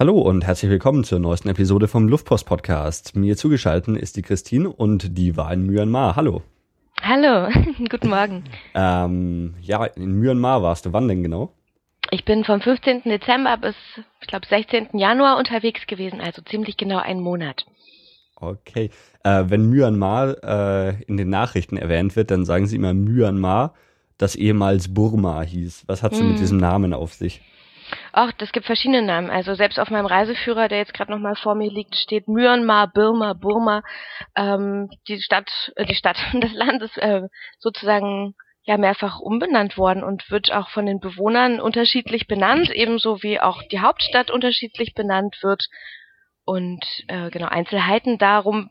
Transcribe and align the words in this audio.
Hallo 0.00 0.18
und 0.18 0.46
herzlich 0.46 0.70
willkommen 0.70 1.04
zur 1.04 1.18
neuesten 1.18 1.50
Episode 1.50 1.86
vom 1.86 2.08
Luftpost 2.08 2.46
Podcast. 2.46 3.14
Mir 3.16 3.36
zugeschaltet 3.36 3.98
ist 3.98 4.16
die 4.16 4.22
Christine 4.22 4.70
und 4.70 5.18
die 5.18 5.36
war 5.36 5.52
in 5.52 5.66
Myanmar. 5.66 6.16
Hallo. 6.16 6.40
Hallo, 7.02 7.50
guten 7.90 8.08
Morgen. 8.08 8.44
Ähm, 8.74 9.56
ja, 9.60 9.84
in 9.84 10.18
Myanmar 10.18 10.62
warst 10.62 10.86
du. 10.86 10.94
Wann 10.94 11.06
denn 11.06 11.22
genau? 11.22 11.52
Ich 12.10 12.24
bin 12.24 12.44
vom 12.44 12.62
15. 12.62 13.02
Dezember 13.04 13.58
bis, 13.58 13.74
ich 14.22 14.26
glaube, 14.26 14.46
16. 14.48 14.98
Januar 14.98 15.36
unterwegs 15.36 15.86
gewesen, 15.86 16.22
also 16.22 16.40
ziemlich 16.40 16.78
genau 16.78 16.96
einen 16.96 17.20
Monat. 17.20 17.66
Okay. 18.36 18.88
Äh, 19.22 19.44
wenn 19.48 19.68
Myanmar 19.68 20.42
äh, 20.42 21.02
in 21.08 21.18
den 21.18 21.28
Nachrichten 21.28 21.76
erwähnt 21.76 22.16
wird, 22.16 22.30
dann 22.30 22.46
sagen 22.46 22.66
sie 22.66 22.76
immer 22.76 22.94
Myanmar, 22.94 23.74
das 24.16 24.34
ehemals 24.34 24.94
Burma 24.94 25.42
hieß. 25.42 25.84
Was 25.88 26.02
hat 26.02 26.12
es 26.12 26.20
hm. 26.20 26.28
mit 26.30 26.40
diesem 26.40 26.56
Namen 26.56 26.94
auf 26.94 27.12
sich? 27.12 27.42
Ach, 28.12 28.32
das 28.32 28.52
gibt 28.52 28.66
verschiedene 28.66 29.02
Namen. 29.02 29.30
Also 29.30 29.54
selbst 29.54 29.78
auf 29.78 29.90
meinem 29.90 30.06
Reiseführer, 30.06 30.68
der 30.68 30.78
jetzt 30.78 30.94
gerade 30.94 31.10
nochmal 31.10 31.36
vor 31.36 31.54
mir 31.54 31.70
liegt, 31.70 31.96
steht 31.96 32.28
Myanmar, 32.28 32.88
Burma, 32.88 33.32
Burma. 33.34 33.82
Ähm, 34.36 34.90
die 35.08 35.20
Stadt, 35.20 35.72
äh, 35.76 35.86
die 35.86 35.94
Stadt, 35.94 36.16
das 36.40 36.52
Land 36.52 36.82
ist 36.82 36.98
äh, 36.98 37.22
sozusagen 37.58 38.34
ja 38.62 38.76
mehrfach 38.76 39.20
umbenannt 39.20 39.78
worden 39.78 40.04
und 40.04 40.30
wird 40.30 40.52
auch 40.52 40.68
von 40.70 40.86
den 40.86 41.00
Bewohnern 41.00 41.60
unterschiedlich 41.60 42.26
benannt, 42.26 42.70
ebenso 42.70 43.22
wie 43.22 43.40
auch 43.40 43.62
die 43.64 43.80
Hauptstadt 43.80 44.30
unterschiedlich 44.30 44.94
benannt 44.94 45.38
wird. 45.42 45.66
Und 46.44 46.84
äh, 47.06 47.30
genau 47.30 47.46
Einzelheiten 47.46 48.18
darum 48.18 48.70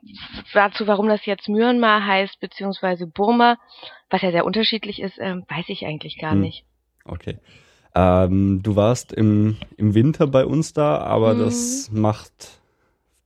dazu, 0.53 0.85
warum 0.87 1.07
das 1.07 1.25
jetzt 1.25 1.47
Myanmar 1.47 2.05
heißt 2.05 2.39
beziehungsweise 2.39 3.07
Burma, 3.07 3.57
was 4.09 4.21
ja 4.21 4.31
sehr 4.31 4.45
unterschiedlich 4.45 5.01
ist, 5.01 5.17
äh, 5.17 5.35
weiß 5.47 5.69
ich 5.69 5.85
eigentlich 5.85 6.17
gar 6.17 6.33
hm. 6.33 6.41
nicht. 6.41 6.65
Okay. 7.05 7.39
Ähm, 7.95 8.61
du 8.63 8.75
warst 8.75 9.11
im, 9.13 9.57
im 9.77 9.93
Winter 9.95 10.27
bei 10.27 10.45
uns 10.45 10.73
da, 10.73 10.99
aber 10.99 11.33
mhm. 11.33 11.39
das 11.39 11.89
macht 11.91 12.59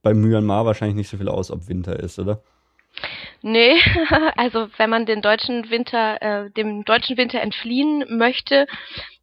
bei 0.01 0.13
Myanmar 0.13 0.65
wahrscheinlich 0.65 0.95
nicht 0.95 1.09
so 1.09 1.17
viel 1.17 1.29
aus, 1.29 1.51
ob 1.51 1.67
Winter 1.67 1.99
ist, 1.99 2.19
oder? 2.19 2.41
Nee, 3.41 3.75
also 4.37 4.67
wenn 4.77 4.89
man 4.89 5.05
den 5.05 5.21
deutschen 5.21 5.69
Winter, 5.69 6.21
äh, 6.21 6.51
dem 6.51 6.85
deutschen 6.85 7.17
Winter 7.17 7.41
entfliehen 7.41 8.05
möchte, 8.09 8.67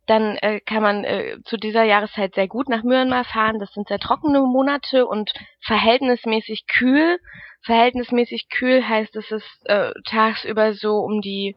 dann 0.07 0.37
äh, 0.39 0.61
kann 0.61 0.83
man 0.83 1.05
äh, 1.05 1.39
zu 1.45 1.57
dieser 1.57 1.85
Jahreszeit 1.85 2.35
sehr 2.35 2.49
gut 2.49 2.69
nach 2.69 2.83
Myanmar 2.83 3.25
fahren. 3.25 3.61
Das 3.61 3.73
sind 3.73 3.89
sehr 3.89 4.01
trockene 4.01 4.41
Monate 4.41 5.07
und 5.07 5.33
verhältnismäßig 5.61 6.67
kühl. 6.67 7.19
Verhältnismäßig 7.63 8.49
kühl 8.49 8.87
heißt, 8.87 9.15
es 9.17 9.31
ist 9.31 9.67
äh, 9.67 9.93
tagsüber 10.07 10.75
so 10.75 10.97
um 10.97 11.21
die 11.21 11.55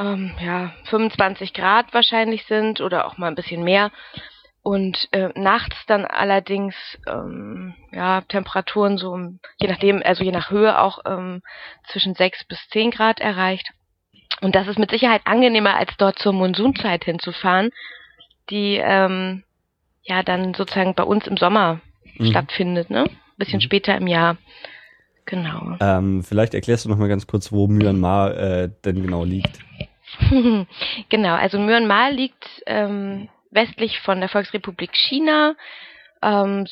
ähm, 0.00 0.32
ja, 0.40 0.72
25 0.84 1.52
Grad 1.52 1.92
wahrscheinlich 1.92 2.46
sind 2.46 2.80
oder 2.80 3.06
auch 3.06 3.18
mal 3.18 3.28
ein 3.28 3.34
bisschen 3.34 3.62
mehr. 3.62 3.90
Und 4.62 5.08
äh, 5.12 5.30
nachts 5.36 5.76
dann 5.86 6.04
allerdings 6.04 6.74
ähm, 7.06 7.74
ja 7.92 8.20
Temperaturen 8.22 8.98
so 8.98 9.16
je 9.58 9.68
nachdem, 9.68 10.02
also 10.04 10.22
je 10.22 10.32
nach 10.32 10.50
Höhe 10.50 10.78
auch 10.78 10.98
ähm, 11.06 11.42
zwischen 11.90 12.14
6 12.14 12.44
bis 12.44 12.58
10 12.70 12.90
Grad 12.90 13.20
erreicht. 13.20 13.70
Und 14.42 14.54
das 14.54 14.68
ist 14.68 14.78
mit 14.78 14.90
Sicherheit 14.90 15.22
angenehmer, 15.24 15.76
als 15.76 15.90
dort 15.98 16.18
zur 16.18 16.32
Monsunzeit 16.32 17.04
hinzufahren, 17.04 17.70
die 18.48 18.80
ähm, 18.82 19.44
ja 20.02 20.22
dann 20.22 20.54
sozusagen 20.54 20.94
bei 20.94 21.04
uns 21.04 21.26
im 21.26 21.36
Sommer 21.36 21.80
mhm. 22.16 22.26
stattfindet, 22.26 22.90
ne? 22.90 23.06
Bisschen 23.36 23.58
mhm. 23.58 23.62
später 23.62 23.96
im 23.96 24.06
Jahr. 24.06 24.36
Genau. 25.26 25.76
Ähm, 25.80 26.22
vielleicht 26.22 26.54
erklärst 26.54 26.84
du 26.84 26.88
noch 26.88 26.96
mal 26.96 27.08
ganz 27.08 27.26
kurz, 27.26 27.52
wo 27.52 27.66
Myanmar 27.66 28.36
äh, 28.36 28.70
denn 28.84 29.02
genau 29.02 29.24
liegt. 29.24 29.58
genau, 31.08 31.34
also 31.34 31.58
Myanmar 31.58 32.10
liegt 32.10 32.46
ähm, 32.66 33.28
westlich 33.50 34.00
von 34.00 34.20
der 34.20 34.28
Volksrepublik 34.28 34.94
China, 34.94 35.54
ähm, 36.22 36.66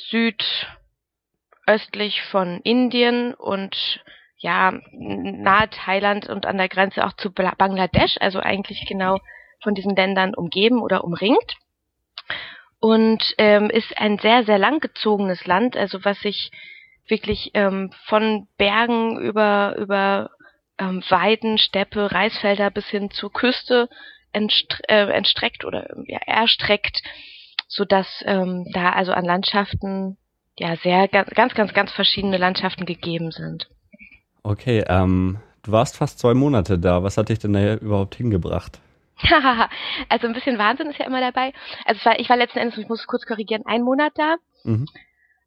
südöstlich 1.67 2.23
von 2.31 2.61
Indien 2.63 3.35
und 3.35 4.03
ja, 4.39 4.73
nahe 4.93 5.69
Thailand 5.71 6.29
und 6.29 6.47
an 6.47 6.59
der 6.59 6.69
Grenze 6.69 7.05
auch 7.05 7.15
zu 7.15 7.33
Bangladesch, 7.33 8.17
also 8.21 8.39
eigentlich 8.39 8.87
genau 8.87 9.19
von 9.61 9.75
diesen 9.75 9.97
Ländern 9.97 10.35
umgeben 10.35 10.81
oder 10.81 11.03
umringt. 11.03 11.57
Und 12.81 13.35
ähm, 13.39 13.71
ist 13.71 13.99
ein 13.99 14.19
sehr, 14.19 14.45
sehr 14.45 14.59
langgezogenes 14.59 15.45
Land, 15.47 15.77
also 15.77 16.05
was 16.05 16.21
sich 16.21 16.53
wirklich 17.09 17.51
ähm, 17.55 17.91
von 18.05 18.47
Bergen 18.57 19.19
über, 19.19 19.75
über 19.79 20.31
ähm, 20.79 21.03
Weiden, 21.09 21.59
Steppe, 21.59 22.13
Reisfelder 22.13 22.71
bis 22.71 22.87
hin 22.87 23.11
zur 23.11 23.33
Küste 23.33 23.89
entstre 24.33 24.79
äh, 24.89 25.11
entstreckt 25.11 25.65
oder 25.65 25.89
ja, 26.07 26.19
erstreckt, 26.27 27.03
so 27.67 27.85
dass 27.85 28.07
ähm, 28.27 28.67
da 28.73 28.91
also 28.91 29.13
an 29.13 29.25
Landschaften 29.25 30.17
ja 30.59 30.77
sehr 30.77 31.09
ganz, 31.09 31.31
ganz, 31.31 31.55
ganz, 31.55 31.73
ganz 31.73 31.93
verschiedene 31.93 32.37
Landschaften 32.37 32.85
gegeben 32.85 33.31
sind. 33.31 33.69
Okay, 34.43 34.85
ähm, 34.89 35.39
du 35.63 35.73
warst 35.73 35.97
fast 35.97 36.19
zwei 36.19 36.35
Monate 36.35 36.79
da. 36.79 37.03
Was 37.03 37.17
hat 37.17 37.29
dich 37.29 37.39
denn 37.39 37.53
da 37.53 37.75
überhaupt 37.75 38.15
hingebracht? 38.17 38.81
also 40.09 40.27
ein 40.27 40.33
bisschen 40.33 40.59
Wahnsinn 40.59 40.91
ist 40.91 40.99
ja 40.99 41.07
immer 41.07 41.21
dabei. 41.21 41.53
Also 41.85 42.05
war, 42.05 42.19
ich 42.21 42.29
war 42.29 42.37
letzten 42.37 42.59
Endes, 42.59 42.79
ich 42.79 42.89
muss 42.89 43.07
kurz 43.07 43.27
korrigieren, 43.27 43.63
ein 43.67 43.83
Monat 43.83 44.13
da. 44.17 44.37
Mhm. 44.65 44.87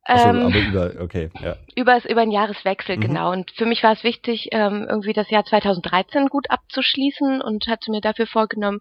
Ähm, 0.07 0.47
aber 0.47 0.57
über, 0.57 1.01
okay, 1.01 1.29
ja. 1.41 1.55
Über, 1.75 2.03
über 2.09 2.21
einen 2.21 2.31
Jahreswechsel, 2.31 2.97
mhm. 2.97 3.01
genau. 3.01 3.31
Und 3.31 3.51
für 3.51 3.65
mich 3.65 3.83
war 3.83 3.93
es 3.93 4.03
wichtig, 4.03 4.49
ähm, 4.51 4.87
irgendwie 4.89 5.13
das 5.13 5.29
Jahr 5.29 5.45
2013 5.45 6.27
gut 6.27 6.49
abzuschließen 6.49 7.41
und 7.41 7.67
hatte 7.67 7.91
mir 7.91 8.01
dafür 8.01 8.27
vorgenommen, 8.27 8.79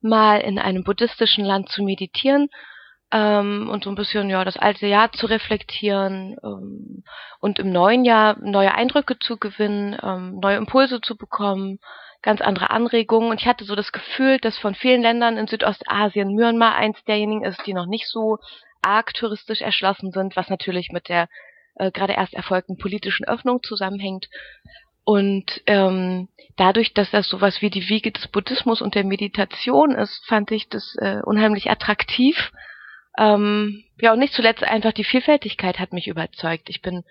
mal 0.00 0.40
in 0.40 0.58
einem 0.58 0.84
buddhistischen 0.84 1.44
Land 1.44 1.68
zu 1.68 1.82
meditieren 1.82 2.48
ähm, 3.12 3.68
und 3.70 3.84
so 3.84 3.90
ein 3.90 3.96
bisschen 3.96 4.30
ja 4.30 4.44
das 4.44 4.56
alte 4.56 4.86
Jahr 4.86 5.12
zu 5.12 5.26
reflektieren 5.26 6.36
ähm, 6.42 7.02
und 7.40 7.58
im 7.58 7.72
neuen 7.72 8.04
Jahr 8.04 8.36
neue 8.40 8.72
Eindrücke 8.72 9.18
zu 9.18 9.36
gewinnen, 9.36 9.98
ähm, 10.02 10.38
neue 10.40 10.56
Impulse 10.56 11.00
zu 11.00 11.16
bekommen, 11.16 11.80
ganz 12.22 12.40
andere 12.40 12.70
Anregungen. 12.70 13.30
Und 13.30 13.40
ich 13.40 13.46
hatte 13.46 13.64
so 13.64 13.74
das 13.74 13.92
Gefühl, 13.92 14.38
dass 14.38 14.58
von 14.58 14.74
vielen 14.74 15.02
Ländern 15.02 15.36
in 15.36 15.48
Südostasien 15.48 16.34
Myanmar 16.34 16.76
eins 16.76 17.02
derjenigen 17.04 17.44
ist, 17.44 17.66
die 17.66 17.74
noch 17.74 17.86
nicht 17.86 18.06
so 18.08 18.38
arg 18.82 19.14
touristisch 19.14 19.60
erschlossen 19.60 20.12
sind, 20.12 20.36
was 20.36 20.48
natürlich 20.48 20.90
mit 20.90 21.08
der 21.08 21.28
äh, 21.76 21.90
gerade 21.90 22.14
erst 22.14 22.34
erfolgten 22.34 22.78
politischen 22.78 23.26
Öffnung 23.26 23.62
zusammenhängt. 23.62 24.28
Und 25.04 25.62
ähm, 25.66 26.28
dadurch, 26.56 26.94
dass 26.94 27.10
das 27.10 27.28
sowas 27.28 27.62
wie 27.62 27.70
die 27.70 27.88
Wiege 27.88 28.12
des 28.12 28.28
Buddhismus 28.28 28.82
und 28.82 28.94
der 28.94 29.04
Meditation 29.04 29.92
ist, 29.92 30.24
fand 30.26 30.50
ich 30.50 30.68
das 30.68 30.94
äh, 30.98 31.20
unheimlich 31.22 31.70
attraktiv. 31.70 32.52
Ähm, 33.18 33.84
ja, 34.00 34.12
und 34.12 34.18
nicht 34.18 34.34
zuletzt 34.34 34.62
einfach 34.62 34.92
die 34.92 35.04
Vielfältigkeit 35.04 35.78
hat 35.78 35.92
mich 35.92 36.06
überzeugt. 36.06 36.68
Ich 36.68 36.82
bin 36.82 37.02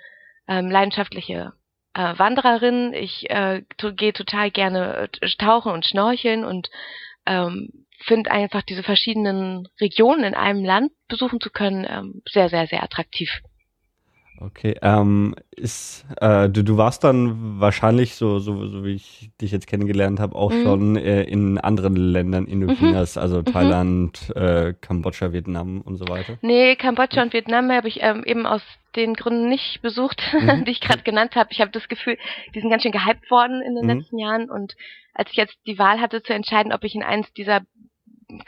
ähm, 0.47 0.69
leidenschaftliche 0.69 1.53
äh, 1.93 2.13
Wandererin. 2.17 2.93
Ich 2.93 3.29
äh, 3.29 3.63
gehe 3.95 4.13
total 4.13 4.51
gerne 4.51 5.09
äh, 5.21 5.27
tauchen 5.37 5.71
und 5.71 5.85
schnorcheln 5.85 6.45
und 6.45 6.69
ähm, 7.25 7.85
finde 7.99 8.31
einfach 8.31 8.61
diese 8.61 8.83
verschiedenen 8.83 9.67
Regionen 9.79 10.23
in 10.23 10.33
einem 10.33 10.63
Land 10.63 10.91
besuchen 11.07 11.41
zu 11.41 11.49
können 11.49 11.85
ähm, 11.89 12.21
sehr, 12.29 12.49
sehr, 12.49 12.67
sehr 12.67 12.83
attraktiv. 12.83 13.41
Okay, 14.41 14.75
ähm, 14.81 15.35
ist, 15.51 16.05
äh, 16.21 16.47
du, 16.47 16.63
du 16.63 16.77
warst 16.77 17.03
dann 17.03 17.59
wahrscheinlich, 17.59 18.15
so, 18.15 18.39
so, 18.39 18.67
so 18.67 18.85
wie 18.85 18.93
ich 18.93 19.29
dich 19.41 19.51
jetzt 19.51 19.67
kennengelernt 19.67 20.21
habe, 20.21 20.33
auch 20.35 20.51
mhm. 20.51 20.63
schon 20.63 20.95
äh, 20.95 21.23
in 21.23 21.57
anderen 21.57 21.97
Ländern 21.97 22.45
Indochinas, 22.45 23.17
mhm. 23.17 23.21
also 23.21 23.39
mhm. 23.39 23.45
Thailand, 23.45 24.33
mhm. 24.33 24.41
äh, 24.41 24.73
Kambodscha, 24.79 25.33
Vietnam 25.33 25.81
und 25.81 25.97
so 25.97 26.07
weiter? 26.07 26.37
Nee, 26.41 26.77
Kambodscha 26.77 27.21
und 27.21 27.33
Vietnam 27.33 27.69
habe 27.69 27.89
ich 27.89 28.01
ähm, 28.01 28.23
eben 28.25 28.45
aus 28.45 28.61
den 28.95 29.13
Gründen 29.13 29.49
nicht 29.49 29.81
besucht, 29.81 30.21
mhm. 30.39 30.63
die 30.63 30.71
ich 30.71 30.79
gerade 30.79 31.03
genannt 31.03 31.35
habe. 31.35 31.49
Ich 31.51 31.59
habe 31.59 31.71
das 31.71 31.89
Gefühl, 31.89 32.17
die 32.55 32.61
sind 32.61 32.69
ganz 32.69 32.83
schön 32.83 32.93
gehypt 32.93 33.29
worden 33.29 33.61
in 33.61 33.75
den 33.75 33.83
mhm. 33.83 33.99
letzten 33.99 34.17
Jahren 34.19 34.49
und 34.49 34.75
als 35.13 35.31
ich 35.31 35.37
jetzt 35.37 35.57
die 35.67 35.77
Wahl 35.77 35.99
hatte 35.99 36.23
zu 36.23 36.33
entscheiden, 36.33 36.71
ob 36.71 36.85
ich 36.85 36.95
in 36.95 37.03
eins 37.03 37.33
dieser 37.33 37.61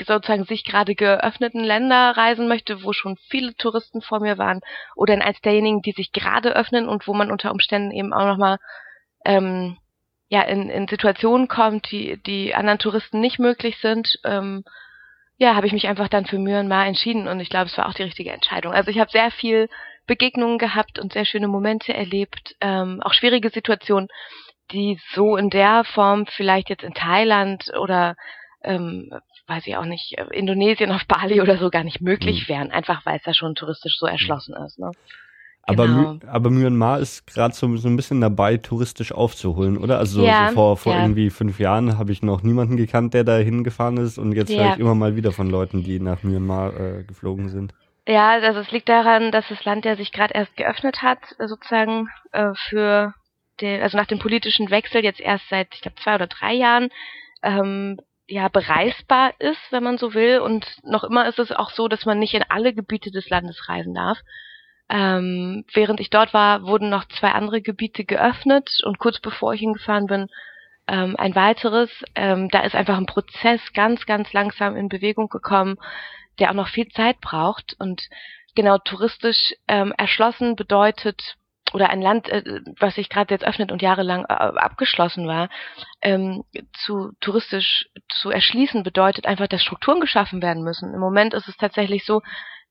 sozusagen 0.05 0.45
sich 0.45 0.63
gerade 0.63 0.95
geöffneten 0.95 1.63
Länder 1.63 2.15
reisen 2.15 2.47
möchte, 2.47 2.83
wo 2.83 2.93
schon 2.93 3.17
viele 3.29 3.55
Touristen 3.55 4.01
vor 4.01 4.19
mir 4.19 4.37
waren, 4.37 4.61
oder 4.95 5.13
in 5.13 5.21
eins 5.21 5.41
derjenigen, 5.41 5.81
die 5.81 5.93
sich 5.93 6.11
gerade 6.11 6.55
öffnen 6.55 6.87
und 6.87 7.07
wo 7.07 7.13
man 7.13 7.31
unter 7.31 7.51
Umständen 7.51 7.91
eben 7.91 8.13
auch 8.13 8.25
nochmal 8.25 8.57
ähm, 9.25 9.77
ja, 10.29 10.43
in, 10.43 10.69
in 10.69 10.87
Situationen 10.87 11.47
kommt, 11.47 11.91
die, 11.91 12.21
die 12.23 12.55
anderen 12.55 12.79
Touristen 12.79 13.19
nicht 13.19 13.39
möglich 13.39 13.77
sind, 13.81 14.17
ähm, 14.23 14.63
ja, 15.37 15.55
habe 15.55 15.67
ich 15.67 15.73
mich 15.73 15.87
einfach 15.87 16.07
dann 16.07 16.25
für 16.25 16.37
Myanmar 16.37 16.85
entschieden 16.85 17.27
und 17.27 17.39
ich 17.39 17.49
glaube, 17.49 17.65
es 17.65 17.77
war 17.77 17.89
auch 17.89 17.93
die 17.93 18.03
richtige 18.03 18.31
Entscheidung. 18.31 18.73
Also 18.73 18.91
ich 18.91 18.99
habe 18.99 19.11
sehr 19.11 19.31
viel 19.31 19.67
Begegnungen 20.05 20.57
gehabt 20.57 20.99
und 20.99 21.13
sehr 21.13 21.25
schöne 21.25 21.47
Momente 21.47 21.93
erlebt, 21.93 22.55
ähm, 22.61 23.01
auch 23.03 23.13
schwierige 23.13 23.49
Situationen, 23.49 24.07
die 24.71 24.99
so 25.13 25.35
in 25.35 25.49
der 25.49 25.83
Form 25.83 26.27
vielleicht 26.27 26.69
jetzt 26.69 26.83
in 26.83 26.93
Thailand 26.93 27.71
oder 27.77 28.15
ähm, 28.63 29.11
weiß 29.51 29.67
ich 29.67 29.77
auch 29.77 29.85
nicht, 29.85 30.17
äh, 30.17 30.25
Indonesien 30.31 30.91
auf 30.91 31.05
Bali 31.05 31.41
oder 31.41 31.57
so 31.57 31.69
gar 31.69 31.83
nicht 31.83 32.01
möglich 32.01 32.47
mhm. 32.47 32.53
wären, 32.53 32.71
einfach 32.71 33.05
weil 33.05 33.17
es 33.17 33.23
da 33.23 33.33
schon 33.33 33.55
touristisch 33.55 33.97
so 33.99 34.05
erschlossen 34.05 34.55
ist. 34.65 34.79
Ne? 34.79 34.91
Aber, 35.63 35.87
genau. 35.87 36.17
aber 36.27 36.49
Myanmar 36.49 36.99
ist 36.99 37.27
gerade 37.27 37.53
so, 37.53 37.75
so 37.77 37.87
ein 37.87 37.95
bisschen 37.95 38.19
dabei, 38.21 38.57
touristisch 38.57 39.11
aufzuholen, 39.11 39.77
oder? 39.77 39.99
Also 39.99 40.25
ja, 40.25 40.49
so 40.49 40.55
vor, 40.55 40.77
vor 40.77 40.93
ja. 40.93 41.01
irgendwie 41.01 41.29
fünf 41.29 41.59
Jahren 41.59 41.97
habe 41.97 42.11
ich 42.11 42.23
noch 42.23 42.41
niemanden 42.41 42.77
gekannt, 42.77 43.13
der 43.13 43.23
da 43.23 43.37
hingefahren 43.37 43.97
ist 43.97 44.17
und 44.17 44.33
jetzt 44.33 44.49
ja. 44.49 44.63
höre 44.63 44.73
ich 44.73 44.79
immer 44.79 44.95
mal 44.95 45.15
wieder 45.15 45.31
von 45.31 45.49
Leuten, 45.49 45.83
die 45.83 45.99
nach 45.99 46.23
Myanmar 46.23 46.79
äh, 46.79 47.03
geflogen 47.03 47.49
sind. 47.49 47.73
Ja, 48.07 48.31
also 48.31 48.59
es 48.59 48.71
liegt 48.71 48.89
daran, 48.89 49.31
dass 49.31 49.47
das 49.49 49.63
Land 49.63 49.85
ja 49.85 49.95
sich 49.95 50.11
gerade 50.11 50.33
erst 50.33 50.57
geöffnet 50.57 51.03
hat, 51.03 51.19
sozusagen 51.37 52.07
äh, 52.31 52.53
für 52.69 53.13
den, 53.61 53.81
also 53.81 53.97
nach 53.97 54.07
dem 54.07 54.17
politischen 54.17 54.71
Wechsel 54.71 55.03
jetzt 55.03 55.19
erst 55.19 55.47
seit, 55.49 55.67
ich 55.75 55.81
glaube, 55.81 55.97
zwei 56.01 56.15
oder 56.15 56.27
drei 56.27 56.53
Jahren 56.53 56.89
ähm, 57.43 57.99
ja 58.31 58.47
bereisbar 58.47 59.33
ist, 59.39 59.59
wenn 59.71 59.83
man 59.83 59.97
so 59.97 60.13
will. 60.13 60.39
Und 60.39 60.65
noch 60.83 61.03
immer 61.03 61.27
ist 61.27 61.39
es 61.39 61.51
auch 61.51 61.69
so, 61.71 61.87
dass 61.87 62.05
man 62.05 62.19
nicht 62.19 62.33
in 62.33 62.45
alle 62.49 62.73
Gebiete 62.73 63.11
des 63.11 63.29
Landes 63.29 63.67
reisen 63.67 63.93
darf. 63.93 64.17
Ähm, 64.89 65.65
während 65.73 65.99
ich 65.99 66.09
dort 66.09 66.33
war, 66.33 66.63
wurden 66.63 66.89
noch 66.89 67.07
zwei 67.07 67.31
andere 67.31 67.61
Gebiete 67.61 68.03
geöffnet 68.03 68.69
und 68.83 68.99
kurz 68.99 69.19
bevor 69.19 69.53
ich 69.53 69.61
hingefahren 69.61 70.07
bin, 70.07 70.27
ähm, 70.87 71.15
ein 71.17 71.35
weiteres. 71.35 71.89
Ähm, 72.15 72.49
da 72.49 72.61
ist 72.61 72.75
einfach 72.75 72.97
ein 72.97 73.05
Prozess 73.05 73.61
ganz, 73.73 74.05
ganz 74.05 74.33
langsam 74.33 74.75
in 74.75 74.89
Bewegung 74.89 75.29
gekommen, 75.29 75.77
der 76.39 76.49
auch 76.49 76.55
noch 76.55 76.67
viel 76.67 76.87
Zeit 76.89 77.21
braucht. 77.21 77.75
Und 77.79 78.01
genau 78.55 78.77
touristisch 78.79 79.53
ähm, 79.67 79.93
erschlossen 79.97 80.55
bedeutet 80.55 81.35
oder 81.73 81.89
ein 81.89 82.01
Land, 82.01 82.29
äh, 82.29 82.61
was 82.79 82.95
sich 82.95 83.09
gerade 83.09 83.33
jetzt 83.33 83.45
öffnet 83.45 83.71
und 83.71 83.81
jahrelang 83.81 84.25
äh, 84.25 84.33
abgeschlossen 84.33 85.27
war, 85.27 85.49
ähm, 86.01 86.43
zu 86.85 87.11
touristisch 87.21 87.87
zu 88.09 88.29
erschließen, 88.29 88.83
bedeutet 88.83 89.25
einfach, 89.25 89.47
dass 89.47 89.61
Strukturen 89.61 89.99
geschaffen 89.99 90.41
werden 90.41 90.63
müssen. 90.63 90.93
Im 90.93 90.99
Moment 90.99 91.33
ist 91.33 91.47
es 91.47 91.57
tatsächlich 91.57 92.05
so, 92.05 92.21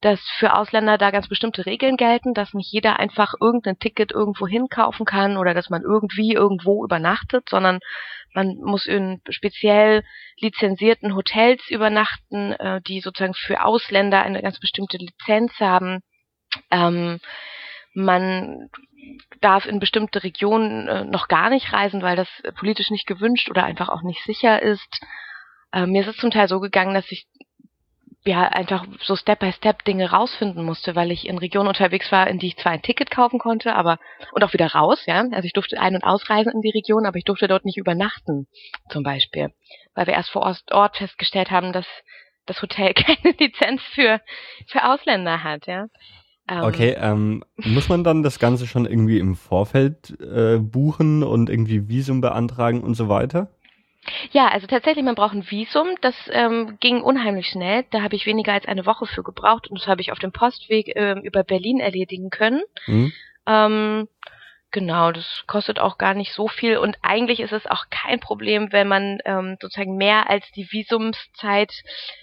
dass 0.01 0.21
für 0.39 0.55
Ausländer 0.55 0.97
da 0.97 1.11
ganz 1.11 1.29
bestimmte 1.29 1.67
Regeln 1.67 1.97
gelten, 1.97 2.33
dass 2.33 2.55
nicht 2.55 2.73
jeder 2.73 2.99
einfach 2.99 3.35
irgendein 3.39 3.79
Ticket 3.79 4.13
irgendwo 4.13 4.47
hinkaufen 4.47 5.05
kann 5.05 5.37
oder 5.37 5.53
dass 5.53 5.69
man 5.69 5.83
irgendwie 5.83 6.33
irgendwo 6.33 6.85
übernachtet, 6.85 7.49
sondern 7.51 7.81
man 8.33 8.57
muss 8.63 8.87
in 8.87 9.21
speziell 9.29 10.03
lizenzierten 10.39 11.15
Hotels 11.15 11.63
übernachten, 11.69 12.53
äh, 12.53 12.81
die 12.83 13.01
sozusagen 13.01 13.35
für 13.35 13.65
Ausländer 13.65 14.23
eine 14.23 14.41
ganz 14.41 14.59
bestimmte 14.59 14.97
Lizenz 14.97 15.53
haben. 15.61 16.01
Ähm, 16.71 17.21
man 17.95 18.71
darf 19.41 19.67
in 19.67 19.81
bestimmte 19.81 20.23
Regionen 20.23 20.87
äh, 20.87 21.05
noch 21.05 21.29
gar 21.29 21.51
nicht 21.51 21.73
reisen, 21.73 22.03
weil 22.03 22.17
das 22.17 22.29
politisch 22.59 22.91
nicht 22.91 23.07
gewünscht 23.07 23.51
oder 23.51 23.65
einfach 23.65 23.89
auch 23.89 24.03
nicht 24.03 24.23
sicher 24.25 24.63
ist. 24.63 25.01
Äh, 25.73 25.87
mir 25.87 26.03
ist 26.03 26.09
es 26.09 26.17
zum 26.17 26.31
Teil 26.31 26.49
so 26.49 26.61
gegangen, 26.61 26.95
dass 26.95 27.11
ich 27.11 27.27
ja 28.25 28.43
einfach 28.43 28.85
so 29.03 29.17
Step 29.17 29.41
by 29.41 29.53
Step 29.53 29.85
Dinge 29.85 30.11
rausfinden 30.11 30.63
musste, 30.65 30.95
weil 30.95 31.11
ich 31.11 31.27
in 31.27 31.39
Regionen 31.39 31.69
unterwegs 31.69 32.13
war, 32.13 32.29
in 32.29 32.39
die 32.39 32.49
ich 32.49 32.59
zwar 32.59 32.73
ein 32.73 32.83
Ticket 32.83 33.11
kaufen 33.11 33.39
konnte, 33.39 33.75
aber 33.75 33.99
und 34.33 34.45
auch 34.45 34.53
wieder 34.53 34.67
raus, 34.73 35.03
ja. 35.07 35.25
Also 35.33 35.47
ich 35.47 35.55
durfte 35.55 35.81
ein- 35.81 35.95
und 35.95 36.05
ausreisen 36.05 36.53
in 36.53 36.61
die 36.61 36.71
Region, 36.71 37.07
aber 37.07 37.17
ich 37.17 37.25
durfte 37.25 37.49
dort 37.49 37.65
nicht 37.65 37.79
übernachten, 37.79 38.47
zum 38.91 39.03
Beispiel, 39.03 39.53
weil 39.95 40.07
wir 40.07 40.15
erst 40.15 40.31
vor 40.31 40.55
Ort 40.71 40.97
festgestellt 40.99 41.51
haben, 41.51 41.73
dass 41.73 41.87
das 42.45 42.61
Hotel 42.61 42.93
keine 42.95 43.35
Lizenz 43.39 43.83
für 43.95 44.21
für 44.67 44.85
Ausländer 44.85 45.43
hat, 45.43 45.67
ja. 45.67 45.87
Ähm, 46.51 46.65
okay, 46.65 46.97
ähm, 46.99 47.45
muss 47.57 47.89
man 47.89 48.03
dann 48.03 48.23
das 48.25 48.41
Ganze 48.41 48.67
schon 48.67 48.85
irgendwie 48.85 49.19
im 49.19 49.37
Vorfeld 49.37 50.21
äh, 50.21 50.59
buchen 50.59 51.23
und 51.23 51.49
irgendwie 51.49 51.89
Visum 51.89 52.21
beantragen 52.21 52.83
und 52.83 52.95
so 52.95 53.09
weiter? 53.09 53.49
Ja, 54.33 54.49
also 54.49 54.67
tatsächlich, 54.67 55.05
man 55.05 55.15
braucht 55.15 55.35
ein 55.35 55.49
Visum. 55.49 55.89
Das 56.01 56.15
ähm, 56.33 56.77
ging 56.81 57.03
unheimlich 57.03 57.47
schnell. 57.47 57.85
Da 57.91 58.03
habe 58.03 58.17
ich 58.17 58.27
weniger 58.27 58.53
als 58.53 58.67
eine 58.67 58.85
Woche 58.85 59.07
für 59.07 59.23
gebraucht 59.23 59.71
und 59.71 59.79
das 59.79 59.87
habe 59.87 60.01
ich 60.01 60.11
auf 60.11 60.19
dem 60.19 60.33
Postweg 60.33 60.93
ähm, 60.97 61.21
über 61.23 61.45
Berlin 61.45 61.79
erledigen 61.79 62.31
können. 62.31 62.63
Mhm. 62.87 63.13
Ähm, 63.47 64.09
genau, 64.71 65.13
das 65.13 65.45
kostet 65.47 65.79
auch 65.79 65.99
gar 65.99 66.15
nicht 66.15 66.33
so 66.33 66.49
viel 66.49 66.77
und 66.79 66.97
eigentlich 67.03 67.41
ist 67.41 67.53
es 67.53 67.67
auch 67.67 67.85
kein 67.91 68.21
Problem, 68.21 68.73
wenn 68.73 68.89
man 68.89 69.19
ähm, 69.25 69.57
sozusagen 69.61 69.97
mehr 69.97 70.31
als 70.31 70.51
die 70.53 70.71
Visumszeit 70.71 71.73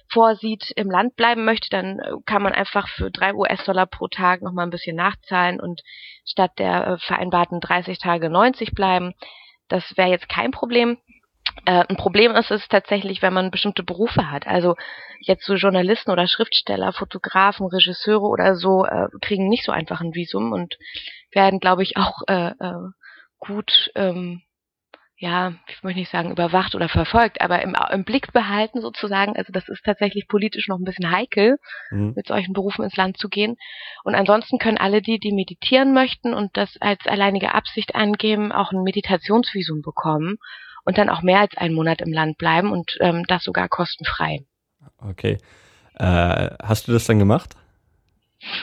vorsieht, 0.09 0.71
im 0.75 0.89
Land 0.89 1.15
bleiben 1.15 1.45
möchte, 1.45 1.69
dann 1.69 1.99
äh, 1.99 2.11
kann 2.25 2.41
man 2.41 2.53
einfach 2.53 2.87
für 2.89 3.11
drei 3.11 3.33
US-Dollar 3.33 3.85
pro 3.85 4.07
Tag 4.07 4.41
nochmal 4.41 4.65
ein 4.65 4.71
bisschen 4.71 4.95
nachzahlen 4.95 5.59
und 5.59 5.81
statt 6.25 6.51
der 6.57 6.87
äh, 6.87 6.97
vereinbarten 6.99 7.59
30 7.59 7.99
Tage 7.99 8.29
90 8.29 8.73
bleiben. 8.73 9.13
Das 9.67 9.97
wäre 9.97 10.09
jetzt 10.09 10.29
kein 10.29 10.51
Problem. 10.51 10.97
Äh, 11.65 11.85
ein 11.89 11.97
Problem 11.97 12.35
ist 12.35 12.51
es 12.51 12.67
tatsächlich, 12.67 13.21
wenn 13.21 13.33
man 13.33 13.51
bestimmte 13.51 13.83
Berufe 13.83 14.29
hat. 14.31 14.47
Also 14.47 14.75
jetzt 15.19 15.45
so 15.45 15.55
Journalisten 15.55 16.11
oder 16.11 16.27
Schriftsteller, 16.27 16.93
Fotografen, 16.93 17.67
Regisseure 17.67 18.25
oder 18.25 18.55
so 18.55 18.85
äh, 18.85 19.07
kriegen 19.21 19.49
nicht 19.49 19.65
so 19.65 19.71
einfach 19.71 20.01
ein 20.01 20.13
Visum 20.13 20.51
und 20.51 20.77
werden, 21.37 21.61
glaube 21.61 21.83
ich, 21.83 21.95
auch 21.95 22.23
äh, 22.27 22.49
äh, 22.49 22.89
gut, 23.39 23.91
ähm, 23.95 24.41
ja, 25.19 25.53
ich 25.67 25.81
möchte 25.81 25.99
nicht 25.99 26.11
sagen 26.11 26.31
überwacht 26.31 26.75
oder 26.75 26.89
verfolgt, 26.89 27.41
aber 27.41 27.61
im, 27.63 27.75
im 27.91 28.03
Blick 28.03 28.33
behalten 28.33 28.81
sozusagen. 28.81 29.35
Also 29.35 29.51
das 29.51 29.67
ist 29.67 29.83
tatsächlich 29.83 30.27
politisch 30.27 30.67
noch 30.67 30.77
ein 30.77 30.83
bisschen 30.83 31.09
heikel, 31.09 31.57
mhm. 31.89 32.13
mit 32.15 32.27
solchen 32.27 32.53
Berufen 32.53 32.83
ins 32.83 32.95
Land 32.97 33.17
zu 33.17 33.29
gehen. 33.29 33.55
Und 34.03 34.13
ansonsten 34.13 34.59
können 34.59 34.77
alle 34.77 35.01
die, 35.01 35.19
die 35.19 35.31
meditieren 35.31 35.93
möchten 35.93 36.33
und 36.33 36.55
das 36.55 36.77
als 36.81 36.99
alleinige 37.07 37.55
Absicht 37.55 37.95
angeben, 37.95 38.51
auch 38.51 38.71
ein 38.71 38.83
Meditationsvisum 38.83 39.81
bekommen 39.81 40.37
und 40.85 40.99
dann 40.99 41.09
auch 41.09 41.23
mehr 41.23 41.39
als 41.39 41.57
einen 41.57 41.73
Monat 41.73 42.01
im 42.01 42.13
Land 42.13 42.37
bleiben 42.37 42.71
und 42.71 42.97
ähm, 42.99 43.23
das 43.27 43.43
sogar 43.43 43.69
kostenfrei. 43.69 44.45
Okay. 44.99 45.39
Äh, 45.95 46.49
hast 46.61 46.87
du 46.87 46.91
das 46.91 47.05
dann 47.05 47.17
gemacht? 47.17 47.55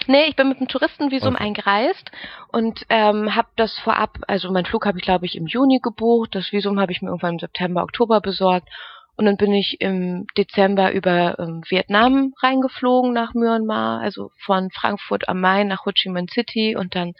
Nee, 0.06 0.25
ich 0.29 0.37
bin 0.37 0.49
mit 0.49 0.59
einem 0.59 0.69
Touristenvisum 0.69 1.35
okay. 1.35 1.44
eingereist 1.44 2.11
und 2.53 2.87
ähm, 2.91 3.35
habe 3.35 3.49
das 3.56 3.76
vorab, 3.79 4.19
also 4.29 4.53
mein 4.53 4.67
Flug 4.67 4.87
habe 4.87 4.99
ich 4.99 5.05
glaube 5.05 5.26
ich 5.26 5.37
im 5.37 5.47
Juni 5.47 5.81
gebucht, 5.81 6.35
das 6.35 6.53
Visum 6.53 6.79
habe 6.79 6.93
ich 6.93 7.03
mir 7.03 7.09
irgendwann 7.09 7.35
im 7.35 7.38
September, 7.41 7.82
Oktober 7.82 8.21
besorgt 8.21 8.69
und 9.17 9.26
dann 9.26 9.37
bin 9.37 9.53
ich 9.53 9.81
im 9.81 10.26
Dezember 10.37 10.93
über 10.93 11.38
ähm, 11.38 11.62
Vietnam 11.69 12.35
reingeflogen 12.41 13.12
nach 13.12 13.35
Myanmar, 13.35 14.00
also 14.00 14.31
von 14.44 14.71
Frankfurt 14.71 15.29
am 15.29 15.41
Main 15.41 15.69
nach 15.69 15.87
Ho 15.87 15.93
Chi 15.93 16.09
Minh 16.09 16.29
City 16.29 16.76
und 16.76 16.94
dann 16.94 17.15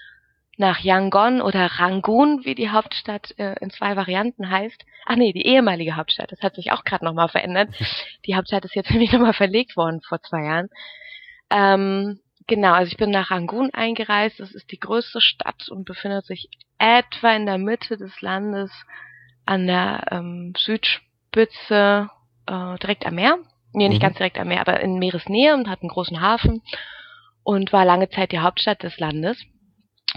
nach 0.56 0.81
Yangon 0.81 1.41
oder 1.41 1.67
Rangoon, 1.67 2.45
wie 2.45 2.55
die 2.55 2.71
Hauptstadt 2.71 3.37
äh, 3.39 3.55
in 3.61 3.71
zwei 3.71 3.97
Varianten 3.97 4.51
heißt. 4.51 4.85
Ach 5.06 5.17
nee, 5.17 5.33
die 5.33 5.47
ehemalige 5.47 5.97
Hauptstadt. 5.97 6.31
Das 6.31 6.41
hat 6.43 6.55
sich 6.55 6.71
auch 6.71 6.85
gerade 6.85 7.05
nochmal 7.05 7.29
verändert. 7.29 7.71
Die 8.27 8.37
Hauptstadt 8.37 8.65
ist 8.65 8.77
jetzt 8.77 8.91
nämlich 8.93 9.12
nochmal 9.12 9.33
verlegt 9.33 9.77
worden 9.77 10.01
vor 10.01 10.23
zwei 10.23 10.45
Jahren. 10.45 10.69
Ähm, 11.51 12.21
genau, 12.46 12.73
also 12.73 12.91
ich 12.91 12.96
bin 12.96 13.11
nach 13.11 13.31
Rangoon 13.31 13.70
eingereist. 13.73 14.41
Das 14.41 14.52
ist 14.52 14.70
die 14.70 14.81
größte 14.81 15.20
Stadt 15.20 15.69
und 15.69 15.85
befindet 15.85 16.26
sich 16.26 16.49
etwa 16.79 17.35
in 17.35 17.46
der 17.46 17.58
Mitte 17.58 17.96
des 17.96 18.20
Landes 18.20 18.70
an 19.46 19.67
der 19.67 20.06
ähm, 20.11 20.55
Südspitze 20.56 22.08
äh, 22.46 22.79
direkt 22.79 23.06
am 23.06 23.14
Meer. 23.14 23.38
Nee, 23.73 23.88
nicht 23.88 23.99
mhm. 23.99 24.06
ganz 24.06 24.17
direkt 24.17 24.38
am 24.38 24.49
Meer, 24.49 24.61
aber 24.61 24.81
in 24.81 24.99
Meeresnähe 24.99 25.55
und 25.55 25.69
hat 25.69 25.82
einen 25.82 25.91
großen 25.91 26.20
Hafen 26.20 26.62
und 27.43 27.73
war 27.73 27.85
lange 27.85 28.08
Zeit 28.08 28.32
die 28.32 28.38
Hauptstadt 28.38 28.82
des 28.82 28.99
Landes. 28.99 29.38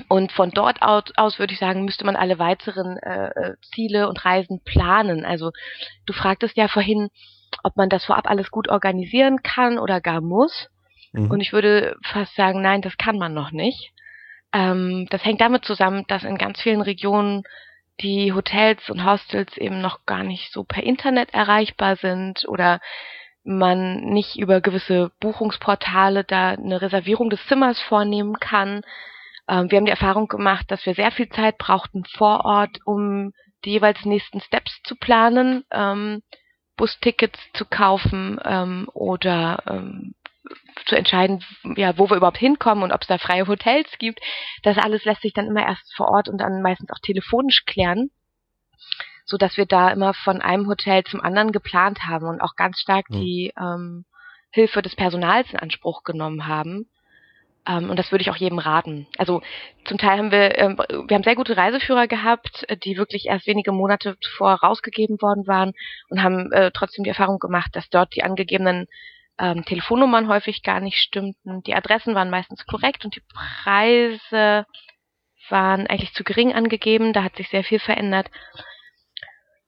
Und 0.09 0.31
von 0.31 0.51
dort 0.51 0.83
aus, 0.83 1.39
würde 1.39 1.53
ich 1.53 1.59
sagen, 1.59 1.83
müsste 1.83 2.05
man 2.05 2.15
alle 2.15 2.37
weiteren 2.37 2.97
äh, 2.97 3.29
äh, 3.29 3.55
Ziele 3.73 4.07
und 4.07 4.23
Reisen 4.23 4.61
planen. 4.63 5.25
Also 5.25 5.51
du 6.05 6.13
fragtest 6.13 6.55
ja 6.55 6.67
vorhin, 6.67 7.09
ob 7.63 7.77
man 7.77 7.89
das 7.89 8.05
vorab 8.05 8.29
alles 8.29 8.51
gut 8.51 8.69
organisieren 8.69 9.41
kann 9.41 9.79
oder 9.79 9.99
gar 9.99 10.21
muss. 10.21 10.69
Mhm. 11.17 11.31
Und 11.31 11.41
ich 11.41 11.53
würde 11.53 11.97
fast 12.03 12.35
sagen, 12.35 12.61
nein, 12.61 12.81
das 12.81 12.97
kann 12.97 13.17
man 13.17 13.33
noch 13.33 13.51
nicht. 13.51 13.91
Ähm, 14.53 15.07
das 15.09 15.23
hängt 15.25 15.41
damit 15.41 15.65
zusammen, 15.65 16.05
dass 16.07 16.23
in 16.23 16.37
ganz 16.37 16.61
vielen 16.61 16.81
Regionen 16.81 17.43
die 18.01 18.33
Hotels 18.33 18.89
und 18.89 19.03
Hostels 19.03 19.57
eben 19.57 19.81
noch 19.81 20.05
gar 20.05 20.23
nicht 20.23 20.51
so 20.51 20.63
per 20.63 20.83
Internet 20.83 21.33
erreichbar 21.33 21.95
sind 21.95 22.45
oder 22.47 22.79
man 23.43 24.01
nicht 24.01 24.37
über 24.37 24.61
gewisse 24.61 25.11
Buchungsportale 25.19 26.23
da 26.23 26.49
eine 26.49 26.81
Reservierung 26.81 27.29
des 27.29 27.45
Zimmers 27.47 27.79
vornehmen 27.81 28.39
kann. 28.39 28.81
Ähm, 29.47 29.71
wir 29.71 29.77
haben 29.77 29.85
die 29.85 29.91
Erfahrung 29.91 30.27
gemacht, 30.27 30.69
dass 30.69 30.85
wir 30.85 30.93
sehr 30.93 31.11
viel 31.11 31.29
Zeit 31.29 31.57
brauchten 31.57 32.03
vor 32.17 32.45
Ort, 32.45 32.79
um 32.85 33.31
die 33.65 33.71
jeweils 33.71 34.03
nächsten 34.05 34.41
Steps 34.41 34.81
zu 34.83 34.95
planen, 34.95 35.63
ähm, 35.71 36.21
Bustickets 36.75 37.39
zu 37.53 37.65
kaufen 37.65 38.39
ähm, 38.43 38.87
oder 38.93 39.63
ähm, 39.65 40.13
zu 40.85 40.95
entscheiden, 40.95 41.43
ja, 41.75 41.97
wo 41.97 42.09
wir 42.09 42.17
überhaupt 42.17 42.37
hinkommen 42.37 42.83
und 42.83 42.91
ob 42.91 43.01
es 43.01 43.07
da 43.07 43.17
freie 43.17 43.47
Hotels 43.47 43.89
gibt. 43.99 44.19
Das 44.63 44.77
alles 44.77 45.05
lässt 45.05 45.21
sich 45.21 45.33
dann 45.33 45.47
immer 45.47 45.65
erst 45.65 45.93
vor 45.95 46.09
Ort 46.09 46.29
und 46.29 46.39
dann 46.39 46.61
meistens 46.61 46.91
auch 46.91 46.99
telefonisch 47.01 47.65
klären, 47.65 48.09
so 49.25 49.37
dass 49.37 49.57
wir 49.57 49.65
da 49.65 49.89
immer 49.89 50.13
von 50.13 50.41
einem 50.41 50.67
Hotel 50.67 51.03
zum 51.03 51.21
anderen 51.21 51.51
geplant 51.51 52.03
haben 52.07 52.27
und 52.27 52.41
auch 52.41 52.55
ganz 52.55 52.79
stark 52.79 53.09
mhm. 53.09 53.21
die 53.21 53.53
ähm, 53.59 54.05
Hilfe 54.51 54.81
des 54.81 54.95
Personals 54.95 55.51
in 55.51 55.59
Anspruch 55.59 56.03
genommen 56.03 56.47
haben. 56.47 56.89
Ähm, 57.67 57.89
und 57.89 57.99
das 57.99 58.11
würde 58.11 58.21
ich 58.21 58.29
auch 58.29 58.37
jedem 58.37 58.59
raten. 58.59 59.07
Also 59.17 59.41
zum 59.85 59.97
Teil 59.97 60.17
haben 60.17 60.31
wir, 60.31 60.57
ähm, 60.57 60.77
wir 60.77 61.15
haben 61.15 61.23
sehr 61.23 61.35
gute 61.35 61.57
Reiseführer 61.57 62.07
gehabt, 62.07 62.65
die 62.83 62.97
wirklich 62.97 63.25
erst 63.25 63.47
wenige 63.47 63.71
Monate 63.71 64.17
zuvor 64.21 64.53
rausgegeben 64.53 65.21
worden 65.21 65.47
waren 65.47 65.73
und 66.09 66.23
haben 66.23 66.51
äh, 66.53 66.71
trotzdem 66.73 67.03
die 67.03 67.09
Erfahrung 67.09 67.39
gemacht, 67.39 67.75
dass 67.75 67.89
dort 67.89 68.15
die 68.15 68.23
angegebenen 68.23 68.87
ähm, 69.39 69.63
Telefonnummern 69.65 70.27
häufig 70.27 70.63
gar 70.63 70.79
nicht 70.79 70.97
stimmten. 70.97 71.61
Die 71.63 71.75
Adressen 71.75 72.15
waren 72.15 72.29
meistens 72.29 72.65
korrekt 72.65 73.05
und 73.05 73.15
die 73.15 73.23
Preise 73.33 74.65
waren 75.49 75.87
eigentlich 75.87 76.13
zu 76.13 76.23
gering 76.23 76.53
angegeben. 76.53 77.13
Da 77.13 77.23
hat 77.23 77.35
sich 77.35 77.49
sehr 77.49 77.63
viel 77.63 77.79
verändert. 77.79 78.29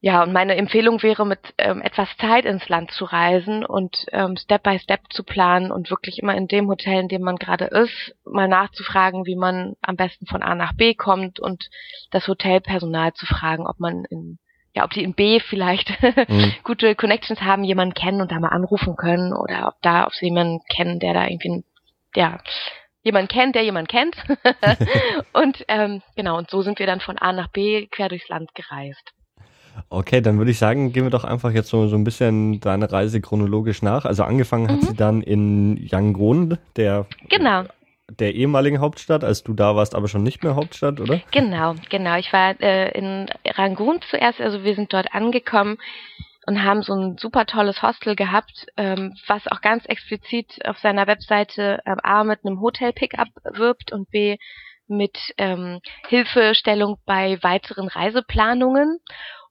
ja, 0.02 0.24
und 0.24 0.34
meine 0.34 0.56
Empfehlung 0.56 1.04
wäre, 1.04 1.26
mit 1.26 1.40
ähm, 1.58 1.82
etwas 1.82 2.08
Zeit 2.18 2.46
ins 2.46 2.68
Land 2.70 2.92
zu 2.92 3.06
reisen 3.06 3.66
und 3.66 4.06
ähm, 4.12 4.38
Step 4.38 4.64
by 4.64 4.80
Step 4.80 5.02
zu 5.10 5.24
planen 5.24 5.72
und 5.72 5.90
wirklich 5.90 6.20
immer 6.20 6.36
in 6.36 6.48
dem 6.48 6.68
Hotel, 6.68 7.02
in 7.02 7.08
dem 7.08 7.22
man 7.22 7.36
gerade 7.36 7.66
ist, 7.66 8.16
mal 8.26 8.48
nachzufragen, 8.48 9.26
wie 9.26 9.36
man 9.36 9.76
am 9.82 9.98
besten 9.98 10.26
von 10.26 10.42
A 10.42 10.56
nach 10.56 10.74
B 10.74 10.94
kommt 10.96 11.40
und 11.40 11.70
das 12.12 12.28
Hotelpersonal 12.28 13.14
zu 13.14 13.26
fragen, 13.26 13.68
ob 13.68 13.80
man 13.80 14.06
in 14.06 14.40
ja, 14.76 14.84
ob 14.84 14.92
die 14.92 15.04
in 15.04 15.14
B 15.14 15.40
vielleicht 15.40 15.92
mhm. 16.30 16.54
gute 16.64 16.96
Connections 16.96 17.42
haben, 17.42 17.64
jemanden 17.64 17.94
kennen 17.94 18.22
und 18.22 18.32
da 18.32 18.40
mal 18.40 18.50
anrufen 18.50 18.96
können 18.96 19.34
oder 19.34 19.68
ob 19.68 19.82
da, 19.82 20.06
ob 20.06 20.14
sie 20.14 20.26
jemanden 20.26 20.62
kennen, 20.70 21.00
der 21.00 21.14
da 21.14 21.28
irgendwie, 21.28 21.64
ja, 22.16 22.40
jemand 23.04 23.30
kennt, 23.30 23.56
der 23.56 23.64
jemand 23.64 23.90
kennt. 23.90 24.16
und 25.34 25.66
ähm, 25.68 26.02
genau, 26.16 26.38
und 26.38 26.50
so 26.50 26.62
sind 26.62 26.80
wir 26.80 26.86
dann 26.86 27.00
von 27.00 27.18
A 27.18 27.34
nach 27.34 27.48
B 27.50 27.88
quer 27.88 28.10
durchs 28.10 28.30
Land 28.30 28.54
gereist. 28.56 29.14
Okay, 29.88 30.22
dann 30.22 30.38
würde 30.38 30.52
ich 30.52 30.60
sagen, 30.60 30.92
gehen 30.92 31.06
wir 31.06 31.10
doch 31.10 31.24
einfach 31.24 31.52
jetzt 31.52 31.70
so, 31.70 31.88
so 31.88 31.96
ein 31.96 32.04
bisschen 32.04 32.60
deine 32.60 32.92
Reise 32.92 33.22
chronologisch 33.22 33.82
nach. 33.82 34.06
Also 34.06 34.24
angefangen 34.24 34.66
mhm. 34.66 34.70
hat 34.70 34.82
sie 34.82 34.96
dann 34.96 35.22
in 35.22 35.78
Yangon, 35.78 36.58
der 36.76 37.06
genau. 37.30 37.64
Der 38.18 38.34
ehemaligen 38.34 38.80
Hauptstadt, 38.80 39.24
als 39.24 39.44
du 39.44 39.54
da 39.54 39.76
warst, 39.76 39.96
aber 39.96 40.08
schon 40.08 40.24
nicht 40.24 40.44
mehr 40.44 40.56
Hauptstadt, 40.56 41.00
oder? 41.00 41.22
Genau, 41.32 41.76
genau. 41.90 42.18
Ich 42.18 42.32
war 42.34 42.60
äh, 42.62 42.92
in 42.98 43.28
Rangoon 43.46 44.02
zuerst, 44.10 44.42
also 44.42 44.64
wir 44.64 44.76
sind 44.76 44.94
dort 44.94 45.14
angekommen 45.14 45.78
und 46.46 46.64
haben 46.64 46.82
so 46.82 46.94
ein 46.94 47.18
super 47.18 47.46
tolles 47.46 47.82
Hostel 47.82 48.16
gehabt, 48.16 48.66
ähm, 48.76 49.16
was 49.28 49.48
auch 49.48 49.62
ganz 49.62 49.86
explizit 49.86 50.66
auf 50.66 50.80
seiner 50.80 51.06
Webseite 51.08 51.80
ähm, 51.86 51.98
A 52.02 52.24
mit 52.24 52.40
einem 52.44 52.60
Hotel-Pickup 52.60 53.28
wirbt 53.54 53.92
und 53.92 54.10
B 54.10 54.38
mit 54.88 55.18
ähm, 55.38 55.80
Hilfestellung 56.08 56.98
bei 57.06 57.38
weiteren 57.44 57.88
Reiseplanungen. 57.88 59.00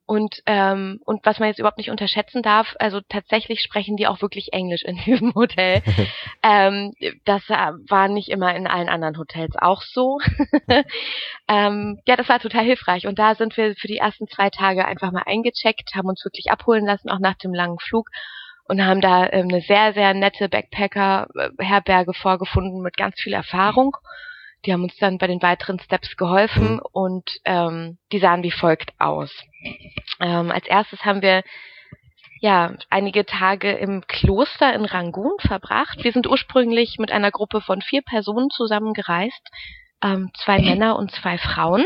Und, 0.08 0.42
ähm, 0.46 1.00
und 1.04 1.26
was 1.26 1.38
man 1.38 1.48
jetzt 1.48 1.58
überhaupt 1.58 1.76
nicht 1.76 1.90
unterschätzen 1.90 2.40
darf, 2.40 2.74
also 2.78 3.02
tatsächlich 3.10 3.60
sprechen 3.60 3.98
die 3.98 4.06
auch 4.06 4.22
wirklich 4.22 4.54
Englisch 4.54 4.82
in 4.82 4.96
diesem 5.04 5.34
Hotel. 5.34 5.82
ähm, 6.42 6.94
das 7.26 7.46
war 7.50 8.08
nicht 8.08 8.30
immer 8.30 8.56
in 8.56 8.66
allen 8.66 8.88
anderen 8.88 9.18
Hotels 9.18 9.54
auch 9.60 9.82
so. 9.82 10.18
ähm, 11.48 12.00
ja, 12.06 12.16
das 12.16 12.26
war 12.30 12.40
total 12.40 12.64
hilfreich. 12.64 13.06
Und 13.06 13.18
da 13.18 13.34
sind 13.34 13.54
wir 13.58 13.74
für 13.74 13.86
die 13.86 13.98
ersten 13.98 14.28
zwei 14.28 14.48
Tage 14.48 14.86
einfach 14.86 15.12
mal 15.12 15.24
eingecheckt, 15.26 15.94
haben 15.94 16.08
uns 16.08 16.24
wirklich 16.24 16.50
abholen 16.50 16.86
lassen, 16.86 17.10
auch 17.10 17.20
nach 17.20 17.36
dem 17.36 17.52
langen 17.52 17.78
Flug. 17.78 18.08
Und 18.64 18.82
haben 18.82 19.02
da 19.02 19.28
ähm, 19.30 19.48
eine 19.50 19.60
sehr, 19.60 19.92
sehr 19.92 20.14
nette 20.14 20.48
Backpacker-Herberge 20.48 22.14
vorgefunden 22.14 22.80
mit 22.80 22.96
ganz 22.96 23.20
viel 23.20 23.34
Erfahrung. 23.34 23.94
Die 24.64 24.72
haben 24.72 24.82
uns 24.82 24.96
dann 24.96 25.18
bei 25.18 25.26
den 25.26 25.42
weiteren 25.42 25.78
Steps 25.78 26.16
geholfen 26.16 26.74
mhm. 26.74 26.82
und 26.92 27.30
ähm, 27.44 27.98
die 28.12 28.18
sahen 28.18 28.42
wie 28.42 28.50
folgt 28.50 28.92
aus. 28.98 29.30
Ähm, 30.20 30.50
als 30.50 30.66
erstes 30.66 31.04
haben 31.04 31.22
wir 31.22 31.42
ja 32.40 32.74
einige 32.90 33.24
Tage 33.26 33.72
im 33.72 34.02
Kloster 34.06 34.72
in 34.74 34.84
Rangoon 34.84 35.36
verbracht. 35.40 36.02
Wir 36.02 36.12
sind 36.12 36.26
ursprünglich 36.26 36.98
mit 36.98 37.10
einer 37.10 37.30
Gruppe 37.30 37.60
von 37.60 37.82
vier 37.82 38.02
Personen 38.02 38.50
zusammengereist, 38.50 39.50
ähm, 40.02 40.30
zwei 40.44 40.60
Männer 40.60 40.96
und 40.96 41.12
zwei 41.12 41.38
Frauen. 41.38 41.84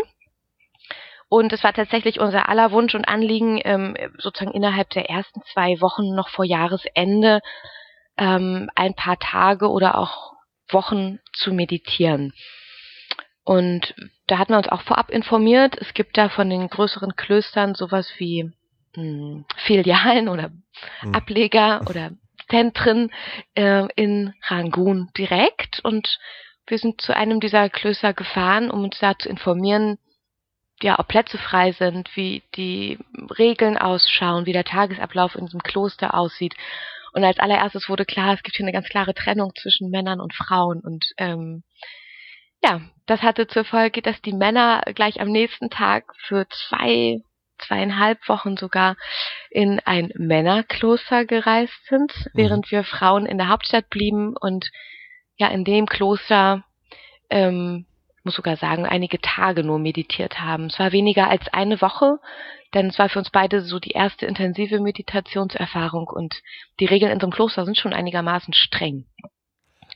Und 1.29 1.53
es 1.55 1.65
war 1.65 1.73
tatsächlich 1.73 2.21
unser 2.21 2.51
aller 2.51 2.73
Wunsch 2.73 2.95
und 2.95 3.09
Anliegen, 3.09 3.59
ähm, 3.65 3.97
sozusagen 4.19 4.55
innerhalb 4.55 4.91
der 4.91 5.09
ersten 5.09 5.41
zwei 5.53 5.81
Wochen 5.81 6.15
noch 6.15 6.29
vor 6.29 6.45
Jahresende 6.45 7.41
ähm, 8.19 8.69
ein 8.75 8.95
paar 8.95 9.19
Tage 9.19 9.71
oder 9.71 9.97
auch 9.97 10.33
Wochen 10.69 11.21
zu 11.33 11.55
meditieren. 11.55 12.35
Und 13.45 13.95
da 14.27 14.39
hatten 14.39 14.53
wir 14.53 14.59
uns 14.59 14.69
auch 14.69 14.83
vorab 14.83 15.11
informiert. 15.11 15.77
Es 15.79 15.95
gibt 15.95 16.17
da 16.17 16.29
von 16.29 16.49
den 16.49 16.69
größeren 16.69 17.17
Klöstern 17.17 17.75
sowas 17.75 18.09
wie 18.19 18.45
mh, 18.95 19.03
hm, 19.03 19.45
Filialen 19.57 20.29
oder 20.29 20.51
mhm. 21.03 21.15
Ableger 21.15 21.81
oder 21.89 22.13
Zentren 22.49 23.11
äh, 23.55 23.87
in 23.97 24.35
Rangoon 24.49 25.11
direkt. 25.17 25.81
Und 25.85 26.19
wir 26.67 26.79
sind 26.79 27.01
zu 27.01 27.17
einem 27.17 27.41
dieser 27.41 27.69
Klöster 27.69 28.13
gefahren, 28.13 28.71
um 28.71 28.85
uns 28.85 28.99
da 28.99 29.19
zu 29.19 29.29
informieren, 29.29 29.99
ja, 30.81 30.99
ob 30.99 31.09
Plätze 31.09 31.39
frei 31.39 31.73
sind, 31.73 32.15
wie 32.17 32.43
die 32.57 32.99
Regeln 33.39 33.79
ausschauen, 33.79 34.47
wie 34.47 34.53
der 34.53 34.65
Tagesablauf 34.65 35.37
in 35.37 35.47
diesem 35.47 35.63
Kloster 35.63 36.15
aussieht. 36.15 36.55
Und 37.13 37.25
als 37.25 37.39
allererstes 37.39 37.89
wurde 37.89 38.05
klar, 38.05 38.35
es 38.35 38.43
gibt 38.43 38.57
hier 38.57 38.65
eine 38.65 38.73
ganz 38.73 38.89
klare 38.89 39.15
Trennung 39.15 39.53
zwischen 39.55 39.91
Männern 39.91 40.21
und 40.21 40.35
Frauen. 40.35 40.81
Und 40.81 41.05
ähm, 41.19 41.63
ja, 42.63 42.81
das 43.07 43.23
hatte 43.23 43.47
zur 43.47 43.65
Folge, 43.65 44.03
dass 44.03 44.21
die 44.23 44.33
Männer 44.33 44.83
gleich 44.95 45.21
am 45.21 45.29
nächsten 45.29 45.71
Tag 45.71 46.15
für 46.27 46.47
zwei, 46.49 47.21
zweieinhalb 47.59 48.27
Wochen 48.29 48.57
sogar 48.57 48.97
in 49.51 49.81
ein 49.85 50.13
Männerkloster 50.17 51.25
gereist 51.25 51.87
sind, 51.89 52.13
mhm. 52.15 52.31
während 52.35 52.71
wir 52.71 52.85
Frauen 52.85 53.27
in 53.27 53.39
der 53.39 53.49
Hauptstadt 53.49 53.91
blieben 53.91 54.37
und 54.37 54.71
ja 55.37 55.49
in 55.49 55.65
dem 55.65 55.87
Kloster, 55.87 56.65
ähm, 57.31 57.87
muss 58.25 58.37
sogar 58.37 58.57
sagen, 58.57 58.87
einige 58.87 59.21
Tage 59.21 59.65
nur 59.65 59.81
meditiert 59.81 60.39
haben. 60.39 60.67
Es 60.67 60.79
war 60.79 60.93
weniger 60.93 61.29
als 61.29 61.49
eine 61.53 61.81
Woche, 61.81 62.21
denn 62.73 62.87
es 62.87 62.99
war 62.99 63.09
für 63.09 63.19
uns 63.19 63.31
beide 63.31 63.63
so 63.63 63.81
die 63.81 63.91
erste 63.91 64.27
intensive 64.27 64.79
Meditationserfahrung 64.79 66.07
und 66.07 66.41
die 66.79 66.87
Regeln 66.87 67.11
in 67.11 67.19
so 67.19 67.27
einem 67.27 67.33
Kloster 67.33 67.65
sind 67.65 67.77
schon 67.77 67.93
einigermaßen 67.93 68.55
streng. 68.55 69.07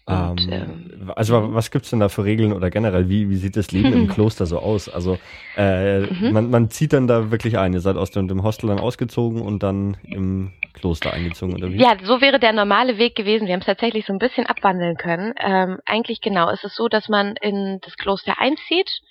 Und, 0.09 0.49
ähm, 0.53 0.91
ähm, 1.01 1.13
also 1.17 1.53
was 1.53 1.73
gibt's 1.73 1.91
denn 1.91 1.99
da 1.99 2.09
für 2.09 2.25
Regeln 2.25 2.53
oder 2.53 2.71
generell, 2.71 3.09
wie, 3.09 3.29
wie 3.29 3.37
sieht 3.37 3.57
das 3.57 3.73
Leben 3.73 3.93
im 3.93 4.07
Kloster 4.15 4.47
so 4.47 4.61
aus? 4.61 4.89
Also 4.89 5.19
äh, 5.57 6.03
mhm. 6.03 6.33
man, 6.33 6.51
man 6.51 6.71
zieht 6.71 6.93
dann 6.93 7.09
da 7.09 7.33
wirklich 7.33 7.59
ein, 7.59 7.73
ihr 7.73 7.81
seid 7.81 7.97
aus 7.97 8.13
dem, 8.13 8.29
dem 8.29 8.45
Hostel 8.45 8.69
dann 8.69 8.79
ausgezogen 8.79 9.43
und 9.43 9.65
dann 9.65 9.97
im 10.05 10.53
Kloster 10.75 11.13
eingezogen 11.13 11.57
oder 11.57 11.73
wie? 11.73 11.79
Ja, 11.79 11.97
so 12.05 12.21
wäre 12.21 12.39
der 12.39 12.53
normale 12.53 12.99
Weg 12.99 13.17
gewesen. 13.17 13.49
Wir 13.49 13.55
haben 13.55 13.61
es 13.61 13.67
tatsächlich 13.67 14.07
so 14.07 14.13
ein 14.13 14.21
bisschen 14.21 14.47
abwandeln 14.47 14.97
können. 14.97 15.35
Ähm, 15.41 15.79
eigentlich 15.87 16.21
genau, 16.21 16.51
es 16.51 16.63
ist 16.63 16.77
so, 16.77 16.87
dass 16.87 17.09
man 17.09 17.35
in 17.41 17.81
das 17.83 17.97
Kloster 17.97 18.39
einzieht 18.39 19.03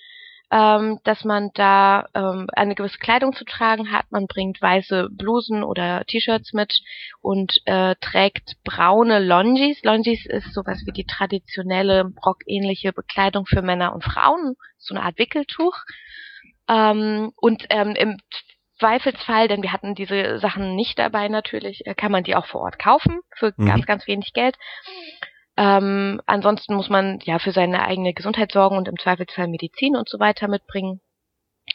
ähm, 0.50 1.00
dass 1.02 1.24
man 1.24 1.50
da 1.54 2.06
ähm, 2.14 2.46
eine 2.52 2.74
gewisse 2.74 2.98
Kleidung 2.98 3.34
zu 3.34 3.44
tragen 3.44 3.90
hat. 3.90 4.06
Man 4.10 4.26
bringt 4.26 4.62
weiße 4.62 5.08
Blusen 5.10 5.64
oder 5.64 6.04
T-Shirts 6.04 6.52
mit 6.52 6.80
und 7.20 7.60
äh, 7.64 7.96
trägt 8.00 8.56
braune 8.64 9.18
Longis. 9.18 9.82
Longis 9.82 10.24
ist 10.26 10.54
sowas 10.54 10.82
wie 10.86 10.92
die 10.92 11.06
traditionelle 11.06 12.12
rockähnliche 12.24 12.92
Bekleidung 12.92 13.46
für 13.46 13.62
Männer 13.62 13.92
und 13.92 14.04
Frauen, 14.04 14.54
so 14.78 14.94
eine 14.94 15.04
Art 15.04 15.18
Wickeltuch. 15.18 15.76
Ähm, 16.68 17.32
und 17.36 17.66
ähm, 17.70 17.94
im 17.96 18.18
Zweifelsfall, 18.78 19.48
denn 19.48 19.62
wir 19.62 19.72
hatten 19.72 19.94
diese 19.94 20.38
Sachen 20.38 20.76
nicht 20.76 20.98
dabei 20.98 21.28
natürlich, 21.28 21.86
äh, 21.86 21.94
kann 21.94 22.12
man 22.12 22.24
die 22.24 22.36
auch 22.36 22.46
vor 22.46 22.60
Ort 22.60 22.78
kaufen 22.78 23.20
für 23.34 23.52
mhm. 23.56 23.66
ganz, 23.66 23.86
ganz 23.86 24.06
wenig 24.06 24.32
Geld. 24.32 24.56
Ähm, 25.56 26.20
ansonsten 26.26 26.74
muss 26.74 26.88
man 26.88 27.18
ja 27.22 27.38
für 27.38 27.52
seine 27.52 27.84
eigene 27.84 28.12
Gesundheit 28.12 28.52
sorgen 28.52 28.76
und 28.76 28.88
im 28.88 28.98
Zweifelsfall 28.98 29.48
Medizin 29.48 29.96
und 29.96 30.08
so 30.08 30.18
weiter 30.20 30.48
mitbringen. 30.48 31.00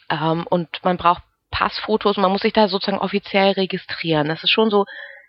Ähm, 0.08 0.46
und 0.48 0.68
man 0.84 0.96
braucht 0.96 1.22
Passfotos 1.50 2.16
und 2.16 2.22
man 2.22 2.32
muss 2.32 2.42
sich 2.42 2.52
da 2.52 2.68
sozusagen 2.68 3.02
offiziell 3.02 3.52
registrieren. 3.52 4.28
Das 4.28 4.42
ist 4.42 4.50
schon 4.50 4.70
so, 4.70 4.84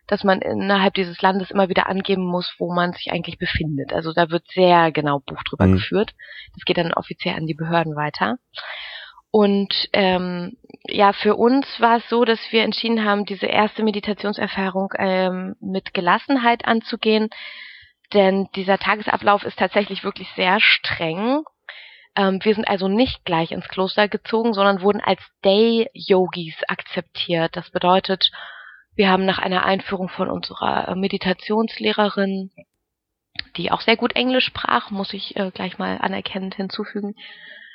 dass 0.07 0.24
man 0.24 0.41
innerhalb 0.41 0.93
dieses 0.93 1.22
Landes 1.22 1.51
immer 1.51 1.69
wieder 1.69 1.88
angeben 1.88 2.25
muss, 2.25 2.53
wo 2.60 2.74
man 2.74 2.93
sich 2.93 3.12
eigentlich 3.12 3.38
befindet. 3.38 3.93
Also 3.93 4.13
da 4.13 4.29
wird 4.29 4.45
sehr 4.53 4.91
genau 4.91 5.19
Buch 5.19 5.41
drüber 5.43 5.67
mhm. 5.67 5.74
geführt. 5.74 6.12
Das 6.53 6.65
geht 6.65 6.77
dann 6.77 6.93
offiziell 6.93 7.36
an 7.36 7.48
die 7.48 7.53
Behörden 7.53 7.95
weiter. 7.95 8.38
Und 9.31 9.89
ähm, 9.93 10.57
ja, 10.86 11.12
für 11.12 11.36
uns 11.36 11.65
war 11.79 11.98
es 11.98 12.10
so, 12.10 12.24
dass 12.24 12.39
wir 12.51 12.63
entschieden 12.63 13.03
haben, 13.03 13.25
diese 13.25 13.48
erste 13.48 13.81
Meditationserfahrung 13.83 14.93
ähm, 15.00 15.55
mit 15.60 15.93
Gelassenheit 15.93 16.65
anzugehen, 16.65 17.29
denn 18.13 18.48
dieser 18.55 18.77
Tagesablauf 18.77 19.43
ist 19.43 19.60
tatsächlich 19.60 20.03
wirklich 20.03 20.29
sehr 20.36 20.60
streng. 20.60 21.43
Ähm, 22.15 22.39
wir 22.43 22.53
sind 22.53 22.67
also 22.67 22.88
nicht 22.88 23.25
gleich 23.25 23.51
ins 23.51 23.67
Kloster 23.67 24.08
gezogen, 24.08 24.53
sondern 24.53 24.82
wurden 24.82 25.01
als 25.01 25.22
Day-Yogis 25.43 26.55
akzeptiert. 26.67 27.55
Das 27.55 27.70
bedeutet, 27.72 28.32
wir 28.96 29.10
haben 29.10 29.25
nach 29.25 29.39
einer 29.39 29.65
Einführung 29.65 30.10
von 30.10 30.29
unserer 30.29 30.96
Meditationslehrerin, 30.96 32.51
die 33.58 33.72
auch 33.72 33.82
sehr 33.82 33.98
gut 33.98 34.15
Englisch 34.15 34.46
sprach, 34.46 34.91
muss 34.91 35.13
ich 35.13 35.36
äh, 35.36 35.51
gleich 35.51 35.77
mal 35.79 35.98
anerkennend 36.00 36.55
hinzufügen, 36.55 37.15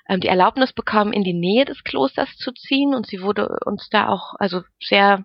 ähm, 0.09 0.21
die 0.21 0.29
Erlaubnis 0.29 0.73
bekommen, 0.73 1.13
in 1.13 1.25
die 1.25 1.35
Nähe 1.35 1.65
des 1.65 1.83
Klosters 1.83 2.37
zu 2.37 2.53
ziehen 2.53 2.95
und 2.95 3.07
sie 3.07 3.23
wurde 3.23 3.49
uns 3.65 3.89
da 3.91 4.09
auch, 4.09 4.35
also 4.39 4.63
sehr, 4.81 5.25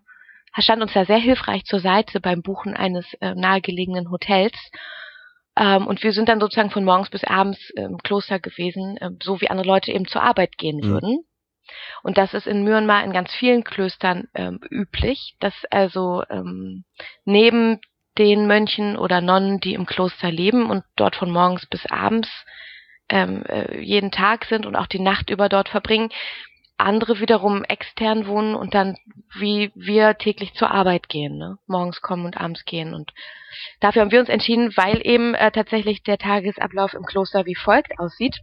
stand 0.57 0.81
uns 0.81 0.93
da 0.93 1.05
sehr 1.05 1.17
hilfreich 1.17 1.65
zur 1.65 1.79
Seite 1.79 2.19
beim 2.19 2.41
Buchen 2.41 2.75
eines 2.75 3.05
äh, 3.21 3.35
nahegelegenen 3.35 4.09
Hotels 4.09 4.55
ähm, 5.55 5.87
und 5.87 6.03
wir 6.03 6.13
sind 6.13 6.29
dann 6.29 6.39
sozusagen 6.39 6.71
von 6.71 6.83
morgens 6.83 7.09
bis 7.09 7.23
abends 7.23 7.69
im 7.71 7.97
Kloster 7.99 8.39
gewesen, 8.39 8.97
äh, 8.97 9.11
so 9.21 9.41
wie 9.41 9.49
andere 9.49 9.67
Leute 9.67 9.91
eben 9.91 10.07
zur 10.07 10.23
Arbeit 10.23 10.57
gehen 10.57 10.77
mhm. 10.77 10.89
würden. 10.89 11.25
Und 12.03 12.17
das 12.17 12.33
ist 12.33 12.47
in 12.47 12.63
Myanmar 12.63 13.03
in 13.03 13.13
ganz 13.13 13.33
vielen 13.33 13.63
Klöstern 13.63 14.27
ähm, 14.33 14.59
üblich, 14.69 15.35
dass 15.39 15.53
also 15.71 16.23
ähm, 16.29 16.83
neben 17.23 17.79
den 18.17 18.47
Mönchen 18.47 18.97
oder 18.97 19.21
Nonnen, 19.21 19.59
die 19.59 19.73
im 19.73 19.85
Kloster 19.85 20.31
leben 20.31 20.69
und 20.69 20.83
dort 20.95 21.15
von 21.15 21.31
morgens 21.31 21.65
bis 21.65 21.85
abends 21.87 22.29
ähm, 23.09 23.43
äh, 23.45 23.79
jeden 23.79 24.11
Tag 24.11 24.45
sind 24.45 24.65
und 24.65 24.75
auch 24.75 24.87
die 24.87 24.99
Nacht 24.99 25.29
über 25.29 25.49
dort 25.49 25.69
verbringen, 25.69 26.09
andere 26.77 27.19
wiederum 27.19 27.63
extern 27.63 28.27
wohnen 28.27 28.55
und 28.55 28.73
dann 28.73 28.97
wie 29.35 29.71
wir 29.75 30.17
täglich 30.17 30.53
zur 30.53 30.71
Arbeit 30.71 31.09
gehen, 31.09 31.37
ne? 31.37 31.57
morgens 31.67 32.01
kommen 32.01 32.25
und 32.25 32.37
abends 32.37 32.65
gehen. 32.65 32.93
Und 32.93 33.13
dafür 33.79 34.01
haben 34.01 34.11
wir 34.11 34.19
uns 34.19 34.29
entschieden, 34.29 34.75
weil 34.75 35.05
eben 35.05 35.33
äh, 35.35 35.51
tatsächlich 35.51 36.03
der 36.03 36.17
Tagesablauf 36.17 36.93
im 36.93 37.05
Kloster 37.05 37.45
wie 37.45 37.55
folgt 37.55 37.99
aussieht. 37.99 38.39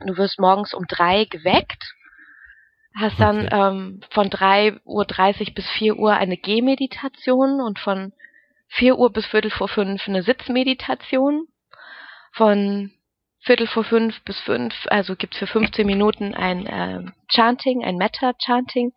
Du 0.00 0.16
wirst 0.16 0.38
morgens 0.38 0.74
um 0.74 0.86
drei 0.86 1.24
geweckt, 1.24 1.94
hast 2.94 3.18
dann 3.20 3.46
okay. 3.46 3.68
ähm, 3.68 4.00
von 4.10 4.30
3.30 4.30 4.80
Uhr 4.84 5.54
bis 5.54 5.68
4 5.70 5.96
Uhr 5.96 6.12
eine 6.14 6.36
Gehmeditation 6.36 7.60
und 7.60 7.78
von 7.78 8.12
4 8.68 8.98
Uhr 8.98 9.12
bis 9.12 9.26
Viertel 9.26 9.50
vor 9.50 9.68
fünf 9.68 10.06
eine 10.06 10.22
Sitzmeditation. 10.22 11.46
Von 12.32 12.92
Viertel 13.40 13.66
vor 13.66 13.84
fünf 13.84 14.20
bis 14.24 14.38
fünf, 14.40 14.74
also 14.88 15.14
gibt's 15.16 15.38
für 15.38 15.46
15 15.46 15.86
Minuten 15.86 16.34
ein 16.34 16.66
äh, 16.66 17.04
Chanting, 17.28 17.84
ein 17.84 17.96
Metta-Chanting. 17.96 18.92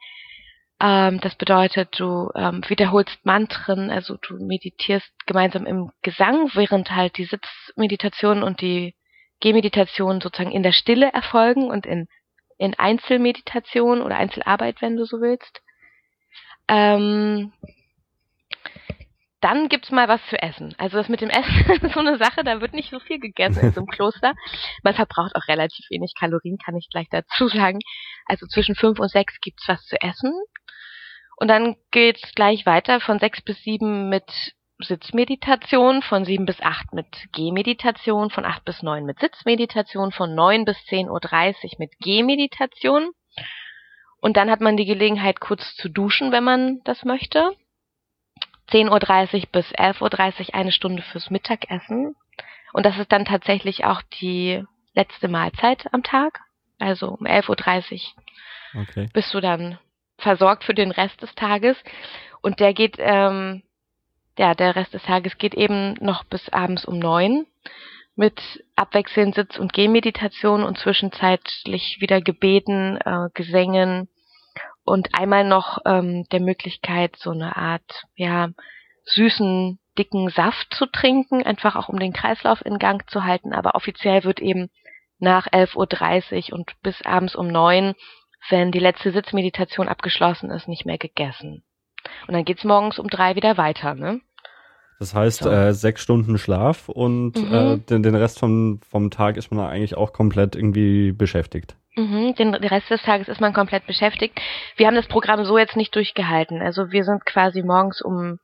Ähm, 0.81 1.19
das 1.21 1.35
bedeutet, 1.35 1.99
du 1.99 2.31
ähm, 2.35 2.63
wiederholst 2.67 3.23
Mantren, 3.23 3.91
also 3.91 4.17
du 4.17 4.43
meditierst 4.43 5.11
gemeinsam 5.27 5.65
im 5.67 5.91
Gesang, 6.01 6.49
während 6.55 6.91
halt 6.91 7.17
die 7.17 7.25
Sitzmeditation 7.25 8.41
und 8.41 8.61
die 8.61 8.95
Gehmeditation 9.41 10.21
sozusagen 10.21 10.51
in 10.51 10.63
der 10.63 10.71
Stille 10.71 11.11
erfolgen 11.13 11.69
und 11.69 11.85
in, 11.85 12.07
in 12.57 12.73
Einzelmeditation 12.77 14.01
oder 14.01 14.17
Einzelarbeit, 14.17 14.81
wenn 14.81 14.95
du 14.95 15.05
so 15.05 15.21
willst. 15.21 15.61
Ähm, 16.67 17.53
dann 19.41 19.69
gibt's 19.69 19.91
mal 19.91 20.07
was 20.07 20.21
zu 20.29 20.41
essen. 20.41 20.73
Also 20.77 20.97
das 20.97 21.09
mit 21.09 21.21
dem 21.21 21.29
Essen 21.29 21.71
ist 21.81 21.93
so 21.93 21.99
eine 21.99 22.17
Sache, 22.17 22.43
da 22.43 22.61
wird 22.61 22.73
nicht 22.73 22.91
so 22.91 22.99
viel 22.99 23.19
gegessen 23.19 23.59
in 23.59 23.73
so 23.73 23.81
einem 23.81 23.87
Kloster. 23.91 24.33
Man 24.83 24.93
verbraucht 24.93 25.35
auch 25.35 25.47
relativ 25.47 25.85
wenig 25.89 26.13
Kalorien, 26.17 26.57
kann 26.63 26.75
ich 26.75 26.87
gleich 26.89 27.07
dazu 27.09 27.47
sagen. 27.47 27.79
Also 28.27 28.45
zwischen 28.47 28.75
fünf 28.75 28.99
und 28.99 29.09
sechs 29.09 29.39
gibt's 29.41 29.67
was 29.67 29.83
zu 29.85 29.99
essen. 30.01 30.31
Und 31.37 31.47
dann 31.47 31.75
geht's 31.89 32.33
gleich 32.35 32.65
weiter 32.65 32.99
von 32.99 33.17
sechs 33.19 33.41
bis 33.41 33.61
sieben 33.63 34.09
mit 34.09 34.53
Sitzmeditation, 34.79 36.01
von 36.01 36.25
sieben 36.25 36.45
bis 36.45 36.61
acht 36.61 36.93
mit 36.93 37.07
Gehmeditation, 37.33 38.29
von 38.29 38.45
acht 38.45 38.63
bis 38.65 38.83
neun 38.83 39.05
mit 39.05 39.19
Sitzmeditation, 39.19 40.11
von 40.11 40.35
neun 40.35 40.65
bis 40.65 40.77
zehn 40.85 41.09
Uhr 41.09 41.19
dreißig 41.19 41.77
mit 41.79 41.91
Gehmeditation. 41.99 43.11
Und 44.21 44.37
dann 44.37 44.51
hat 44.51 44.61
man 44.61 44.77
die 44.77 44.85
Gelegenheit, 44.85 45.39
kurz 45.39 45.75
zu 45.75 45.89
duschen, 45.89 46.31
wenn 46.31 46.43
man 46.43 46.81
das 46.83 47.03
möchte. 47.05 47.55
10.30 48.71 49.33
Uhr 49.33 49.41
bis 49.51 49.65
11.30 49.73 50.49
Uhr 50.49 50.55
eine 50.55 50.71
Stunde 50.71 51.01
fürs 51.03 51.29
Mittagessen. 51.29 52.15
Und 52.73 52.85
das 52.85 52.97
ist 52.97 53.11
dann 53.11 53.25
tatsächlich 53.25 53.85
auch 53.85 54.01
die 54.21 54.63
letzte 54.93 55.27
Mahlzeit 55.27 55.93
am 55.93 56.03
Tag. 56.03 56.39
Also 56.79 57.09
um 57.09 57.25
11.30 57.25 58.01
Uhr 58.73 58.81
okay. 58.81 59.09
bist 59.13 59.33
du 59.33 59.39
dann 59.39 59.77
versorgt 60.17 60.63
für 60.63 60.73
den 60.73 60.91
Rest 60.91 61.21
des 61.21 61.33
Tages. 61.35 61.77
Und 62.41 62.59
der 62.59 62.73
geht, 62.73 62.95
ähm, 62.97 63.63
ja, 64.37 64.53
der 64.53 64.75
Rest 64.75 64.93
des 64.93 65.03
Tages 65.03 65.37
geht 65.37 65.53
eben 65.53 65.93
noch 65.99 66.23
bis 66.23 66.49
abends 66.49 66.85
um 66.85 66.97
neun 66.99 67.45
mit 68.15 68.41
abwechselnd 68.75 69.35
Sitz- 69.35 69.57
und 69.57 69.73
Gehmeditation 69.73 70.63
und 70.63 70.77
zwischenzeitlich 70.77 71.97
wieder 71.99 72.21
Gebeten, 72.21 72.97
äh, 72.97 73.29
Gesängen, 73.33 74.09
und 74.83 75.09
einmal 75.13 75.43
noch 75.43 75.79
ähm, 75.85 76.25
der 76.31 76.39
Möglichkeit, 76.39 77.15
so 77.17 77.31
eine 77.31 77.55
Art, 77.55 78.05
ja, 78.15 78.49
süßen, 79.05 79.79
dicken 79.97 80.29
Saft 80.29 80.73
zu 80.73 80.85
trinken, 80.85 81.43
einfach 81.43 81.75
auch 81.75 81.89
um 81.89 81.99
den 81.99 82.13
Kreislauf 82.13 82.65
in 82.65 82.79
Gang 82.79 83.09
zu 83.09 83.23
halten. 83.23 83.53
Aber 83.53 83.75
offiziell 83.75 84.23
wird 84.23 84.39
eben 84.39 84.69
nach 85.19 85.47
11.30 85.47 86.51
Uhr 86.51 86.57
und 86.57 86.71
bis 86.81 87.01
abends 87.03 87.35
um 87.35 87.47
neun, 87.47 87.93
wenn 88.49 88.71
die 88.71 88.79
letzte 88.79 89.11
Sitzmeditation 89.11 89.87
abgeschlossen 89.87 90.49
ist, 90.49 90.67
nicht 90.67 90.85
mehr 90.85 90.97
gegessen. 90.97 91.63
Und 92.27 92.33
dann 92.33 92.45
geht's 92.45 92.63
morgens 92.63 92.97
um 92.97 93.07
drei 93.07 93.35
wieder 93.35 93.57
weiter, 93.57 93.93
ne? 93.93 94.21
Das 94.99 95.15
heißt, 95.15 95.43
so. 95.43 95.49
äh, 95.49 95.73
sechs 95.73 96.01
Stunden 96.01 96.37
Schlaf 96.37 96.87
und 96.87 97.35
mhm. 97.35 97.53
äh, 97.53 97.77
den, 97.77 98.03
den 98.03 98.15
Rest 98.15 98.39
vom, 98.39 98.79
vom 98.87 99.09
Tag 99.09 99.35
ist 99.35 99.51
man 99.51 99.65
eigentlich 99.65 99.97
auch 99.97 100.13
komplett 100.13 100.55
irgendwie 100.55 101.11
beschäftigt. 101.11 101.75
Mhm, 101.95 102.35
den, 102.35 102.53
den 102.53 102.63
Rest 102.63 102.89
des 102.89 103.01
Tages 103.03 103.27
ist 103.27 103.41
man 103.41 103.53
komplett 103.53 103.85
beschäftigt. 103.85 104.39
Wir 104.77 104.87
haben 104.87 104.95
das 104.95 105.07
Programm 105.07 105.43
so 105.43 105.57
jetzt 105.57 105.75
nicht 105.75 105.93
durchgehalten. 105.95 106.61
Also 106.61 106.91
wir 106.91 107.03
sind 107.03 107.25
quasi 107.25 107.63
morgens 107.63 108.01
um 108.01 108.39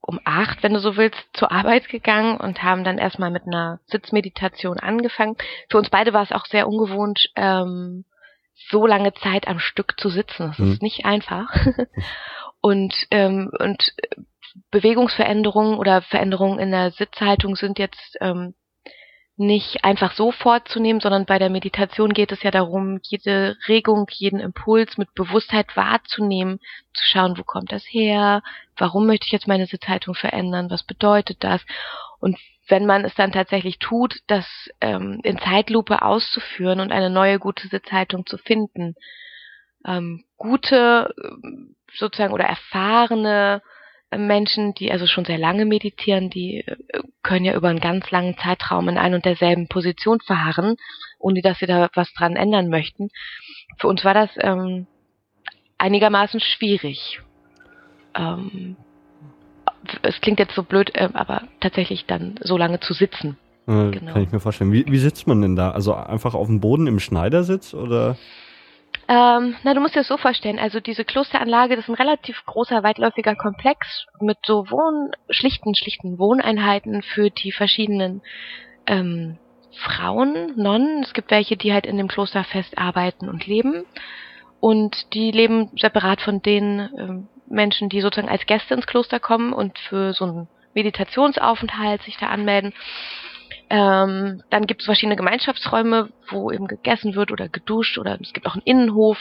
um 0.00 0.20
acht, 0.24 0.62
wenn 0.62 0.72
du 0.72 0.80
so 0.80 0.96
willst, 0.96 1.18
zur 1.34 1.52
Arbeit 1.52 1.88
gegangen 1.90 2.38
und 2.38 2.62
haben 2.62 2.82
dann 2.82 2.96
erstmal 2.96 3.30
mit 3.30 3.42
einer 3.46 3.78
Sitzmeditation 3.86 4.78
angefangen. 4.78 5.36
Für 5.68 5.76
uns 5.76 5.90
beide 5.90 6.14
war 6.14 6.22
es 6.22 6.32
auch 6.32 6.46
sehr 6.46 6.66
ungewohnt, 6.66 7.30
ähm, 7.36 8.06
so 8.70 8.86
lange 8.86 9.12
Zeit 9.14 9.46
am 9.46 9.58
Stück 9.58 10.00
zu 10.00 10.08
sitzen. 10.08 10.48
Das 10.48 10.58
mhm. 10.58 10.72
ist 10.72 10.82
nicht 10.82 11.04
einfach. 11.04 11.54
und 12.60 12.94
ähm, 13.10 13.50
und 13.58 13.92
Bewegungsveränderungen 14.70 15.78
oder 15.78 16.00
Veränderungen 16.02 16.58
in 16.58 16.70
der 16.70 16.90
Sitzhaltung 16.90 17.54
sind 17.54 17.78
jetzt 17.78 18.16
ähm, 18.20 18.54
nicht 19.38 19.84
einfach 19.84 20.14
so 20.14 20.32
vorzunehmen, 20.32 21.00
sondern 21.00 21.24
bei 21.24 21.38
der 21.38 21.48
Meditation 21.48 22.12
geht 22.12 22.32
es 22.32 22.42
ja 22.42 22.50
darum, 22.50 22.98
jede 23.02 23.56
Regung, 23.68 24.06
jeden 24.10 24.40
Impuls 24.40 24.98
mit 24.98 25.14
Bewusstheit 25.14 25.76
wahrzunehmen, 25.76 26.58
zu 26.92 27.04
schauen, 27.04 27.38
wo 27.38 27.44
kommt 27.44 27.70
das 27.70 27.84
her, 27.88 28.42
warum 28.76 29.06
möchte 29.06 29.26
ich 29.26 29.32
jetzt 29.32 29.46
meine 29.46 29.66
Sitzhaltung 29.66 30.14
verändern, 30.14 30.70
was 30.70 30.82
bedeutet 30.82 31.44
das? 31.44 31.64
Und 32.18 32.36
wenn 32.66 32.84
man 32.84 33.04
es 33.04 33.14
dann 33.14 33.32
tatsächlich 33.32 33.78
tut, 33.78 34.20
das 34.26 34.46
ähm, 34.80 35.20
in 35.22 35.38
Zeitlupe 35.38 36.02
auszuführen 36.02 36.80
und 36.80 36.92
eine 36.92 37.08
neue 37.08 37.38
gute 37.38 37.68
Sitzhaltung 37.68 38.26
zu 38.26 38.38
finden, 38.38 38.96
ähm, 39.86 40.24
gute 40.36 41.14
sozusagen 41.94 42.34
oder 42.34 42.44
erfahrene 42.44 43.62
Menschen, 44.16 44.74
die 44.74 44.90
also 44.90 45.06
schon 45.06 45.24
sehr 45.24 45.38
lange 45.38 45.66
meditieren, 45.66 46.30
die 46.30 46.64
äh, 46.66 46.76
können 47.22 47.44
ja 47.44 47.54
über 47.54 47.68
einen 47.68 47.80
ganz 47.80 48.10
langen 48.10 48.36
Zeitraum 48.38 48.88
in 48.88 48.98
ein 48.98 49.14
und 49.14 49.24
derselben 49.24 49.68
Position 49.68 50.18
verharren, 50.20 50.76
ohne 51.18 51.42
dass 51.42 51.58
sie 51.58 51.66
da 51.66 51.88
was 51.94 52.12
dran 52.14 52.36
ändern 52.36 52.68
möchten. 52.68 53.10
Für 53.78 53.88
uns 53.88 54.04
war 54.04 54.14
das 54.14 54.30
ähm, 54.38 54.86
einigermaßen 55.76 56.40
schwierig. 56.40 57.20
Ähm, 58.14 58.76
es 60.02 60.20
klingt 60.20 60.38
jetzt 60.38 60.54
so 60.54 60.62
blöd, 60.62 60.90
äh, 60.94 61.10
aber 61.12 61.42
tatsächlich 61.60 62.06
dann 62.06 62.40
so 62.42 62.56
lange 62.56 62.80
zu 62.80 62.94
sitzen. 62.94 63.36
Äh, 63.66 63.90
genau. 63.90 64.12
Kann 64.14 64.22
ich 64.22 64.32
mir 64.32 64.40
vorstellen. 64.40 64.72
Wie, 64.72 64.86
wie 64.86 64.98
sitzt 64.98 65.26
man 65.26 65.42
denn 65.42 65.54
da? 65.54 65.72
Also 65.72 65.94
einfach 65.94 66.34
auf 66.34 66.46
dem 66.46 66.60
Boden 66.60 66.86
im 66.86 66.98
Schneidersitz 66.98 67.74
oder? 67.74 68.16
Ähm, 69.08 69.56
na, 69.62 69.72
du 69.72 69.80
musst 69.80 69.94
dir 69.94 70.00
das 70.00 70.08
so 70.08 70.18
vorstellen. 70.18 70.58
Also 70.58 70.80
diese 70.80 71.04
Klosteranlage, 71.04 71.76
das 71.76 71.84
ist 71.84 71.88
ein 71.88 71.94
relativ 71.94 72.44
großer, 72.44 72.82
weitläufiger 72.82 73.34
Komplex 73.34 74.06
mit 74.20 74.36
so 74.44 74.70
Wohn 74.70 75.12
schlichten, 75.30 75.74
schlichten 75.74 76.18
Wohneinheiten 76.18 77.02
für 77.02 77.30
die 77.30 77.52
verschiedenen 77.52 78.20
ähm, 78.86 79.38
Frauen, 79.78 80.52
Nonnen. 80.56 81.02
Es 81.02 81.14
gibt 81.14 81.30
welche, 81.30 81.56
die 81.56 81.72
halt 81.72 81.86
in 81.86 81.96
dem 81.96 82.08
Kloster 82.08 82.44
fest 82.44 82.76
arbeiten 82.76 83.30
und 83.30 83.46
leben. 83.46 83.84
Und 84.60 85.14
die 85.14 85.30
leben 85.30 85.70
separat 85.78 86.20
von 86.20 86.42
den 86.42 86.90
ähm, 86.98 87.28
Menschen, 87.46 87.88
die 87.88 88.02
sozusagen 88.02 88.28
als 88.28 88.44
Gäste 88.44 88.74
ins 88.74 88.86
Kloster 88.86 89.20
kommen 89.20 89.54
und 89.54 89.78
für 89.78 90.12
so 90.12 90.24
einen 90.24 90.48
Meditationsaufenthalt 90.74 92.02
sich 92.02 92.18
da 92.18 92.26
anmelden. 92.26 92.74
Ähm, 93.70 94.42
dann 94.50 94.66
gibt 94.66 94.80
es 94.80 94.86
verschiedene 94.86 95.16
Gemeinschaftsräume, 95.16 96.10
wo 96.30 96.50
eben 96.50 96.66
gegessen 96.66 97.14
wird 97.14 97.30
oder 97.30 97.48
geduscht 97.48 97.98
oder 97.98 98.18
es 98.20 98.32
gibt 98.32 98.46
auch 98.46 98.54
einen 98.54 98.62
Innenhof. 98.62 99.18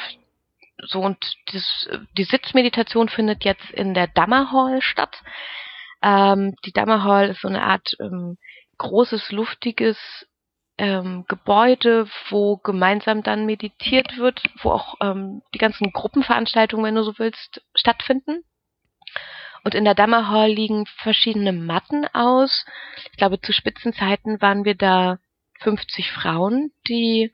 So 0.86 1.02
und 1.02 1.18
das, 1.52 1.90
die 2.18 2.24
Sitzmeditation 2.24 3.10
findet 3.10 3.44
jetzt 3.44 3.70
in 3.72 3.94
der 3.94 4.08
Dammer 4.08 4.52
Hall 4.52 4.82
statt. 4.82 5.22
Ähm, 6.02 6.56
die 6.66 6.72
Dammer 6.72 7.04
Hall 7.04 7.30
ist 7.30 7.42
so 7.42 7.48
eine 7.48 7.64
Art 7.64 7.96
ähm, 8.00 8.38
großes, 8.78 9.32
luftiges 9.32 9.98
ähm, 10.78 11.26
Gebäude, 11.28 12.08
wo 12.30 12.58
gemeinsam 12.58 13.24
dann 13.24 13.46
meditiert 13.46 14.18
wird, 14.18 14.42
wo 14.62 14.72
auch 14.72 14.96
ähm, 15.02 15.42
die 15.54 15.58
ganzen 15.58 15.92
Gruppenveranstaltungen, 15.92 16.86
wenn 16.86 16.96
du 16.96 17.04
so 17.04 17.18
willst, 17.18 17.62
stattfinden. 17.76 18.44
Und 19.68 19.76
in 19.76 19.84
der 19.84 19.96
Dammer 19.96 20.30
Hall 20.30 20.50
liegen 20.50 20.86
verschiedene 20.86 21.52
Matten 21.52 22.08
aus. 22.14 22.66
Ich 23.12 23.18
glaube, 23.18 23.42
zu 23.42 23.52
Spitzenzeiten 23.52 24.42
waren 24.42 24.64
wir 24.64 24.76
da 24.76 25.18
50 25.60 26.10
Frauen, 26.10 26.72
die 26.88 27.34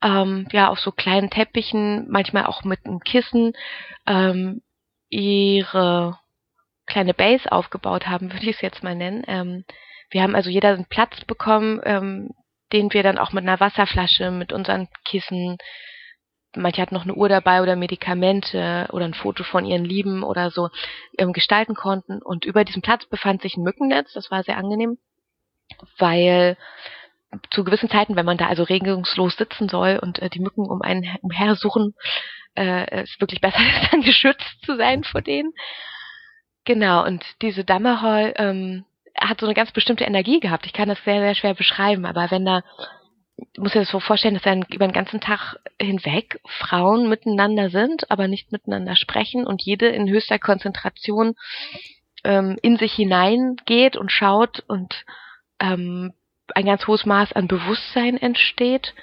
ähm, 0.00 0.48
ja 0.50 0.68
auf 0.68 0.80
so 0.80 0.92
kleinen 0.92 1.28
Teppichen, 1.28 2.06
manchmal 2.08 2.46
auch 2.46 2.64
mit 2.64 2.86
einem 2.86 3.00
Kissen, 3.00 3.52
ähm, 4.06 4.62
ihre 5.10 6.18
kleine 6.86 7.12
Base 7.12 7.52
aufgebaut 7.52 8.06
haben, 8.06 8.32
würde 8.32 8.48
ich 8.48 8.56
es 8.56 8.62
jetzt 8.62 8.82
mal 8.82 8.94
nennen. 8.94 9.22
Ähm, 9.26 9.66
wir 10.08 10.22
haben 10.22 10.34
also 10.34 10.48
jeder 10.48 10.70
einen 10.70 10.86
Platz 10.86 11.22
bekommen, 11.26 11.82
ähm, 11.84 12.30
den 12.72 12.94
wir 12.94 13.02
dann 13.02 13.18
auch 13.18 13.32
mit 13.32 13.42
einer 13.42 13.60
Wasserflasche, 13.60 14.30
mit 14.30 14.54
unseren 14.54 14.88
Kissen, 15.04 15.58
manche 16.56 16.82
hatten 16.82 16.94
noch 16.94 17.04
eine 17.04 17.14
Uhr 17.14 17.28
dabei 17.28 17.62
oder 17.62 17.76
Medikamente 17.76 18.88
oder 18.92 19.04
ein 19.04 19.14
Foto 19.14 19.44
von 19.44 19.64
ihren 19.64 19.84
Lieben 19.84 20.22
oder 20.22 20.50
so 20.50 20.70
ähm, 21.18 21.32
gestalten 21.32 21.74
konnten. 21.74 22.22
Und 22.22 22.44
über 22.44 22.64
diesem 22.64 22.82
Platz 22.82 23.06
befand 23.06 23.42
sich 23.42 23.56
ein 23.56 23.62
Mückennetz, 23.62 24.12
das 24.12 24.30
war 24.30 24.42
sehr 24.42 24.56
angenehm, 24.56 24.98
weil 25.98 26.56
zu 27.50 27.64
gewissen 27.64 27.90
Zeiten, 27.90 28.16
wenn 28.16 28.24
man 28.24 28.38
da 28.38 28.46
also 28.46 28.62
regungslos 28.62 29.36
sitzen 29.36 29.68
soll 29.68 29.98
und 30.00 30.18
äh, 30.20 30.30
die 30.30 30.40
Mücken 30.40 30.66
um 30.66 30.80
einen 30.80 31.16
umhersuchen, 31.20 31.94
äh, 32.54 33.02
es 33.02 33.20
wirklich 33.20 33.40
besser 33.40 33.58
ist, 33.82 33.92
dann 33.92 34.02
geschützt 34.02 34.64
zu 34.64 34.76
sein 34.76 35.04
vor 35.04 35.22
denen. 35.22 35.52
Genau, 36.64 37.04
und 37.04 37.24
diese 37.42 37.64
Dammerhall 37.64 38.34
ähm, 38.36 38.84
hat 39.18 39.40
so 39.40 39.46
eine 39.46 39.54
ganz 39.54 39.72
bestimmte 39.72 40.04
Energie 40.04 40.40
gehabt. 40.40 40.66
Ich 40.66 40.72
kann 40.72 40.88
das 40.88 41.02
sehr, 41.04 41.20
sehr 41.20 41.34
schwer 41.34 41.54
beschreiben, 41.54 42.06
aber 42.06 42.30
wenn 42.30 42.44
da, 42.44 42.62
ich 43.52 43.60
muss 43.60 43.72
dir 43.72 43.80
das 43.80 43.90
so 43.90 44.00
vorstellen, 44.00 44.34
dass 44.34 44.42
dann 44.42 44.64
über 44.70 44.86
den 44.86 44.92
ganzen 44.92 45.20
Tag 45.20 45.56
hinweg 45.80 46.40
Frauen 46.46 47.08
miteinander 47.08 47.70
sind, 47.70 48.10
aber 48.10 48.28
nicht 48.28 48.52
miteinander 48.52 48.96
sprechen 48.96 49.46
und 49.46 49.62
jede 49.62 49.88
in 49.88 50.08
höchster 50.08 50.38
Konzentration 50.38 51.34
ähm, 52.24 52.58
in 52.62 52.76
sich 52.76 52.94
hineingeht 52.94 53.96
und 53.96 54.10
schaut 54.10 54.64
und 54.66 55.04
ähm, 55.60 56.12
ein 56.54 56.66
ganz 56.66 56.86
hohes 56.86 57.06
Maß 57.06 57.32
an 57.34 57.46
Bewusstsein 57.46 58.16
entsteht. 58.16 58.94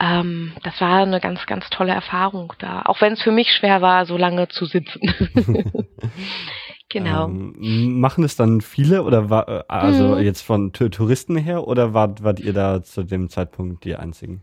Ähm, 0.00 0.54
das 0.62 0.80
war 0.80 1.02
eine 1.02 1.20
ganz, 1.20 1.46
ganz 1.46 1.68
tolle 1.70 1.92
Erfahrung 1.92 2.52
da. 2.58 2.82
Auch 2.82 3.00
wenn 3.00 3.12
es 3.12 3.22
für 3.22 3.32
mich 3.32 3.52
schwer 3.52 3.82
war, 3.82 4.06
so 4.06 4.16
lange 4.16 4.48
zu 4.48 4.64
sitzen. 4.64 5.00
genau. 6.94 7.26
Ähm, 7.26 8.00
machen 8.00 8.24
es 8.24 8.36
dann 8.36 8.62
viele 8.62 9.02
oder 9.02 9.28
war, 9.28 9.48
äh, 9.48 9.64
also 9.68 10.16
hm. 10.16 10.24
jetzt 10.24 10.40
von 10.40 10.72
Touristen 10.72 11.36
her 11.36 11.66
oder 11.66 11.92
wart, 11.92 12.22
wart 12.22 12.40
ihr 12.40 12.54
da 12.54 12.82
zu 12.82 13.02
dem 13.02 13.28
Zeitpunkt 13.28 13.84
die 13.84 13.96
einzigen? 13.96 14.42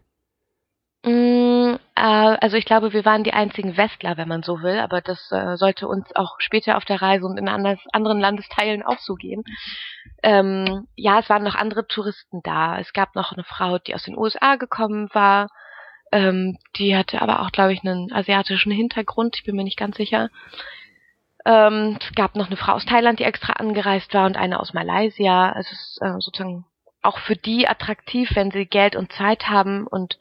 Mm, 1.04 1.76
äh, 1.96 2.38
also 2.42 2.58
ich 2.58 2.66
glaube, 2.66 2.94
wir 2.94 3.06
waren 3.06 3.24
die 3.24 3.34
einzigen 3.34 3.78
Westler, 3.78 4.18
wenn 4.18 4.28
man 4.28 4.44
so 4.44 4.62
will, 4.62 4.80
aber 4.80 5.02
das 5.02 5.32
äh, 5.32 5.56
sollte 5.56 5.88
uns 5.88 6.06
auch 6.16 6.36
später 6.40 6.78
auf 6.78 6.86
der 6.86 7.02
Reise 7.02 7.26
und 7.26 7.38
in 7.38 7.48
anders, 7.48 7.80
anderen 7.94 8.20
Landesteilen 8.20 8.84
auch 8.84 9.00
so 9.00 9.16
gehen. 9.16 9.44
Ähm, 10.22 10.88
ja, 10.96 11.20
es 11.20 11.30
waren 11.30 11.44
noch 11.44 11.56
andere 11.56 11.88
Touristen 11.88 12.42
da. 12.44 12.78
Es 12.80 12.94
gab 12.94 13.16
noch 13.16 13.32
eine 13.32 13.44
Frau, 13.44 13.80
die 13.80 13.96
aus 13.96 14.04
den 14.04 14.18
USA 14.18 14.58
gekommen 14.58 15.10
war. 15.14 15.48
Ähm, 16.12 16.58
die 16.76 16.96
hatte 16.96 17.22
aber 17.22 17.42
auch, 17.42 17.52
glaube 17.52 17.72
ich, 17.74 17.84
einen 17.84 18.12
asiatischen 18.12 18.72
Hintergrund. 18.72 19.38
Ich 19.38 19.44
bin 19.46 19.56
mir 19.56 19.64
nicht 19.64 19.80
ganz 19.80 19.96
sicher. 19.96 20.30
Ähm, 21.46 21.98
es 22.00 22.14
gab 22.16 22.36
noch 22.36 22.48
eine 22.48 22.58
Frau 22.58 22.74
aus 22.74 22.86
Thailand, 22.86 23.20
die 23.20 23.24
extra 23.24 23.54
angereist 23.54 24.14
war 24.14 24.26
und 24.26 24.38
eine 24.38 24.60
aus 24.60 24.74
Malaysia. 24.74 25.56
Es 25.58 25.72
ist 25.72 26.00
äh, 26.02 26.14
sozusagen 26.20 26.66
auch 27.02 27.18
für 27.20 27.36
die 27.36 27.68
attraktiv, 27.68 28.30
wenn 28.36 28.52
sie 28.52 28.66
Geld 28.66 28.96
und 28.96 29.12
Zeit 29.12 29.50
haben 29.50 29.88
und 29.88 30.18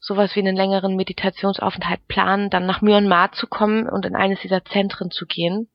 sowas 0.00 0.34
wie 0.34 0.40
einen 0.40 0.56
längeren 0.56 0.96
Meditationsaufenthalt 0.96 2.08
planen, 2.08 2.50
dann 2.50 2.66
nach 2.66 2.80
Myanmar 2.80 3.32
zu 3.32 3.46
kommen 3.46 3.88
und 3.88 4.04
in 4.04 4.16
eines 4.16 4.40
dieser 4.40 4.64
Zentren 4.64 5.10
zu 5.10 5.26
gehen, 5.26 5.68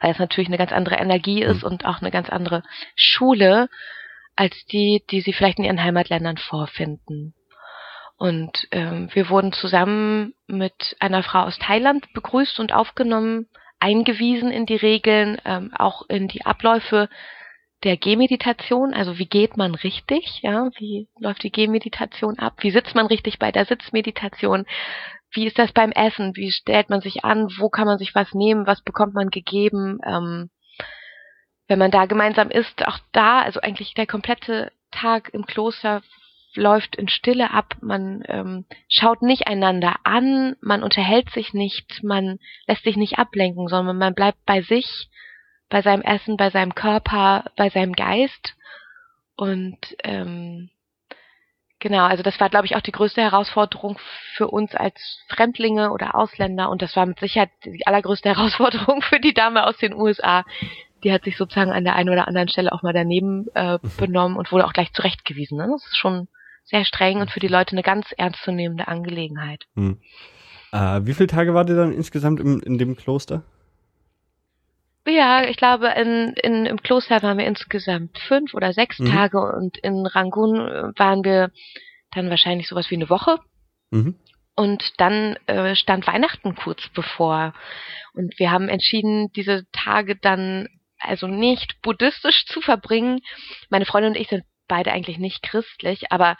weil 0.00 0.10
es 0.10 0.18
natürlich 0.18 0.48
eine 0.48 0.58
ganz 0.58 0.72
andere 0.72 0.96
Energie 0.96 1.42
ist 1.42 1.62
mhm. 1.62 1.68
und 1.68 1.86
auch 1.86 2.00
eine 2.00 2.10
ganz 2.10 2.28
andere 2.28 2.62
Schule 2.96 3.68
als 4.36 4.64
die, 4.66 5.04
die 5.10 5.20
sie 5.20 5.32
vielleicht 5.32 5.58
in 5.58 5.64
ihren 5.64 5.82
Heimatländern 5.82 6.36
vorfinden. 6.36 7.34
Und 8.16 8.68
ähm, 8.70 9.08
wir 9.14 9.30
wurden 9.30 9.52
zusammen 9.52 10.34
mit 10.46 10.96
einer 11.00 11.22
Frau 11.22 11.40
aus 11.40 11.58
Thailand 11.58 12.12
begrüßt 12.12 12.60
und 12.60 12.72
aufgenommen, 12.72 13.46
eingewiesen 13.80 14.50
in 14.50 14.66
die 14.66 14.76
Regeln, 14.76 15.38
ähm, 15.44 15.72
auch 15.76 16.08
in 16.08 16.28
die 16.28 16.44
Abläufe 16.44 17.08
der 17.82 17.96
Gehmeditation, 17.96 18.92
also 18.92 19.18
wie 19.18 19.26
geht 19.26 19.56
man 19.56 19.74
richtig, 19.74 20.42
ja, 20.42 20.68
wie 20.76 21.08
läuft 21.18 21.42
die 21.42 21.50
Gehmeditation 21.50 22.38
ab, 22.38 22.58
wie 22.58 22.70
sitzt 22.70 22.94
man 22.94 23.06
richtig 23.06 23.38
bei 23.38 23.52
der 23.52 23.64
Sitzmeditation, 23.64 24.66
wie 25.32 25.46
ist 25.46 25.58
das 25.58 25.72
beim 25.72 25.92
Essen, 25.92 26.36
wie 26.36 26.50
stellt 26.50 26.90
man 26.90 27.00
sich 27.00 27.24
an, 27.24 27.48
wo 27.58 27.70
kann 27.70 27.86
man 27.86 27.98
sich 27.98 28.14
was 28.14 28.34
nehmen, 28.34 28.66
was 28.66 28.82
bekommt 28.82 29.14
man 29.14 29.30
gegeben, 29.30 29.98
ähm, 30.04 30.50
wenn 31.68 31.78
man 31.78 31.90
da 31.90 32.04
gemeinsam 32.04 32.50
isst, 32.50 32.86
auch 32.86 32.98
da, 33.12 33.40
also 33.40 33.60
eigentlich 33.60 33.94
der 33.94 34.06
komplette 34.06 34.72
Tag 34.90 35.30
im 35.32 35.46
Kloster 35.46 36.02
läuft 36.54 36.96
in 36.96 37.08
Stille 37.08 37.50
ab, 37.52 37.76
man 37.80 38.22
ähm, 38.26 38.64
schaut 38.88 39.22
nicht 39.22 39.46
einander 39.46 39.96
an, 40.04 40.56
man 40.60 40.82
unterhält 40.82 41.30
sich 41.30 41.54
nicht, 41.54 42.02
man 42.02 42.38
lässt 42.66 42.84
sich 42.84 42.96
nicht 42.96 43.18
ablenken, 43.18 43.68
sondern 43.68 43.98
man 43.98 44.14
bleibt 44.14 44.44
bei 44.46 44.62
sich 44.62 45.08
bei 45.70 45.80
seinem 45.80 46.02
Essen, 46.02 46.36
bei 46.36 46.50
seinem 46.50 46.74
Körper, 46.74 47.44
bei 47.56 47.70
seinem 47.70 47.94
Geist. 47.94 48.54
Und 49.36 49.78
ähm, 50.02 50.68
genau, 51.78 52.04
also 52.04 52.22
das 52.22 52.38
war, 52.40 52.50
glaube 52.50 52.66
ich, 52.66 52.76
auch 52.76 52.82
die 52.82 52.92
größte 52.92 53.22
Herausforderung 53.22 53.98
für 54.34 54.48
uns 54.48 54.74
als 54.74 55.24
Fremdlinge 55.28 55.92
oder 55.92 56.16
Ausländer. 56.16 56.68
Und 56.68 56.82
das 56.82 56.94
war 56.96 57.06
mit 57.06 57.20
Sicherheit 57.20 57.50
die 57.64 57.86
allergrößte 57.86 58.28
Herausforderung 58.36 59.00
für 59.00 59.20
die 59.20 59.32
Dame 59.32 59.66
aus 59.66 59.78
den 59.78 59.94
USA. 59.94 60.44
Die 61.02 61.12
hat 61.12 61.24
sich 61.24 61.38
sozusagen 61.38 61.72
an 61.72 61.84
der 61.84 61.94
einen 61.94 62.10
oder 62.10 62.28
anderen 62.28 62.48
Stelle 62.48 62.72
auch 62.72 62.82
mal 62.82 62.92
daneben 62.92 63.46
äh, 63.54 63.78
benommen 63.96 64.36
und 64.36 64.52
wurde 64.52 64.66
auch 64.66 64.74
gleich 64.74 64.92
zurechtgewiesen. 64.92 65.56
Ne? 65.56 65.68
Das 65.70 65.86
ist 65.86 65.96
schon 65.96 66.28
sehr 66.70 66.84
streng 66.84 67.20
und 67.20 67.30
für 67.30 67.40
die 67.40 67.48
Leute 67.48 67.72
eine 67.72 67.82
ganz 67.82 68.12
ernstzunehmende 68.16 68.88
Angelegenheit. 68.88 69.64
Hm. 69.74 69.98
Äh, 70.72 71.00
wie 71.02 71.14
viele 71.14 71.26
Tage 71.26 71.54
wart 71.54 71.68
ihr 71.68 71.76
dann 71.76 71.92
insgesamt 71.92 72.40
im, 72.40 72.60
in 72.60 72.78
dem 72.78 72.96
Kloster? 72.96 73.42
Ja, 75.06 75.44
ich 75.44 75.56
glaube, 75.56 75.88
in, 75.88 76.34
in, 76.42 76.66
im 76.66 76.82
Kloster 76.82 77.22
waren 77.22 77.38
wir 77.38 77.46
insgesamt 77.46 78.18
fünf 78.18 78.54
oder 78.54 78.72
sechs 78.72 78.98
mhm. 78.98 79.06
Tage 79.06 79.40
und 79.40 79.78
in 79.78 80.06
Rangoon 80.06 80.56
äh, 80.56 80.92
waren 80.96 81.24
wir 81.24 81.50
dann 82.12 82.30
wahrscheinlich 82.30 82.68
sowas 82.68 82.90
wie 82.90 82.96
eine 82.96 83.10
Woche. 83.10 83.38
Mhm. 83.90 84.14
Und 84.54 84.92
dann 84.98 85.36
äh, 85.46 85.74
stand 85.74 86.06
Weihnachten 86.06 86.54
kurz 86.54 86.88
bevor. 86.94 87.54
Und 88.12 88.38
wir 88.38 88.50
haben 88.50 88.68
entschieden, 88.68 89.32
diese 89.34 89.64
Tage 89.72 90.16
dann 90.16 90.68
also 90.98 91.26
nicht 91.26 91.80
buddhistisch 91.82 92.44
zu 92.46 92.60
verbringen. 92.60 93.20
Meine 93.70 93.86
Freundin 93.86 94.12
und 94.12 94.20
ich 94.20 94.28
sind 94.28 94.44
beide 94.70 94.92
eigentlich 94.92 95.18
nicht 95.18 95.42
christlich, 95.42 96.10
aber 96.10 96.36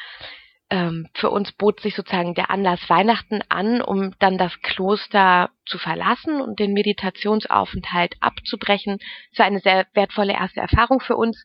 ähm, 0.70 1.08
für 1.14 1.30
uns 1.30 1.52
bot 1.52 1.80
sich 1.80 1.96
sozusagen 1.96 2.34
der 2.34 2.50
Anlass 2.50 2.88
Weihnachten 2.88 3.42
an, 3.48 3.82
um 3.82 4.14
dann 4.20 4.38
das 4.38 4.62
Kloster 4.62 5.50
zu 5.66 5.78
verlassen 5.78 6.40
und 6.40 6.60
den 6.60 6.72
Meditationsaufenthalt 6.72 8.14
abzubrechen. 8.20 8.98
Es 9.32 9.38
war 9.40 9.46
eine 9.46 9.58
sehr 9.58 9.86
wertvolle 9.94 10.32
erste 10.32 10.60
Erfahrung 10.60 11.00
für 11.00 11.16
uns, 11.16 11.44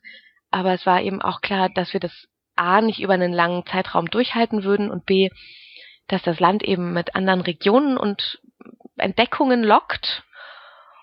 aber 0.50 0.72
es 0.72 0.86
war 0.86 1.02
eben 1.02 1.20
auch 1.20 1.40
klar, 1.40 1.68
dass 1.68 1.92
wir 1.92 2.00
das 2.00 2.28
A 2.54 2.80
nicht 2.80 3.00
über 3.00 3.14
einen 3.14 3.32
langen 3.32 3.66
Zeitraum 3.66 4.08
durchhalten 4.08 4.62
würden 4.62 4.90
und 4.90 5.04
B, 5.06 5.28
dass 6.06 6.22
das 6.22 6.38
Land 6.38 6.62
eben 6.62 6.92
mit 6.92 7.16
anderen 7.16 7.40
Regionen 7.40 7.98
und 7.98 8.40
Entdeckungen 8.96 9.64
lockt. 9.64 10.22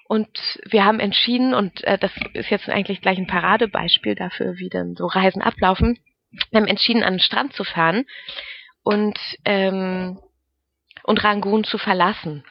Und 0.07 0.29
wir 0.65 0.85
haben 0.85 0.99
entschieden, 0.99 1.53
und 1.53 1.83
äh, 1.83 1.97
das 1.97 2.11
ist 2.33 2.49
jetzt 2.49 2.69
eigentlich 2.69 3.01
gleich 3.01 3.17
ein 3.17 3.27
Paradebeispiel 3.27 4.15
dafür, 4.15 4.57
wie 4.57 4.69
denn 4.69 4.95
so 4.95 5.05
Reisen 5.07 5.41
ablaufen, 5.41 5.97
wir 6.51 6.59
haben 6.59 6.67
entschieden, 6.67 7.03
an 7.03 7.13
den 7.13 7.19
Strand 7.19 7.53
zu 7.53 7.63
fahren 7.63 8.05
und, 8.83 9.17
ähm, 9.45 10.19
und 11.03 11.23
Rangoon 11.23 11.63
zu 11.63 11.77
verlassen. 11.77 12.43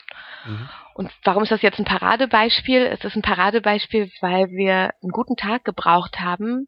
Mhm. 0.45 0.69
Und 0.95 1.11
warum 1.25 1.43
ist 1.43 1.53
das 1.53 1.63
jetzt 1.63 1.79
ein 1.79 1.85
Paradebeispiel? 1.85 2.83
Es 2.87 3.05
ist 3.05 3.17
ein 3.17 3.23
Paradebeispiel, 3.23 4.11
weil 4.21 4.49
wir 4.51 4.93
einen 5.03 5.11
guten 5.11 5.37
Tag 5.37 5.65
gebraucht 5.65 6.21
haben, 6.21 6.67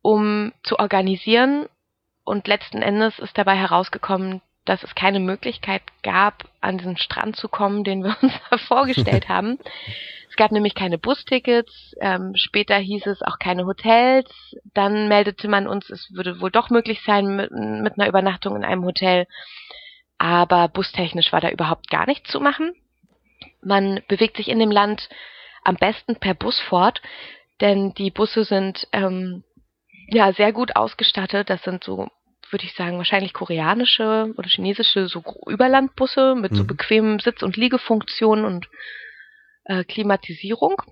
um 0.00 0.52
zu 0.62 0.78
organisieren. 0.78 1.66
Und 2.24 2.48
letzten 2.48 2.82
Endes 2.82 3.18
ist 3.18 3.36
dabei 3.36 3.56
herausgekommen, 3.56 4.40
dass 4.64 4.82
es 4.82 4.94
keine 4.94 5.20
Möglichkeit 5.20 5.82
gab, 6.02 6.44
an 6.60 6.78
diesen 6.78 6.96
Strand 6.96 7.36
zu 7.36 7.48
kommen, 7.48 7.84
den 7.84 8.04
wir 8.04 8.16
uns 8.22 8.62
vorgestellt 8.62 9.28
haben. 9.28 9.58
Es 10.32 10.36
gab 10.36 10.50
nämlich 10.50 10.74
keine 10.74 10.96
Bustickets, 10.96 11.94
ähm, 12.00 12.32
später 12.36 12.78
hieß 12.78 13.06
es 13.06 13.20
auch 13.20 13.38
keine 13.38 13.66
Hotels. 13.66 14.30
Dann 14.72 15.08
meldete 15.08 15.46
man 15.46 15.66
uns, 15.66 15.90
es 15.90 16.10
würde 16.14 16.40
wohl 16.40 16.50
doch 16.50 16.70
möglich 16.70 17.02
sein 17.04 17.36
mit, 17.36 17.50
mit 17.50 17.98
einer 17.98 18.08
Übernachtung 18.08 18.56
in 18.56 18.64
einem 18.64 18.84
Hotel. 18.84 19.26
Aber 20.16 20.68
bustechnisch 20.68 21.32
war 21.32 21.42
da 21.42 21.50
überhaupt 21.50 21.90
gar 21.90 22.06
nichts 22.06 22.30
zu 22.30 22.40
machen. 22.40 22.72
Man 23.60 24.00
bewegt 24.08 24.38
sich 24.38 24.48
in 24.48 24.58
dem 24.58 24.70
Land 24.70 25.08
am 25.64 25.76
besten 25.76 26.16
per 26.16 26.32
Bus 26.32 26.58
fort, 26.60 27.02
denn 27.60 27.92
die 27.94 28.10
Busse 28.10 28.44
sind 28.44 28.88
ähm, 28.92 29.44
ja 30.08 30.32
sehr 30.32 30.52
gut 30.52 30.76
ausgestattet. 30.76 31.50
Das 31.50 31.62
sind 31.62 31.84
so, 31.84 32.08
würde 32.52 32.64
ich 32.64 32.74
sagen, 32.74 32.98
wahrscheinlich 32.98 33.32
koreanische 33.32 34.32
oder 34.36 34.48
chinesische 34.48 35.08
so 35.08 35.22
Überlandbusse 35.46 36.34
mit 36.34 36.54
so 36.54 36.62
mhm. 36.62 36.66
bequemen 36.66 37.18
Sitz- 37.18 37.42
und 37.42 37.56
Liegefunktionen 37.56 38.44
und 38.44 38.68
äh, 39.64 39.84
Klimatisierung. 39.84 40.82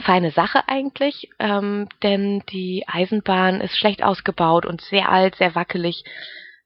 Feine 0.00 0.30
Sache 0.30 0.68
eigentlich, 0.68 1.28
ähm, 1.38 1.86
denn 2.02 2.42
die 2.50 2.84
Eisenbahn 2.86 3.60
ist 3.60 3.76
schlecht 3.76 4.02
ausgebaut 4.02 4.64
und 4.64 4.80
sehr 4.80 5.10
alt, 5.10 5.36
sehr 5.36 5.54
wackelig. 5.54 6.02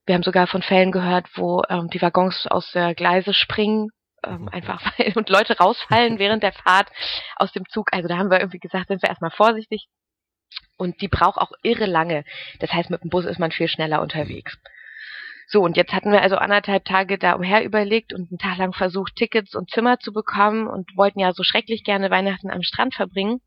Wir 0.06 0.14
haben 0.14 0.22
sogar 0.22 0.46
von 0.46 0.62
Fällen 0.62 0.92
gehört, 0.92 1.26
wo 1.34 1.62
ähm, 1.68 1.88
die 1.90 2.00
Waggons 2.00 2.46
aus 2.46 2.70
der 2.70 2.94
Gleise 2.94 3.34
springen, 3.34 3.90
ähm, 4.24 4.48
einfach 4.48 4.80
weil 4.98 5.12
und 5.16 5.28
Leute 5.28 5.58
rausfallen 5.58 6.18
während 6.20 6.44
der 6.44 6.52
Fahrt 6.52 6.88
aus 7.34 7.50
dem 7.52 7.68
Zug. 7.68 7.88
Also 7.92 8.06
da 8.06 8.16
haben 8.16 8.30
wir 8.30 8.38
irgendwie 8.38 8.60
gesagt, 8.60 8.86
sind 8.88 9.02
wir 9.02 9.08
erstmal 9.08 9.32
vorsichtig. 9.32 9.88
Und 10.76 11.00
die 11.00 11.08
braucht 11.08 11.38
auch 11.38 11.52
irre 11.62 11.86
lange. 11.86 12.24
Das 12.60 12.72
heißt, 12.72 12.90
mit 12.90 13.02
dem 13.02 13.10
Bus 13.10 13.24
ist 13.24 13.38
man 13.38 13.50
viel 13.50 13.68
schneller 13.68 14.02
unterwegs. 14.02 14.58
So, 15.48 15.62
und 15.62 15.76
jetzt 15.76 15.92
hatten 15.92 16.10
wir 16.10 16.22
also 16.22 16.36
anderthalb 16.36 16.84
Tage 16.84 17.18
da 17.18 17.34
umher 17.34 17.64
überlegt 17.64 18.12
und 18.12 18.30
einen 18.30 18.38
Tag 18.38 18.58
lang 18.58 18.72
versucht, 18.72 19.14
Tickets 19.14 19.54
und 19.54 19.70
Zimmer 19.70 20.00
zu 20.00 20.12
bekommen 20.12 20.66
und 20.66 20.96
wollten 20.96 21.20
ja 21.20 21.32
so 21.32 21.44
schrecklich 21.44 21.84
gerne 21.84 22.10
Weihnachten 22.10 22.50
am 22.50 22.62
Strand 22.62 22.94
verbringen. 22.94 23.40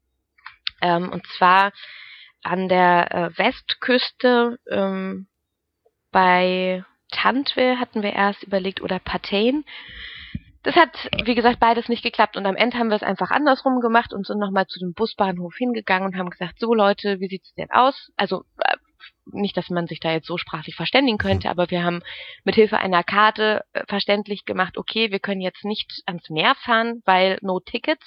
Ähm, 0.82 1.10
und 1.10 1.28
zwar 1.38 1.74
an 2.42 2.70
der 2.70 3.14
äh, 3.14 3.38
Westküste 3.38 4.60
ähm, 4.72 5.28
bei 6.12 6.86
Tantwe 7.12 7.80
hatten 7.80 8.02
wir 8.02 8.14
erst 8.14 8.44
überlegt 8.44 8.82
oder 8.82 9.00
Patain. 9.00 9.66
Das 10.70 10.76
hat, 10.76 11.10
wie 11.26 11.34
gesagt, 11.34 11.60
beides 11.60 11.90
nicht 11.90 12.04
geklappt 12.04 12.38
und 12.38 12.46
am 12.46 12.56
Ende 12.56 12.78
haben 12.78 12.90
wir 12.90 12.96
es 12.96 13.02
einfach 13.02 13.32
andersrum 13.32 13.80
gemacht 13.80 14.14
und 14.14 14.28
sind 14.28 14.38
nochmal 14.38 14.68
zu 14.68 14.78
dem 14.78 14.94
Busbahnhof 14.94 15.56
hingegangen 15.58 16.08
und 16.08 16.16
haben 16.16 16.30
gesagt, 16.30 16.60
so 16.60 16.76
Leute, 16.76 17.20
wie 17.20 17.28
sieht's 17.28 17.52
denn 17.56 17.72
aus? 17.72 18.12
Also 18.18 18.44
äh, 18.60 18.76
nicht, 19.32 19.58
dass 19.58 19.72
man 19.72 19.88
sich 19.88 20.00
da 20.00 20.12
jetzt 20.12 20.28
so 20.28 20.38
sprachlich 20.38 20.76
verständigen 20.76 21.18
könnte, 21.18 21.50
aber 21.50 21.72
wir 21.72 21.84
haben 21.84 22.04
mit 22.44 22.54
Hilfe 22.54 22.78
einer 22.78 23.04
Karte 23.04 23.64
äh, 23.74 23.84
verständlich 23.88 24.46
gemacht, 24.46 24.78
okay, 24.78 25.10
wir 25.10 25.18
können 25.18 25.42
jetzt 25.42 25.66
nicht 25.66 26.04
ans 26.06 26.30
Meer 26.30 26.54
fahren, 26.54 27.02
weil 27.04 27.40
no 27.42 27.60
tickets 27.60 28.06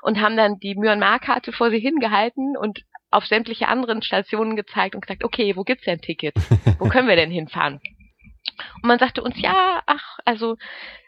und 0.00 0.22
haben 0.22 0.38
dann 0.38 0.58
die 0.58 0.76
Myanmar-Karte 0.76 1.52
vor 1.52 1.68
sie 1.68 1.80
hingehalten 1.80 2.56
und 2.56 2.80
auf 3.10 3.26
sämtliche 3.26 3.68
anderen 3.68 4.00
Stationen 4.00 4.56
gezeigt 4.56 4.94
und 4.94 5.02
gesagt, 5.02 5.22
okay, 5.22 5.54
wo 5.54 5.64
gibt's 5.64 5.84
denn 5.84 6.00
Tickets? 6.00 6.48
Wo 6.78 6.88
können 6.88 7.08
wir 7.08 7.16
denn 7.16 7.30
hinfahren? 7.30 7.78
Und 8.76 8.84
man 8.84 8.98
sagte 8.98 9.22
uns, 9.22 9.38
ja, 9.38 9.82
ach, 9.84 10.18
also 10.24 10.56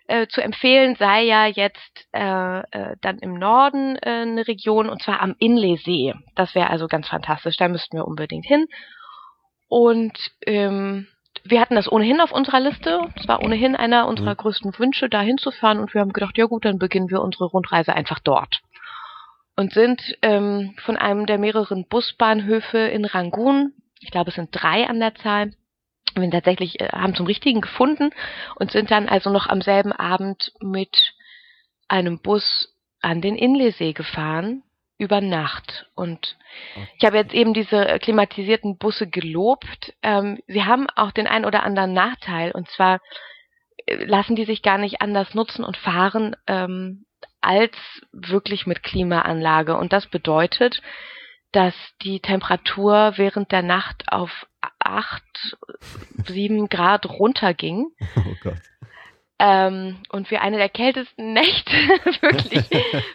äh, 0.08 0.26
zu 0.26 0.42
empfehlen 0.42 0.96
sei 0.96 1.22
ja 1.22 1.46
jetzt 1.46 2.06
äh, 2.12 2.60
äh, 2.60 2.96
dann 3.00 3.18
im 3.18 3.34
Norden 3.34 3.96
äh, 3.96 4.22
eine 4.22 4.46
Region 4.46 4.88
und 4.88 5.02
zwar 5.02 5.20
am 5.20 5.34
Inleesee. 5.38 6.14
Das 6.34 6.54
wäre 6.54 6.70
also 6.70 6.88
ganz 6.88 7.08
fantastisch, 7.08 7.56
da 7.56 7.68
müssten 7.68 7.96
wir 7.96 8.06
unbedingt 8.06 8.46
hin. 8.46 8.66
Und 9.68 10.18
ähm, 10.46 11.06
wir 11.44 11.60
hatten 11.60 11.76
das 11.76 11.90
ohnehin 11.90 12.20
auf 12.20 12.32
unserer 12.32 12.60
Liste. 12.60 13.08
Es 13.16 13.26
war 13.26 13.42
ohnehin 13.42 13.74
einer 13.74 14.06
unserer 14.06 14.32
mhm. 14.32 14.36
größten 14.36 14.78
Wünsche, 14.78 15.08
da 15.08 15.20
hinzufahren. 15.20 15.78
Und 15.78 15.94
wir 15.94 16.00
haben 16.00 16.12
gedacht, 16.12 16.36
ja 16.36 16.46
gut, 16.46 16.64
dann 16.64 16.78
beginnen 16.78 17.10
wir 17.10 17.22
unsere 17.22 17.46
Rundreise 17.46 17.94
einfach 17.94 18.18
dort. 18.18 18.60
Und 19.56 19.72
sind 19.72 20.02
ähm, 20.22 20.74
von 20.84 20.96
einem 20.96 21.26
der 21.26 21.38
mehreren 21.38 21.86
Busbahnhöfe 21.88 22.78
in 22.78 23.04
Rangoon, 23.04 23.72
ich 24.00 24.10
glaube 24.10 24.30
es 24.30 24.36
sind 24.36 24.50
drei 24.52 24.86
an 24.86 24.98
der 24.98 25.14
Zahl, 25.14 25.52
wir 26.14 26.30
tatsächlich 26.30 26.80
äh, 26.80 26.88
haben 26.92 27.14
zum 27.14 27.26
Richtigen 27.26 27.60
gefunden 27.60 28.10
und 28.56 28.70
sind 28.70 28.90
dann 28.90 29.08
also 29.08 29.30
noch 29.30 29.48
am 29.48 29.62
selben 29.62 29.92
Abend 29.92 30.52
mit 30.60 31.14
einem 31.88 32.20
Bus 32.20 32.74
an 33.00 33.20
den 33.20 33.36
Inleesee 33.36 33.92
gefahren 33.92 34.62
über 34.98 35.20
Nacht. 35.20 35.86
Und 35.94 36.36
ich 36.96 37.04
habe 37.04 37.16
jetzt 37.16 37.34
eben 37.34 37.54
diese 37.54 37.98
klimatisierten 38.00 38.78
Busse 38.78 39.08
gelobt. 39.08 39.92
Ähm, 40.02 40.38
sie 40.46 40.64
haben 40.64 40.86
auch 40.94 41.10
den 41.10 41.26
ein 41.26 41.44
oder 41.44 41.64
anderen 41.64 41.92
Nachteil. 41.92 42.52
Und 42.52 42.68
zwar 42.70 43.00
äh, 43.86 44.04
lassen 44.04 44.36
die 44.36 44.44
sich 44.44 44.62
gar 44.62 44.78
nicht 44.78 45.02
anders 45.02 45.34
nutzen 45.34 45.64
und 45.64 45.76
fahren 45.76 46.36
ähm, 46.46 47.04
als 47.40 47.76
wirklich 48.12 48.66
mit 48.66 48.82
Klimaanlage. 48.82 49.76
Und 49.76 49.92
das 49.92 50.06
bedeutet, 50.06 50.80
dass 51.50 51.74
die 52.02 52.20
Temperatur 52.20 53.14
während 53.16 53.50
der 53.52 53.62
Nacht 53.62 54.04
auf 54.06 54.46
acht, 54.92 55.56
sieben 56.26 56.68
Grad 56.68 57.06
runterging. 57.06 57.86
Oh 58.16 58.34
Gott 58.42 58.60
ähm, 59.42 59.98
und 60.10 60.30
wir 60.30 60.40
eine 60.40 60.56
der 60.56 60.68
kältesten 60.68 61.32
Nächte 61.32 61.72
wirklich 62.22 62.64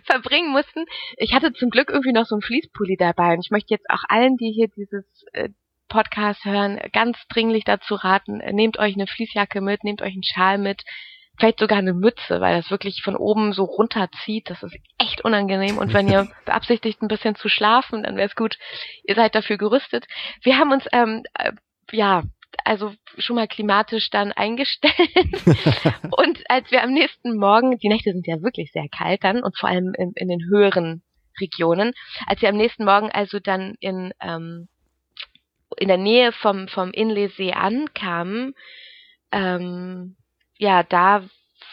verbringen 0.04 0.52
mussten. 0.52 0.86
Ich 1.16 1.34
hatte 1.34 1.54
zum 1.54 1.70
Glück 1.70 1.90
irgendwie 1.90 2.12
noch 2.12 2.26
so 2.26 2.36
einen 2.36 2.42
Fließpulli 2.42 2.98
dabei 2.98 3.34
und 3.34 3.40
ich 3.40 3.50
möchte 3.50 3.74
jetzt 3.74 3.90
auch 3.90 4.04
allen, 4.10 4.36
die 4.36 4.52
hier 4.52 4.68
dieses 4.68 5.06
äh, 5.32 5.50
Podcast 5.88 6.44
hören, 6.44 6.82
ganz 6.92 7.18
dringlich 7.30 7.64
dazu 7.64 7.96
raten, 7.96 8.42
äh, 8.42 8.52
nehmt 8.52 8.78
euch 8.78 8.96
eine 8.96 9.08
Fließjacke 9.08 9.62
mit, 9.62 9.86
nehmt 9.86 10.02
euch 10.02 10.14
einen 10.14 10.24
Schal 10.24 10.58
mit, 10.58 10.84
vielleicht 11.40 11.60
sogar 11.60 11.78
eine 11.78 11.94
Mütze, 11.94 12.42
weil 12.42 12.58
das 12.58 12.70
wirklich 12.72 13.02
von 13.04 13.16
oben 13.16 13.54
so 13.54 13.64
runterzieht. 13.64 14.50
Das 14.50 14.64
ist 14.64 14.76
echt 14.98 15.24
unangenehm. 15.24 15.78
Und 15.78 15.94
wenn 15.94 16.10
ihr 16.10 16.28
beabsichtigt, 16.46 17.02
ein 17.02 17.08
bisschen 17.08 17.36
zu 17.36 17.48
schlafen, 17.48 18.04
dann 18.04 18.18
wäre 18.18 18.28
es 18.28 18.36
gut, 18.36 18.58
ihr 19.04 19.16
seid 19.16 19.36
dafür 19.36 19.58
gerüstet. 19.58 20.08
Wir 20.42 20.58
haben 20.58 20.72
uns 20.72 20.86
ähm, 20.92 21.24
äh, 21.36 21.52
ja 21.92 22.24
also 22.64 22.94
schon 23.18 23.36
mal 23.36 23.48
klimatisch 23.48 24.10
dann 24.10 24.32
eingestellt. 24.32 24.94
und 26.12 26.44
als 26.50 26.70
wir 26.72 26.84
am 26.84 26.92
nächsten 26.92 27.38
Morgen, 27.38 27.78
die 27.78 27.90
Nächte 27.90 28.12
sind 28.12 28.28
ja 28.28 28.42
wirklich 28.42 28.72
sehr 28.72 28.88
kalt 28.90 29.24
dann 29.24 29.44
und 29.44 29.58
vor 29.58 29.70
allem 29.70 29.94
in, 29.98 30.12
in 30.16 30.28
den 30.28 30.44
höheren 30.50 31.02
Regionen, 31.40 31.94
als 32.26 32.42
wir 32.42 32.50
am 32.50 32.58
nächsten 32.58 32.86
Morgen 32.86 33.12
also 33.12 33.40
dann 33.40 33.76
in, 33.80 34.14
ähm, 34.22 34.68
in 35.78 35.88
der 35.88 35.98
Nähe 35.98 36.32
vom, 36.32 36.68
vom 36.68 36.92
Inleesee 36.92 37.54
ankamen, 37.54 38.54
ähm, 39.32 40.16
ja, 40.58 40.84
da 40.84 41.24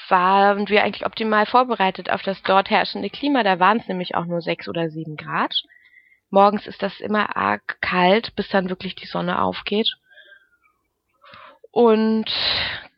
waren 0.09 0.69
wir 0.69 0.85
eigentlich 0.85 1.07
optimal 1.07 1.47
vorbereitet 1.47 2.11
auf 2.11 2.23
das 2.23 2.43
dort 2.43 2.69
herrschende 2.69 3.11
Klima. 3.11 3.43
Da 3.43 3.59
waren 3.59 3.79
es 3.79 3.89
nämlich 3.89 4.15
auch 4.15 4.27
nur 4.27 4.43
sechs 4.43 4.69
oder 4.69 4.91
sieben 4.91 5.17
Grad. 5.17 5.55
Morgens 6.31 6.67
ist 6.67 6.83
das 6.83 7.01
immer 7.01 7.37
arg 7.37 7.81
kalt, 7.81 8.35
bis 8.35 8.49
dann 8.49 8.69
wirklich 8.69 8.95
die 8.95 9.07
Sonne 9.07 9.41
aufgeht. 9.41 9.89
Und 11.75 12.27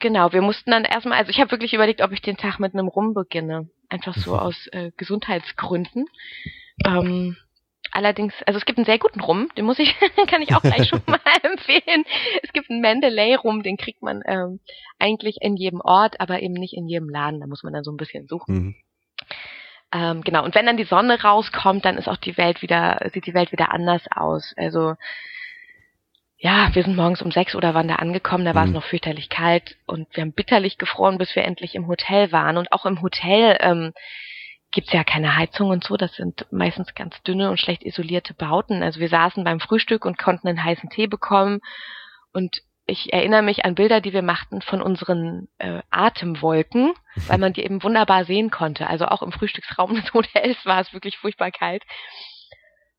genau, 0.01 0.35
wir 0.35 0.43
mussten 0.43 0.71
dann 0.71 0.85
erstmal, 0.85 1.17
also 1.17 1.31
ich 1.31 1.41
habe 1.41 1.51
wirklich 1.51 1.73
überlegt, 1.73 2.03
ob 2.03 2.13
ich 2.13 2.21
den 2.21 2.37
Tag 2.37 2.59
mit 2.59 2.75
einem 2.75 2.89
Rum 2.89 3.15
beginne. 3.15 3.71
Einfach 3.89 4.15
so 4.15 4.35
mhm. 4.35 4.39
aus 4.39 4.67
äh, 4.73 4.91
Gesundheitsgründen. 4.99 6.05
Ähm, 6.85 7.39
allerdings, 7.91 8.35
also 8.45 8.59
es 8.59 8.67
gibt 8.67 8.77
einen 8.77 8.85
sehr 8.85 8.99
guten 8.99 9.21
Rum, 9.21 9.49
den 9.57 9.65
muss 9.65 9.79
ich, 9.79 9.97
kann 10.27 10.43
ich 10.43 10.55
auch 10.55 10.61
gleich 10.61 10.91
schon 10.91 11.01
mal 11.07 11.21
empfehlen. 11.43 12.05
Es 12.43 12.53
gibt 12.53 12.69
einen 12.69 12.83
Mendeley-Rum, 12.83 13.63
den 13.63 13.79
kriegt 13.79 14.03
man 14.03 14.21
ähm, 14.27 14.61
eigentlich 14.99 15.39
in 15.41 15.57
jedem 15.57 15.81
Ort, 15.81 16.21
aber 16.21 16.43
eben 16.43 16.53
nicht 16.53 16.75
in 16.75 16.87
jedem 16.87 17.09
Laden. 17.09 17.41
Da 17.41 17.47
muss 17.47 17.63
man 17.63 17.73
dann 17.73 17.83
so 17.83 17.91
ein 17.91 17.97
bisschen 17.97 18.27
suchen. 18.29 18.55
Mhm. 18.55 18.75
Ähm, 19.91 20.21
genau, 20.21 20.45
und 20.45 20.55
wenn 20.55 20.67
dann 20.67 20.77
die 20.77 20.85
Sonne 20.85 21.23
rauskommt, 21.23 21.87
dann 21.87 21.97
ist 21.97 22.09
auch 22.09 22.19
die 22.19 22.37
Welt 22.37 22.61
wieder, 22.61 23.09
sieht 23.15 23.25
die 23.25 23.33
Welt 23.33 23.53
wieder 23.53 23.73
anders 23.73 24.03
aus. 24.15 24.53
Also 24.59 24.97
ja, 26.39 26.75
wir 26.75 26.83
sind 26.83 26.97
morgens 26.97 27.23
um 27.23 27.31
sechs 27.31 27.55
oder 27.55 27.75
wann 27.75 27.89
da 27.89 27.97
angekommen, 27.97 28.45
da 28.45 28.55
war 28.55 28.65
es 28.65 28.69
mhm. 28.69 28.75
noch 28.75 28.85
fürchterlich 28.85 29.29
kalt 29.29 29.77
und 29.87 30.07
wir 30.15 30.23
haben 30.23 30.33
bitterlich 30.33 30.77
gefroren, 30.77 31.19
bis 31.19 31.35
wir 31.35 31.45
endlich 31.45 31.75
im 31.75 31.87
Hotel 31.87 32.31
waren. 32.31 32.59
Und 32.59 32.73
auch 32.73 32.85
im 32.85 33.01
Hotel 33.01 33.57
ähm, 33.61 33.93
gibt's 34.71 34.93
ja 34.93 35.05
keine 35.05 35.37
Heizung 35.37 35.71
und 35.71 35.85
so, 35.85 35.97
das 35.97 36.15
sind 36.15 36.47
meistens 36.51 36.95
ganz 36.95 37.23
dünne 37.23 37.51
und 37.51 37.59
schlecht 37.59 37.85
isolierte 37.85 38.35
Bauten. 38.35 38.83
Also 38.83 39.01
wir 39.01 39.09
saßen 39.09 39.45
beim 39.45 39.61
Frühstück 39.61 40.05
und 40.05 40.19
konnten 40.19 40.49
einen 40.49 40.63
heißen 40.63 40.91
Tee 40.91 41.07
bekommen 41.07 41.61
und 42.33 42.61
ich 42.89 43.13
erinnere 43.13 43.43
mich 43.43 43.65
an 43.65 43.75
Bilder, 43.75 44.01
die 44.01 44.13
wir 44.13 44.23
machten 44.23 44.63
von 44.63 44.81
unseren 44.81 45.49
äh, 45.59 45.81
Atemwolken, 45.91 46.93
weil 47.27 47.39
man 47.39 47.53
die 47.53 47.65
eben 47.65 47.83
wunderbar 47.83 48.25
sehen 48.25 48.51
konnte. 48.51 48.87
Also 48.87 49.07
auch 49.07 49.23
im 49.23 49.33
Frühstücksraum 49.33 49.95
des 50.01 50.13
Hotels 50.15 50.57
war 50.65 50.81
es 50.81 50.93
wirklich 50.93 51.17
furchtbar 51.19 51.51
kalt. 51.51 51.83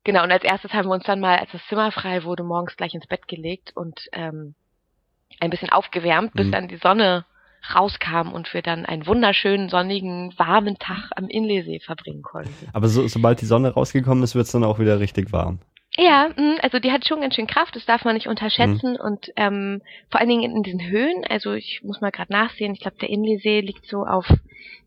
Genau, 0.08 0.24
und 0.24 0.32
als 0.32 0.46
erstes 0.46 0.72
haben 0.72 0.88
wir 0.88 0.94
uns 0.94 1.04
dann 1.04 1.20
mal, 1.20 1.38
als 1.38 1.52
das 1.52 1.60
Zimmer 1.68 1.92
frei 1.92 2.24
wurde, 2.24 2.42
morgens 2.42 2.78
gleich 2.78 2.94
ins 2.94 3.08
Bett 3.08 3.28
gelegt 3.28 3.74
und 3.76 4.08
ähm, 4.14 4.56
ein 5.42 5.50
bisschen 5.50 5.70
aufgewärmt, 5.70 6.32
bis 6.32 6.48
mhm. 6.48 6.52
dann 6.54 6.68
die 6.70 6.78
Sonne 6.78 7.26
rauskam 7.76 8.32
und 8.32 8.54
wir 8.54 8.62
dann 8.62 8.86
einen 8.86 9.06
wunderschönen, 9.06 9.68
sonnigen, 9.68 10.34
warmen 10.38 10.80
Tag 10.80 11.10
am 11.18 11.28
Inleesee 11.28 11.82
verbringen 11.82 12.22
konnten. 12.22 12.70
Aber 12.72 12.88
so, 12.88 13.06
sobald 13.10 13.42
die 13.42 13.46
Sonne 13.46 13.74
rausgekommen 13.74 14.24
ist, 14.24 14.34
wird 14.34 14.46
es 14.46 14.54
dann 14.54 14.64
auch 14.64 14.80
wieder 14.80 15.02
richtig 15.02 15.34
warm. 15.34 15.60
Ja, 15.98 16.30
mm, 16.30 16.60
also 16.62 16.80
die 16.80 16.94
hat 16.94 17.06
schon 17.06 17.20
ganz 17.20 17.36
schön 17.36 17.48
Kraft, 17.48 17.76
das 17.76 17.86
darf 17.86 18.06
man 18.06 18.14
nicht 18.14 18.28
unterschätzen 18.28 18.92
mhm. 18.94 19.06
und 19.06 19.34
ähm, 19.36 19.82
vor 20.10 20.22
allen 20.22 20.30
Dingen 20.30 20.56
in 20.56 20.64
diesen 20.64 20.88
Höhen, 20.88 21.26
also 21.30 21.52
ich 21.52 21.82
muss 21.84 22.00
mal 22.00 22.12
gerade 22.12 22.32
nachsehen, 22.32 22.72
ich 22.72 22.80
glaube 22.80 22.96
der 23.02 23.10
Inleesee 23.10 23.60
liegt 23.60 23.86
so 23.88 24.06
auf, 24.06 24.26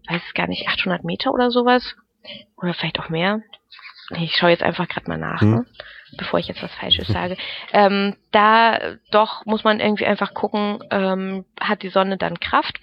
weiß 0.08 0.22
es 0.26 0.32
gar 0.32 0.46
nicht, 0.46 0.66
800 0.66 1.04
Meter 1.04 1.34
oder 1.34 1.50
sowas 1.50 1.94
oder 2.56 2.72
vielleicht 2.72 2.98
auch 2.98 3.10
mehr, 3.10 3.42
ich 4.16 4.36
schaue 4.36 4.50
jetzt 4.50 4.62
einfach 4.62 4.88
gerade 4.88 5.08
mal 5.08 5.18
nach, 5.18 5.40
hm. 5.40 5.50
ne? 5.50 5.66
bevor 6.16 6.40
ich 6.40 6.48
jetzt 6.48 6.62
was 6.62 6.74
Falsches 6.74 7.08
sage. 7.12 7.36
Ähm, 7.72 8.16
da 8.32 8.96
doch 9.10 9.44
muss 9.46 9.64
man 9.64 9.80
irgendwie 9.80 10.06
einfach 10.06 10.34
gucken, 10.34 10.82
ähm, 10.90 11.44
hat 11.60 11.82
die 11.82 11.88
Sonne 11.88 12.16
dann 12.16 12.40
Kraft? 12.40 12.80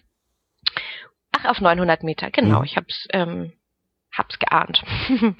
Ach, 1.32 1.46
auf 1.46 1.62
900 1.62 2.04
Meter, 2.04 2.32
genau. 2.32 2.60
Hm. 2.60 2.66
Ich 2.66 2.78
hab's, 2.78 3.08
ähm, 3.12 3.54
hab's 4.16 4.40
geahnt. 4.40 4.84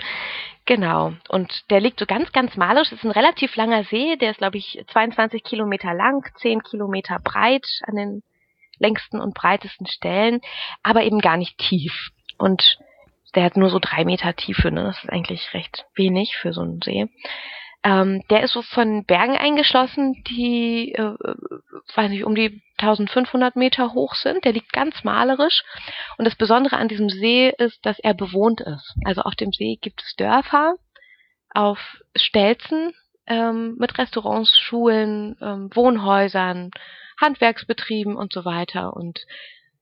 genau. 0.66 1.14
Und 1.30 1.70
der 1.72 1.80
liegt 1.80 2.00
so 2.00 2.06
ganz, 2.06 2.32
ganz 2.32 2.56
malisch. 2.56 2.90
Das 2.90 3.00
ist 3.00 3.06
ein 3.06 3.12
relativ 3.12 3.56
langer 3.56 3.84
See. 3.86 4.16
Der 4.18 4.32
ist, 4.32 4.38
glaube 4.38 4.58
ich, 4.58 4.84
22 4.92 5.44
Kilometer 5.44 5.94
lang, 5.94 6.24
10 6.36 6.62
Kilometer 6.64 7.20
breit 7.20 7.66
an 7.84 7.96
den 7.96 8.24
längsten 8.80 9.20
und 9.20 9.34
breitesten 9.34 9.88
Stellen, 9.88 10.42
aber 10.84 11.04
eben 11.04 11.20
gar 11.20 11.38
nicht 11.38 11.58
tief. 11.58 12.12
Und 12.38 12.78
der 13.36 13.44
hat 13.44 13.58
nur 13.58 13.70
so 13.70 13.80
drei 13.80 14.06
Meter 14.06 14.36
Tiefe, 14.36 14.72
ne? 14.72 14.84
Das 14.84 15.04
ist 15.04 15.10
eigentlich 15.10 15.54
recht 15.54 15.86
wenig 15.96 16.38
für 16.38 16.54
so 16.54 16.62
einen 16.62 16.82
See. 16.82 17.08
Ähm, 17.84 18.24
der 18.30 18.44
ist 18.44 18.54
so 18.54 18.64
von 18.64 19.06
Bergen 19.06 19.38
eingeschlossen, 19.38 20.24
die, 20.28 20.94
äh, 20.94 21.14
weiß 21.96 22.10
nicht, 22.10 22.26
um 22.26 22.36
die 22.36 22.62
1500 22.78 23.56
Meter 23.56 23.94
hoch 23.94 24.16
sind. 24.16 24.46
Der 24.46 24.52
liegt 24.52 24.74
ganz 24.74 25.04
malerisch. 25.04 25.64
Und 26.18 26.26
das 26.26 26.36
Besondere 26.36 26.78
an 26.78 26.88
diesem 26.88 27.10
See 27.10 27.54
ist, 27.58 27.86
dass 27.86 28.00
er 28.00 28.14
bewohnt 28.14 28.62
ist. 28.62 28.96
Also 29.06 29.22
auf 29.22 29.36
dem 29.36 29.52
See 29.52 29.78
gibt 29.80 30.02
es 30.02 30.16
Dörfer, 30.16 30.76
auf 31.54 31.80
Stelzen 32.16 32.94
ähm, 33.28 33.76
mit 33.78 33.98
Restaurants, 33.98 34.58
Schulen, 34.58 35.38
ähm, 35.42 35.70
Wohnhäusern, 35.74 36.72
Handwerksbetrieben 37.22 38.16
und 38.16 38.34
so 38.34 38.46
weiter 38.46 38.96
und 38.96 39.26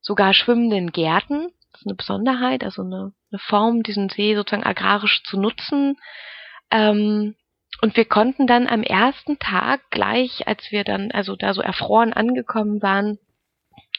sogar 0.01 0.34
schwimmenden 0.34 0.91
Gärten. 0.91 1.51
Eine 1.85 1.95
Besonderheit, 1.95 2.63
also 2.63 2.83
eine 2.83 3.13
eine 3.35 3.39
Form, 3.39 3.83
diesen 3.83 4.09
See 4.09 4.35
sozusagen 4.35 4.65
agrarisch 4.65 5.23
zu 5.23 5.39
nutzen. 5.39 5.97
Ähm, 6.71 7.35
und 7.81 7.97
wir 7.97 8.05
konnten 8.05 8.47
dann 8.47 8.67
am 8.67 8.83
ersten 8.83 9.38
Tag 9.39 9.81
gleich, 9.91 10.47
als 10.47 10.71
wir 10.71 10.83
dann 10.83 11.11
also 11.11 11.35
da 11.35 11.53
so 11.53 11.61
erfroren 11.61 12.13
angekommen 12.13 12.81
waren, 12.81 13.19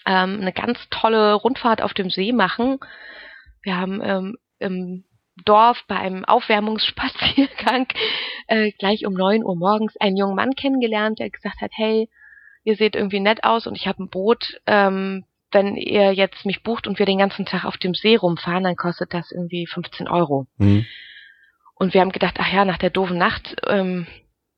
ähm, 0.06 0.40
eine 0.40 0.52
ganz 0.52 0.78
tolle 0.90 1.34
Rundfahrt 1.34 1.82
auf 1.82 1.92
dem 1.92 2.10
See 2.10 2.32
machen. 2.32 2.78
Wir 3.62 3.76
haben 3.76 4.00
ähm, 4.02 4.36
im 4.58 5.04
Dorf 5.44 5.84
bei 5.86 5.96
einem 5.96 6.24
Aufwärmungsspaziergang 6.24 7.88
äh, 8.46 8.72
gleich 8.78 9.04
um 9.04 9.12
neun 9.12 9.44
Uhr 9.44 9.56
morgens 9.56 9.96
einen 9.98 10.16
jungen 10.16 10.36
Mann 10.36 10.54
kennengelernt, 10.54 11.18
der 11.18 11.28
gesagt 11.28 11.60
hat, 11.60 11.72
hey, 11.74 12.08
ihr 12.64 12.76
seht 12.76 12.96
irgendwie 12.96 13.20
nett 13.20 13.44
aus 13.44 13.66
und 13.66 13.76
ich 13.76 13.86
habe 13.86 14.02
ein 14.02 14.08
Boot. 14.08 14.60
Ähm, 14.66 15.24
wenn 15.52 15.76
ihr 15.76 16.12
jetzt 16.12 16.44
mich 16.44 16.62
bucht 16.62 16.86
und 16.86 16.98
wir 16.98 17.06
den 17.06 17.18
ganzen 17.18 17.46
Tag 17.46 17.64
auf 17.64 17.76
dem 17.76 17.94
See 17.94 18.16
rumfahren, 18.16 18.64
dann 18.64 18.76
kostet 18.76 19.14
das 19.14 19.30
irgendwie 19.30 19.66
15 19.66 20.08
Euro. 20.08 20.46
Mhm. 20.58 20.86
Und 21.74 21.94
wir 21.94 22.00
haben 22.00 22.12
gedacht, 22.12 22.36
ach 22.38 22.52
ja, 22.52 22.64
nach 22.64 22.78
der 22.78 22.90
doofen 22.90 23.18
Nacht 23.18 23.56
ähm, 23.66 24.06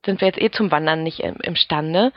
sind 0.05 0.21
wir 0.21 0.29
jetzt 0.29 0.41
eh 0.41 0.51
zum 0.51 0.71
Wandern 0.71 1.03
nicht 1.03 1.21
im, 1.21 1.37
imstande. 1.37 2.13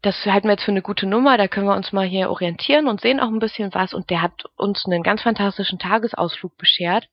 Das 0.00 0.26
halten 0.26 0.48
wir 0.48 0.52
jetzt 0.52 0.64
für 0.64 0.72
eine 0.72 0.82
gute 0.82 1.06
Nummer, 1.06 1.36
da 1.36 1.46
können 1.46 1.66
wir 1.66 1.76
uns 1.76 1.92
mal 1.92 2.06
hier 2.06 2.30
orientieren 2.30 2.88
und 2.88 3.00
sehen 3.00 3.20
auch 3.20 3.28
ein 3.28 3.38
bisschen 3.38 3.72
was. 3.72 3.94
Und 3.94 4.10
der 4.10 4.20
hat 4.20 4.32
uns 4.56 4.84
einen 4.84 5.02
ganz 5.02 5.22
fantastischen 5.22 5.78
Tagesausflug 5.78 6.56
beschert. 6.56 7.08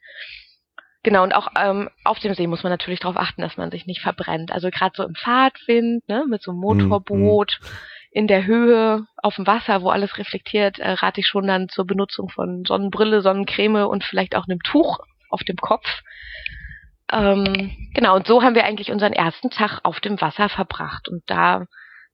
Genau, 1.04 1.24
und 1.24 1.34
auch 1.34 1.50
ähm, 1.58 1.90
auf 2.04 2.20
dem 2.20 2.34
See 2.34 2.48
muss 2.48 2.64
man 2.64 2.72
natürlich 2.72 3.00
darauf 3.00 3.16
achten, 3.16 3.42
dass 3.42 3.58
man 3.58 3.72
sich 3.72 3.86
nicht 3.86 4.02
verbrennt. 4.02 4.52
Also 4.52 4.70
gerade 4.70 4.94
so 4.96 5.04
im 5.04 5.16
Fahrtwind, 5.16 6.08
ne, 6.10 6.26
mit 6.28 6.42
so 6.42 6.52
einem 6.52 6.60
Motorboot, 6.60 7.60
mhm. 7.62 7.68
In 8.12 8.28
der 8.28 8.46
Höhe, 8.46 9.06
auf 9.18 9.36
dem 9.36 9.46
Wasser, 9.46 9.82
wo 9.82 9.90
alles 9.90 10.18
reflektiert, 10.18 10.80
äh, 10.80 10.92
rate 10.92 11.22
ich 11.22 11.28
schon 11.28 11.48
dann 11.48 11.70
zur 11.70 11.86
Benutzung 11.86 12.30
von 12.30 12.64
Sonnenbrille, 12.66 13.22
Sonnencreme 13.22 13.88
und 13.88 14.04
vielleicht 14.04 14.36
auch 14.36 14.48
einem 14.48 14.62
Tuch 14.62 15.00
auf 15.30 15.44
dem 15.44 15.58
Kopf. 15.58 16.02
Ähm, 17.12 17.90
genau, 17.94 18.16
und 18.16 18.28
so 18.28 18.42
haben 18.42 18.56
wir 18.56 18.66
eigentlich 18.66 18.92
unseren 18.92 19.14
ersten 19.14 19.50
Tag 19.50 19.80
auf 19.84 20.00
dem 20.00 20.20
Wasser 20.22 20.50
verbracht 20.50 21.08
und 21.08 21.24
da 21.28 21.66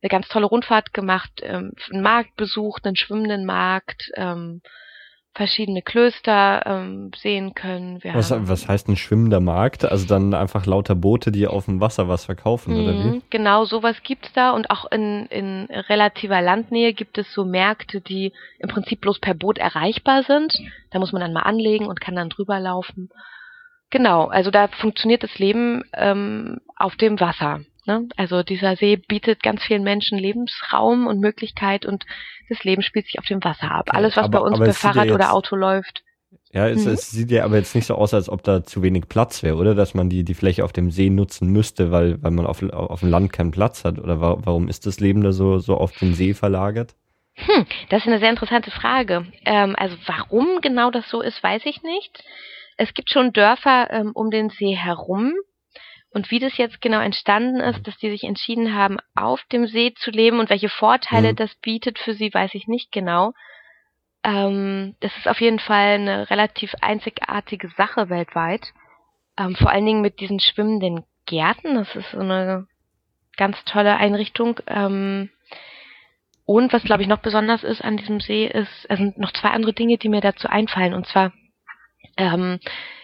eine 0.02 0.10
ganz 0.10 0.28
tolle 0.28 0.46
Rundfahrt 0.46 0.94
gemacht, 0.94 1.32
ähm, 1.42 1.72
einen 1.92 2.02
Markt 2.02 2.36
besucht, 2.36 2.86
einen 2.86 2.96
schwimmenden 2.96 3.46
Markt, 3.46 4.12
ähm, 4.16 4.62
verschiedene 5.36 5.82
Klöster 5.82 6.64
ähm, 6.66 7.12
sehen 7.18 7.54
können. 7.54 8.02
Wir 8.04 8.16
was, 8.16 8.32
was 8.32 8.68
heißt 8.68 8.88
ein 8.88 8.96
schwimmender 8.96 9.42
Markt? 9.42 9.84
Also 9.84 10.08
dann 10.08 10.34
einfach 10.34 10.66
lauter 10.66 10.96
Boote, 10.96 11.32
die 11.32 11.46
auf 11.46 11.66
dem 11.66 11.82
Wasser 11.82 12.08
was 12.08 12.26
verkaufen, 12.26 12.74
oder 12.74 12.94
wie? 12.94 13.10
Mhm, 13.16 13.22
genau, 13.30 13.66
sowas 13.66 13.98
gibt's 14.04 14.32
da 14.34 14.52
und 14.52 14.70
auch 14.72 14.90
in, 14.92 15.26
in 15.28 15.66
relativer 15.90 16.42
Landnähe 16.42 16.94
gibt 16.94 17.18
es 17.18 17.32
so 17.34 17.44
Märkte, 17.44 18.00
die 18.00 18.32
im 18.60 18.70
Prinzip 18.70 19.02
bloß 19.02 19.20
per 19.20 19.34
Boot 19.34 19.58
erreichbar 19.58 20.24
sind. 20.24 20.54
Da 20.92 21.00
muss 21.00 21.12
man 21.12 21.22
dann 21.22 21.34
mal 21.34 21.42
anlegen 21.42 21.88
und 21.88 22.00
kann 22.00 22.16
dann 22.16 22.30
drüber 22.30 22.60
laufen. 22.60 23.10
Genau, 23.90 24.28
also 24.28 24.52
da 24.52 24.68
funktioniert 24.70 25.24
das 25.24 25.38
Leben 25.38 25.84
ähm, 25.94 26.62
auf 26.76 26.96
dem 26.96 27.20
Wasser. 27.20 27.60
Ne? 27.86 28.08
Also 28.18 28.44
dieser 28.44 28.76
See 28.76 28.96
bietet 28.96 29.44
ganz 29.44 29.64
vielen 29.64 29.84
Menschen 29.84 30.18
Lebensraum 30.18 31.08
und 31.08 31.20
Möglichkeit 31.20 31.86
und 31.86 32.06
das 32.50 32.64
Leben 32.64 32.82
spielt 32.82 33.06
sich 33.06 33.20
auf 33.20 33.26
dem 33.26 33.44
Wasser 33.44 33.72
ab. 33.72 33.90
Alles, 33.90 34.16
was 34.16 34.26
aber, 34.26 34.40
bei 34.40 34.46
uns 34.46 34.60
per 34.60 34.74
Fahrrad 34.74 35.08
ja 35.08 35.14
oder 35.14 35.34
Auto 35.34 35.56
läuft. 35.56 36.04
Ja, 36.52 36.68
es, 36.68 36.86
mhm. 36.86 36.94
es, 36.94 37.12
sieht 37.12 37.32
ja 37.32 37.44
aber 37.44 37.58
jetzt 37.58 37.76
nicht 37.76 37.86
so 37.86 37.96
aus, 37.96 38.14
als 38.14 38.30
ob 38.30 38.44
da 38.44 38.64
zu 38.64 38.82
wenig 38.82 39.08
Platz 39.10 39.44
wäre, 39.44 39.56
oder? 39.58 39.76
Dass 39.76 39.94
man 39.94 40.10
die, 40.10 40.24
die 40.24 40.34
Fläche 40.34 40.64
auf 40.64 40.72
dem 40.72 40.90
See 40.90 41.10
nutzen 41.10 41.50
müsste, 41.50 41.92
weil, 41.92 42.22
weil 42.24 42.32
man 42.32 42.46
auf, 42.46 42.64
auf 42.64 43.02
dem 43.02 43.10
Land 43.10 43.34
keinen 43.34 43.52
Platz 43.52 43.84
hat. 43.84 44.00
Oder 44.00 44.22
wa 44.22 44.38
warum 44.40 44.68
ist 44.68 44.86
das 44.86 45.00
Leben 45.00 45.22
da 45.22 45.32
so, 45.32 45.60
so 45.60 45.76
auf 45.76 45.92
den 45.98 46.14
See 46.14 46.34
verlagert? 46.34 46.96
Hm, 47.34 47.66
das 47.90 48.02
ist 48.02 48.08
eine 48.08 48.20
sehr 48.20 48.30
interessante 48.30 48.72
Frage. 48.72 49.26
Ähm, 49.44 49.76
also 49.78 49.98
warum 50.06 50.62
genau 50.62 50.92
das 50.92 51.10
so 51.10 51.22
ist, 51.22 51.44
weiß 51.44 51.64
ich 51.66 51.84
nicht. 51.84 52.24
Es 52.78 52.94
gibt 52.94 53.10
schon 53.10 53.34
Dörfer 53.34 53.92
ähm, 53.92 54.12
um 54.14 54.32
den 54.32 54.50
See 54.50 54.76
herum, 54.76 55.34
und 56.16 56.32
wie 56.32 56.40
das 56.40 56.56
jetzt 56.56 56.80
genau 56.80 57.02
entstanden 57.02 57.60
ist, 57.60 57.86
dass 57.86 57.98
die 57.98 58.10
sich 58.10 58.24
entschieden 58.24 58.74
haben, 58.74 59.00
auf 59.16 59.44
dem 59.52 59.68
See 59.68 59.94
zu 59.96 60.12
leben 60.12 60.40
und 60.40 60.50
welche 60.50 60.70
Vorteile 60.70 61.34
mhm. 61.34 61.36
das 61.36 61.54
bietet 61.56 62.00
für 62.00 62.14
sie, 62.14 62.34
weiß 62.34 62.54
ich 62.54 62.68
nicht 62.68 62.94
genau. 62.94 63.34
Ähm, 64.24 64.96
das 65.02 65.12
ist 65.18 65.28
auf 65.28 65.42
jeden 65.42 65.60
Fall 65.60 65.96
eine 65.96 66.30
relativ 66.30 66.74
einzigartige 66.80 67.68
Sache 67.76 68.10
weltweit. 68.10 68.72
Ähm, 69.38 69.58
vor 69.58 69.70
allen 69.70 69.86
Dingen 69.86 70.02
mit 70.02 70.22
diesen 70.22 70.40
schwimmenden 70.40 71.04
Gärten. 71.26 71.76
Das 71.76 71.94
ist 71.94 72.12
so 72.12 72.20
eine 72.20 72.66
ganz 73.36 73.62
tolle 73.66 73.98
Einrichtung. 73.98 74.62
Ähm, 74.68 75.30
und 76.46 76.72
was, 76.72 76.84
glaube 76.84 77.04
ich, 77.04 77.10
noch 77.10 77.20
besonders 77.20 77.66
ist 77.66 77.84
an 77.84 77.98
diesem 77.98 78.22
See, 78.22 78.46
ist, 78.48 78.86
es 78.88 78.98
sind 79.00 79.18
noch 79.18 79.34
zwei 79.34 79.50
andere 79.50 79.74
Dinge, 79.74 79.98
die 79.98 80.08
mir 80.08 80.22
dazu 80.22 80.48
einfallen. 80.48 80.94
Und 80.94 81.08
zwar 81.08 81.34
ähm, 82.18 82.60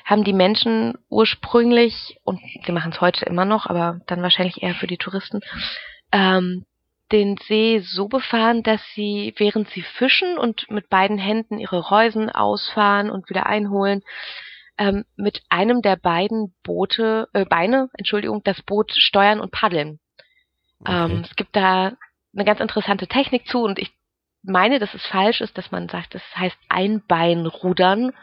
haben 0.05 0.23
die 0.23 0.33
Menschen 0.33 0.97
ursprünglich, 1.09 2.19
und 2.23 2.39
sie 2.65 2.71
machen 2.71 2.91
es 2.91 3.01
heute 3.01 3.25
immer 3.25 3.45
noch, 3.45 3.65
aber 3.65 4.01
dann 4.07 4.21
wahrscheinlich 4.21 4.61
eher 4.61 4.75
für 4.75 4.87
die 4.87 4.97
Touristen, 4.97 5.41
ähm, 6.11 6.65
den 7.11 7.37
See 7.47 7.79
so 7.79 8.07
befahren, 8.07 8.63
dass 8.63 8.81
sie, 8.95 9.33
während 9.37 9.69
sie 9.69 9.81
fischen 9.81 10.37
und 10.37 10.69
mit 10.69 10.89
beiden 10.89 11.17
Händen 11.17 11.59
ihre 11.59 11.79
Reusen 11.79 12.29
ausfahren 12.29 13.09
und 13.09 13.29
wieder 13.29 13.45
einholen, 13.45 14.01
ähm, 14.77 15.05
mit 15.15 15.41
einem 15.49 15.81
der 15.81 15.97
beiden 15.97 16.55
Boote, 16.63 17.27
äh, 17.33 17.45
Beine, 17.45 17.89
Entschuldigung, 17.97 18.41
das 18.43 18.61
Boot 18.61 18.91
steuern 18.95 19.39
und 19.39 19.51
paddeln. 19.51 19.99
Okay. 20.79 21.05
Ähm, 21.05 21.25
es 21.29 21.35
gibt 21.35 21.55
da 21.55 21.93
eine 22.33 22.45
ganz 22.45 22.59
interessante 22.59 23.07
Technik 23.07 23.45
zu 23.47 23.63
und 23.63 23.77
ich 23.77 23.91
meine, 24.43 24.79
dass 24.79 24.93
es 24.93 25.05
falsch 25.05 25.41
ist, 25.41 25.57
dass 25.57 25.71
man 25.71 25.89
sagt, 25.89 26.15
das 26.15 26.23
heißt 26.35 26.57
Einbeinrudern. 26.69 28.13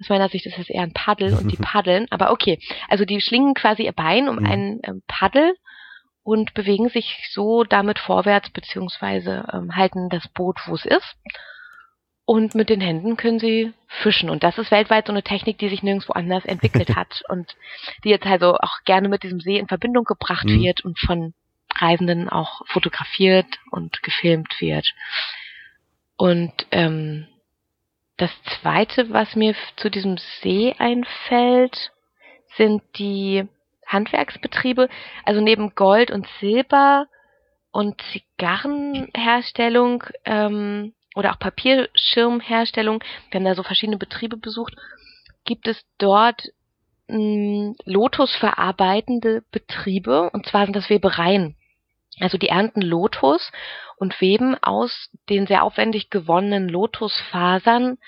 Aus 0.00 0.08
meiner 0.08 0.28
Sicht 0.28 0.46
ist 0.46 0.58
es 0.58 0.70
eher 0.70 0.82
ein 0.82 0.92
Paddel 0.92 1.34
und 1.34 1.50
die 1.50 1.56
paddeln. 1.56 2.06
Aber 2.10 2.30
okay, 2.30 2.60
also 2.88 3.04
die 3.04 3.20
schlingen 3.20 3.54
quasi 3.54 3.84
ihr 3.84 3.92
Bein 3.92 4.28
um 4.28 4.36
mhm. 4.36 4.46
einen 4.46 4.80
ähm, 4.84 5.02
Paddel 5.08 5.54
und 6.22 6.54
bewegen 6.54 6.88
sich 6.88 7.16
so 7.32 7.64
damit 7.64 7.98
vorwärts, 7.98 8.50
beziehungsweise 8.50 9.48
ähm, 9.52 9.74
halten 9.74 10.08
das 10.08 10.28
Boot, 10.28 10.60
wo 10.66 10.74
es 10.74 10.84
ist. 10.84 11.16
Und 12.26 12.54
mit 12.54 12.68
den 12.68 12.82
Händen 12.82 13.16
können 13.16 13.38
sie 13.38 13.72
fischen. 13.86 14.28
Und 14.28 14.42
das 14.42 14.58
ist 14.58 14.70
weltweit 14.70 15.06
so 15.06 15.12
eine 15.12 15.22
Technik, 15.22 15.56
die 15.56 15.70
sich 15.70 15.82
nirgendwo 15.82 16.12
anders 16.12 16.44
entwickelt 16.44 16.90
hat 16.96 17.22
und 17.30 17.56
die 18.04 18.10
jetzt 18.10 18.26
also 18.26 18.54
auch 18.56 18.84
gerne 18.84 19.08
mit 19.08 19.22
diesem 19.22 19.40
See 19.40 19.58
in 19.58 19.66
Verbindung 19.66 20.04
gebracht 20.04 20.44
mhm. 20.44 20.60
wird 20.60 20.84
und 20.84 20.98
von 20.98 21.32
Reisenden 21.74 22.28
auch 22.28 22.60
fotografiert 22.66 23.46
und 23.70 24.02
gefilmt 24.02 24.60
wird. 24.60 24.86
Und 26.18 26.52
ähm, 26.70 27.26
das 28.18 28.30
zweite, 28.60 29.10
was 29.10 29.34
mir 29.36 29.54
zu 29.76 29.90
diesem 29.90 30.18
See 30.42 30.74
einfällt, 30.78 31.92
sind 32.56 32.82
die 32.98 33.48
Handwerksbetriebe. 33.86 34.88
Also 35.24 35.40
neben 35.40 35.74
Gold 35.74 36.10
und 36.10 36.26
Silber 36.40 37.06
und 37.70 38.00
Zigarrenherstellung 38.12 40.02
ähm, 40.24 40.92
oder 41.14 41.32
auch 41.32 41.38
Papierschirmherstellung, 41.38 43.02
wir 43.30 43.38
haben 43.38 43.44
da 43.44 43.54
so 43.54 43.62
verschiedene 43.62 43.98
Betriebe 43.98 44.36
besucht, 44.36 44.74
gibt 45.44 45.68
es 45.68 45.80
dort 45.98 46.42
mh, 47.06 47.74
Lotus 47.84 48.34
verarbeitende 48.36 49.42
Betriebe 49.52 50.30
und 50.30 50.46
zwar 50.46 50.64
sind 50.64 50.76
das 50.76 50.90
Webereien. 50.90 51.56
Also 52.20 52.38
die 52.38 52.48
ernten 52.48 52.82
Lotus 52.82 53.50
und 53.96 54.20
weben 54.20 54.56
aus 54.62 55.10
den 55.28 55.46
sehr 55.46 55.62
aufwendig 55.62 56.10
gewonnenen 56.10 56.68
Lotusfasern 56.68 57.98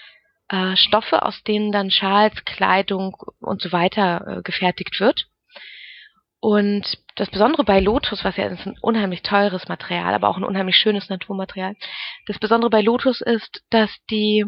äh, 0.48 0.76
Stoffe, 0.76 1.22
aus 1.22 1.42
denen 1.44 1.72
dann 1.72 1.90
Schals, 1.90 2.44
Kleidung 2.44 3.16
und 3.40 3.62
so 3.62 3.72
weiter 3.72 4.38
äh, 4.38 4.42
gefertigt 4.42 5.00
wird. 5.00 5.26
Und 6.40 6.98
das 7.16 7.30
Besondere 7.30 7.64
bei 7.64 7.80
Lotus, 7.80 8.24
was 8.24 8.36
ja 8.36 8.46
ist 8.46 8.66
ein 8.66 8.78
unheimlich 8.80 9.22
teures 9.22 9.68
Material, 9.68 10.14
aber 10.14 10.28
auch 10.28 10.38
ein 10.38 10.44
unheimlich 10.44 10.76
schönes 10.76 11.10
Naturmaterial, 11.10 11.74
das 12.26 12.38
Besondere 12.38 12.70
bei 12.70 12.80
Lotus 12.80 13.20
ist, 13.20 13.62
dass 13.68 13.90
die 14.10 14.46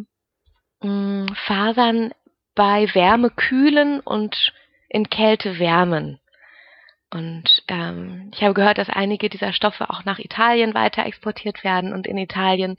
mh, 0.81 0.91
mm, 0.91 1.27
Fasern 1.47 2.13
bei 2.55 2.93
Wärme 2.95 3.31
kühlen 3.31 4.01
und 4.01 4.53
in 4.89 5.09
Kälte 5.11 5.59
wärmen. 5.59 6.19
Und 7.13 7.45
ähm, 7.69 8.31
ich 8.35 8.43
habe 8.43 8.55
gehört, 8.55 8.79
dass 8.79 8.89
einige 8.89 9.29
dieser 9.29 9.53
Stoffe 9.53 9.91
auch 9.91 10.05
nach 10.05 10.19
Italien 10.19 10.75
weiter 10.75 11.05
exportiert 11.05 11.63
werden 11.63 11.93
und 11.93 12.07
in 12.07 12.17
Italien 12.17 12.79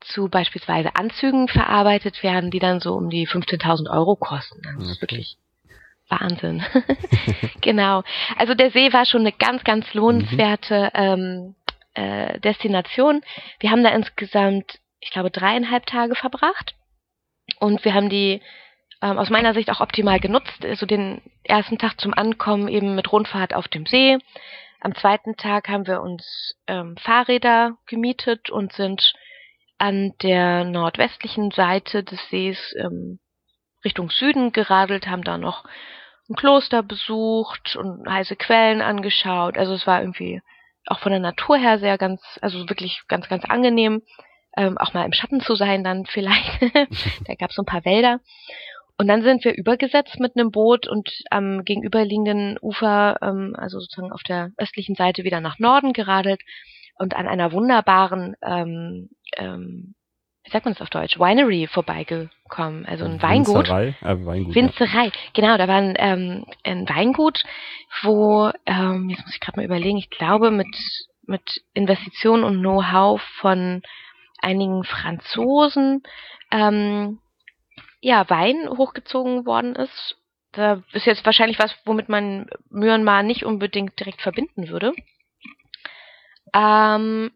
zu 0.00 0.28
beispielsweise 0.28 0.94
Anzügen 0.94 1.48
verarbeitet 1.48 2.22
werden, 2.22 2.50
die 2.50 2.60
dann 2.60 2.80
so 2.80 2.94
um 2.94 3.10
die 3.10 3.26
15.000 3.26 3.90
Euro 3.90 4.14
kosten. 4.14 4.62
Das 4.62 4.74
okay. 4.76 4.90
ist 4.90 5.00
wirklich 5.00 5.36
Wahnsinn. 6.08 6.62
genau. 7.60 8.04
Also 8.36 8.54
der 8.54 8.70
See 8.70 8.92
war 8.92 9.04
schon 9.04 9.22
eine 9.22 9.32
ganz, 9.32 9.64
ganz 9.64 9.92
lohnenswerte 9.94 10.92
ähm, 10.94 11.56
äh, 11.94 12.38
Destination. 12.40 13.22
Wir 13.58 13.72
haben 13.72 13.82
da 13.82 13.90
insgesamt, 13.90 14.78
ich 15.00 15.10
glaube, 15.10 15.30
dreieinhalb 15.30 15.86
Tage 15.86 16.14
verbracht. 16.14 16.74
Und 17.58 17.84
wir 17.84 17.94
haben 17.94 18.10
die 18.10 18.40
ähm, 19.06 19.18
aus 19.18 19.30
meiner 19.30 19.54
Sicht 19.54 19.70
auch 19.70 19.80
optimal 19.80 20.20
genutzt. 20.20 20.64
Also 20.64 20.86
den 20.86 21.22
ersten 21.44 21.78
Tag 21.78 22.00
zum 22.00 22.12
Ankommen 22.12 22.68
eben 22.68 22.94
mit 22.94 23.12
Rundfahrt 23.12 23.54
auf 23.54 23.68
dem 23.68 23.86
See. 23.86 24.18
Am 24.80 24.94
zweiten 24.94 25.36
Tag 25.36 25.68
haben 25.68 25.86
wir 25.86 26.00
uns 26.02 26.56
ähm, 26.66 26.96
Fahrräder 26.98 27.76
gemietet 27.86 28.50
und 28.50 28.72
sind 28.72 29.14
an 29.78 30.12
der 30.22 30.64
nordwestlichen 30.64 31.50
Seite 31.50 32.02
des 32.02 32.18
Sees 32.30 32.74
ähm, 32.78 33.18
Richtung 33.84 34.10
Süden 34.10 34.52
geradelt, 34.52 35.06
haben 35.06 35.22
da 35.22 35.38
noch 35.38 35.64
ein 36.28 36.34
Kloster 36.34 36.82
besucht 36.82 37.76
und 37.76 38.08
heiße 38.08 38.36
Quellen 38.36 38.82
angeschaut. 38.82 39.56
Also 39.56 39.74
es 39.74 39.86
war 39.86 40.00
irgendwie 40.00 40.42
auch 40.86 40.98
von 40.98 41.12
der 41.12 41.20
Natur 41.20 41.56
her 41.56 41.78
sehr 41.78 41.98
ganz, 41.98 42.20
also 42.42 42.68
wirklich 42.68 43.02
ganz, 43.06 43.28
ganz 43.28 43.44
angenehm. 43.44 44.02
Ähm, 44.56 44.78
auch 44.78 44.94
mal 44.94 45.04
im 45.04 45.12
Schatten 45.12 45.40
zu 45.40 45.54
sein 45.54 45.84
dann 45.84 46.06
vielleicht. 46.06 46.62
da 47.26 47.34
gab 47.34 47.50
es 47.50 47.56
so 47.56 47.62
ein 47.62 47.66
paar 47.66 47.84
Wälder. 47.84 48.20
Und 48.98 49.08
dann 49.08 49.22
sind 49.22 49.44
wir 49.44 49.54
übergesetzt 49.54 50.20
mit 50.20 50.36
einem 50.36 50.50
Boot 50.50 50.86
und 50.88 51.22
am 51.30 51.64
gegenüberliegenden 51.64 52.58
Ufer, 52.62 53.18
ähm, 53.22 53.54
also 53.56 53.78
sozusagen 53.78 54.12
auf 54.12 54.22
der 54.22 54.52
östlichen 54.56 54.94
Seite 54.94 55.24
wieder 55.24 55.40
nach 55.40 55.58
Norden 55.58 55.92
geradelt 55.92 56.40
und 56.98 57.14
an 57.14 57.28
einer 57.28 57.52
wunderbaren 57.52 58.36
ähm, 58.42 59.10
ähm, 59.36 59.94
wie 60.46 60.52
sagt 60.52 60.64
man 60.64 60.74
das 60.74 60.82
auf 60.82 60.90
Deutsch, 60.90 61.18
Winery 61.18 61.66
vorbeigekommen, 61.66 62.86
also 62.86 63.04
ein 63.04 63.20
Weingut. 63.20 63.68
Winzerei, 63.68 63.96
äh, 64.00 64.24
Weingut. 64.24 64.54
Winzerei, 64.54 65.06
ja. 65.06 65.12
genau, 65.34 65.58
da 65.58 65.66
war 65.66 65.76
ein, 65.76 65.94
ähm, 65.98 66.46
ein 66.62 66.88
Weingut, 66.88 67.42
wo, 68.02 68.52
ähm, 68.64 69.10
jetzt 69.10 69.22
muss 69.22 69.34
ich 69.34 69.40
gerade 69.40 69.58
mal 69.58 69.66
überlegen, 69.66 69.98
ich 69.98 70.08
glaube 70.08 70.52
mit, 70.52 70.68
mit 71.26 71.62
Investitionen 71.74 72.44
und 72.44 72.60
Know-how 72.60 73.20
von 73.40 73.82
einigen 74.40 74.84
Franzosen, 74.84 76.04
ähm, 76.52 77.18
ja, 78.06 78.30
Wein 78.30 78.68
hochgezogen 78.68 79.46
worden 79.46 79.74
ist. 79.74 80.16
Da 80.52 80.80
ist 80.92 81.06
jetzt 81.06 81.26
wahrscheinlich 81.26 81.58
was, 81.58 81.74
womit 81.84 82.08
man 82.08 82.48
Myanmar 82.70 83.24
nicht 83.24 83.44
unbedingt 83.44 83.98
direkt 83.98 84.22
verbinden 84.22 84.68
würde. 84.68 84.92
Ähm, 86.54 87.32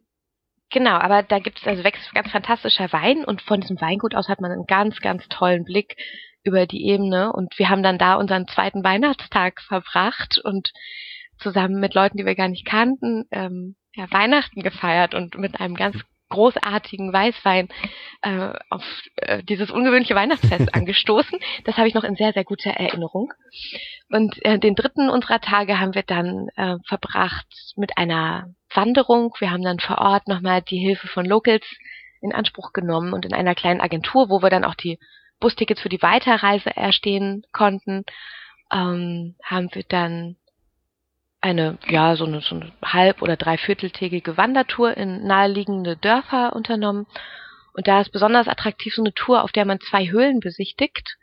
Genau, 0.73 0.93
aber 0.93 1.25
da 1.25 1.41
gibt 1.41 1.59
es 1.59 1.67
also 1.67 1.83
wächst 1.83 2.15
ganz 2.15 2.31
fantastischer 2.31 2.93
Wein 2.93 3.25
und 3.25 3.43
von 3.43 3.61
diesem 3.61 3.81
Weingut 3.81 4.15
aus 4.15 4.29
hat 4.29 4.41
man 4.41 4.53
einen 4.53 4.67
ganz, 4.67 5.01
ganz 5.01 5.27
tollen 5.27 5.65
Blick 5.65 5.97
über 6.45 6.65
die 6.65 6.87
Ebene 6.87 7.33
und 7.33 7.59
wir 7.59 7.69
haben 7.69 7.83
dann 7.83 7.99
da 7.99 8.15
unseren 8.15 8.47
zweiten 8.47 8.85
Weihnachtstag 8.85 9.61
verbracht 9.63 10.39
und 10.39 10.73
zusammen 11.39 11.81
mit 11.81 11.95
Leuten, 11.95 12.19
die 12.19 12.25
wir 12.25 12.37
gar 12.37 12.47
nicht 12.47 12.65
kannten, 12.65 13.25
ähm, 13.33 13.75
ja, 13.97 14.09
Weihnachten 14.13 14.63
gefeiert 14.63 15.13
und 15.13 15.37
mit 15.37 15.59
einem 15.59 15.75
ganz 15.75 15.97
großartigen 16.31 17.13
Weißwein 17.13 17.69
äh, 18.23 18.53
auf 18.71 18.83
äh, 19.17 19.43
dieses 19.43 19.71
ungewöhnliche 19.71 20.15
Weihnachtsfest 20.15 20.75
angestoßen. 20.75 21.39
Das 21.65 21.77
habe 21.77 21.89
ich 21.89 21.95
noch 21.95 22.05
in 22.05 22.17
sehr, 22.17 22.33
sehr 22.33 22.45
guter 22.45 22.71
Erinnerung. 22.71 23.33
Und 24.11 24.43
äh, 24.45 24.59
den 24.59 24.75
dritten 24.75 25.11
unserer 25.11 25.41
Tage 25.41 25.79
haben 25.79 25.95
wir 25.95 26.03
dann 26.03 26.49
äh, 26.57 26.77
verbracht 26.87 27.47
mit 27.77 27.99
einer 27.99 28.55
Wanderung. 28.73 29.35
Wir 29.39 29.51
haben 29.51 29.63
dann 29.63 29.79
vor 29.79 29.99
Ort 29.99 30.29
nochmal 30.29 30.63
die 30.63 30.79
Hilfe 30.79 31.09
von 31.09 31.27
Locals 31.27 31.67
in 32.21 32.33
Anspruch 32.33 32.73
genommen 32.73 33.13
und 33.13 33.25
in 33.25 33.35
einer 33.35 33.55
kleinen 33.55 33.81
Agentur, 33.81 34.29
wo 34.29 34.43
wir 34.43 34.51
dann 34.51 34.65
auch 34.65 34.75
die 34.75 34.99
Bustickets 35.41 35.81
für 35.81 35.89
die 35.89 36.03
Weiterreise 36.03 36.77
erstehen 36.77 37.43
konnten, 37.53 38.05
ähm, 38.73 39.37
haben 39.43 39.69
wir 39.73 39.85
dann 39.89 40.37
eine, 41.41 41.79
ja, 41.89 42.17
so 42.17 42.25
eine, 42.25 42.41
so 42.41 42.57
eine 42.57 42.73
halb- 42.83 43.23
oder 43.23 43.37
dreivierteltägige 43.37 44.37
Wandertour 44.37 44.97
in 44.97 45.27
naheliegende 45.27 45.97
Dörfer 45.97 46.55
unternommen. 46.55 47.07
Und 47.73 47.89
da 47.89 48.01
ist 48.01 48.13
besonders 48.13 48.49
attraktiv 48.49 48.95
so 48.95 49.03
eine 49.03 49.15
Tour, 49.15 49.43
auf 49.43 49.53
der 49.53 49.65
man 49.65 49.81
zwei 49.81 50.11
Höhlen 50.11 50.41
besichtigt, 50.41 51.17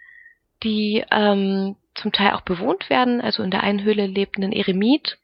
die 0.64 1.04
ähm, 1.12 1.76
zum 1.94 2.12
Teil 2.12 2.32
auch 2.32 2.42
bewohnt 2.42 2.90
werden. 2.90 3.22
Also 3.22 3.44
in 3.44 3.52
der 3.52 3.64
einen 3.64 3.84
Höhle 3.84 4.08
lebt 4.08 4.38
ein 4.38 4.52
Eremit, 4.52 5.18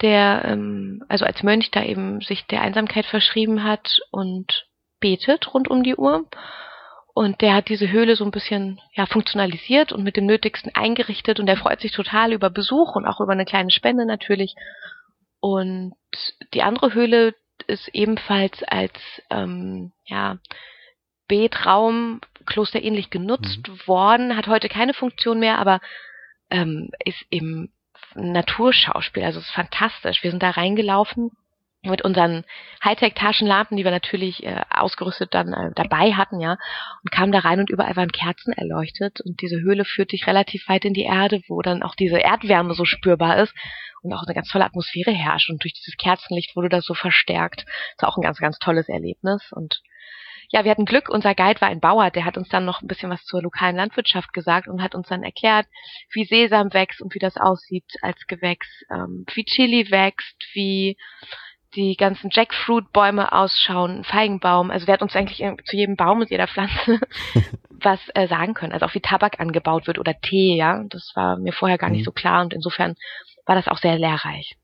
der 0.00 0.44
ähm, 0.44 1.04
also 1.08 1.24
als 1.24 1.42
Mönch 1.42 1.70
da 1.70 1.84
eben 1.84 2.20
sich 2.20 2.46
der 2.46 2.62
Einsamkeit 2.62 3.06
verschrieben 3.06 3.62
hat 3.62 4.00
und 4.10 4.66
betet 4.98 5.52
rund 5.54 5.68
um 5.68 5.82
die 5.82 5.96
Uhr. 5.96 6.24
Und 7.16 7.40
der 7.40 7.54
hat 7.54 7.70
diese 7.70 7.90
Höhle 7.90 8.14
so 8.14 8.26
ein 8.26 8.30
bisschen 8.30 8.78
ja, 8.92 9.06
funktionalisiert 9.06 9.90
und 9.90 10.04
mit 10.04 10.18
dem 10.18 10.26
Nötigsten 10.26 10.74
eingerichtet 10.74 11.40
und 11.40 11.48
er 11.48 11.56
freut 11.56 11.80
sich 11.80 11.92
total 11.92 12.34
über 12.34 12.50
Besuch 12.50 12.94
und 12.94 13.06
auch 13.06 13.22
über 13.22 13.32
eine 13.32 13.46
kleine 13.46 13.70
Spende 13.70 14.04
natürlich. 14.04 14.54
Und 15.40 15.94
die 16.52 16.62
andere 16.62 16.92
Höhle 16.92 17.34
ist 17.68 17.88
ebenfalls 17.94 18.62
als 18.64 18.92
ähm, 19.30 19.92
ja, 20.04 20.36
Betraum 21.26 22.20
klosterähnlich 22.44 23.08
genutzt 23.08 23.66
mhm. 23.66 23.86
worden, 23.86 24.36
hat 24.36 24.46
heute 24.46 24.68
keine 24.68 24.92
Funktion 24.92 25.38
mehr, 25.40 25.58
aber 25.58 25.80
ähm, 26.50 26.90
ist 27.02 27.24
eben 27.30 27.72
Naturschauspiel. 28.14 29.24
Also 29.24 29.38
es 29.38 29.46
ist 29.46 29.54
fantastisch. 29.54 30.22
Wir 30.22 30.32
sind 30.32 30.42
da 30.42 30.50
reingelaufen 30.50 31.30
mit 31.90 32.02
unseren 32.02 32.44
Hightech-Taschenlampen, 32.84 33.76
die 33.76 33.84
wir 33.84 33.90
natürlich 33.90 34.44
äh, 34.44 34.62
ausgerüstet 34.70 35.34
dann 35.34 35.52
äh, 35.52 35.70
dabei 35.74 36.12
hatten, 36.12 36.40
ja, 36.40 36.58
und 37.02 37.10
kamen 37.10 37.32
da 37.32 37.40
rein 37.40 37.60
und 37.60 37.70
überall 37.70 37.96
waren 37.96 38.12
Kerzen 38.12 38.52
erleuchtet 38.52 39.20
und 39.20 39.40
diese 39.40 39.60
Höhle 39.60 39.84
führt 39.84 40.12
dich 40.12 40.26
relativ 40.26 40.68
weit 40.68 40.84
in 40.84 40.94
die 40.94 41.04
Erde, 41.04 41.40
wo 41.48 41.62
dann 41.62 41.82
auch 41.82 41.94
diese 41.94 42.18
Erdwärme 42.18 42.74
so 42.74 42.84
spürbar 42.84 43.38
ist 43.38 43.54
und 44.02 44.12
auch 44.12 44.24
eine 44.24 44.34
ganz 44.34 44.48
tolle 44.48 44.64
Atmosphäre 44.64 45.12
herrscht 45.12 45.50
und 45.50 45.62
durch 45.62 45.74
dieses 45.74 45.96
Kerzenlicht 45.96 46.56
wurde 46.56 46.68
das 46.68 46.84
so 46.84 46.94
verstärkt. 46.94 47.64
Das 47.96 48.02
war 48.02 48.08
auch 48.10 48.18
ein 48.18 48.22
ganz, 48.22 48.38
ganz 48.38 48.58
tolles 48.58 48.88
Erlebnis 48.88 49.50
und 49.52 49.80
ja, 50.50 50.64
wir 50.64 50.70
hatten 50.70 50.84
Glück, 50.84 51.08
unser 51.08 51.34
Guide 51.34 51.60
war 51.60 51.68
ein 51.68 51.80
Bauer, 51.80 52.10
der 52.10 52.24
hat 52.24 52.36
uns 52.36 52.48
dann 52.48 52.64
noch 52.64 52.80
ein 52.80 52.86
bisschen 52.86 53.10
was 53.10 53.24
zur 53.24 53.42
lokalen 53.42 53.76
Landwirtschaft 53.76 54.32
gesagt 54.32 54.68
und 54.68 54.82
hat 54.82 54.94
uns 54.94 55.08
dann 55.08 55.22
erklärt, 55.22 55.66
wie 56.12 56.24
Sesam 56.24 56.72
wächst 56.72 57.02
und 57.02 57.14
wie 57.14 57.18
das 57.18 57.36
aussieht 57.36 57.84
als 58.02 58.26
Gewächs, 58.26 58.68
ähm, 58.90 59.24
wie 59.34 59.44
Chili 59.44 59.90
wächst, 59.90 60.36
wie 60.52 60.96
die 61.74 61.96
ganzen 61.96 62.30
Jackfruit-Bäume 62.32 63.32
ausschauen, 63.32 64.04
Feigenbaum. 64.04 64.70
Also 64.70 64.86
der 64.86 64.94
hat 64.94 65.02
uns 65.02 65.14
eigentlich 65.14 65.44
zu 65.64 65.76
jedem 65.76 65.96
Baum 65.96 66.20
und 66.20 66.30
jeder 66.30 66.48
Pflanze 66.48 67.00
was 67.70 68.00
äh, 68.14 68.28
sagen 68.28 68.54
können. 68.54 68.72
Also 68.72 68.86
auch 68.86 68.94
wie 68.94 69.00
Tabak 69.00 69.40
angebaut 69.40 69.86
wird 69.86 69.98
oder 69.98 70.14
Tee, 70.20 70.56
ja. 70.56 70.84
Das 70.88 71.12
war 71.14 71.36
mir 71.36 71.52
vorher 71.52 71.78
gar 71.78 71.90
nicht 71.90 72.00
mhm. 72.00 72.04
so 72.04 72.12
klar 72.12 72.42
und 72.42 72.54
insofern 72.54 72.94
war 73.44 73.54
das 73.56 73.68
auch 73.68 73.78
sehr 73.78 73.98
lehrreich. 73.98 74.56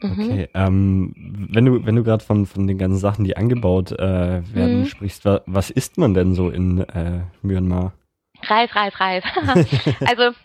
Mhm. 0.00 0.30
Okay, 0.30 0.48
ähm, 0.54 1.12
wenn 1.50 1.64
du, 1.64 1.84
wenn 1.84 1.96
du 1.96 2.04
gerade 2.04 2.24
von, 2.24 2.46
von 2.46 2.66
den 2.66 2.78
ganzen 2.78 2.98
Sachen, 2.98 3.24
die 3.24 3.36
angebaut 3.36 3.92
äh, 3.92 4.42
werden, 4.54 4.80
mhm. 4.80 4.86
sprichst, 4.86 5.24
wa 5.24 5.40
was 5.46 5.70
isst 5.70 5.98
man 5.98 6.14
denn 6.14 6.34
so 6.34 6.50
in 6.50 6.80
äh, 6.80 7.22
Myanmar? 7.42 7.92
Reis, 8.42 8.74
Reis, 8.74 8.98
Reis. 9.00 9.24
also 10.06 10.36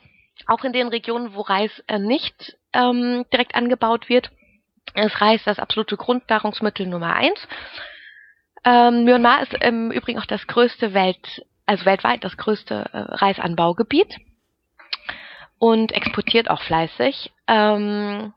auch 0.47 0.64
in 0.64 0.74
den 0.74 0.88
Regionen, 0.88 1.36
wo 1.36 1.41
Reis 1.41 1.72
äh, 1.88 1.99
nicht 1.99 2.58
ähm, 2.74 3.26
direkt 3.32 3.56
angebaut 3.56 4.10
wird, 4.10 4.32
ist 4.95 5.21
Reis 5.21 5.41
das 5.45 5.59
absolute 5.59 5.97
Grundnahrungsmittel 5.97 6.88
Nummer 6.88 7.15
eins. 7.15 7.39
Ähm, 8.65 9.03
Myanmar 9.03 9.41
ist 9.43 9.53
im 9.53 9.91
Übrigen 9.91 10.19
auch 10.19 10.25
das 10.25 10.45
größte 10.47 10.93
Welt, 10.93 11.45
also 11.65 11.86
weltweit 11.86 12.23
das 12.23 12.38
größte 12.38 12.89
äh, 12.93 12.97
Reisanbaugebiet 12.97 14.17
und 15.57 15.91
exportiert 15.91 16.49
auch 16.49 16.61
fleißig. 16.61 17.31
Ähm, 17.47 18.34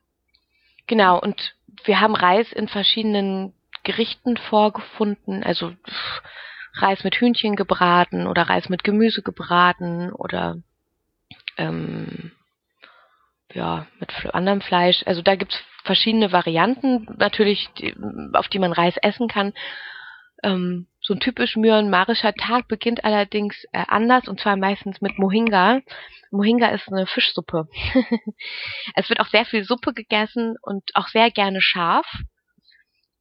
genau, 0.87 1.21
und 1.21 1.55
wir 1.85 2.01
haben 2.01 2.17
Reis 2.17 2.53
in 2.53 2.69
verschiedenen 2.69 3.53
Gerichten 3.85 4.37
vorgefunden, 4.37 5.45
also 5.45 5.73
Reis 6.75 7.05
mit 7.05 7.17
Hühnchen 7.17 7.57
gebraten 7.57 8.27
oder 8.27 8.43
Reis 8.43 8.69
mit 8.69 8.85
Gemüse 8.85 9.23
gebraten 9.23 10.13
oder 10.13 10.57
ähm, 11.57 12.33
ja, 13.57 13.87
mit 13.99 14.13
anderem 14.35 14.61
Fleisch. 14.61 15.03
Also 15.07 15.23
da 15.23 15.35
gibt's 15.35 15.59
verschiedene 15.85 16.31
Varianten, 16.31 17.09
natürlich, 17.17 17.69
die, 17.79 17.95
auf 18.35 18.49
die 18.49 18.59
man 18.59 18.73
Reis 18.73 18.97
essen 18.99 19.29
kann. 19.29 19.55
Ähm, 20.43 20.87
so 21.01 21.15
ein 21.15 21.21
typisch 21.21 21.57
myanmarischer 21.57 22.35
Tag 22.35 22.69
beginnt 22.69 23.05
allerdings 23.05 23.57
äh, 23.73 23.85
anders 23.89 24.29
und 24.29 24.41
zwar 24.41 24.57
meistens 24.57 25.01
mit 25.01 25.19
Mohinga. 25.19 25.81
Mohinga 26.31 26.69
ist 26.69 26.89
eine 26.89 27.07
Fischsuppe. 27.07 27.69
es 28.95 29.09
wird 29.09 29.21
auch 29.21 29.29
sehr 29.29 29.47
viel 29.47 29.65
Suppe 29.65 29.95
gegessen 29.95 30.57
und 30.61 30.85
auch 30.95 31.09
sehr 31.09 31.31
gerne 31.31 31.63
scharf. 31.63 32.07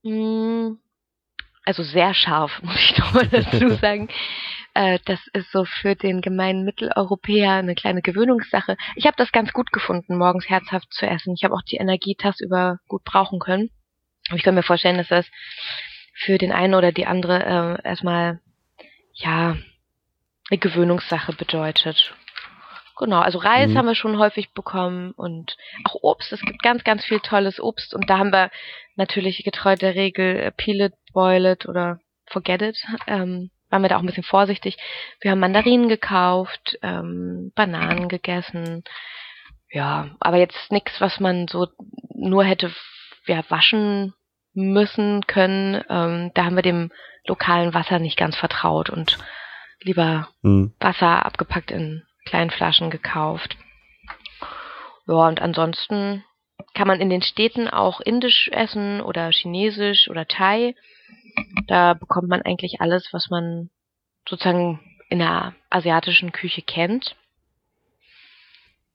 Mm, 0.04 0.74
also 1.64 1.84
sehr 1.84 2.14
scharf, 2.14 2.52
muss 2.62 2.76
ich 2.76 2.94
doch 2.96 3.14
mal 3.14 3.28
dazu 3.28 3.70
sagen. 3.82 4.10
Äh, 4.76 5.00
das 5.06 5.20
ist 5.32 5.52
so 5.52 5.64
für 5.64 5.96
den 5.96 6.20
gemeinen 6.20 6.66
Mitteleuropäer 6.66 7.54
eine 7.54 7.76
kleine 7.76 8.02
Gewöhnungssache. 8.02 8.76
Ich 8.96 9.08
habe 9.08 9.16
das 9.18 9.32
ganz 9.32 9.54
gut 9.54 9.72
gefunden, 9.72 10.18
morgens 10.18 10.50
herzhaft 10.50 10.94
zu 10.94 11.08
essen. 11.08 11.34
Ich 11.34 11.46
habe 11.46 11.56
auch 11.56 11.62
die 11.62 11.78
Energie 11.78 12.16
tagsüber 12.16 12.80
gut 12.88 13.06
brauchen 13.06 13.40
können. 13.40 13.72
Aber 14.28 14.38
ich 14.38 14.44
kann 14.44 14.54
mir 14.54 14.64
vorstellen, 14.64 14.98
dass 14.98 15.08
das 15.08 15.26
für 16.14 16.38
den 16.38 16.52
einen 16.52 16.76
oder 16.76 16.92
die 16.92 17.08
andere 17.08 17.80
äh, 17.84 17.88
erstmal 17.88 18.42
ja 19.14 19.56
eine 20.50 20.60
Gewöhnungssache 20.60 21.32
bedeutet. 21.32 22.14
Genau, 22.98 23.20
also 23.20 23.38
Reis 23.38 23.70
mhm. 23.70 23.78
haben 23.78 23.86
wir 23.88 23.96
schon 23.96 24.20
häufig 24.20 24.54
bekommen 24.54 25.12
und 25.12 25.56
auch 25.86 25.96
Obst. 26.02 26.34
Es 26.34 26.42
gibt 26.42 26.62
ganz, 26.62 26.84
ganz 26.84 27.06
viel 27.06 27.22
tolles 27.22 27.62
Obst 27.62 27.94
und 27.94 28.10
da 28.10 28.18
haben 28.18 28.32
wir 28.32 28.52
natürlich 28.98 29.42
getreu 29.46 29.76
der 29.78 29.96
Regel 29.96 30.38
äh, 30.38 30.52
Peel 30.52 30.82
it, 30.82 30.94
Boil 31.14 31.46
it 31.46 31.66
oder 31.66 32.00
Forget 32.28 32.62
it. 32.62 32.78
Ähm, 33.08 33.52
waren 33.70 33.82
wir 33.82 33.90
da 33.90 33.98
auch 33.98 34.02
ein 34.02 34.06
bisschen 34.06 34.24
vorsichtig. 34.24 34.78
Wir 35.22 35.32
haben 35.32 35.40
Mandarinen 35.40 35.90
gekauft, 35.90 36.78
ähm, 36.82 37.52
Bananen 37.56 38.08
gegessen. 38.08 38.84
Ja, 39.70 40.10
aber 40.20 40.38
jetzt 40.38 40.72
nichts, 40.72 41.02
was 41.02 41.20
man 41.20 41.48
so 41.48 41.68
nur 42.14 42.44
hätte 42.44 42.72
ja, 43.26 43.44
waschen 43.50 44.14
müssen 44.54 45.26
können. 45.28 45.84
Ähm, 45.90 46.32
da 46.34 46.46
haben 46.46 46.56
wir 46.56 46.64
dem 46.64 46.92
lokalen 47.28 47.74
Wasser 47.74 48.00
nicht 48.00 48.18
ganz 48.18 48.36
vertraut 48.36 48.90
und 48.90 49.18
lieber 49.82 50.30
hm. 50.42 50.74
Wasser 50.80 51.26
abgepackt 51.26 51.72
in 51.72 52.04
kleinen 52.26 52.52
Flaschen 52.52 52.90
gekauft. 52.90 53.58
Ja, 55.08 55.28
und 55.28 55.42
ansonsten 55.42 56.24
kann 56.74 56.88
man 56.88 57.02
in 57.02 57.10
den 57.10 57.22
Städten 57.22 57.68
auch 57.68 58.02
indisch 58.02 58.50
essen 58.52 59.02
oder 59.02 59.32
chinesisch 59.32 60.10
oder 60.10 60.28
Thai. 60.28 60.76
Da 61.68 61.94
bekommt 61.94 62.30
man 62.30 62.42
eigentlich 62.42 62.82
alles, 62.82 63.10
was 63.12 63.30
man 63.30 63.70
sozusagen 64.28 64.80
in 65.10 65.20
der 65.20 65.54
asiatischen 65.70 66.32
Küche 66.32 66.62
kennt. 66.62 67.16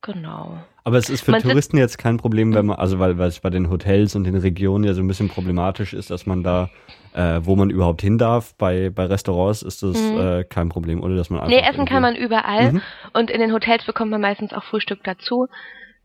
Genau. 0.03 0.59
Aber 0.83 0.97
es 0.97 1.11
ist 1.11 1.23
für 1.23 1.33
Man 1.33 1.43
Touristen 1.43 1.77
jetzt 1.77 1.99
kein 1.99 2.17
Problem, 2.17 2.55
wenn 2.55 2.67
man, 2.67 2.79
also 2.79 2.99
weil, 2.99 3.19
weil 3.19 3.29
es 3.29 3.41
bei 3.41 3.51
den 3.51 3.69
Hotels 3.69 4.17
und 4.17 4.25
den 4.25 4.37
Regionen 4.37 4.85
ja 4.85 4.95
so 4.95 5.03
ein 5.03 5.07
bisschen 5.07 5.29
problematisch 5.29 5.93
ist, 5.93 6.11
dass 6.11 6.25
man 6.25 6.43
da, 6.43 6.71
äh, 7.13 7.41
wo 7.43 7.55
man 7.55 7.69
überhaupt 7.69 8.01
hin 8.01 8.17
darf, 8.17 8.55
bei, 8.57 8.89
bei 8.89 9.05
Restaurants 9.05 9.61
ist 9.63 9.83
das 9.83 10.01
Mhm. 10.01 10.19
äh, 10.19 10.45
kein 10.45 10.71
Problem, 10.71 11.03
oder 11.03 11.17
dass 11.17 11.29
man 11.29 11.41
einfach. 11.41 11.51
Nee, 11.51 11.63
essen 11.69 11.85
kann 11.85 12.01
man 12.01 12.17
überall. 12.17 12.73
Mhm. 12.73 12.83
Und 13.13 13.31
in 13.31 13.41
den 13.41 13.53
Hotels 13.53 13.85
bekommt 13.85 14.11
man 14.11 14.23
meistens 14.23 14.55
auch 14.55 14.65
Frühstück 14.65 15.05
dazu. 15.05 15.49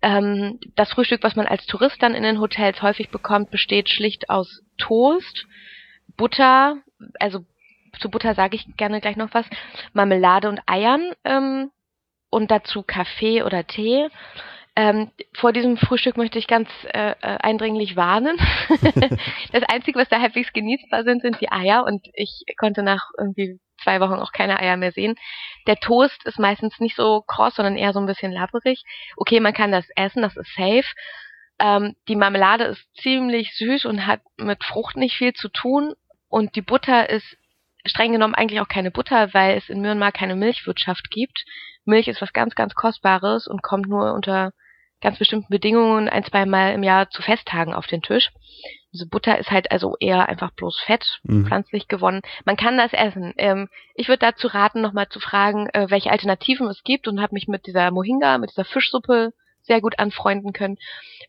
Ähm, 0.02 0.60
das 0.76 0.92
Frühstück, 0.92 1.24
was 1.24 1.38
man 1.38 1.48
als 1.48 1.66
Tourist 1.66 2.04
dann 2.04 2.14
in 2.14 2.24
den 2.24 2.42
Hotels 2.42 2.82
häufig 2.82 3.10
bekommt, 3.10 3.50
besteht 3.52 3.90
schlicht 3.90 4.30
aus 4.30 4.62
Toast, 4.78 5.48
Butter, 6.18 6.78
also 7.20 7.46
zu 8.00 8.10
Butter 8.10 8.36
sage 8.36 8.56
ich 8.56 8.78
gerne 8.78 9.02
gleich 9.02 9.16
noch 9.16 9.34
was, 9.34 9.46
Marmelade 9.94 10.50
und 10.50 10.62
Eiern 10.66 11.12
ähm, 11.24 11.72
und 12.30 12.52
dazu 12.52 12.84
Kaffee 12.84 13.44
oder 13.44 13.66
Tee. 13.66 14.10
Ähm, 14.78 15.12
vor 15.34 15.54
diesem 15.54 15.78
Frühstück 15.78 16.18
möchte 16.18 16.38
ich 16.38 16.48
ganz 16.48 16.70
äh, 16.94 17.12
äh, 17.12 17.16
eindringlich 17.22 17.96
warnen. 17.96 18.38
das 19.54 19.64
Einzige, 19.70 19.98
was 19.98 20.10
da 20.10 20.20
halbwegs 20.20 20.52
genießbar 20.52 21.06
sind, 21.06 21.22
sind 21.22 21.40
die 21.40 21.50
Eier 21.50 21.86
und 21.86 22.06
ich 22.14 22.44
konnte 22.58 22.84
nach 22.84 23.10
irgendwie 23.18 23.60
zwei 23.82 24.02
Wochen 24.02 24.16
auch 24.16 24.34
keine 24.34 24.60
Eier 24.60 24.76
mehr 24.76 24.92
sehen. 24.92 25.16
Der 25.68 25.78
Toast 25.78 26.26
ist 26.26 26.40
meistens 26.40 26.80
nicht 26.80 26.96
so 26.96 27.22
kross, 27.26 27.56
sondern 27.56 27.78
eher 27.78 27.94
so 27.94 28.00
ein 28.00 28.06
bisschen 28.06 28.34
labberig. 28.34 28.84
Okay, 29.16 29.40
man 29.40 29.54
kann 29.54 29.72
das 29.72 29.86
essen, 29.96 30.22
das 30.22 30.36
ist 30.36 30.54
safe. 30.56 30.88
Ähm, 31.60 31.96
die 32.08 32.16
Marmelade 32.16 32.66
ist 32.66 32.86
ziemlich 33.02 33.56
süß 33.56 33.86
und 33.86 34.06
hat 34.06 34.22
mit 34.38 34.64
Frucht 34.64 34.98
nicht 34.98 35.16
viel 35.16 35.34
zu 35.34 35.50
tun. 35.50 35.94
Und 36.28 36.56
die 36.56 36.62
Butter 36.62 37.10
ist 37.10 37.38
streng 37.86 38.12
genommen 38.12 38.36
eigentlich 38.36 38.60
auch 38.62 38.68
keine 38.68 38.92
Butter, 38.92 39.34
weil 39.34 39.58
es 39.58 39.70
in 39.70 39.82
Myanmar 39.82 40.12
keine 40.12 40.36
Milchwirtschaft 40.36 41.10
gibt. 41.12 41.46
Milch 41.86 42.08
ist 42.08 42.22
was 42.22 42.34
ganz, 42.34 42.56
ganz 42.56 42.74
Kostbares 42.74 43.48
und 43.48 43.62
kommt 43.62 43.88
nur 43.88 44.14
unter 44.14 44.52
ganz 45.02 45.20
bestimmten 45.20 45.50
Bedingungen 45.50 46.10
ein, 46.10 46.24
zweimal 46.24 46.74
im 46.74 46.82
Jahr 46.82 47.10
zu 47.10 47.22
Festtagen 47.22 47.74
auf 47.76 47.86
den 47.86 48.02
Tisch. 48.02 48.32
Also 48.92 49.06
Butter 49.08 49.38
ist 49.38 49.52
halt 49.52 49.70
also 49.72 49.96
eher 50.00 50.28
einfach 50.28 50.52
bloß 50.52 50.82
Fett, 50.86 51.20
Mhm. 51.24 51.46
pflanzlich 51.46 51.88
gewonnen. 51.88 52.22
Man 52.46 52.58
kann 52.58 52.78
das 52.78 52.92
essen. 52.94 53.34
Ähm, 53.38 53.70
ich 53.94 54.08
würde 54.08 54.20
dazu 54.26 54.48
raten, 54.48 54.82
nochmal 54.82 55.10
zu 55.10 55.20
fragen, 55.20 55.68
äh, 55.74 55.88
welche 55.90 56.12
Alternativen 56.12 56.68
es 56.68 56.82
gibt 56.84 57.08
und 57.08 57.22
habe 57.22 57.34
mich 57.34 57.48
mit 57.48 57.68
dieser 57.68 57.92
Mohinga, 57.92 58.40
mit 58.40 58.52
dieser 58.52 58.66
Fischsuppe 58.66 59.34
sehr 59.66 59.82
gut 59.82 60.00
anfreunden 60.00 60.54
können. 60.54 60.78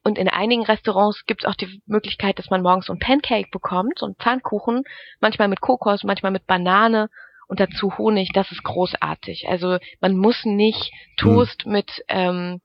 Und 0.05 0.19
in 0.19 0.29
einigen 0.29 0.65
Restaurants 0.65 1.25
gibt 1.27 1.43
es 1.45 1.49
auch 1.49 1.55
die 1.55 1.83
Möglichkeit, 1.87 2.39
dass 2.39 2.51
man 2.51 2.63
morgens 2.63 2.87
so 2.87 2.93
ein 2.93 2.99
Pancake 2.99 3.49
bekommt, 3.51 3.99
so 3.99 4.07
ein 4.07 4.15
Pfannkuchen, 4.15 4.85
manchmal 5.21 5.49
mit 5.49 5.61
Kokos, 5.61 6.05
manchmal 6.05 6.33
mit 6.33 6.47
Banane 6.47 7.09
und 7.49 7.61
dazu 7.61 7.97
Honig. 7.99 8.31
Das 8.33 8.51
ist 8.51 8.63
großartig. 8.63 9.49
Also 9.49 9.79
man 10.01 10.17
muss 10.17 10.45
nicht 10.45 10.93
Toast 11.17 11.67
mit 11.67 12.05
ähm, 12.09 12.61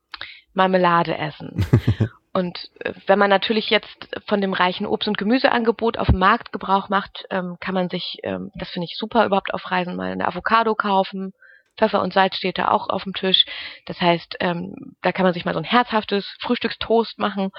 Marmelade 0.54 1.18
essen. 1.18 1.66
Und 2.34 2.70
äh, 2.80 2.94
wenn 3.08 3.20
man 3.20 3.30
natürlich 3.30 3.70
jetzt 3.70 4.08
von 4.28 4.40
dem 4.40 4.54
reichen 4.54 4.86
Obst- 4.86 5.08
und 5.08 5.18
Gemüseangebot 5.18 5.98
auf 5.98 6.08
dem 6.08 6.20
Markt 6.20 6.52
Gebrauch 6.54 6.90
macht, 6.90 7.26
ähm, 7.30 7.58
kann 7.60 7.74
man 7.74 7.90
sich, 7.90 8.20
ähm, 8.24 8.52
das 8.56 8.70
finde 8.70 8.88
ich 8.90 8.98
super, 8.98 9.26
überhaupt 9.26 9.54
auf 9.54 9.70
Reisen 9.70 9.96
mal 9.96 10.12
eine 10.12 10.28
Avocado 10.28 10.74
kaufen. 10.76 11.34
Pfeffer 11.78 12.02
und 12.02 12.14
Salz 12.14 12.36
steht 12.36 12.58
da 12.58 12.70
auch 12.70 12.90
auf 12.90 13.04
dem 13.04 13.14
Tisch. 13.14 13.46
Das 13.86 14.00
heißt, 14.00 14.38
ähm, 14.40 14.96
da 15.02 15.12
kann 15.12 15.26
man 15.26 15.34
sich 15.34 15.46
mal 15.46 15.54
so 15.54 15.60
ein 15.60 15.66
herzhaftes 15.66 16.26
Frühstückstoast 16.42 17.18
machen 17.20 17.52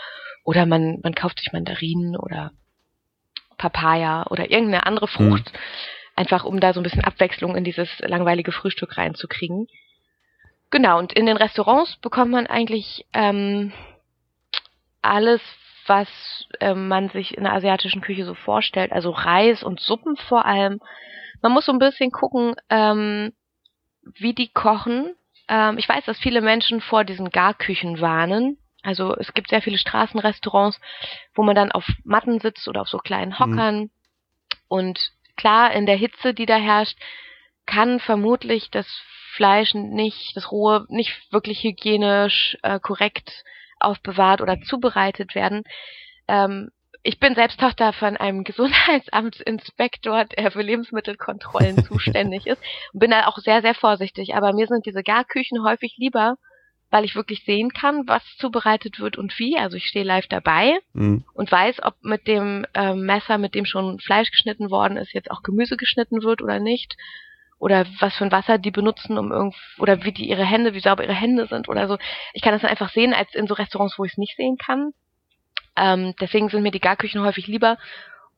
oder 0.44 0.66
man, 0.66 1.00
man 1.02 1.14
kauft 1.14 1.38
sich 1.38 1.52
Mandarinen 1.52 2.16
oder 2.16 2.52
Papaya 3.58 4.26
oder 4.30 4.50
irgendeine 4.50 4.86
andere 4.86 5.08
Frucht, 5.08 5.52
einfach 6.16 6.44
um 6.44 6.60
da 6.60 6.72
so 6.72 6.80
ein 6.80 6.82
bisschen 6.82 7.04
Abwechslung 7.04 7.56
in 7.56 7.64
dieses 7.64 7.88
langweilige 8.00 8.52
Frühstück 8.52 8.96
reinzukriegen. 8.96 9.66
Genau, 10.70 10.98
und 10.98 11.12
in 11.12 11.26
den 11.26 11.36
Restaurants 11.36 11.96
bekommt 11.98 12.32
man 12.32 12.46
eigentlich 12.46 13.04
ähm, 13.12 13.72
alles, 15.02 15.40
was 15.86 16.08
ähm, 16.60 16.88
man 16.88 17.10
sich 17.10 17.36
in 17.36 17.44
der 17.44 17.52
asiatischen 17.52 18.00
Küche 18.00 18.24
so 18.24 18.34
vorstellt. 18.34 18.90
Also 18.90 19.10
Reis 19.10 19.62
und 19.62 19.80
Suppen 19.80 20.16
vor 20.16 20.46
allem. 20.46 20.80
Man 21.42 21.52
muss 21.52 21.66
so 21.66 21.72
ein 21.72 21.78
bisschen 21.78 22.10
gucken, 22.10 22.54
ähm, 22.70 23.32
wie 24.02 24.34
die 24.34 24.48
kochen. 24.48 25.14
Ähm, 25.48 25.78
ich 25.78 25.88
weiß, 25.88 26.04
dass 26.04 26.18
viele 26.18 26.40
Menschen 26.40 26.80
vor 26.80 27.04
diesen 27.04 27.30
Garküchen 27.30 28.00
warnen. 28.00 28.58
Also 28.82 29.14
es 29.16 29.32
gibt 29.32 29.50
sehr 29.50 29.62
viele 29.62 29.78
Straßenrestaurants, 29.78 30.80
wo 31.34 31.42
man 31.42 31.54
dann 31.54 31.72
auf 31.72 31.86
Matten 32.04 32.40
sitzt 32.40 32.66
oder 32.66 32.80
auf 32.80 32.88
so 32.88 32.98
kleinen 32.98 33.38
Hockern. 33.38 33.90
Und 34.68 35.12
klar, 35.36 35.72
in 35.72 35.86
der 35.86 35.96
Hitze, 35.96 36.34
die 36.34 36.46
da 36.46 36.56
herrscht, 36.56 36.98
kann 37.66 38.00
vermutlich 38.00 38.70
das 38.70 38.86
Fleisch 39.34 39.74
nicht, 39.74 40.36
das 40.36 40.50
rohe, 40.50 40.84
nicht 40.88 41.32
wirklich 41.32 41.62
hygienisch 41.62 42.58
äh, 42.62 42.80
korrekt 42.80 43.44
aufbewahrt 43.78 44.40
oder 44.40 44.60
zubereitet 44.60 45.34
werden. 45.34 45.62
Ähm, 46.28 46.70
ich 47.02 47.18
bin 47.18 47.34
selbst 47.34 47.58
Tochter 47.60 47.92
von 47.92 48.16
einem 48.16 48.44
Gesundheitsamtsinspektor, 49.22 50.24
der 50.24 50.50
für 50.50 50.62
Lebensmittelkontrollen 50.62 51.84
zuständig 51.84 52.46
ist 52.46 52.62
und 52.92 53.00
bin 53.00 53.10
da 53.10 53.26
auch 53.26 53.38
sehr, 53.38 53.62
sehr 53.62 53.74
vorsichtig. 53.74 54.34
Aber 54.34 54.52
mir 54.52 54.66
sind 54.66 54.86
diese 54.86 55.02
Garküchen 55.02 55.62
häufig 55.64 55.96
lieber, 55.98 56.36
weil 56.90 57.04
ich 57.04 57.14
wirklich 57.14 57.44
sehen 57.44 57.72
kann, 57.72 58.06
was 58.06 58.22
zubereitet 58.36 59.00
wird 59.00 59.16
und 59.16 59.38
wie. 59.38 59.56
Also 59.56 59.76
ich 59.76 59.86
stehe 59.86 60.04
live 60.04 60.26
dabei 60.28 60.78
Mhm. 60.92 61.24
und 61.34 61.50
weiß, 61.50 61.82
ob 61.82 61.94
mit 62.02 62.26
dem 62.26 62.66
ähm, 62.74 63.06
Messer, 63.06 63.38
mit 63.38 63.54
dem 63.54 63.64
schon 63.64 63.98
Fleisch 63.98 64.30
geschnitten 64.30 64.70
worden 64.70 64.96
ist, 64.98 65.14
jetzt 65.14 65.30
auch 65.30 65.42
Gemüse 65.42 65.76
geschnitten 65.76 66.22
wird 66.22 66.42
oder 66.42 66.60
nicht. 66.60 66.96
Oder 67.58 67.86
was 68.00 68.14
für 68.16 68.24
ein 68.24 68.32
Wasser 68.32 68.58
die 68.58 68.72
benutzen, 68.72 69.16
um 69.18 69.30
irgend 69.30 69.54
oder 69.78 70.02
wie 70.04 70.10
die 70.12 70.28
ihre 70.28 70.44
Hände, 70.44 70.74
wie 70.74 70.80
sauber 70.80 71.04
ihre 71.04 71.14
Hände 71.14 71.46
sind 71.46 71.68
oder 71.68 71.86
so. 71.86 71.96
Ich 72.32 72.42
kann 72.42 72.52
das 72.52 72.62
dann 72.62 72.70
einfach 72.72 72.90
sehen, 72.90 73.14
als 73.14 73.34
in 73.34 73.46
so 73.46 73.54
Restaurants, 73.54 73.98
wo 73.98 74.04
ich 74.04 74.12
es 74.12 74.18
nicht 74.18 74.36
sehen 74.36 74.56
kann. 74.58 74.92
Ähm, 75.76 76.14
deswegen 76.20 76.48
sind 76.48 76.62
mir 76.62 76.70
die 76.70 76.80
Garküchen 76.80 77.22
häufig 77.22 77.46
lieber. 77.46 77.78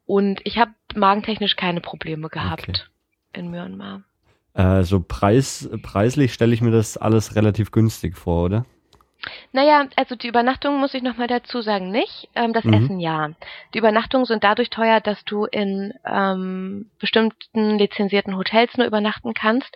Und 0.07 0.41
ich 0.45 0.59
habe 0.59 0.73
magentechnisch 0.95 1.57
keine 1.57 1.81
Probleme 1.81 2.29
gehabt 2.29 2.91
in 3.33 3.51
Myanmar. 3.51 4.03
Äh, 4.55 4.83
so 4.83 5.01
Preis, 5.01 5.69
preislich 5.83 6.33
stelle 6.33 6.55
ich 6.55 6.61
mir 6.61 6.71
das 6.71 6.97
alles 6.97 7.35
relativ 7.35 7.71
günstig 7.73 8.17
vor, 8.17 8.45
oder? 8.45 8.67
Naja, 9.53 9.87
also 9.97 10.17
die 10.17 10.29
Übernachtung 10.29 10.79
muss 10.79 10.95
ich 10.95 11.03
nochmal 11.03 11.27
dazu 11.27 11.63
sagen, 11.63 11.91
nicht. 11.91 12.29
Ähm, 12.35 12.53
das 12.53 12.65
Mhm. 12.65 12.75
Essen 12.75 13.01
ja. 13.01 13.31
Die 13.73 13.79
Übernachtungen 13.79 14.27
sind 14.27 14.45
dadurch 14.45 14.71
teuer, 14.71 15.01
dass 15.01 15.25
du 15.25 15.47
in 15.47 15.95
ähm, 16.05 16.91
bestimmten 17.01 17.79
lizenzierten 17.79 18.37
Hotels 18.37 18.77
nur 18.77 18.87
übernachten 18.87 19.33
kannst. 19.35 19.75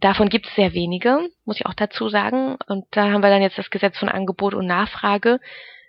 Davon 0.00 0.28
gibt 0.28 0.46
es 0.46 0.54
sehr 0.54 0.74
wenige, 0.74 1.30
muss 1.46 1.56
ich 1.56 1.66
auch 1.66 1.74
dazu 1.74 2.08
sagen. 2.08 2.56
Und 2.66 2.84
da 2.90 3.10
haben 3.10 3.22
wir 3.22 3.30
dann 3.30 3.42
jetzt 3.42 3.58
das 3.58 3.70
Gesetz 3.70 3.96
von 3.98 4.08
Angebot 4.10 4.52
und 4.52 4.66
Nachfrage. 4.66 5.40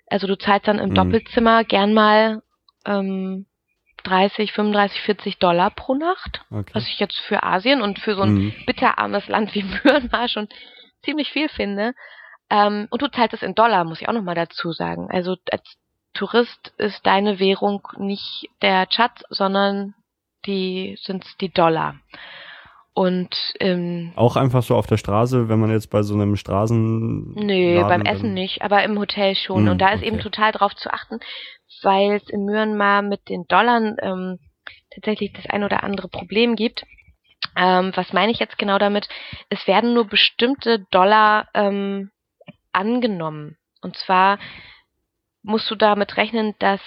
Also 0.07 0.27
du 0.27 0.37
zahlst 0.37 0.67
dann 0.67 0.79
im 0.79 0.89
Mhm. 0.89 0.95
Doppelzimmer 0.95 1.63
gern 1.63 1.93
mal 1.93 2.41
ähm, 2.85 3.45
30, 4.03 4.51
35, 4.51 5.01
40 5.01 5.37
Dollar 5.39 5.71
pro 5.71 5.95
Nacht. 5.95 6.41
Okay. 6.51 6.71
Was 6.73 6.87
ich 6.87 6.99
jetzt 6.99 7.19
für 7.19 7.43
Asien 7.43 7.81
und 7.81 7.99
für 7.99 8.15
so 8.15 8.21
ein 8.21 8.33
Mhm. 8.33 8.53
bitterarmes 8.65 9.27
Land 9.27 9.55
wie 9.55 9.63
Myanmar 9.83 10.27
schon 10.27 10.47
ziemlich 11.03 11.31
viel 11.31 11.49
finde. 11.49 11.93
Ähm, 12.49 12.87
und 12.91 13.01
du 13.01 13.07
zahlst 13.09 13.33
es 13.33 13.41
in 13.43 13.55
Dollar, 13.55 13.83
muss 13.83 14.01
ich 14.01 14.07
auch 14.07 14.13
nochmal 14.13 14.35
dazu 14.35 14.71
sagen. 14.71 15.09
Also 15.09 15.35
als 15.51 15.77
Tourist 16.13 16.73
ist 16.77 17.05
deine 17.05 17.39
Währung 17.39 17.81
nicht 17.97 18.47
der 18.61 18.87
Chat, 18.87 19.11
sondern 19.29 19.95
die 20.45 20.97
sind 21.01 21.25
die 21.41 21.49
Dollar. 21.51 21.95
Und 22.95 23.35
ähm, 23.59 24.13
Auch 24.15 24.37
einfach 24.37 24.63
so 24.63 24.73
auf 24.73 24.87
der 24.87 24.95
Straße, 24.95 25.49
wenn 25.49 25.59
man 25.59 25.69
jetzt 25.69 25.91
bei 25.91 26.01
so 26.01 26.13
einem 26.13 26.37
Straßen. 26.37 27.33
Nö, 27.33 27.75
Laden 27.75 27.89
beim 27.89 28.01
Essen 28.03 28.33
nicht, 28.33 28.61
aber 28.61 28.83
im 28.83 28.97
Hotel 28.97 29.35
schon. 29.35 29.65
Hm, 29.65 29.71
und 29.73 29.79
da 29.79 29.89
ist 29.89 29.97
okay. 29.97 30.07
eben 30.07 30.19
total 30.19 30.53
drauf 30.53 30.73
zu 30.77 30.93
achten, 30.93 31.19
weil 31.83 32.13
es 32.13 32.29
in 32.29 32.45
Myanmar 32.45 33.01
mit 33.01 33.27
den 33.27 33.43
Dollar 33.49 33.81
ähm, 34.01 34.39
tatsächlich 34.93 35.33
das 35.33 35.45
ein 35.47 35.65
oder 35.65 35.83
andere 35.83 36.07
Problem 36.07 36.55
gibt. 36.55 36.85
Ähm, 37.57 37.91
was 37.95 38.13
meine 38.13 38.31
ich 38.31 38.39
jetzt 38.39 38.57
genau 38.57 38.77
damit? 38.77 39.09
Es 39.49 39.67
werden 39.67 39.93
nur 39.93 40.05
bestimmte 40.05 40.79
Dollar 40.89 41.49
ähm, 41.53 42.11
angenommen. 42.71 43.57
Und 43.81 43.97
zwar 43.97 44.39
musst 45.43 45.69
du 45.69 45.75
damit 45.75 46.15
rechnen, 46.15 46.55
dass 46.59 46.79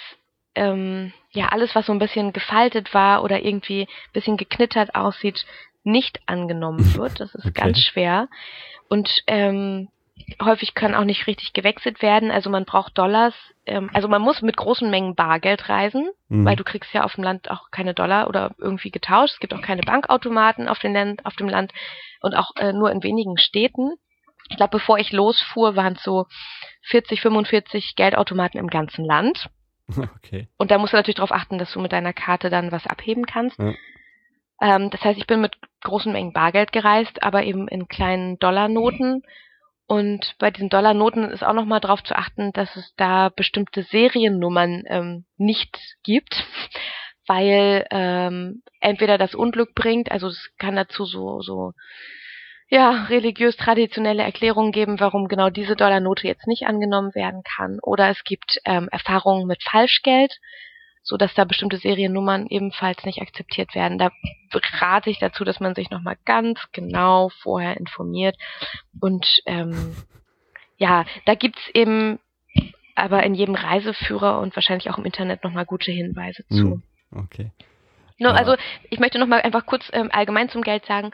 ähm, 0.55 1.13
ja 1.31 1.49
alles, 1.49 1.75
was 1.75 1.85
so 1.85 1.91
ein 1.91 1.99
bisschen 1.99 2.33
gefaltet 2.33 2.95
war 2.95 3.23
oder 3.23 3.43
irgendwie 3.43 3.83
ein 3.83 4.13
bisschen 4.13 4.37
geknittert 4.37 4.95
aussieht, 4.95 5.45
nicht 5.83 6.19
angenommen 6.25 6.79
wird. 6.95 7.19
Das 7.19 7.33
ist 7.35 7.45
Okay. 7.45 7.61
ganz 7.61 7.79
schwer. 7.79 8.27
Und 8.89 9.09
ähm, 9.27 9.89
häufig 10.43 10.73
können 10.75 10.95
auch 10.95 11.05
nicht 11.05 11.27
richtig 11.27 11.53
gewechselt 11.53 12.01
werden. 12.01 12.31
Also 12.31 12.49
man 12.49 12.65
braucht 12.65 12.97
Dollars. 12.97 13.33
Ähm, 13.65 13.89
also 13.93 14.07
man 14.07 14.21
muss 14.21 14.41
mit 14.41 14.57
großen 14.57 14.89
Mengen 14.89 15.15
Bargeld 15.15 15.69
reisen, 15.69 16.09
Mhm. 16.27 16.45
weil 16.45 16.55
du 16.55 16.63
kriegst 16.63 16.93
ja 16.93 17.03
auf 17.03 17.15
dem 17.15 17.23
Land 17.23 17.49
auch 17.49 17.71
keine 17.71 17.93
Dollar 17.93 18.27
oder 18.27 18.51
irgendwie 18.57 18.91
getauscht. 18.91 19.33
Es 19.35 19.39
gibt 19.39 19.53
auch 19.53 19.61
keine 19.61 19.81
Bankautomaten 19.81 20.67
auf, 20.67 20.79
den 20.79 20.93
Land, 20.93 21.25
auf 21.25 21.35
dem 21.35 21.49
Land 21.49 21.71
und 22.21 22.35
auch 22.35 22.51
äh, 22.57 22.73
nur 22.73 22.91
in 22.91 23.01
wenigen 23.03 23.37
Städten. 23.37 23.93
Ich 24.49 24.57
glaube, 24.57 24.71
bevor 24.77 24.97
ich 24.97 25.11
losfuhr, 25.11 25.75
waren 25.75 25.93
es 25.93 26.03
so 26.03 26.25
40, 26.89 27.21
45 27.21 27.95
Geldautomaten 27.95 28.59
im 28.59 28.67
ganzen 28.67 29.05
Land. 29.05 29.49
Okay. 30.17 30.47
Und 30.57 30.69
da 30.69 30.77
musst 30.77 30.93
du 30.93 30.97
natürlich 30.97 31.15
darauf 31.15 31.31
achten, 31.31 31.57
dass 31.57 31.71
du 31.71 31.79
mit 31.79 31.91
deiner 31.91 32.13
Karte 32.13 32.51
dann 32.51 32.71
was 32.71 32.85
abheben 32.85 33.25
kannst. 33.25 33.57
Ja. 33.57 33.73
Ähm, 34.61 34.89
das 34.89 35.01
heißt, 35.01 35.17
ich 35.17 35.27
bin 35.27 35.41
mit 35.41 35.53
großen 35.83 36.11
Mengen 36.11 36.33
Bargeld 36.33 36.71
gereist, 36.71 37.23
aber 37.23 37.43
eben 37.43 37.67
in 37.67 37.87
kleinen 37.87 38.39
Dollarnoten. 38.39 39.23
Und 39.87 40.35
bei 40.37 40.51
diesen 40.51 40.69
Dollarnoten 40.69 41.31
ist 41.31 41.43
auch 41.43 41.53
nochmal 41.53 41.79
darauf 41.79 42.03
zu 42.03 42.15
achten, 42.15 42.51
dass 42.53 42.75
es 42.75 42.93
da 42.95 43.29
bestimmte 43.29 43.83
Seriennummern 43.83 44.83
ähm, 44.87 45.25
nicht 45.37 45.79
gibt, 46.03 46.45
weil 47.27 47.87
ähm, 47.89 48.61
entweder 48.81 49.17
das 49.17 49.33
Unglück 49.33 49.73
bringt, 49.73 50.11
also 50.11 50.27
es 50.27 50.51
kann 50.57 50.75
dazu 50.75 51.05
so, 51.05 51.41
so 51.41 51.73
ja, 52.69 53.05
religiös 53.05 53.57
traditionelle 53.57 54.21
Erklärungen 54.21 54.71
geben, 54.71 54.99
warum 54.99 55.27
genau 55.27 55.49
diese 55.49 55.75
Dollarnote 55.75 56.27
jetzt 56.27 56.45
nicht 56.45 56.67
angenommen 56.67 57.15
werden 57.15 57.41
kann. 57.43 57.79
Oder 57.81 58.09
es 58.09 58.23
gibt 58.23 58.59
ähm, 58.65 58.89
Erfahrungen 58.91 59.47
mit 59.47 59.63
Falschgeld, 59.63 60.37
so 61.01 61.17
dass 61.17 61.33
da 61.33 61.43
bestimmte 61.45 61.77
Seriennummern 61.77 62.47
ebenfalls 62.47 63.03
nicht 63.03 63.21
akzeptiert 63.21 63.73
werden. 63.75 63.97
Da 63.97 64.09
rate 64.79 65.09
ich 65.09 65.19
dazu, 65.19 65.43
dass 65.43 65.59
man 65.59 65.75
sich 65.75 65.89
nochmal 65.89 66.17
ganz 66.25 66.59
genau 66.71 67.29
vorher 67.41 67.77
informiert. 67.77 68.35
Und 68.99 69.25
ähm, 69.45 69.95
ja, 70.77 71.05
da 71.25 71.35
gibt's 71.35 71.61
eben 71.73 72.19
aber 72.95 73.23
in 73.23 73.33
jedem 73.33 73.55
Reiseführer 73.55 74.39
und 74.39 74.55
wahrscheinlich 74.55 74.89
auch 74.89 74.97
im 74.97 75.05
Internet 75.05 75.43
nochmal 75.43 75.65
gute 75.65 75.91
Hinweise 75.91 76.45
zu. 76.49 76.55
Hm, 76.55 76.83
okay. 77.15 77.51
No. 78.19 78.29
Also 78.29 78.55
ich 78.89 78.99
möchte 78.99 79.17
nochmal 79.17 79.41
einfach 79.41 79.65
kurz 79.65 79.89
ähm, 79.93 80.09
allgemein 80.11 80.49
zum 80.49 80.61
Geld 80.61 80.85
sagen, 80.85 81.11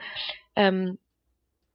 ähm, 0.56 0.98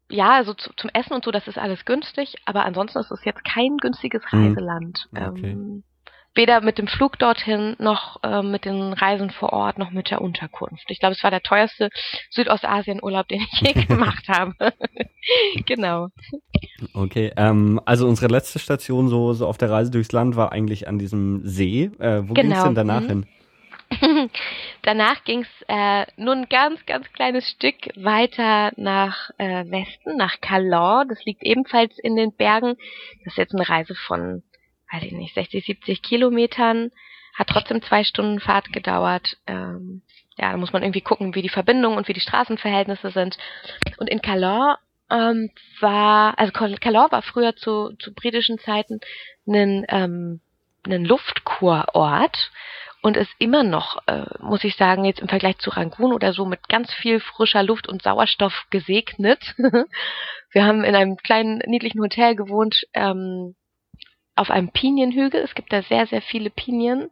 ja, 0.09 0.33
also 0.33 0.55
zu, 0.55 0.73
zum 0.75 0.91
Essen 0.93 1.13
und 1.13 1.25
so, 1.25 1.31
das 1.31 1.47
ist 1.47 1.59
alles 1.59 1.85
günstig, 1.85 2.35
aber 2.45 2.65
ansonsten 2.65 2.99
ist 2.99 3.13
es 3.13 3.25
jetzt 3.25 3.45
kein 3.45 3.77
günstiges 3.77 4.23
Hm. 4.31 4.49
Reiseland. 4.49 5.09
Okay. 5.13 5.53
Ähm, 5.53 5.85
weder 6.35 6.61
mit 6.61 6.79
dem 6.79 6.87
Flug 6.87 7.19
dorthin, 7.19 7.77
noch 7.79 8.19
ähm, 8.23 8.51
mit 8.51 8.65
den 8.65 8.93
Reisen 8.93 9.31
vor 9.31 9.53
Ort, 9.53 9.79
noch 9.79 9.91
mit 9.91 10.11
der 10.11 10.21
Unterkunft. 10.21 10.85
Ich 10.89 11.01
glaube, 11.01 11.15
es 11.15 11.23
war 11.25 11.31
der 11.31 11.43
teuerste 11.43 11.91
Südostasien-Urlaub, 12.31 13.29
den 13.29 13.41
ich 13.41 13.61
je 13.61 13.73
gemacht 13.87 14.29
habe. 14.29 14.55
genau. 15.67 16.09
Okay, 16.95 17.33
ähm, 17.37 17.81
also 17.85 18.07
unsere 18.07 18.33
letzte 18.33 18.59
Station 18.59 19.09
so, 19.09 19.33
so 19.33 19.47
auf 19.47 19.59
der 19.59 19.71
Reise 19.71 19.91
durchs 19.91 20.13
Land 20.13 20.37
war 20.37 20.53
eigentlich 20.53 20.89
an 20.89 20.99
diesem 20.99 21.41
See. 21.45 21.91
Äh, 21.99 22.29
wo 22.29 22.35
Genau, 22.35 22.65
denn 22.65 22.75
danach 22.75 23.03
mhm. 23.03 23.09
hin? 23.09 23.27
Danach 24.83 25.25
ging's 25.25 25.49
äh, 25.69 26.07
nur 26.17 26.35
ein 26.35 26.49
ganz, 26.49 26.85
ganz 26.87 27.11
kleines 27.13 27.49
Stück 27.51 27.75
weiter 27.97 28.73
nach 28.77 29.31
äh, 29.39 29.65
Westen, 29.71 30.17
nach 30.17 30.41
Calor. 30.41 31.05
Das 31.09 31.25
liegt 31.25 31.43
ebenfalls 31.43 31.99
in 31.99 32.17
den 32.17 32.33
Bergen. 32.33 32.77
Das 33.25 33.33
ist 33.35 33.39
jetzt 33.39 33.55
eine 33.55 33.69
Reise 33.69 33.95
von, 34.07 34.43
weiß 34.93 35.03
ich 35.05 35.13
nicht, 35.13 35.35
60, 35.35 35.65
70 35.65 36.03
Kilometern. 36.03 36.91
Hat 37.35 37.49
trotzdem 37.49 37.83
zwei 37.83 38.05
Stunden 38.05 38.41
Fahrt 38.41 38.73
gedauert. 38.73 39.37
Ähm, 39.47 40.03
ja, 40.37 40.51
da 40.51 40.57
muss 40.57 40.73
man 40.73 40.83
irgendwie 40.83 41.01
gucken, 41.01 41.35
wie 41.35 41.43
die 41.43 41.49
Verbindungen 41.49 41.97
und 41.97 42.09
wie 42.09 42.13
die 42.13 42.21
Straßenverhältnisse 42.21 43.11
sind. 43.11 43.37
Und 43.99 44.09
in 44.09 44.21
Calor 44.21 44.79
ähm, 45.11 45.51
war, 45.81 46.39
also 46.39 46.53
Cal- 46.53 46.79
Calor 46.79 47.11
war 47.13 47.23
früher 47.23 47.55
zu, 47.57 47.93
zu 47.99 48.13
britischen 48.15 48.59
Zeiten 48.59 49.01
ein, 49.47 49.85
ähm, 49.89 50.41
ein 50.87 51.05
Luftkurort 51.05 52.51
und 53.03 53.17
ist 53.17 53.31
immer 53.39 53.63
noch, 53.63 53.99
äh, 54.07 54.25
muss 54.41 54.65
ich 54.65 54.77
sagen, 54.77 55.05
jetzt 55.05 55.21
im 55.21 55.29
Vergleich 55.29 55.59
zu 55.59 55.71
Rangoon 55.71 56.13
oder 56.13 56.33
so 56.33 56.45
mit 56.47 56.69
ganz 56.69 56.93
viel 56.93 57.21
frischer 57.21 57.63
Luft 57.63 57.89
und 57.89 58.03
Sauerstoff 58.03 58.67
gesegnet. 58.71 59.55
Wir 60.53 60.65
haben 60.65 60.85
in 60.85 60.95
einem 60.95 61.17
kleinen, 61.17 61.59
niedlichen 61.67 62.01
Hotel 62.01 62.35
gewohnt, 62.35 62.87
ähm, 62.93 63.55
auf 64.37 64.51
einem 64.51 64.71
Pinienhügel. 64.71 65.41
Es 65.43 65.55
gibt 65.55 65.73
da 65.73 65.83
sehr, 65.83 66.07
sehr 66.07 66.23
viele 66.23 66.51
Pinien. 66.51 67.11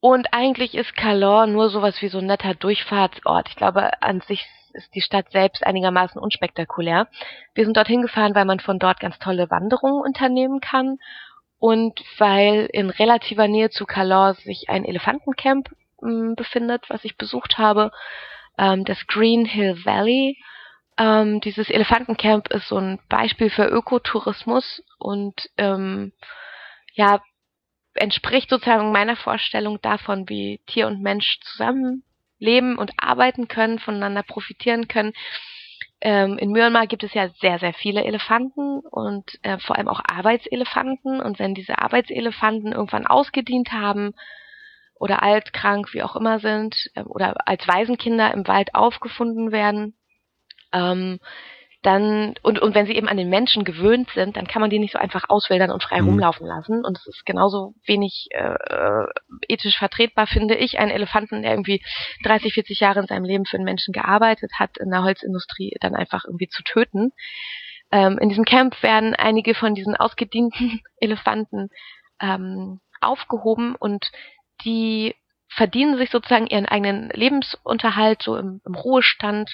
Und 0.00 0.32
eigentlich 0.32 0.74
ist 0.74 0.94
Calor 0.96 1.46
nur 1.46 1.68
sowas 1.68 2.00
wie 2.00 2.08
so 2.08 2.18
ein 2.18 2.26
netter 2.26 2.54
Durchfahrtsort. 2.54 3.48
Ich 3.48 3.56
glaube, 3.56 4.02
an 4.02 4.20
sich 4.20 4.46
ist 4.74 4.94
die 4.94 5.00
Stadt 5.00 5.30
selbst 5.32 5.66
einigermaßen 5.66 6.20
unspektakulär. 6.20 7.08
Wir 7.54 7.64
sind 7.64 7.76
dorthin 7.76 8.02
gefahren, 8.02 8.34
weil 8.34 8.44
man 8.44 8.60
von 8.60 8.78
dort 8.78 9.00
ganz 9.00 9.18
tolle 9.18 9.50
Wanderungen 9.50 10.02
unternehmen 10.02 10.60
kann 10.60 10.98
und 11.58 12.02
weil 12.18 12.68
in 12.72 12.90
relativer 12.90 13.48
Nähe 13.48 13.70
zu 13.70 13.86
Calor 13.86 14.34
sich 14.34 14.68
ein 14.68 14.84
Elefantencamp 14.84 15.70
m, 16.02 16.34
befindet, 16.36 16.88
was 16.88 17.04
ich 17.04 17.16
besucht 17.16 17.58
habe, 17.58 17.90
ähm, 18.58 18.84
das 18.84 19.06
Green 19.06 19.44
Hill 19.44 19.84
Valley. 19.84 20.36
Ähm, 20.98 21.40
dieses 21.40 21.68
Elefantencamp 21.68 22.48
ist 22.48 22.68
so 22.68 22.78
ein 22.78 22.98
Beispiel 23.08 23.50
für 23.50 23.66
Ökotourismus 23.66 24.82
und 24.98 25.50
ähm, 25.58 26.12
ja 26.94 27.20
entspricht 27.94 28.50
sozusagen 28.50 28.92
meiner 28.92 29.16
Vorstellung 29.16 29.80
davon, 29.80 30.28
wie 30.28 30.60
Tier 30.66 30.86
und 30.86 31.02
Mensch 31.02 31.40
zusammen 31.40 32.04
leben 32.38 32.76
und 32.76 32.92
arbeiten 32.98 33.48
können, 33.48 33.78
voneinander 33.78 34.22
profitieren 34.22 34.88
können. 34.88 35.12
Ähm, 36.00 36.36
in 36.38 36.52
Myanmar 36.52 36.86
gibt 36.86 37.04
es 37.04 37.14
ja 37.14 37.30
sehr, 37.40 37.58
sehr 37.58 37.72
viele 37.72 38.04
Elefanten 38.04 38.80
und 38.80 39.38
äh, 39.42 39.58
vor 39.58 39.76
allem 39.76 39.88
auch 39.88 40.00
Arbeitselefanten. 40.06 41.20
Und 41.20 41.38
wenn 41.38 41.54
diese 41.54 41.78
Arbeitselefanten 41.78 42.72
irgendwann 42.72 43.06
ausgedient 43.06 43.72
haben 43.72 44.12
oder 44.94 45.22
alt, 45.22 45.52
krank, 45.54 45.94
wie 45.94 46.02
auch 46.02 46.16
immer 46.16 46.38
sind, 46.38 46.90
ähm, 46.94 47.06
oder 47.06 47.34
als 47.48 47.66
Waisenkinder 47.66 48.32
im 48.34 48.46
Wald 48.46 48.74
aufgefunden 48.74 49.52
werden, 49.52 49.94
ähm, 50.76 51.18
dann 51.82 52.34
und, 52.42 52.58
und 52.58 52.74
wenn 52.74 52.86
sie 52.86 52.96
eben 52.96 53.08
an 53.08 53.16
den 53.16 53.28
Menschen 53.28 53.62
gewöhnt 53.64 54.10
sind, 54.14 54.36
dann 54.36 54.48
kann 54.48 54.60
man 54.60 54.70
die 54.70 54.80
nicht 54.80 54.92
so 54.92 54.98
einfach 54.98 55.26
auswildern 55.28 55.70
und 55.70 55.82
frei 55.84 56.00
Mhm. 56.02 56.08
rumlaufen 56.08 56.46
lassen. 56.46 56.84
Und 56.84 56.98
es 56.98 57.06
ist 57.06 57.24
genauso 57.24 57.74
wenig 57.86 58.26
äh, 58.30 59.04
ethisch 59.48 59.78
vertretbar, 59.78 60.26
finde 60.26 60.56
ich, 60.56 60.78
einen 60.80 60.90
Elefanten, 60.90 61.42
der 61.42 61.52
irgendwie 61.52 61.82
30, 62.24 62.54
40 62.54 62.80
Jahre 62.80 63.00
in 63.00 63.06
seinem 63.06 63.24
Leben 63.24 63.46
für 63.46 63.56
einen 63.56 63.64
Menschen 63.64 63.92
gearbeitet 63.92 64.50
hat, 64.58 64.78
in 64.78 64.90
der 64.90 65.04
Holzindustrie 65.04 65.76
dann 65.80 65.94
einfach 65.94 66.24
irgendwie 66.24 66.48
zu 66.48 66.62
töten. 66.64 67.12
Ähm, 67.92 68.18
in 68.18 68.30
diesem 68.30 68.44
Camp 68.44 68.82
werden 68.82 69.14
einige 69.14 69.54
von 69.54 69.74
diesen 69.76 69.94
ausgedienten 69.96 70.80
Elefanten 71.00 71.68
ähm, 72.20 72.80
aufgehoben 73.00 73.76
und 73.76 74.10
die 74.64 75.14
verdienen 75.56 75.96
sich 75.96 76.10
sozusagen 76.10 76.46
ihren 76.46 76.66
eigenen 76.66 77.08
Lebensunterhalt 77.10 78.22
so 78.22 78.36
im, 78.36 78.60
im 78.66 78.74
Ruhestand, 78.74 79.52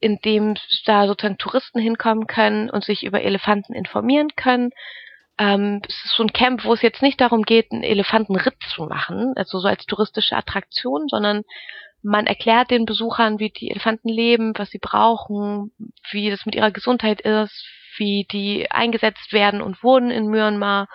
indem 0.00 0.54
da 0.86 1.06
sozusagen 1.06 1.38
Touristen 1.38 1.78
hinkommen 1.78 2.26
können 2.26 2.70
und 2.70 2.84
sich 2.84 3.04
über 3.04 3.22
Elefanten 3.22 3.74
informieren 3.74 4.30
können. 4.34 4.70
Ähm, 5.38 5.82
es 5.86 6.04
ist 6.06 6.16
so 6.16 6.22
ein 6.22 6.32
Camp, 6.32 6.64
wo 6.64 6.72
es 6.72 6.82
jetzt 6.82 7.02
nicht 7.02 7.20
darum 7.20 7.42
geht, 7.42 7.70
einen 7.70 7.82
Elefantenritt 7.82 8.56
zu 8.74 8.84
machen, 8.84 9.34
also 9.36 9.60
so 9.60 9.68
als 9.68 9.84
touristische 9.84 10.36
Attraktion, 10.36 11.08
sondern 11.08 11.42
man 12.02 12.26
erklärt 12.26 12.70
den 12.70 12.86
Besuchern, 12.86 13.38
wie 13.38 13.50
die 13.50 13.70
Elefanten 13.70 14.08
leben, 14.08 14.54
was 14.56 14.70
sie 14.70 14.80
brauchen, 14.80 15.70
wie 16.10 16.30
das 16.30 16.46
mit 16.46 16.54
ihrer 16.54 16.70
Gesundheit 16.70 17.20
ist, 17.20 17.64
wie 17.98 18.26
die 18.32 18.70
eingesetzt 18.70 19.32
werden 19.32 19.60
und 19.60 19.82
wurden 19.82 20.10
in 20.10 20.28
Myanmar. 20.28 20.88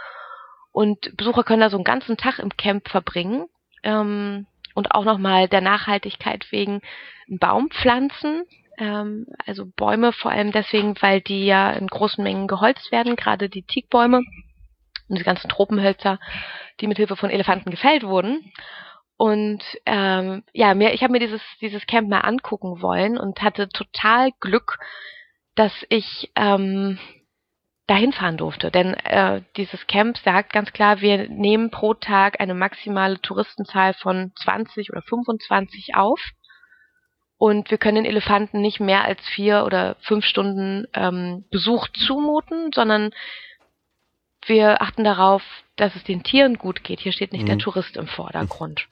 Und 0.71 1.15
Besucher 1.15 1.43
können 1.43 1.61
da 1.61 1.69
so 1.69 1.77
einen 1.77 1.83
ganzen 1.83 2.17
Tag 2.17 2.39
im 2.39 2.57
Camp 2.57 2.89
verbringen 2.89 3.47
ähm, 3.84 4.47
und 4.73 4.91
auch 4.91 5.05
nochmal 5.05 5.47
der 5.47 5.61
Nachhaltigkeit 5.61 6.51
wegen 6.51 6.82
einen 7.28 7.39
Baum 7.39 7.69
pflanzen. 7.69 8.43
Ähm, 8.78 9.28
also 9.45 9.65
Bäume 9.65 10.13
vor 10.13 10.32
allem 10.32 10.51
deswegen, 10.51 10.95
weil 11.01 11.21
die 11.21 11.45
ja 11.45 11.71
in 11.71 11.88
großen 11.88 12.23
Mengen 12.23 12.47
geholzt 12.47 12.91
werden, 12.91 13.15
gerade 13.15 13.49
die 13.49 13.63
Teakbäume 13.63 14.21
und 15.09 15.19
die 15.19 15.23
ganzen 15.23 15.49
Tropenhölzer, 15.49 16.19
die 16.80 16.88
mit 16.88 16.97
Hilfe 16.97 17.15
von 17.15 17.30
Elefanten 17.30 17.71
gefällt 17.71 18.03
wurden. 18.03 18.51
Und 19.17 19.63
ähm, 19.88 20.43
ja, 20.53 20.75
mir, 20.75 20.93
ich 20.93 21.01
habe 21.01 21.11
mir 21.11 21.19
dieses, 21.19 21.41
dieses 21.59 21.88
Camp 21.88 22.07
mal 22.07 22.19
angucken 22.19 22.82
wollen 22.82 23.17
und 23.17 23.41
hatte 23.41 23.67
total 23.67 24.30
Glück, 24.39 24.78
dass 25.55 25.73
ich 25.89 26.32
ähm, 26.36 26.99
dahin 27.88 28.11
fahren 28.11 28.38
durfte. 28.38 28.69
Denn 28.69 28.93
äh, 28.93 29.41
dieses 29.55 29.88
Camp 29.88 30.17
sagt 30.17 30.53
ganz 30.53 30.71
klar, 30.73 31.01
wir 31.01 31.29
nehmen 31.29 31.71
pro 31.71 31.93
Tag 31.93 32.39
eine 32.39 32.53
maximale 32.53 33.19
Touristenzahl 33.21 33.93
von 33.93 34.33
20 34.35 34.91
oder 34.91 35.01
25 35.01 35.95
auf. 35.95 36.19
Und 37.38 37.71
wir 37.71 37.77
können 37.77 38.03
den 38.03 38.05
Elefanten 38.05 38.61
nicht 38.61 38.79
mehr 38.79 39.05
als 39.05 39.25
vier 39.29 39.63
oder 39.63 39.95
fünf 40.01 40.25
Stunden 40.25 40.85
ähm, 40.93 41.45
Besuch 41.51 41.88
zumuten, 41.89 42.71
sondern 42.73 43.11
wir 44.45 44.81
achten 44.81 45.03
darauf, 45.03 45.43
dass 45.75 45.95
es 45.95 46.03
den 46.03 46.23
Tieren 46.23 46.57
gut 46.57 46.83
geht. 46.83 46.99
Hier 46.99 47.11
steht 47.11 47.31
nicht 47.31 47.47
der 47.47 47.55
Mhm. 47.55 47.59
Tourist 47.59 47.95
im 47.95 48.07
Vordergrund. 48.07 48.88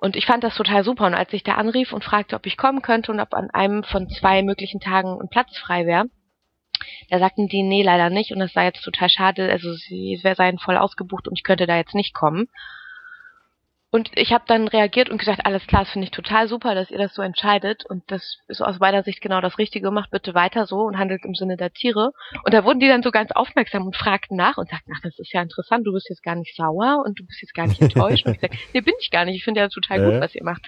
Und 0.00 0.16
ich 0.16 0.26
fand 0.26 0.42
das 0.42 0.56
total 0.56 0.82
super. 0.82 1.06
Und 1.06 1.14
als 1.14 1.32
ich 1.32 1.44
da 1.44 1.54
anrief 1.54 1.92
und 1.92 2.04
fragte, 2.04 2.34
ob 2.34 2.46
ich 2.46 2.56
kommen 2.56 2.82
könnte 2.82 3.12
und 3.12 3.20
ob 3.20 3.34
an 3.34 3.50
einem 3.50 3.84
von 3.84 4.08
zwei 4.08 4.42
möglichen 4.42 4.80
Tagen 4.80 5.20
ein 5.20 5.28
Platz 5.28 5.56
frei 5.58 5.86
wäre, 5.86 6.06
da 7.08 7.18
sagten 7.18 7.48
die, 7.48 7.62
nee, 7.62 7.82
leider 7.82 8.10
nicht. 8.10 8.32
Und 8.32 8.38
das 8.38 8.52
sei 8.52 8.64
jetzt 8.64 8.82
total 8.82 9.08
schade. 9.08 9.50
Also 9.50 9.74
sie 9.74 10.20
seien 10.22 10.58
voll 10.58 10.76
ausgebucht 10.76 11.28
und 11.28 11.38
ich 11.38 11.44
könnte 11.44 11.66
da 11.66 11.76
jetzt 11.76 11.94
nicht 11.94 12.14
kommen. 12.14 12.48
Und 13.92 14.10
ich 14.14 14.32
habe 14.32 14.44
dann 14.46 14.68
reagiert 14.68 15.10
und 15.10 15.18
gesagt, 15.18 15.44
alles 15.44 15.66
klar, 15.66 15.82
das 15.82 15.90
finde 15.90 16.04
ich 16.04 16.12
total 16.12 16.46
super, 16.46 16.76
dass 16.76 16.92
ihr 16.92 16.98
das 16.98 17.12
so 17.12 17.22
entscheidet. 17.22 17.84
Und 17.84 18.04
das 18.06 18.38
ist 18.46 18.62
aus 18.62 18.78
meiner 18.78 19.02
Sicht 19.02 19.20
genau 19.20 19.40
das 19.40 19.58
Richtige. 19.58 19.90
Macht 19.90 20.12
bitte 20.12 20.32
weiter 20.32 20.66
so 20.66 20.82
und 20.82 20.96
handelt 20.96 21.24
im 21.24 21.34
Sinne 21.34 21.56
der 21.56 21.72
Tiere. 21.72 22.12
Und 22.44 22.54
da 22.54 22.64
wurden 22.64 22.78
die 22.78 22.86
dann 22.86 23.02
so 23.02 23.10
ganz 23.10 23.32
aufmerksam 23.32 23.86
und 23.86 23.96
fragten 23.96 24.36
nach 24.36 24.58
und 24.58 24.70
sagten, 24.70 24.92
ach, 24.94 25.00
das 25.02 25.18
ist 25.18 25.32
ja 25.32 25.42
interessant, 25.42 25.86
du 25.86 25.92
bist 25.92 26.08
jetzt 26.08 26.22
gar 26.22 26.36
nicht 26.36 26.54
sauer 26.54 27.02
und 27.04 27.18
du 27.18 27.26
bist 27.26 27.42
jetzt 27.42 27.54
gar 27.54 27.66
nicht 27.66 27.82
enttäuscht. 27.82 28.26
und 28.26 28.34
ich 28.34 28.40
sag, 28.40 28.52
nee, 28.72 28.80
bin 28.80 28.94
ich 29.00 29.10
gar 29.10 29.24
nicht. 29.24 29.36
Ich 29.36 29.44
finde 29.44 29.60
ja 29.60 29.68
total 29.68 30.04
gut, 30.04 30.20
was 30.20 30.36
ihr 30.36 30.44
macht. 30.44 30.62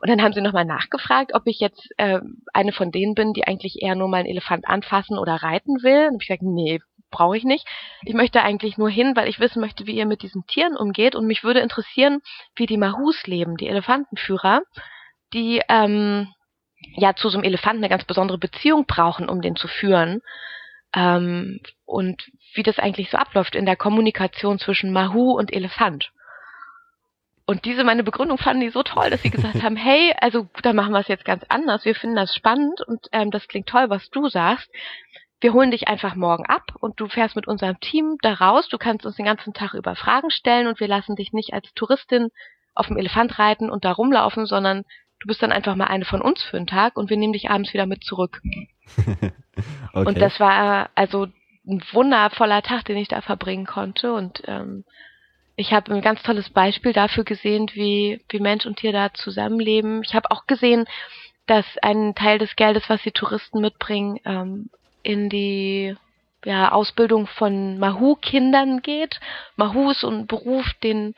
Und 0.00 0.08
dann 0.08 0.22
haben 0.22 0.32
sie 0.32 0.40
nochmal 0.40 0.64
nachgefragt, 0.64 1.34
ob 1.34 1.46
ich 1.46 1.58
jetzt 1.58 1.88
äh, 1.96 2.20
eine 2.52 2.72
von 2.72 2.92
denen 2.92 3.14
bin, 3.14 3.32
die 3.32 3.48
eigentlich 3.48 3.82
eher 3.82 3.96
nur 3.96 4.06
mal 4.06 4.18
einen 4.18 4.28
Elefant 4.28 4.68
anfassen 4.68 5.18
oder 5.18 5.34
reiten 5.34 5.82
will. 5.82 6.08
Und 6.08 6.22
ich 6.22 6.28
gesagt, 6.28 6.42
nee, 6.42 6.80
brauche 7.14 7.36
ich 7.36 7.44
nicht. 7.44 7.66
Ich 8.02 8.14
möchte 8.14 8.42
eigentlich 8.42 8.76
nur 8.76 8.90
hin, 8.90 9.14
weil 9.14 9.28
ich 9.28 9.38
wissen 9.38 9.60
möchte, 9.60 9.86
wie 9.86 9.94
ihr 9.94 10.04
mit 10.04 10.22
diesen 10.22 10.46
Tieren 10.46 10.76
umgeht. 10.76 11.14
Und 11.14 11.26
mich 11.26 11.44
würde 11.44 11.60
interessieren, 11.60 12.20
wie 12.56 12.66
die 12.66 12.76
Mahus 12.76 13.26
leben, 13.26 13.56
die 13.56 13.68
Elefantenführer, 13.68 14.62
die 15.32 15.62
ähm, 15.68 16.28
ja 16.96 17.14
zu 17.14 17.28
so 17.28 17.38
einem 17.38 17.44
Elefanten 17.44 17.82
eine 17.82 17.88
ganz 17.88 18.04
besondere 18.04 18.38
Beziehung 18.38 18.84
brauchen, 18.86 19.28
um 19.28 19.40
den 19.40 19.54
zu 19.54 19.68
führen. 19.68 20.20
Ähm, 20.92 21.60
und 21.84 22.22
wie 22.54 22.64
das 22.64 22.78
eigentlich 22.78 23.10
so 23.10 23.16
abläuft 23.16 23.54
in 23.54 23.66
der 23.66 23.76
Kommunikation 23.76 24.58
zwischen 24.58 24.92
Mahu 24.92 25.32
und 25.38 25.52
Elefant. 25.52 26.10
Und 27.46 27.64
diese 27.66 27.84
meine 27.84 28.04
Begründung 28.04 28.38
fanden 28.38 28.62
die 28.62 28.70
so 28.70 28.82
toll, 28.82 29.10
dass 29.10 29.22
sie 29.22 29.30
gesagt 29.30 29.54
haben, 29.62 29.76
hey, 29.76 30.14
also 30.20 30.48
dann 30.62 30.74
machen 30.74 30.92
wir 30.92 31.00
es 31.00 31.08
jetzt 31.08 31.24
ganz 31.24 31.44
anders. 31.48 31.84
Wir 31.84 31.94
finden 31.94 32.16
das 32.16 32.34
spannend 32.34 32.80
und 32.80 33.06
ähm, 33.12 33.30
das 33.30 33.46
klingt 33.46 33.68
toll, 33.68 33.88
was 33.88 34.10
du 34.10 34.28
sagst 34.28 34.68
wir 35.44 35.52
holen 35.52 35.70
dich 35.70 35.88
einfach 35.88 36.14
morgen 36.14 36.46
ab 36.46 36.62
und 36.80 36.98
du 36.98 37.06
fährst 37.06 37.36
mit 37.36 37.46
unserem 37.46 37.78
Team 37.78 38.16
da 38.22 38.32
raus. 38.32 38.66
Du 38.70 38.78
kannst 38.78 39.04
uns 39.04 39.16
den 39.16 39.26
ganzen 39.26 39.52
Tag 39.52 39.74
über 39.74 39.94
Fragen 39.94 40.30
stellen 40.30 40.66
und 40.66 40.80
wir 40.80 40.88
lassen 40.88 41.16
dich 41.16 41.34
nicht 41.34 41.52
als 41.52 41.70
Touristin 41.74 42.30
auf 42.74 42.86
dem 42.86 42.96
Elefant 42.96 43.38
reiten 43.38 43.68
und 43.68 43.84
da 43.84 43.92
rumlaufen, 43.92 44.46
sondern 44.46 44.84
du 45.20 45.28
bist 45.28 45.42
dann 45.42 45.52
einfach 45.52 45.74
mal 45.74 45.88
eine 45.88 46.06
von 46.06 46.22
uns 46.22 46.42
für 46.42 46.56
einen 46.56 46.66
Tag 46.66 46.96
und 46.96 47.10
wir 47.10 47.18
nehmen 47.18 47.34
dich 47.34 47.50
abends 47.50 47.74
wieder 47.74 47.84
mit 47.84 48.04
zurück. 48.04 48.40
okay. 48.96 49.32
Und 49.92 50.18
das 50.18 50.40
war 50.40 50.88
also 50.94 51.26
ein 51.66 51.82
wundervoller 51.92 52.62
Tag, 52.62 52.86
den 52.86 52.96
ich 52.96 53.08
da 53.08 53.20
verbringen 53.20 53.66
konnte 53.66 54.14
und 54.14 54.40
ähm, 54.46 54.86
ich 55.56 55.74
habe 55.74 55.94
ein 55.94 56.00
ganz 56.00 56.22
tolles 56.22 56.48
Beispiel 56.48 56.94
dafür 56.94 57.24
gesehen, 57.24 57.68
wie, 57.74 58.24
wie 58.30 58.40
Mensch 58.40 58.64
und 58.64 58.78
Tier 58.78 58.92
da 58.92 59.12
zusammenleben. 59.12 60.02
Ich 60.04 60.14
habe 60.14 60.30
auch 60.30 60.46
gesehen, 60.46 60.86
dass 61.44 61.66
ein 61.82 62.14
Teil 62.14 62.38
des 62.38 62.56
Geldes, 62.56 62.88
was 62.88 63.02
die 63.02 63.12
Touristen 63.12 63.60
mitbringen, 63.60 64.18
ähm, 64.24 64.70
in 65.04 65.28
die 65.28 65.96
ja, 66.44 66.72
Ausbildung 66.72 67.26
von 67.26 67.78
Mahu-Kindern 67.78 68.82
geht. 68.82 69.20
Mahu 69.56 69.90
ist 69.90 70.04
ein 70.04 70.26
Beruf, 70.26 70.66
den 70.82 71.14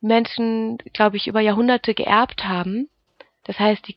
Menschen, 0.00 0.78
glaube 0.92 1.16
ich, 1.16 1.26
über 1.26 1.40
Jahrhunderte 1.40 1.94
geerbt 1.94 2.44
haben. 2.44 2.88
Das 3.44 3.58
heißt, 3.58 3.86
die 3.86 3.96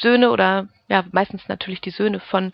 Söhne 0.00 0.30
oder 0.30 0.68
ja, 0.88 1.04
meistens 1.12 1.46
natürlich 1.48 1.80
die 1.80 1.90
Söhne 1.90 2.20
von 2.20 2.52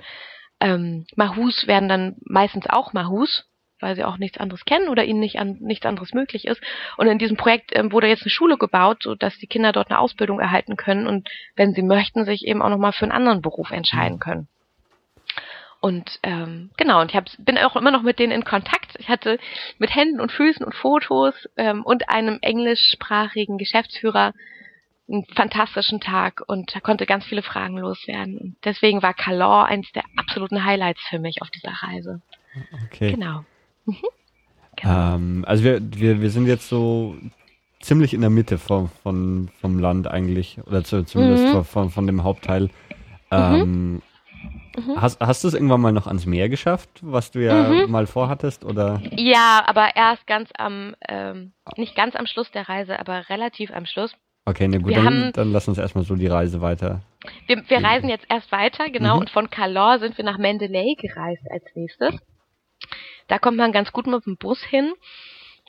ähm, 0.60 1.06
Mahus 1.16 1.66
werden 1.66 1.88
dann 1.88 2.16
meistens 2.24 2.66
auch 2.68 2.92
Mahus, 2.92 3.44
weil 3.80 3.94
sie 3.94 4.04
auch 4.04 4.16
nichts 4.16 4.38
anderes 4.38 4.64
kennen 4.64 4.88
oder 4.88 5.04
ihnen 5.04 5.20
nicht 5.20 5.38
an, 5.38 5.58
nichts 5.60 5.86
anderes 5.86 6.14
möglich 6.14 6.46
ist. 6.46 6.60
Und 6.96 7.08
in 7.08 7.18
diesem 7.18 7.36
Projekt 7.36 7.70
ähm, 7.74 7.92
wurde 7.92 8.08
jetzt 8.08 8.22
eine 8.22 8.30
Schule 8.30 8.56
gebaut, 8.56 9.02
so 9.02 9.14
dass 9.14 9.36
die 9.38 9.46
Kinder 9.46 9.72
dort 9.72 9.90
eine 9.90 9.98
Ausbildung 9.98 10.40
erhalten 10.40 10.76
können 10.76 11.06
und 11.06 11.28
wenn 11.56 11.74
sie 11.74 11.82
möchten, 11.82 12.24
sich 12.24 12.46
eben 12.46 12.62
auch 12.62 12.70
nochmal 12.70 12.92
für 12.92 13.04
einen 13.04 13.12
anderen 13.12 13.42
Beruf 13.42 13.70
entscheiden 13.70 14.18
können. 14.18 14.48
Und 15.86 16.18
ähm, 16.24 16.70
genau, 16.76 17.00
und 17.00 17.12
ich 17.12 17.16
hab, 17.16 17.26
bin 17.38 17.56
auch 17.58 17.76
immer 17.76 17.92
noch 17.92 18.02
mit 18.02 18.18
denen 18.18 18.32
in 18.32 18.44
Kontakt. 18.44 18.96
Ich 18.98 19.08
hatte 19.08 19.38
mit 19.78 19.94
Händen 19.94 20.18
und 20.18 20.32
Füßen 20.32 20.66
und 20.66 20.74
Fotos 20.74 21.32
ähm, 21.56 21.84
und 21.84 22.08
einem 22.08 22.40
englischsprachigen 22.42 23.56
Geschäftsführer 23.56 24.32
einen 25.08 25.24
fantastischen 25.26 26.00
Tag 26.00 26.42
und 26.44 26.72
konnte 26.82 27.06
ganz 27.06 27.24
viele 27.24 27.42
Fragen 27.42 27.78
loswerden. 27.78 28.36
Und 28.36 28.56
deswegen 28.64 29.00
war 29.00 29.14
Calor 29.14 29.66
eines 29.66 29.92
der 29.92 30.02
absoluten 30.16 30.64
Highlights 30.64 31.02
für 31.08 31.20
mich 31.20 31.40
auf 31.40 31.50
dieser 31.50 31.70
Reise. 31.80 32.20
Okay. 32.86 33.12
Genau. 33.12 33.44
Mhm. 33.84 33.96
genau. 34.74 35.14
Ähm, 35.14 35.44
also 35.46 35.62
wir, 35.62 35.80
wir, 35.80 36.20
wir 36.20 36.30
sind 36.30 36.48
jetzt 36.48 36.68
so 36.68 37.16
ziemlich 37.78 38.12
in 38.12 38.22
der 38.22 38.30
Mitte 38.30 38.58
von, 38.58 38.90
von, 39.04 39.50
vom 39.60 39.78
Land 39.78 40.08
eigentlich, 40.08 40.58
oder 40.66 40.82
zu, 40.82 41.04
zumindest 41.04 41.54
mhm. 41.54 41.64
von, 41.64 41.90
von 41.90 42.08
dem 42.08 42.24
Hauptteil. 42.24 42.62
Mhm. 42.62 42.70
Ähm, 43.30 43.92
Mhm. 43.92 44.02
Hast, 44.96 45.20
hast 45.20 45.44
du 45.44 45.48
es 45.48 45.54
irgendwann 45.54 45.80
mal 45.80 45.92
noch 45.92 46.06
ans 46.06 46.26
Meer 46.26 46.48
geschafft, 46.48 46.88
was 47.02 47.30
du 47.30 47.40
ja 47.40 47.68
mhm. 47.68 47.90
mal 47.90 48.06
vorhattest, 48.06 48.64
oder? 48.64 49.00
Ja, 49.12 49.62
aber 49.66 49.96
erst 49.96 50.26
ganz 50.26 50.50
am, 50.58 50.94
ähm, 51.08 51.52
nicht 51.76 51.94
ganz 51.94 52.14
am 52.16 52.26
Schluss 52.26 52.50
der 52.50 52.68
Reise, 52.68 52.98
aber 52.98 53.28
relativ 53.28 53.70
am 53.72 53.86
Schluss. 53.86 54.14
Okay, 54.44 54.68
ne 54.68 54.80
gut, 54.80 54.94
dann, 54.94 55.04
haben, 55.04 55.32
dann 55.32 55.52
lass 55.52 55.66
uns 55.66 55.78
erstmal 55.78 56.04
so 56.04 56.14
die 56.14 56.28
Reise 56.28 56.60
weiter. 56.60 57.00
Wir, 57.46 57.68
wir 57.68 57.82
reisen 57.82 58.08
jetzt 58.08 58.26
erst 58.28 58.52
weiter, 58.52 58.90
genau, 58.90 59.14
mhm. 59.14 59.20
und 59.22 59.30
von 59.30 59.50
Calor 59.50 59.98
sind 59.98 60.16
wir 60.16 60.24
nach 60.24 60.38
Mendeley 60.38 60.94
gereist 60.94 61.42
als 61.50 61.64
nächstes. 61.74 62.14
Da 63.28 63.38
kommt 63.38 63.56
man 63.56 63.72
ganz 63.72 63.92
gut 63.92 64.06
mit 64.06 64.24
dem 64.24 64.36
Bus 64.36 64.62
hin. 64.62 64.92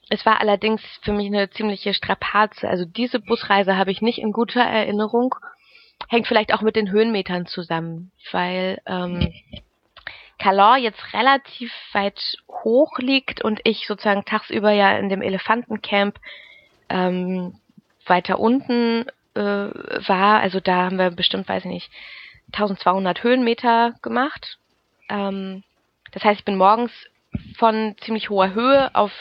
Es 0.09 0.25
war 0.25 0.39
allerdings 0.39 0.81
für 1.01 1.11
mich 1.11 1.27
eine 1.27 1.49
ziemliche 1.49 1.93
Strapaze. 1.93 2.69
Also 2.69 2.85
diese 2.85 3.19
Busreise 3.19 3.77
habe 3.77 3.91
ich 3.91 4.01
nicht 4.01 4.19
in 4.19 4.31
guter 4.31 4.61
Erinnerung 4.61 5.35
hängt 6.07 6.27
vielleicht 6.27 6.53
auch 6.53 6.61
mit 6.61 6.75
den 6.75 6.91
Höhenmetern 6.91 7.45
zusammen, 7.45 8.11
weil 8.31 8.81
ähm, 8.85 9.33
Calor 10.39 10.77
jetzt 10.77 11.13
relativ 11.13 11.71
weit 11.93 12.37
hoch 12.47 12.99
liegt 12.99 13.43
und 13.43 13.59
ich 13.63 13.87
sozusagen 13.87 14.25
tagsüber 14.25 14.71
ja 14.71 14.97
in 14.97 15.09
dem 15.09 15.21
Elefantencamp 15.21 16.19
ähm, 16.89 17.59
weiter 18.05 18.39
unten 18.39 19.05
äh, 19.33 19.39
war. 19.39 20.39
Also 20.39 20.59
da 20.59 20.85
haben 20.85 20.97
wir 20.97 21.11
bestimmt, 21.11 21.49
weiß 21.49 21.65
ich 21.65 21.71
nicht, 21.71 21.91
1200 22.53 23.23
Höhenmeter 23.23 23.95
gemacht. 24.01 24.59
Ähm, 25.09 25.63
das 26.11 26.23
heißt, 26.23 26.39
ich 26.39 26.45
bin 26.45 26.57
morgens 26.57 26.91
von 27.57 27.95
ziemlich 28.01 28.29
hoher 28.29 28.53
Höhe 28.53 28.93
auf 28.95 29.11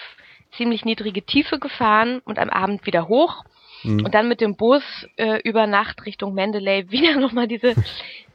ziemlich 0.56 0.84
niedrige 0.84 1.22
Tiefe 1.22 1.58
gefahren 1.58 2.20
und 2.20 2.38
am 2.38 2.50
Abend 2.50 2.86
wieder 2.86 3.08
hoch 3.08 3.44
Mhm. 3.82 4.04
Und 4.04 4.14
dann 4.14 4.28
mit 4.28 4.40
dem 4.40 4.56
Bus 4.56 4.82
äh, 5.16 5.40
über 5.42 5.66
Nacht 5.66 6.04
Richtung 6.06 6.34
Mendeley 6.34 6.90
wieder 6.90 7.18
nochmal 7.18 7.48
diese, 7.48 7.74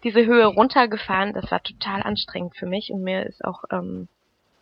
diese 0.04 0.26
Höhe 0.26 0.46
runtergefahren. 0.46 1.34
Das 1.34 1.52
war 1.52 1.64
total 1.64 2.04
anstrengend 2.04 2.56
für 2.56 2.66
mich 2.66 2.92
und 2.92 3.04
mir 3.04 3.26
ist 3.26 3.44
auch, 3.44 3.64
ähm, 3.72 4.08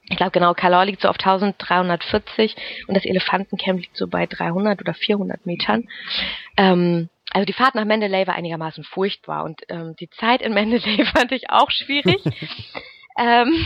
ich 0.10 0.18
glaube 0.18 0.32
genau, 0.32 0.54
Kalor 0.54 0.86
liegt 0.86 1.02
so 1.02 1.08
auf 1.08 1.18
1340 1.18 2.56
und 2.88 2.96
das 2.96 3.06
Elefantencamp 3.06 3.80
liegt 3.80 3.96
so 3.96 4.08
bei 4.08 4.26
300 4.26 4.82
oder 4.82 4.94
400 4.94 5.46
Metern. 5.46 5.88
Ähm, 6.58 7.10
also 7.32 7.46
die 7.46 7.54
Fahrt 7.54 7.76
nach 7.76 7.86
Mendeley 7.86 8.26
war 8.26 8.34
einigermaßen 8.34 8.84
furchtbar 8.84 9.44
und 9.44 9.62
ähm, 9.70 9.96
die 10.00 10.10
Zeit 10.10 10.42
in 10.42 10.54
Mendeley 10.56 11.06
fand 11.06 11.32
ich 11.32 11.50
auch 11.50 11.70
schwierig. 11.70 12.22
ähm, 13.20 13.66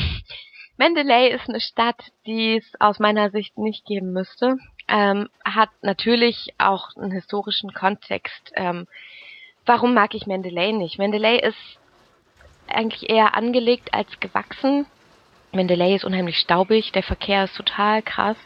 Mendeley 0.75 1.29
ist 1.29 1.47
eine 1.47 1.61
Stadt, 1.61 2.01
die 2.25 2.57
es 2.57 2.73
aus 2.79 2.99
meiner 2.99 3.29
Sicht 3.29 3.57
nicht 3.57 3.85
geben 3.85 4.11
müsste 4.11 4.57
ähm, 4.87 5.29
hat 5.45 5.69
natürlich 5.81 6.53
auch 6.57 6.95
einen 6.95 7.11
historischen 7.11 7.73
Kontext. 7.73 8.51
Ähm, 8.55 8.87
warum 9.65 9.93
mag 9.93 10.13
ich 10.15 10.27
Mendeley 10.27 10.73
nicht? 10.73 10.97
Mendeley 10.97 11.39
ist 11.39 11.79
eigentlich 12.67 13.09
eher 13.09 13.35
angelegt 13.35 13.93
als 13.93 14.19
gewachsen. 14.19 14.85
Mendeley 15.51 15.95
ist 15.95 16.05
unheimlich 16.05 16.37
staubig, 16.37 16.91
der 16.91 17.03
Verkehr 17.03 17.43
ist 17.45 17.55
total 17.55 18.01
krass. 18.01 18.37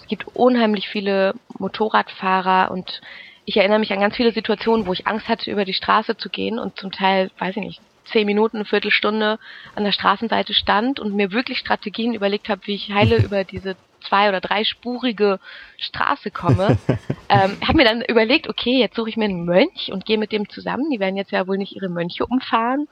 Es 0.00 0.06
gibt 0.08 0.26
unheimlich 0.34 0.88
viele 0.88 1.34
Motorradfahrer 1.58 2.70
und 2.70 3.00
ich 3.46 3.56
erinnere 3.56 3.78
mich 3.78 3.92
an 3.92 4.00
ganz 4.00 4.16
viele 4.16 4.32
Situationen, 4.32 4.86
wo 4.86 4.92
ich 4.92 5.06
Angst 5.06 5.28
hatte, 5.28 5.50
über 5.50 5.64
die 5.64 5.74
Straße 5.74 6.16
zu 6.16 6.30
gehen 6.30 6.58
und 6.58 6.78
zum 6.78 6.92
Teil, 6.92 7.30
weiß 7.38 7.56
ich 7.56 7.62
nicht, 7.62 7.80
zehn 8.06 8.26
Minuten, 8.26 8.58
eine 8.58 8.64
Viertelstunde 8.64 9.38
an 9.74 9.84
der 9.84 9.92
Straßenseite 9.92 10.54
stand 10.54 11.00
und 11.00 11.14
mir 11.14 11.32
wirklich 11.32 11.58
Strategien 11.58 12.14
überlegt 12.14 12.48
habe, 12.48 12.66
wie 12.66 12.74
ich 12.74 12.92
heile 12.92 13.16
über 13.24 13.44
diese 13.44 13.76
zwei- 14.08 14.28
oder 14.28 14.40
dreispurige 14.40 15.40
Straße 15.78 16.30
komme. 16.30 16.78
ähm, 17.28 17.56
habe 17.66 17.76
mir 17.76 17.84
dann 17.84 18.02
überlegt, 18.02 18.48
okay, 18.48 18.78
jetzt 18.78 18.96
suche 18.96 19.10
ich 19.10 19.16
mir 19.16 19.24
einen 19.24 19.44
Mönch 19.44 19.90
und 19.92 20.04
gehe 20.06 20.18
mit 20.18 20.32
dem 20.32 20.48
zusammen. 20.48 20.90
Die 20.90 21.00
werden 21.00 21.16
jetzt 21.16 21.32
ja 21.32 21.46
wohl 21.46 21.58
nicht 21.58 21.74
ihre 21.74 21.88
Mönche 21.88 22.26
umfahren. 22.26 22.88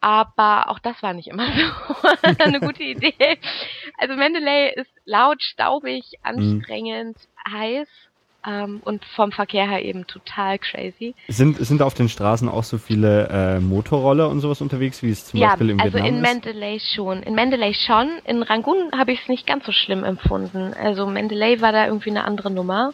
Aber 0.00 0.70
auch 0.70 0.78
das 0.78 1.02
war 1.02 1.12
nicht 1.12 1.28
immer 1.28 1.46
so 1.46 2.08
eine 2.42 2.60
gute 2.60 2.82
Idee. 2.82 3.38
Also 3.98 4.14
Mendeley 4.14 4.72
ist 4.74 4.90
laut, 5.04 5.42
staubig, 5.42 6.04
anstrengend, 6.22 7.18
mhm. 7.46 7.52
heiß 7.52 7.88
ähm, 8.46 8.80
und 8.84 9.04
vom 9.04 9.32
Verkehr 9.32 9.68
her 9.68 9.84
eben 9.84 10.06
total 10.06 10.58
crazy. 10.58 11.14
Sind, 11.28 11.58
sind 11.58 11.82
auf 11.82 11.94
den 11.94 12.08
Straßen 12.08 12.48
auch 12.48 12.64
so 12.64 12.78
viele 12.78 13.28
äh, 13.28 13.60
Motorroller 13.60 14.28
und 14.28 14.40
sowas 14.40 14.60
unterwegs, 14.60 15.02
wie 15.02 15.10
es 15.10 15.26
zum 15.26 15.40
ja, 15.40 15.48
Beispiel 15.48 15.70
im 15.70 15.80
also 15.80 15.98
Vietnam 15.98 16.14
in 16.14 16.22
Mandalay 16.22 16.80
schon. 16.80 17.22
In 17.22 17.34
Mandalay 17.34 17.74
schon. 17.74 18.08
In 18.24 18.42
Rangoon 18.42 18.90
habe 18.96 19.12
ich 19.12 19.22
es 19.22 19.28
nicht 19.28 19.46
ganz 19.46 19.66
so 19.66 19.72
schlimm 19.72 20.04
empfunden. 20.04 20.72
Also 20.74 21.06
Mandalay 21.06 21.60
war 21.60 21.72
da 21.72 21.86
irgendwie 21.86 22.10
eine 22.10 22.24
andere 22.24 22.50
Nummer. 22.50 22.92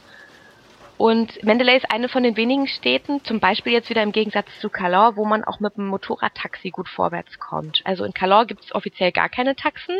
Und 0.98 1.42
Mandalay 1.44 1.76
ist 1.76 1.90
eine 1.92 2.08
von 2.08 2.22
den 2.22 2.36
wenigen 2.36 2.66
Städten, 2.66 3.22
zum 3.24 3.38
Beispiel 3.38 3.72
jetzt 3.72 3.90
wieder 3.90 4.02
im 4.02 4.12
Gegensatz 4.12 4.46
zu 4.60 4.70
Kalor, 4.70 5.16
wo 5.16 5.26
man 5.26 5.44
auch 5.44 5.60
mit 5.60 5.76
dem 5.76 5.86
Motorradtaxi 5.88 6.70
gut 6.70 6.88
vorwärts 6.88 7.38
kommt. 7.38 7.82
Also 7.84 8.04
in 8.04 8.14
Kalor 8.14 8.46
gibt 8.46 8.64
es 8.64 8.74
offiziell 8.74 9.12
gar 9.12 9.28
keine 9.28 9.54
Taxen. 9.56 9.96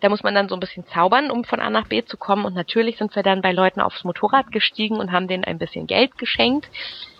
Da 0.00 0.08
muss 0.10 0.22
man 0.22 0.34
dann 0.34 0.48
so 0.48 0.54
ein 0.54 0.60
bisschen 0.60 0.86
zaubern, 0.88 1.30
um 1.30 1.44
von 1.44 1.60
A 1.60 1.70
nach 1.70 1.88
B 1.88 2.04
zu 2.04 2.16
kommen. 2.16 2.44
Und 2.44 2.54
natürlich 2.54 2.98
sind 2.98 3.16
wir 3.16 3.22
dann 3.22 3.40
bei 3.40 3.52
Leuten 3.52 3.80
aufs 3.80 4.04
Motorrad 4.04 4.52
gestiegen 4.52 4.96
und 4.96 5.10
haben 5.10 5.28
denen 5.28 5.44
ein 5.44 5.58
bisschen 5.58 5.86
Geld 5.86 6.18
geschenkt 6.18 6.68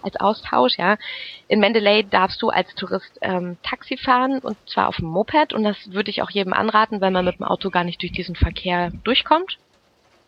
als 0.02 0.16
Austausch. 0.16 0.76
Ja, 0.76 0.96
in 1.48 1.60
Mendeley 1.60 2.04
darfst 2.04 2.42
du 2.42 2.50
als 2.50 2.74
Tourist 2.74 3.18
ähm, 3.22 3.56
Taxi 3.62 3.96
fahren 3.96 4.40
und 4.40 4.56
zwar 4.68 4.88
auf 4.88 4.96
dem 4.96 5.08
Moped. 5.08 5.52
Und 5.52 5.64
das 5.64 5.92
würde 5.92 6.10
ich 6.10 6.22
auch 6.22 6.30
jedem 6.30 6.52
anraten, 6.52 7.00
weil 7.00 7.10
man 7.10 7.24
mit 7.24 7.38
dem 7.38 7.46
Auto 7.46 7.70
gar 7.70 7.84
nicht 7.84 8.02
durch 8.02 8.12
diesen 8.12 8.36
Verkehr 8.36 8.90
durchkommt. 9.04 9.58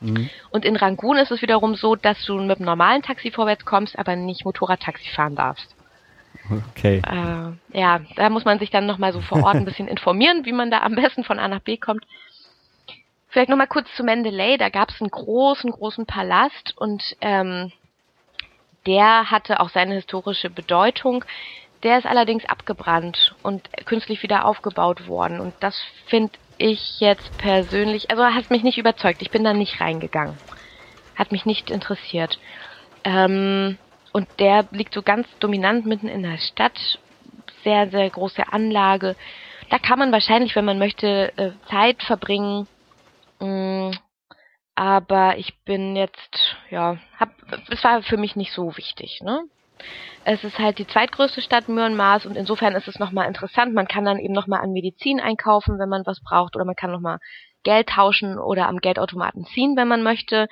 Mhm. 0.00 0.30
Und 0.50 0.64
in 0.64 0.76
Rangoon 0.76 1.16
ist 1.18 1.30
es 1.30 1.42
wiederum 1.42 1.74
so, 1.74 1.96
dass 1.96 2.24
du 2.24 2.40
mit 2.40 2.58
dem 2.58 2.66
normalen 2.66 3.02
Taxi 3.02 3.30
vorwärts 3.30 3.64
kommst, 3.64 3.98
aber 3.98 4.16
nicht 4.16 4.44
Motorradtaxi 4.44 5.10
fahren 5.10 5.34
darfst. 5.34 5.74
Okay. 6.70 7.02
Äh, 7.06 7.78
ja, 7.78 8.00
da 8.16 8.30
muss 8.30 8.44
man 8.44 8.58
sich 8.58 8.70
dann 8.70 8.86
nochmal 8.86 9.12
so 9.12 9.20
vor 9.20 9.42
Ort 9.42 9.56
ein 9.56 9.64
bisschen 9.64 9.88
informieren, 9.88 10.44
wie 10.44 10.52
man 10.52 10.70
da 10.70 10.80
am 10.80 10.94
besten 10.94 11.24
von 11.24 11.38
A 11.38 11.48
nach 11.48 11.60
B 11.60 11.76
kommt. 11.76 12.04
Vielleicht 13.28 13.50
nochmal 13.50 13.66
kurz 13.66 13.88
zu 13.94 14.04
Mendeley. 14.04 14.56
Da 14.56 14.68
gab 14.68 14.90
es 14.90 15.00
einen 15.00 15.10
großen, 15.10 15.70
großen 15.70 16.06
Palast 16.06 16.74
und 16.76 17.16
ähm, 17.20 17.72
der 18.86 19.30
hatte 19.30 19.60
auch 19.60 19.68
seine 19.68 19.94
historische 19.94 20.50
Bedeutung. 20.50 21.24
Der 21.82 21.98
ist 21.98 22.06
allerdings 22.06 22.44
abgebrannt 22.46 23.34
und 23.42 23.68
künstlich 23.86 24.22
wieder 24.22 24.44
aufgebaut 24.46 25.06
worden. 25.06 25.40
Und 25.40 25.54
das 25.60 25.80
finde 26.06 26.32
ich 26.56 26.98
jetzt 26.98 27.36
persönlich, 27.38 28.10
also 28.10 28.24
hat 28.24 28.50
mich 28.50 28.62
nicht 28.62 28.78
überzeugt. 28.78 29.22
Ich 29.22 29.30
bin 29.30 29.44
da 29.44 29.52
nicht 29.52 29.80
reingegangen. 29.80 30.36
Hat 31.14 31.30
mich 31.32 31.46
nicht 31.46 31.70
interessiert. 31.70 32.38
Ähm, 33.04 33.78
und 34.12 34.26
der 34.40 34.66
liegt 34.70 34.94
so 34.94 35.02
ganz 35.02 35.28
dominant 35.38 35.86
mitten 35.86 36.08
in 36.08 36.22
der 36.22 36.38
Stadt. 36.38 36.98
Sehr, 37.62 37.90
sehr 37.90 38.08
große 38.10 38.52
Anlage. 38.52 39.14
Da 39.70 39.78
kann 39.78 39.98
man 39.98 40.12
wahrscheinlich, 40.12 40.56
wenn 40.56 40.64
man 40.64 40.78
möchte, 40.78 41.32
äh, 41.36 41.50
Zeit 41.70 42.02
verbringen. 42.02 42.66
Mm, 43.40 43.90
aber 44.74 45.38
ich 45.38 45.58
bin 45.64 45.96
jetzt, 45.96 46.56
ja, 46.70 46.98
hab, 47.18 47.30
es 47.70 47.82
war 47.82 48.02
für 48.02 48.16
mich 48.16 48.36
nicht 48.36 48.52
so 48.52 48.76
wichtig, 48.76 49.20
ne? 49.22 49.42
Es 50.24 50.44
ist 50.44 50.58
halt 50.58 50.78
die 50.78 50.86
zweitgrößte 50.86 51.40
Stadt 51.40 51.68
Myanmars 51.68 52.26
und 52.26 52.36
insofern 52.36 52.74
ist 52.74 52.88
es 52.88 52.98
nochmal 52.98 53.28
interessant. 53.28 53.74
Man 53.74 53.88
kann 53.88 54.04
dann 54.04 54.18
eben 54.18 54.34
nochmal 54.34 54.60
an 54.60 54.72
Medizin 54.72 55.20
einkaufen, 55.20 55.78
wenn 55.78 55.88
man 55.88 56.04
was 56.04 56.20
braucht, 56.20 56.56
oder 56.56 56.64
man 56.64 56.76
kann 56.76 56.90
nochmal 56.90 57.18
Geld 57.62 57.88
tauschen 57.88 58.38
oder 58.38 58.68
am 58.68 58.78
Geldautomaten 58.78 59.44
ziehen, 59.46 59.76
wenn 59.76 59.88
man 59.88 60.02
möchte. 60.02 60.48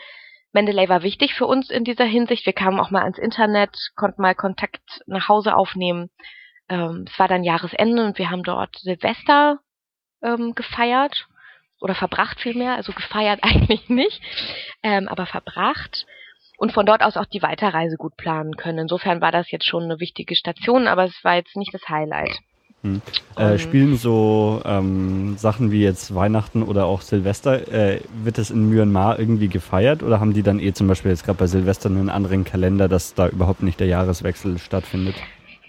Mendeley 0.52 0.88
war 0.88 1.02
wichtig 1.02 1.34
für 1.34 1.46
uns 1.46 1.70
in 1.70 1.84
dieser 1.84 2.04
Hinsicht. 2.04 2.46
Wir 2.46 2.52
kamen 2.52 2.80
auch 2.80 2.90
mal 2.90 3.02
ans 3.02 3.18
Internet, 3.18 3.76
konnten 3.94 4.22
mal 4.22 4.34
Kontakt 4.34 5.02
nach 5.06 5.28
Hause 5.28 5.54
aufnehmen. 5.54 6.10
Ähm, 6.68 7.04
es 7.08 7.18
war 7.18 7.28
dann 7.28 7.44
Jahresende 7.44 8.04
und 8.04 8.18
wir 8.18 8.30
haben 8.30 8.42
dort 8.42 8.76
Silvester 8.76 9.60
ähm, 10.22 10.54
gefeiert 10.54 11.28
oder 11.80 11.94
verbracht 11.94 12.40
vielmehr, 12.40 12.76
also 12.76 12.92
gefeiert 12.92 13.40
eigentlich 13.42 13.88
nicht, 13.88 14.20
ähm, 14.82 15.08
aber 15.08 15.26
verbracht 15.26 16.06
und 16.58 16.72
von 16.72 16.86
dort 16.86 17.02
aus 17.02 17.16
auch 17.16 17.26
die 17.26 17.42
Weiterreise 17.42 17.96
gut 17.96 18.16
planen 18.16 18.56
können. 18.56 18.78
Insofern 18.78 19.20
war 19.20 19.32
das 19.32 19.50
jetzt 19.50 19.66
schon 19.66 19.84
eine 19.84 20.00
wichtige 20.00 20.34
Station, 20.36 20.86
aber 20.86 21.04
es 21.04 21.24
war 21.24 21.34
jetzt 21.34 21.56
nicht 21.56 21.74
das 21.74 21.88
Highlight. 21.88 22.38
Hm. 22.82 23.02
Äh, 23.36 23.58
spielen 23.58 23.96
so 23.96 24.62
ähm, 24.64 25.36
Sachen 25.38 25.70
wie 25.70 25.82
jetzt 25.82 26.14
Weihnachten 26.14 26.62
oder 26.62 26.86
auch 26.86 27.00
Silvester, 27.00 27.68
äh, 27.72 28.00
wird 28.22 28.38
es 28.38 28.50
in 28.50 28.68
Myanmar 28.68 29.18
irgendwie 29.18 29.48
gefeiert 29.48 30.02
oder 30.02 30.20
haben 30.20 30.34
die 30.34 30.42
dann 30.42 30.60
eh 30.60 30.72
zum 30.72 30.86
Beispiel 30.86 31.10
jetzt 31.10 31.24
gerade 31.24 31.38
bei 31.38 31.46
Silvester 31.46 31.88
einen 31.88 32.10
anderen 32.10 32.44
Kalender, 32.44 32.88
dass 32.88 33.14
da 33.14 33.28
überhaupt 33.28 33.62
nicht 33.62 33.80
der 33.80 33.88
Jahreswechsel 33.88 34.58
stattfindet? 34.58 35.16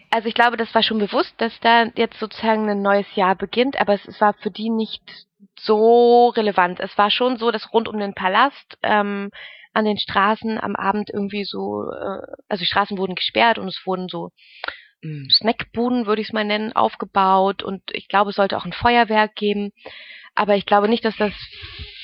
Also 0.10 0.28
ich 0.28 0.36
glaube, 0.36 0.58
das 0.58 0.74
war 0.74 0.84
schon 0.84 1.00
bewusst, 1.00 1.34
dass 1.38 1.54
da 1.62 1.86
jetzt 1.96 2.20
sozusagen 2.20 2.70
ein 2.70 2.82
neues 2.82 3.08
Jahr 3.16 3.36
beginnt, 3.36 3.80
aber 3.80 3.94
es 3.94 4.22
war 4.22 4.34
für 4.34 4.52
die 4.52 4.70
nicht 4.70 5.04
so 5.60 6.30
relevant. 6.30 6.80
Es 6.80 6.98
war 6.98 7.12
schon 7.12 7.38
so, 7.38 7.52
dass 7.52 7.74
rund 7.74 7.88
um 7.88 7.98
den 7.98 8.14
Palast 8.14 8.78
ähm, 8.84 9.32
an 9.74 9.86
den 9.86 9.98
Straßen 9.98 10.60
am 10.60 10.76
Abend 10.76 11.10
irgendwie 11.14 11.44
so, 11.44 11.90
äh, 11.92 12.22
also 12.50 12.62
die 12.62 12.68
Straßen 12.68 12.98
wurden 12.98 13.16
gesperrt 13.16 13.60
und 13.60 13.68
es 13.68 13.82
wurden 13.86 14.08
so 14.08 14.32
hm, 15.04 15.28
Snackbuden, 15.30 16.06
würde 16.06 16.22
ich 16.22 16.30
es 16.30 16.34
mal 16.34 16.46
nennen, 16.46 16.74
aufgebaut 16.74 17.64
und 17.64 17.84
ich 17.94 18.08
glaube, 18.08 18.32
es 18.32 18.36
sollte 18.36 18.58
auch 18.58 18.66
ein 18.66 18.74
Feuerwerk 18.74 19.36
geben. 19.36 19.72
Aber 20.36 20.56
ich 20.56 20.66
glaube 20.66 20.88
nicht, 20.88 21.06
dass 21.06 21.16
das 21.18 21.34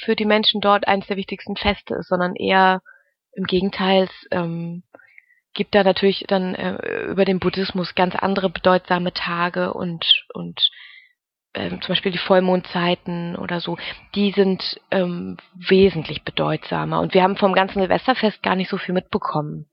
für 0.04 0.16
die 0.16 0.26
Menschen 0.26 0.62
dort 0.62 0.88
eines 0.88 1.08
der 1.08 1.18
wichtigsten 1.18 1.56
Feste 1.56 1.96
ist, 1.96 2.10
sondern 2.10 2.36
eher 2.36 2.82
im 3.34 3.46
Gegenteil, 3.46 4.10
ähm, 4.32 4.84
gibt 5.54 5.76
da 5.76 5.84
natürlich 5.84 6.26
dann 6.28 6.56
äh, 6.56 7.04
über 7.06 7.26
den 7.26 7.40
Buddhismus 7.40 7.96
ganz 7.96 8.16
andere 8.16 8.50
bedeutsame 8.50 9.14
Tage 9.14 9.74
und 9.74 10.26
und 10.34 10.60
ähm, 11.54 11.82
zum 11.82 11.90
Beispiel 11.90 12.12
die 12.12 12.18
Vollmondzeiten 12.18 13.36
oder 13.36 13.60
so, 13.60 13.78
die 14.16 14.32
sind 14.32 14.80
ähm, 14.92 15.38
wesentlich 15.54 16.24
bedeutsamer. 16.24 17.00
Und 17.00 17.14
wir 17.14 17.24
haben 17.24 17.38
vom 17.38 17.54
ganzen 17.54 17.80
Silvesterfest 17.80 18.42
gar 18.42 18.56
nicht 18.56 18.70
so 18.70 18.78
viel 18.78 18.94
mitbekommen. 18.94 19.68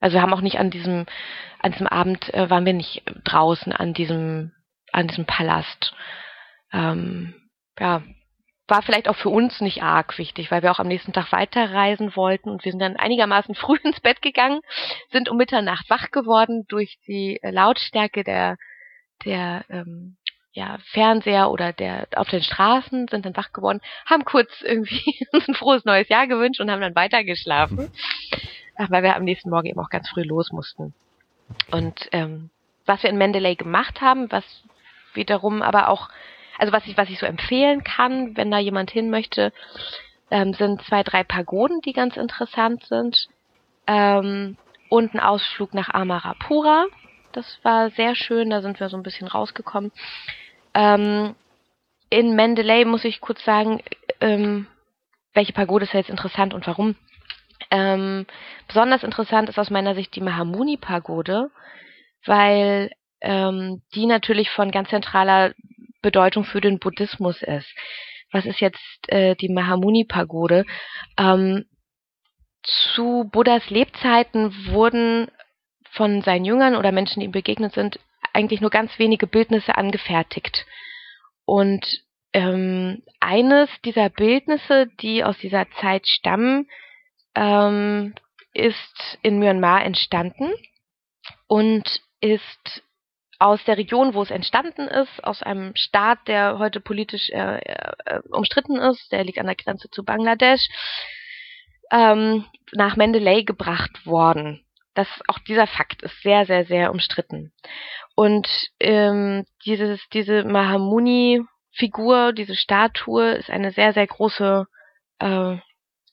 Also 0.00 0.14
wir 0.14 0.22
haben 0.22 0.34
auch 0.34 0.40
nicht 0.40 0.58
an 0.58 0.70
diesem, 0.70 1.06
an 1.60 1.72
diesem 1.72 1.86
Abend 1.86 2.32
äh, 2.34 2.50
waren 2.50 2.66
wir 2.66 2.72
nicht 2.72 3.04
draußen 3.24 3.72
an 3.72 3.94
diesem, 3.94 4.52
an 4.90 5.06
diesem 5.06 5.24
Palast. 5.24 5.94
Ähm, 6.72 7.34
ja, 7.78 8.02
war 8.66 8.82
vielleicht 8.82 9.08
auch 9.08 9.16
für 9.16 9.28
uns 9.28 9.60
nicht 9.60 9.82
arg 9.82 10.18
wichtig, 10.18 10.50
weil 10.50 10.62
wir 10.62 10.72
auch 10.72 10.80
am 10.80 10.88
nächsten 10.88 11.12
Tag 11.12 11.30
weiterreisen 11.30 12.16
wollten 12.16 12.48
und 12.48 12.64
wir 12.64 12.72
sind 12.72 12.80
dann 12.80 12.96
einigermaßen 12.96 13.54
früh 13.54 13.76
ins 13.84 14.00
Bett 14.00 14.22
gegangen, 14.22 14.60
sind 15.10 15.28
um 15.28 15.36
Mitternacht 15.36 15.88
wach 15.88 16.10
geworden 16.10 16.64
durch 16.68 16.98
die 17.06 17.38
Lautstärke 17.42 18.24
der 18.24 18.56
der 19.24 19.64
ähm, 19.68 20.16
ja, 20.52 20.78
Fernseher 20.92 21.50
oder 21.50 21.72
der 21.72 22.08
auf 22.16 22.28
den 22.28 22.42
Straßen, 22.42 23.08
sind 23.08 23.24
dann 23.24 23.36
wach 23.36 23.52
geworden, 23.52 23.80
haben 24.06 24.24
kurz 24.24 24.50
irgendwie 24.62 25.26
uns 25.32 25.48
ein 25.48 25.54
frohes 25.54 25.84
neues 25.84 26.08
Jahr 26.08 26.26
gewünscht 26.26 26.60
und 26.60 26.70
haben 26.70 26.80
dann 26.80 26.94
weitergeschlafen. 26.94 27.90
Ach, 28.76 28.90
weil 28.90 29.02
wir 29.02 29.16
am 29.16 29.24
nächsten 29.24 29.50
Morgen 29.50 29.68
eben 29.68 29.80
auch 29.80 29.90
ganz 29.90 30.08
früh 30.08 30.22
los 30.22 30.52
mussten. 30.52 30.94
Und 31.70 32.08
ähm, 32.12 32.50
was 32.86 33.02
wir 33.02 33.10
in 33.10 33.18
Mendeley 33.18 33.56
gemacht 33.56 34.00
haben, 34.00 34.30
was 34.30 34.44
wiederum 35.14 35.62
aber 35.62 35.88
auch, 35.88 36.08
also 36.58 36.72
was 36.72 36.86
ich, 36.86 36.96
was 36.96 37.10
ich 37.10 37.18
so 37.18 37.26
empfehlen 37.26 37.84
kann, 37.84 38.36
wenn 38.36 38.50
da 38.50 38.58
jemand 38.58 38.90
hin 38.90 39.10
möchte, 39.10 39.52
ähm, 40.30 40.54
sind 40.54 40.82
zwei, 40.82 41.02
drei 41.02 41.24
Pagoden, 41.24 41.80
die 41.82 41.92
ganz 41.92 42.16
interessant 42.16 42.84
sind. 42.86 43.28
Ähm, 43.86 44.56
und 44.88 45.14
ein 45.14 45.20
Ausflug 45.20 45.72
nach 45.72 45.88
Amarapura. 45.88 46.86
Das 47.32 47.58
war 47.62 47.90
sehr 47.90 48.14
schön, 48.14 48.50
da 48.50 48.60
sind 48.60 48.78
wir 48.78 48.90
so 48.90 48.96
ein 48.96 49.02
bisschen 49.02 49.26
rausgekommen. 49.26 49.90
Ähm, 50.74 51.34
in 52.10 52.34
Mendeley 52.34 52.84
muss 52.84 53.04
ich 53.04 53.20
kurz 53.20 53.44
sagen, 53.44 53.82
ähm, 54.20 54.66
welche 55.34 55.52
Pagode 55.52 55.84
ist 55.84 55.94
jetzt 55.94 56.10
interessant 56.10 56.54
und 56.54 56.66
warum. 56.66 56.96
Ähm, 57.70 58.26
besonders 58.68 59.02
interessant 59.02 59.48
ist 59.48 59.58
aus 59.58 59.70
meiner 59.70 59.94
Sicht 59.94 60.14
die 60.14 60.20
Mahamuni-Pagode, 60.20 61.50
weil 62.26 62.90
ähm, 63.20 63.82
die 63.94 64.06
natürlich 64.06 64.50
von 64.50 64.70
ganz 64.70 64.90
zentraler 64.90 65.54
Bedeutung 66.02 66.44
für 66.44 66.60
den 66.60 66.78
Buddhismus 66.78 67.40
ist. 67.42 67.72
Was 68.30 68.44
ist 68.44 68.60
jetzt 68.60 69.08
äh, 69.08 69.36
die 69.36 69.48
Mahamuni-Pagode? 69.48 70.64
Ähm, 71.16 71.64
zu 72.62 73.28
Buddhas 73.32 73.70
Lebzeiten 73.70 74.66
wurden 74.66 75.28
von 75.90 76.22
seinen 76.22 76.44
Jüngern 76.44 76.76
oder 76.76 76.92
Menschen, 76.92 77.20
die 77.20 77.26
ihm 77.26 77.32
begegnet 77.32 77.72
sind, 77.74 77.98
eigentlich 78.32 78.60
nur 78.60 78.70
ganz 78.70 78.98
wenige 78.98 79.26
Bildnisse 79.26 79.76
angefertigt. 79.76 80.66
Und 81.44 81.86
ähm, 82.32 83.02
eines 83.20 83.68
dieser 83.84 84.08
Bildnisse, 84.08 84.88
die 85.00 85.24
aus 85.24 85.36
dieser 85.38 85.66
Zeit 85.80 86.06
stammen, 86.06 86.68
ähm, 87.34 88.14
ist 88.54 89.18
in 89.22 89.38
Myanmar 89.38 89.84
entstanden 89.84 90.52
und 91.46 91.84
ist 92.20 92.82
aus 93.38 93.62
der 93.64 93.76
Region, 93.76 94.14
wo 94.14 94.22
es 94.22 94.30
entstanden 94.30 94.86
ist, 94.86 95.24
aus 95.24 95.42
einem 95.42 95.74
Staat, 95.74 96.28
der 96.28 96.58
heute 96.58 96.80
politisch 96.80 97.28
äh, 97.30 97.58
äh, 97.58 98.20
umstritten 98.30 98.76
ist, 98.76 99.10
der 99.10 99.24
liegt 99.24 99.38
an 99.38 99.46
der 99.46 99.56
Grenze 99.56 99.90
zu 99.90 100.04
Bangladesch, 100.04 100.62
ähm, 101.90 102.44
nach 102.72 102.96
Mendeley 102.96 103.44
gebracht 103.44 104.06
worden. 104.06 104.64
Das, 104.94 105.08
auch 105.26 105.38
dieser 105.38 105.66
Fakt 105.66 106.02
ist 106.02 106.20
sehr, 106.22 106.44
sehr, 106.46 106.64
sehr 106.66 106.90
umstritten. 106.90 107.52
Und 108.14 108.48
ähm, 108.78 109.46
dieses, 109.64 110.00
diese 110.12 110.44
Mahamuni-Figur, 110.44 112.32
diese 112.32 112.56
Statue 112.56 113.32
ist 113.32 113.50
eine 113.50 113.70
sehr, 113.72 113.94
sehr 113.94 114.06
große, 114.06 114.66
äh, 115.20 115.56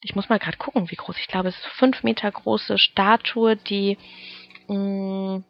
ich 0.01 0.15
muss 0.15 0.29
mal 0.29 0.39
gerade 0.39 0.57
gucken, 0.57 0.89
wie 0.89 0.95
groß, 0.95 1.17
ich 1.17 1.27
glaube, 1.27 1.49
es 1.49 1.57
ist 1.57 1.67
fünf 1.77 2.03
Meter 2.03 2.31
große 2.31 2.77
Statue, 2.77 3.57
die 3.57 3.97
mh, 4.67 4.75
mm, 4.77 5.43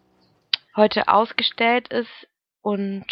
heute 0.76 1.08
ausgestellt 1.08 1.90
ist 1.90 2.28
und 2.62 3.06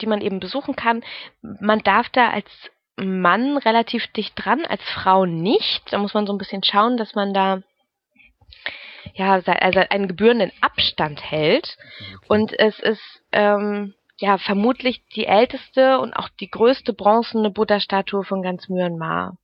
die 0.00 0.06
man 0.06 0.20
eben 0.20 0.40
besuchen 0.40 0.76
kann. 0.76 1.02
Man 1.40 1.80
darf 1.80 2.08
da 2.10 2.30
als 2.30 2.50
Mann 2.96 3.56
relativ 3.58 4.06
dicht 4.08 4.34
dran, 4.36 4.64
als 4.66 4.82
Frau 4.90 5.24
nicht. 5.24 5.92
Da 5.92 5.98
muss 5.98 6.14
man 6.14 6.26
so 6.26 6.32
ein 6.32 6.38
bisschen 6.38 6.62
schauen, 6.62 6.96
dass 6.96 7.14
man 7.14 7.32
da 7.32 7.62
ja, 9.14 9.32
also 9.32 9.52
einen 9.52 10.08
gebührenden 10.08 10.52
Abstand 10.60 11.22
hält. 11.22 11.76
Okay. 12.00 12.26
Und 12.28 12.58
es 12.58 12.78
ist, 12.80 13.22
ähm, 13.32 13.94
ja 14.18 14.38
vermutlich 14.38 15.04
die 15.14 15.26
älteste 15.26 15.98
und 15.98 16.14
auch 16.14 16.28
die 16.40 16.50
größte 16.50 16.92
bronzene 16.92 17.50
Buddha-Statue 17.50 18.24
von 18.24 18.42
ganz 18.42 18.68
Myanmar. 18.68 19.36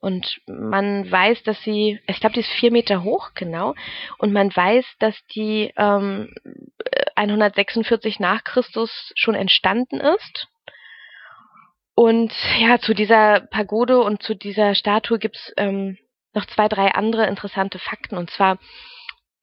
Und 0.00 0.40
man 0.46 1.08
weiß, 1.08 1.44
dass 1.44 1.62
sie, 1.62 2.00
ich 2.08 2.18
glaube, 2.18 2.34
die 2.34 2.40
ist 2.40 2.50
vier 2.50 2.72
Meter 2.72 3.04
hoch, 3.04 3.30
genau. 3.34 3.74
Und 4.18 4.32
man 4.32 4.54
weiß, 4.54 4.84
dass 4.98 5.14
die 5.26 5.72
ähm, 5.76 6.34
146 7.14 8.18
nach 8.18 8.42
Christus 8.42 9.12
schon 9.14 9.36
entstanden 9.36 10.00
ist. 10.00 10.48
Und 11.94 12.32
ja, 12.58 12.80
zu 12.80 12.94
dieser 12.94 13.42
Pagode 13.42 14.00
und 14.00 14.24
zu 14.24 14.34
dieser 14.34 14.74
Statue 14.74 15.20
gibt's 15.20 15.52
ähm, 15.56 15.98
noch 16.34 16.46
zwei, 16.46 16.68
drei 16.68 16.92
andere 16.92 17.26
interessante 17.26 17.78
Fakten. 17.78 18.16
Und 18.16 18.30
zwar 18.30 18.58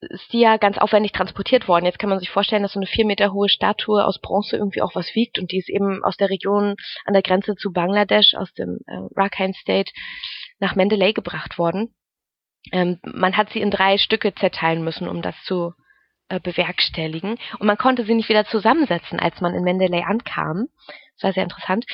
ist 0.00 0.32
die 0.32 0.40
ja 0.40 0.56
ganz 0.56 0.78
aufwendig 0.78 1.12
transportiert 1.12 1.68
worden. 1.68 1.84
Jetzt 1.84 1.98
kann 1.98 2.08
man 2.08 2.18
sich 2.18 2.30
vorstellen, 2.30 2.62
dass 2.62 2.72
so 2.72 2.80
eine 2.80 2.86
vier 2.86 3.04
Meter 3.04 3.32
hohe 3.32 3.48
Statue 3.48 4.04
aus 4.04 4.18
Bronze 4.20 4.56
irgendwie 4.56 4.82
auch 4.82 4.94
was 4.94 5.14
wiegt. 5.14 5.38
Und 5.38 5.52
die 5.52 5.58
ist 5.58 5.68
eben 5.68 6.02
aus 6.02 6.16
der 6.16 6.30
Region 6.30 6.76
an 7.04 7.12
der 7.12 7.22
Grenze 7.22 7.54
zu 7.54 7.72
Bangladesch, 7.72 8.34
aus 8.34 8.52
dem 8.54 8.78
äh, 8.86 8.96
Rakhine 9.14 9.54
State, 9.54 9.92
nach 10.58 10.74
Mendeley 10.74 11.12
gebracht 11.12 11.58
worden. 11.58 11.94
Ähm, 12.72 12.98
man 13.04 13.36
hat 13.36 13.50
sie 13.50 13.60
in 13.60 13.70
drei 13.70 13.98
Stücke 13.98 14.34
zerteilen 14.34 14.82
müssen, 14.82 15.06
um 15.08 15.22
das 15.22 15.34
zu 15.44 15.74
äh, 16.28 16.40
bewerkstelligen. 16.40 17.38
Und 17.58 17.66
man 17.66 17.76
konnte 17.76 18.04
sie 18.04 18.14
nicht 18.14 18.28
wieder 18.28 18.46
zusammensetzen, 18.46 19.20
als 19.20 19.40
man 19.40 19.54
in 19.54 19.64
Mendeley 19.64 20.02
ankam. 20.02 20.68
Das 21.20 21.28
war 21.28 21.32
sehr 21.34 21.42
interessant. 21.42 21.84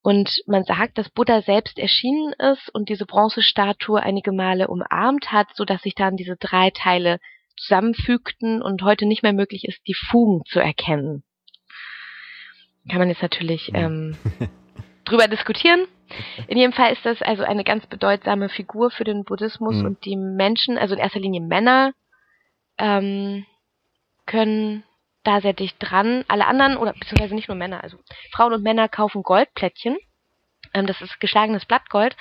Und 0.00 0.42
man 0.46 0.62
sagt, 0.62 0.96
dass 0.96 1.10
Buddha 1.10 1.42
selbst 1.42 1.78
erschienen 1.78 2.32
ist 2.38 2.72
und 2.72 2.88
diese 2.88 3.06
Bronzestatue 3.06 4.00
einige 4.00 4.30
Male 4.30 4.68
umarmt 4.68 5.32
hat, 5.32 5.48
so 5.54 5.64
dass 5.64 5.82
sich 5.82 5.96
dann 5.96 6.16
diese 6.16 6.36
drei 6.36 6.70
Teile 6.70 7.18
zusammenfügten 7.56 8.62
und 8.62 8.82
heute 8.82 9.06
nicht 9.06 9.24
mehr 9.24 9.32
möglich 9.32 9.64
ist, 9.64 9.80
die 9.88 9.94
Fugen 9.94 10.42
zu 10.46 10.60
erkennen. 10.60 11.24
Kann 12.88 12.98
man 12.98 13.08
jetzt 13.08 13.22
natürlich 13.22 13.72
ähm, 13.74 14.16
drüber 15.04 15.26
diskutieren. 15.26 15.86
In 16.46 16.56
jedem 16.56 16.72
Fall 16.72 16.92
ist 16.92 17.04
das 17.04 17.20
also 17.22 17.42
eine 17.42 17.64
ganz 17.64 17.86
bedeutsame 17.86 18.48
Figur 18.48 18.92
für 18.92 19.02
den 19.02 19.24
Buddhismus 19.24 19.76
mhm. 19.76 19.86
und 19.86 20.04
die 20.04 20.16
Menschen, 20.16 20.78
also 20.78 20.94
in 20.94 21.00
erster 21.00 21.18
Linie 21.18 21.40
Männer, 21.40 21.92
ähm, 22.78 23.44
können 24.26 24.84
da 25.26 25.40
sehr 25.40 25.52
dicht 25.52 25.76
dran. 25.78 26.24
Alle 26.28 26.46
anderen, 26.46 26.76
oder 26.76 26.92
beziehungsweise 26.92 27.34
nicht 27.34 27.48
nur 27.48 27.56
Männer, 27.56 27.82
also 27.82 27.98
Frauen 28.32 28.52
und 28.52 28.62
Männer 28.62 28.88
kaufen 28.88 29.22
Goldplättchen. 29.22 29.96
Ähm, 30.74 30.86
das 30.86 31.00
ist 31.00 31.20
geschlagenes 31.20 31.64
Blattgold, 31.64 32.16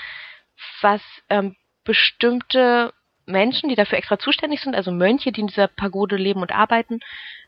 was 0.82 1.02
ähm, 1.30 1.56
bestimmte 1.84 2.94
Menschen, 3.26 3.70
die 3.70 3.76
dafür 3.76 3.98
extra 3.98 4.20
zuständig 4.20 4.62
sind, 4.62 4.76
also 4.76 4.92
Mönche, 4.92 5.32
die 5.32 5.42
in 5.42 5.48
dieser 5.48 5.68
Pagode 5.68 6.16
leben 6.16 6.42
und 6.42 6.52
arbeiten, 6.52 7.00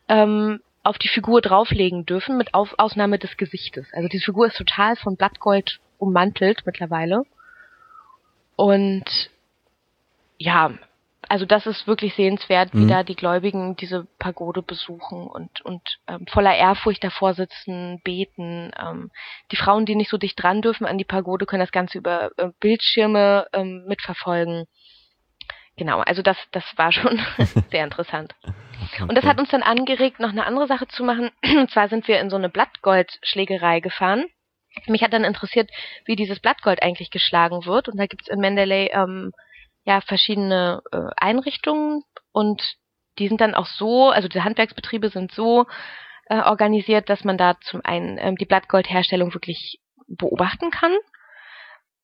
ähm, 0.08 0.62
auf 0.84 0.98
die 0.98 1.10
Figur 1.10 1.42
drauflegen 1.42 2.06
dürfen, 2.06 2.38
mit 2.38 2.54
auf 2.54 2.76
Ausnahme 2.78 3.20
des 3.20 3.38
Gesichtes. 3.38 3.88
Also 3.94 4.08
diese 4.08 4.26
Figur 4.26 4.48
ist 4.48 4.58
total 4.58 4.96
von 4.96 5.18
Blattgold 5.18 5.80
ummantelt 5.98 6.66
mittlerweile. 6.66 7.24
Und 8.56 9.30
ja, 10.38 10.72
also 11.30 11.46
das 11.46 11.66
ist 11.66 11.88
wirklich 11.88 12.16
sehenswert, 12.16 12.74
wie 12.74 12.84
mhm. 12.84 12.88
da 12.88 13.04
die 13.04 13.16
Gläubigen 13.16 13.76
diese 13.76 14.06
Pagode 14.20 14.62
besuchen 14.62 15.28
und, 15.28 15.62
und 15.62 15.82
ähm, 16.08 16.26
voller 16.28 16.56
Ehrfurcht 16.56 17.04
davor 17.04 17.34
sitzen, 17.34 18.02
beten. 18.04 18.72
Ähm, 18.80 19.12
die 19.52 19.58
Frauen, 19.58 19.86
die 19.86 19.96
nicht 19.96 20.10
so 20.10 20.18
dicht 20.18 20.42
dran 20.42 20.62
dürfen 20.62 20.86
an 20.86 20.98
die 20.98 21.06
Pagode, 21.06 21.46
können 21.46 21.62
das 21.62 21.72
Ganze 21.72 21.98
über 21.98 22.32
äh, 22.38 22.50
Bildschirme 22.60 23.48
ähm, 23.54 23.86
mitverfolgen. 23.88 24.66
Genau, 25.76 26.00
also 26.00 26.22
das, 26.22 26.38
das 26.52 26.64
war 26.76 26.92
schon 26.92 27.20
sehr 27.72 27.84
interessant. 27.84 28.34
Und 29.02 29.16
das 29.16 29.26
hat 29.26 29.40
uns 29.40 29.50
dann 29.50 29.64
angeregt, 29.64 30.20
noch 30.20 30.30
eine 30.30 30.46
andere 30.46 30.68
Sache 30.68 30.88
zu 30.88 31.04
machen. 31.04 31.32
Und 31.44 31.70
zwar 31.72 31.90
sind 31.90 32.08
wir 32.08 32.20
in 32.20 32.30
so 32.30 32.36
eine 32.36 32.50
Blattgoldschlägerei 32.50 33.80
gefahren. 33.80 34.26
Mich 34.86 35.04
hat 35.04 35.14
dann 35.14 35.24
interessiert, 35.24 35.70
wie 36.06 36.16
dieses 36.16 36.40
Blattgold 36.40 36.82
eigentlich 36.82 37.12
geschlagen 37.12 37.66
wird. 37.66 37.90
Und 37.90 37.98
da 37.98 38.06
gibt's 38.06 38.28
in 38.28 38.40
Mendeley 38.40 38.92
ähm, 38.94 39.32
ja 39.88 40.02
verschiedene 40.02 40.84
äh, 40.92 41.10
Einrichtungen 41.16 42.04
und 42.32 42.62
die 43.18 43.28
sind 43.28 43.42
dann 43.42 43.56
auch 43.56 43.66
so, 43.66 44.10
also 44.10 44.28
die 44.28 44.42
Handwerksbetriebe 44.42 45.10
sind 45.10 45.32
so 45.32 45.66
äh, 46.28 46.42
organisiert, 46.42 47.10
dass 47.10 47.24
man 47.24 47.38
da 47.38 47.60
zum 47.62 47.82
einen 47.84 48.18
ähm, 48.20 48.36
die 48.36 48.46
Blattgoldherstellung 48.46 49.34
wirklich 49.34 49.80
beobachten 50.08 50.70
kann 50.72 50.94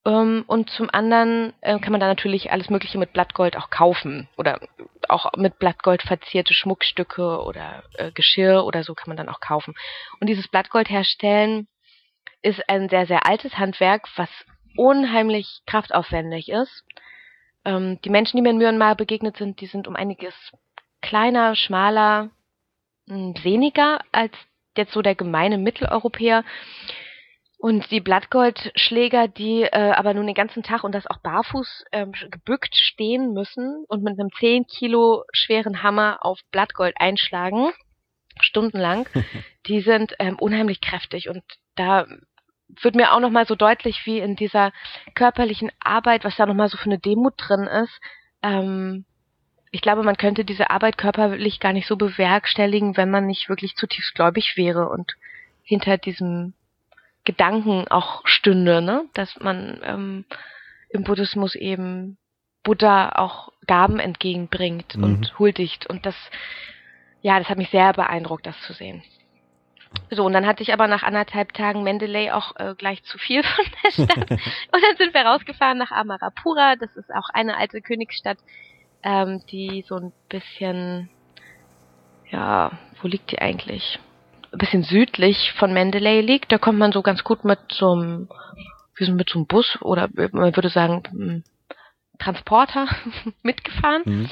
ähm, 0.05 0.43
und 0.47 0.69
zum 0.69 0.89
anderen 0.91 1.53
äh, 1.61 1.77
kann 1.79 1.91
man 1.91 1.99
da 1.99 2.07
natürlich 2.07 2.51
alles 2.51 2.69
Mögliche 2.69 2.97
mit 2.97 3.13
Blattgold 3.13 3.57
auch 3.57 3.69
kaufen 3.69 4.27
oder 4.37 4.59
auch 5.07 5.31
mit 5.35 5.59
Blattgold 5.59 6.01
verzierte 6.01 6.53
Schmuckstücke 6.53 7.41
oder 7.43 7.83
äh, 7.95 8.11
Geschirr 8.11 8.65
oder 8.65 8.83
so 8.83 8.95
kann 8.95 9.09
man 9.09 9.17
dann 9.17 9.29
auch 9.29 9.39
kaufen. 9.39 9.75
Und 10.19 10.27
dieses 10.27 10.47
Blattgold 10.47 10.89
herstellen 10.89 11.67
ist 12.41 12.67
ein 12.69 12.89
sehr, 12.89 13.05
sehr 13.05 13.25
altes 13.25 13.57
Handwerk, 13.57 14.07
was 14.17 14.29
unheimlich 14.75 15.61
kraftaufwendig 15.67 16.49
ist. 16.49 16.83
Ähm, 17.65 17.99
die 18.03 18.09
Menschen, 18.09 18.37
die 18.37 18.43
mir 18.43 18.49
in 18.49 18.57
Myanmar 18.57 18.95
begegnet 18.95 19.37
sind, 19.37 19.61
die 19.61 19.67
sind 19.67 19.87
um 19.87 19.95
einiges 19.95 20.33
kleiner, 21.01 21.55
schmaler, 21.55 22.29
hm, 23.07 23.35
weniger 23.43 23.99
als 24.11 24.33
jetzt 24.75 24.93
so 24.93 25.01
der 25.01 25.15
gemeine 25.15 25.57
Mitteleuropäer. 25.57 26.43
Und 27.57 27.89
die 27.91 28.01
Blattgoldschläger, 28.01 29.29
die 29.29 29.61
äh, 29.61 29.91
aber 29.91 30.13
nun 30.13 30.25
den 30.25 30.35
ganzen 30.35 30.63
Tag 30.63 30.83
und 30.83 30.93
das 30.93 31.07
auch 31.07 31.19
barfuß 31.19 31.85
ähm, 31.93 32.11
gebückt 32.29 32.75
stehen 32.75 33.31
müssen 33.31 33.85
und 33.87 34.03
mit 34.03 34.19
einem 34.19 34.31
10 34.37 34.67
Kilo 34.67 35.23
schweren 35.31 35.81
Hammer 35.81 36.25
auf 36.25 36.39
Blattgold 36.51 36.95
einschlagen, 36.99 37.71
stundenlang, 38.41 39.07
die 39.67 39.79
sind 39.79 40.13
ähm, 40.19 40.37
unheimlich 40.39 40.81
kräftig. 40.81 41.29
Und 41.29 41.43
da 41.75 42.05
wird 42.81 42.95
mir 42.95 43.13
auch 43.13 43.19
nochmal 43.19 43.45
so 43.45 43.55
deutlich, 43.55 44.05
wie 44.05 44.19
in 44.19 44.35
dieser 44.35 44.71
körperlichen 45.15 45.71
Arbeit, 45.79 46.23
was 46.23 46.35
da 46.35 46.45
nochmal 46.45 46.69
so 46.69 46.77
für 46.77 46.85
eine 46.85 46.99
Demut 46.99 47.33
drin 47.37 47.63
ist. 47.63 47.99
Ähm, 48.41 49.05
ich 49.71 49.81
glaube, 49.81 50.03
man 50.03 50.17
könnte 50.17 50.45
diese 50.45 50.69
Arbeit 50.69 50.97
körperlich 50.97 51.59
gar 51.59 51.73
nicht 51.73 51.87
so 51.87 51.95
bewerkstelligen, 51.95 52.95
wenn 52.95 53.09
man 53.09 53.25
nicht 53.25 53.49
wirklich 53.49 53.75
zutiefst 53.75 54.13
gläubig 54.13 54.53
wäre 54.55 54.87
und 54.89 55.13
hinter 55.63 55.97
diesem 55.97 56.53
Gedanken 57.23 57.87
auch 57.87 58.21
stünde, 58.27 58.81
ne? 58.81 59.05
dass 59.13 59.39
man 59.39 59.79
ähm, 59.83 60.25
im 60.89 61.03
Buddhismus 61.03 61.55
eben 61.55 62.17
Buddha 62.63 63.13
auch 63.15 63.51
Gaben 63.65 63.99
entgegenbringt 63.99 64.95
mhm. 64.95 65.03
und 65.03 65.39
huldigt. 65.39 65.87
Und 65.87 66.05
das, 66.05 66.15
ja, 67.21 67.39
das 67.39 67.49
hat 67.49 67.57
mich 67.57 67.69
sehr 67.69 67.93
beeindruckt, 67.93 68.45
das 68.45 68.59
zu 68.61 68.73
sehen. 68.73 69.03
So, 70.09 70.25
und 70.25 70.33
dann 70.33 70.45
hatte 70.45 70.63
ich 70.63 70.73
aber 70.73 70.87
nach 70.87 71.03
anderthalb 71.03 71.53
Tagen 71.53 71.83
Mendeley 71.83 72.31
auch 72.31 72.55
äh, 72.57 72.75
gleich 72.77 73.03
zu 73.03 73.17
viel 73.17 73.43
von 73.43 73.65
der 73.83 73.91
Stadt. 73.91 74.31
und 74.31 74.39
dann 74.83 74.97
sind 74.97 75.13
wir 75.13 75.21
rausgefahren 75.21 75.77
nach 75.77 75.91
Amarapura. 75.91 76.75
Das 76.75 76.95
ist 76.95 77.13
auch 77.13 77.29
eine 77.33 77.57
alte 77.57 77.81
Königsstadt, 77.81 78.37
ähm, 79.03 79.41
die 79.49 79.83
so 79.87 79.95
ein 79.95 80.13
bisschen, 80.29 81.09
ja, 82.29 82.71
wo 83.01 83.07
liegt 83.07 83.31
die 83.31 83.39
eigentlich? 83.39 83.99
ein 84.53 84.59
bisschen 84.59 84.83
südlich 84.83 85.51
von 85.57 85.73
Mendeley 85.73 86.21
liegt. 86.21 86.51
Da 86.51 86.57
kommt 86.57 86.77
man 86.77 86.91
so 86.91 87.01
ganz 87.01 87.23
gut 87.23 87.43
mit 87.43 87.59
so 87.71 87.91
einem, 87.91 88.29
wie 88.95 89.05
so 89.05 89.11
mit 89.11 89.29
so 89.29 89.39
einem 89.39 89.47
Bus 89.47 89.79
oder 89.81 90.09
man 90.31 90.55
würde 90.55 90.69
sagen 90.69 91.43
Transporter 92.19 92.87
mitgefahren. 93.43 94.03
Mhm. 94.05 94.29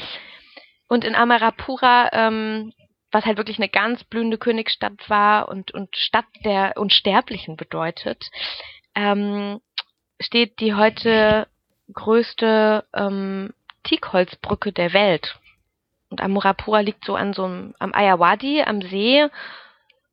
Und 0.88 1.04
in 1.06 1.16
Amarapura, 1.16 2.10
ähm, 2.14 2.74
was 3.12 3.26
halt 3.26 3.38
wirklich 3.38 3.58
eine 3.58 3.70
ganz 3.70 4.04
blühende 4.04 4.38
Königsstadt 4.38 5.10
war 5.10 5.50
und, 5.50 5.72
und 5.72 5.96
Stadt 5.96 6.26
der 6.46 6.74
Unsterblichen 6.78 7.58
bedeutet, 7.58 8.32
ähm, 8.96 9.62
steht 10.20 10.60
die 10.60 10.74
heute 10.74 11.48
größte 11.94 12.86
ähm, 12.94 13.54
Teakholzbrücke 13.84 14.72
der 14.72 14.94
Welt. 14.94 15.38
Und 16.10 16.22
Amarapura 16.22 16.82
liegt 16.82 17.06
so 17.06 17.16
an 17.16 17.34
so 17.34 17.46
einem, 17.46 17.74
am 17.80 17.94
Ayawadi, 17.94 18.64
am 18.64 18.82
See, 18.82 19.28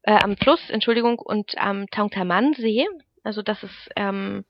äh, 0.03 0.19
am 0.23 0.37
Fluss, 0.37 0.71
Entschuldigung, 0.71 1.19
und 1.19 1.59
am 1.59 1.89
Tangtaman-See. 1.91 2.87
Also 3.25 3.43
das 3.43 3.63
ist 3.63 3.91
ähm, 3.97 4.45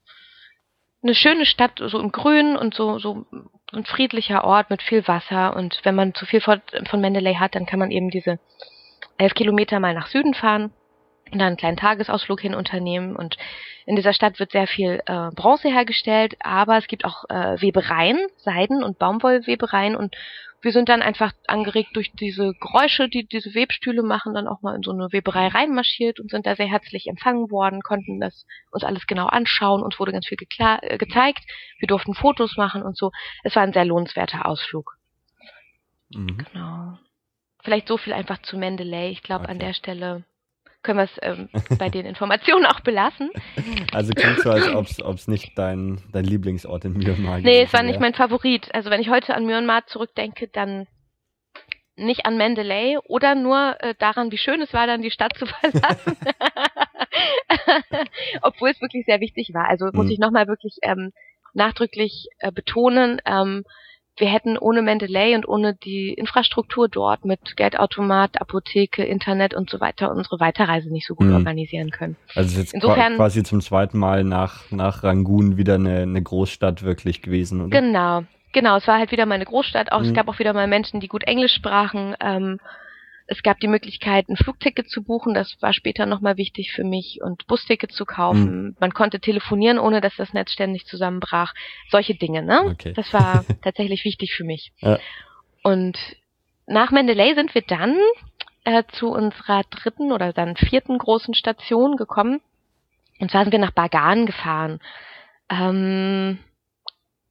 eine 1.03 1.15
schöne 1.15 1.47
Stadt, 1.47 1.73
so 1.79 1.99
im 1.99 2.13
Grün 2.13 2.57
und 2.57 2.75
so, 2.75 2.99
so 2.99 3.27
ein 3.73 3.85
friedlicher 3.85 4.45
Ort 4.45 4.71
mit 4.71 4.83
viel 4.83 5.07
Wasser. 5.07 5.55
Und 5.55 5.81
wenn 5.85 5.95
man 5.95 6.15
zu 6.15 6.27
viel 6.27 6.41
von, 6.41 6.61
Mendeley 7.01 7.35
hat, 7.35 7.55
dann 7.55 7.67
kann 7.67 7.79
man 7.79 7.91
eben 7.91 8.11
diese 8.11 8.39
elf 9.19 9.35
Kilometer 9.35 9.81
mal 9.81 9.95
nach 9.95 10.09
Süden 10.09 10.35
fahren 10.35 10.73
und 11.31 11.39
dann 11.39 11.49
einen 11.49 11.57
kleinen 11.57 11.77
Tagesausflug 11.77 12.41
hin 12.41 12.55
unternehmen. 12.55 13.17
Und 13.17 13.37
in 13.87 13.97
dieser 13.97 14.13
Stadt 14.13 14.39
wird 14.39 14.53
sehr 14.53 14.67
viel 14.67 15.03
äh, 15.07 15.31
Bronze 15.35 15.69
hergestellt, 15.69 16.37
aber 16.41 16.79
es 16.79 16.87
gibt 16.87 17.05
auch 17.05 17.25
äh, 17.29 17.61
Webereien, 17.61 18.19
Seiden- 18.37 18.83
und 18.83 18.99
Baumwollwebereien 18.99 19.97
und 19.97 20.15
wir 20.61 20.73
sind 20.73 20.89
dann 20.89 21.03
einfach 21.03 21.33
angeregt 21.47 21.91
durch 21.95 22.11
diese 22.13 22.53
Geräusche, 22.55 23.09
die 23.09 23.27
diese 23.27 23.55
Webstühle 23.55 24.03
machen, 24.03 24.35
dann 24.35 24.49
auch 24.49 24.63
mal 24.63 24.75
in 24.75 24.83
so 24.83 24.91
eine 24.91 25.13
Weberei 25.13 25.49
reinmarschiert 25.49 26.19
und 26.19 26.31
sind 26.31 26.47
da 26.47 26.57
sehr 26.57 26.67
herzlich 26.67 27.07
empfangen 27.07 27.51
worden, 27.51 27.83
konnten 27.83 28.21
das 28.21 28.47
uns 28.71 28.85
alles 28.85 29.07
genau 29.07 29.27
anschauen, 29.27 29.83
uns 29.83 29.99
wurde 30.01 30.13
ganz 30.13 30.27
viel 30.27 30.39
äh, 30.59 30.99
gezeigt, 30.99 31.45
wir 31.79 31.87
durften 31.87 32.15
Fotos 32.15 32.57
machen 32.57 32.83
und 32.83 32.97
so. 32.97 33.13
Es 33.45 33.55
war 33.55 33.63
ein 33.63 33.73
sehr 33.73 33.85
lohnenswerter 33.85 34.47
Ausflug. 34.47 34.97
Mhm. 36.11 36.39
Genau. 36.53 36.99
Vielleicht 37.63 37.89
so 37.89 37.97
viel 37.97 38.13
einfach 38.13 38.41
zu 38.43 38.57
Mendeley. 38.57 39.11
Ich 39.11 39.23
glaube, 39.23 39.45
okay. 39.45 39.53
an 39.53 39.59
der 39.59 39.75
Stelle 39.75 40.25
können 40.83 40.99
wir 40.99 41.05
es 41.05 41.19
ähm, 41.23 41.49
bei 41.79 41.89
den 41.89 42.07
Informationen 42.07 42.67
auch 42.67 42.81
belassen. 42.81 43.31
Also 43.93 44.13
klingt 44.13 44.41
so, 44.41 44.51
als 44.51 44.69
ob 45.03 45.17
es 45.17 45.29
nicht 45.29 45.59
dein, 45.59 46.01
dein 46.13 46.25
Lieblingsort 46.25 46.85
in 46.85 46.93
Myanmar 46.93 47.41
Nee, 47.41 47.63
es 47.63 47.73
war 47.73 47.83
nicht 47.83 48.01
mein 48.01 48.15
Favorit. 48.15 48.73
Also 48.75 48.91
wenn 48.91 49.01
ich 49.01 49.11
heute 49.11 49.35
an 49.35 49.45
Myanmar 49.47 49.87
zurückdenke, 49.87 50.49
dann 50.49 50.87
nicht 51.97 52.27
an 52.27 52.39
Mandalay 52.39 52.97
oder 53.05 53.35
nur 53.35 53.77
äh, 53.81 53.95
daran, 53.99 54.31
wie 54.31 54.39
schön 54.39 54.63
es 54.63 54.73
war, 54.73 54.87
dann 54.87 55.03
die 55.03 55.11
Stadt 55.11 55.37
zu 55.37 55.47
verlassen. 55.61 56.17
Obwohl 58.43 58.71
es 58.71 58.81
wirklich 58.81 59.05
sehr 59.05 59.21
wichtig 59.21 59.51
war. 59.53 59.69
Also 59.69 59.87
muss 59.93 60.07
mhm. 60.07 60.13
ich 60.13 60.19
nochmal 60.19 60.47
wirklich 60.47 60.79
ähm, 60.83 61.13
nachdrücklich 61.55 62.29
äh, 62.39 62.53
betonen, 62.53 63.21
ähm, 63.27 63.65
wir 64.19 64.29
hätten 64.29 64.59
ohne 64.59 64.83
Mendeley 64.83 65.35
und 65.35 65.49
ohne 65.49 65.75
die 65.75 66.13
Infrastruktur 66.13 66.89
dort 66.89 67.25
mit 67.25 67.57
Geldautomat, 67.57 68.41
Apotheke, 68.41 69.05
Internet 69.05 69.55
und 69.55 69.71
so 69.71 69.81
weiter 69.81 70.11
unsere 70.11 70.41
Weiterreise 70.41 70.93
nicht 70.93 71.07
so 71.07 71.15
gut 71.15 71.29
mhm. 71.29 71.35
organisieren 71.35 71.91
können. 71.91 72.17
Also 72.35 72.59
jetzt 72.59 72.75
Insofern, 72.75 73.17
quasi 73.17 73.43
zum 73.43 73.61
zweiten 73.61 73.99
Mal 73.99 74.25
nach, 74.25 74.71
nach 74.71 75.03
Rangoon 75.03 75.57
wieder 75.57 75.75
eine, 75.75 76.03
eine 76.03 76.23
Großstadt 76.23 76.83
wirklich 76.83 77.23
gewesen, 77.23 77.61
oder? 77.61 77.81
Genau, 77.81 78.23
genau. 78.53 78.77
Es 78.77 78.87
war 78.87 78.99
halt 78.99 79.13
wieder 79.13 79.27
meine 79.27 79.45
Großstadt. 79.45 79.93
Auch, 79.93 80.01
mhm. 80.01 80.07
Es 80.07 80.15
gab 80.15 80.29
auch 80.29 80.39
wieder 80.39 80.53
mal 80.53 80.67
Menschen, 80.67 81.01
die 81.01 81.09
gut 81.09 81.25
Englisch 81.25 81.55
sprachen. 81.55 82.15
Ähm, 82.21 82.59
es 83.31 83.43
gab 83.43 83.61
die 83.61 83.69
Möglichkeit, 83.69 84.29
ein 84.29 84.37
Flugticket 84.37 84.89
zu 84.89 85.03
buchen, 85.03 85.35
das 85.35 85.57
war 85.61 85.75
später 85.75 86.07
nochmal 86.07 86.39
wichtig 86.39 86.73
für 86.73 86.83
mich, 86.83 87.21
und 87.23 87.47
Busticket 87.47 87.93
zu 87.93 88.07
kaufen. 88.07 88.69
Mhm. 88.69 88.77
Man 88.81 88.95
konnte 88.95 89.21
telefonieren, 89.21 89.79
ohne 89.79 90.01
dass 90.01 90.17
das 90.17 90.33
Netz 90.33 90.51
ständig 90.51 90.87
zusammenbrach. 90.87 91.53
Solche 91.91 92.15
Dinge, 92.15 92.43
ne? 92.43 92.63
Okay. 92.65 92.95
Das 92.95 93.13
war 93.13 93.45
tatsächlich 93.63 94.05
wichtig 94.05 94.35
für 94.35 94.45
mich. 94.45 94.73
Ja. 94.79 94.99
Und 95.63 95.99
nach 96.67 96.91
Mendeley 96.91 97.35
sind 97.35 97.55
wir 97.55 97.63
dann 97.63 97.99
äh, 98.65 98.85
zu 98.93 99.11
unserer 99.11 99.63
dritten 99.65 100.11
oder 100.11 100.33
dann 100.33 100.57
vierten 100.57 100.97
großen 100.97 101.35
Station 101.35 101.97
gekommen. 101.97 102.41
Und 103.21 103.31
zwar 103.31 103.45
sind 103.45 103.53
wir 103.53 103.59
nach 103.59 103.73
Bagan 103.73 104.25
gefahren. 104.25 104.81
Ähm, 105.51 106.39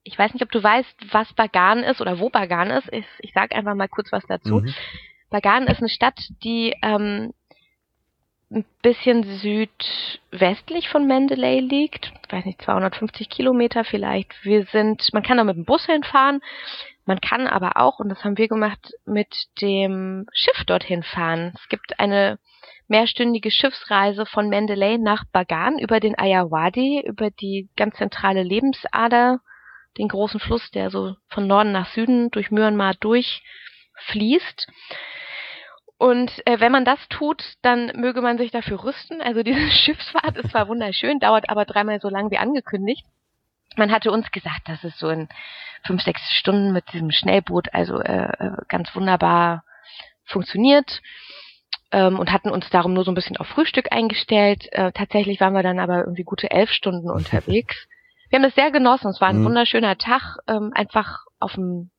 ich 0.03 0.17
weiß 0.17 0.31
nicht, 0.33 0.43
ob 0.43 0.51
du 0.51 0.61
weißt, 0.61 1.11
was 1.11 1.33
Bagan 1.33 1.79
ist 1.79 2.01
oder 2.01 2.19
wo 2.19 2.29
Bagan 2.29 2.69
ist. 2.69 2.87
Ich, 2.93 3.05
ich 3.19 3.33
sage 3.33 3.55
einfach 3.55 3.73
mal 3.73 3.89
kurz 3.89 4.11
was 4.11 4.25
dazu. 4.27 4.59
Mhm. 4.59 4.73
Bagan 5.29 5.67
ist 5.67 5.79
eine 5.79 5.89
Stadt, 5.89 6.19
die 6.43 6.73
ähm, 6.81 7.33
ein 8.49 8.65
bisschen 8.81 9.23
südwestlich 9.23 10.87
von 10.89 11.05
Mendeley 11.05 11.59
liegt. 11.59 12.13
Ich 12.25 12.31
weiß 12.31 12.45
nicht, 12.45 12.61
250 12.61 13.29
Kilometer 13.29 13.83
vielleicht. 13.83 14.33
Wir 14.43 14.65
sind, 14.65 15.09
man 15.13 15.23
kann 15.23 15.37
da 15.37 15.43
mit 15.43 15.57
dem 15.57 15.65
Bus 15.65 15.85
hinfahren. 15.85 16.41
Man 17.05 17.19
kann 17.19 17.47
aber 17.47 17.77
auch, 17.77 17.99
und 17.99 18.09
das 18.09 18.23
haben 18.23 18.37
wir 18.37 18.47
gemacht, 18.47 18.93
mit 19.05 19.33
dem 19.61 20.27
Schiff 20.33 20.63
dorthin 20.65 21.03
fahren. 21.03 21.53
Es 21.55 21.67
gibt 21.69 21.99
eine 21.99 22.39
mehrstündige 22.87 23.51
Schiffsreise 23.51 24.25
von 24.25 24.47
Mendeley 24.49 24.97
nach 24.97 25.25
Bagan 25.31 25.77
über 25.77 25.99
den 25.99 26.17
Ayawadi, 26.17 27.03
über 27.05 27.31
die 27.31 27.69
ganz 27.75 27.97
zentrale 27.97 28.43
Lebensader, 28.43 29.41
den 29.97 30.07
großen 30.07 30.39
Fluss, 30.39 30.71
der 30.71 30.89
so 30.89 31.15
von 31.27 31.47
Norden 31.47 31.71
nach 31.71 31.89
Süden 31.93 32.29
durch 32.31 32.51
Myanmar 32.51 32.93
durchfließt. 33.97 34.67
Und 35.97 36.45
äh, 36.45 36.59
wenn 36.59 36.71
man 36.71 36.85
das 36.85 36.99
tut, 37.09 37.43
dann 37.63 37.91
möge 37.95 38.21
man 38.21 38.37
sich 38.37 38.51
dafür 38.51 38.83
rüsten. 38.83 39.21
Also 39.21 39.43
diese 39.43 39.69
Schiffsfahrt 39.69 40.37
ist 40.37 40.51
zwar 40.51 40.67
wunderschön, 40.67 41.19
dauert 41.19 41.49
aber 41.49 41.65
dreimal 41.65 41.99
so 41.99 42.09
lang 42.09 42.29
wie 42.31 42.37
angekündigt. 42.37 43.05
Man 43.75 43.91
hatte 43.91 44.11
uns 44.11 44.31
gesagt, 44.31 44.67
dass 44.67 44.83
es 44.83 44.97
so 44.97 45.09
in 45.09 45.27
fünf, 45.85 46.01
sechs 46.01 46.21
Stunden 46.31 46.73
mit 46.73 46.91
diesem 46.93 47.11
Schnellboot 47.11 47.73
also 47.73 47.99
äh, 47.99 48.29
äh, 48.39 48.51
ganz 48.69 48.95
wunderbar 48.95 49.63
funktioniert 50.25 51.01
ähm, 51.91 52.19
und 52.19 52.31
hatten 52.31 52.49
uns 52.49 52.69
darum 52.69 52.93
nur 52.93 53.03
so 53.03 53.11
ein 53.11 53.15
bisschen 53.15 53.37
auf 53.37 53.47
Frühstück 53.47 53.91
eingestellt. 53.91 54.67
Äh, 54.71 54.91
tatsächlich 54.93 55.39
waren 55.39 55.53
wir 55.53 55.63
dann 55.63 55.79
aber 55.79 55.99
irgendwie 55.99 56.23
gute 56.23 56.49
elf 56.49 56.71
Stunden 56.71 57.09
unterwegs. 57.11 57.87
Wir 58.29 58.37
haben 58.37 58.43
das 58.43 58.55
sehr 58.55 58.71
genossen. 58.71 59.09
Es 59.09 59.21
war 59.21 59.29
ein 59.29 59.39
mhm. 59.39 59.45
wunderschöner 59.45 59.97
Tag, 59.97 60.37
ähm, 60.47 60.71
einfach 60.73 61.25
auf 61.39 61.53
dem 61.53 61.91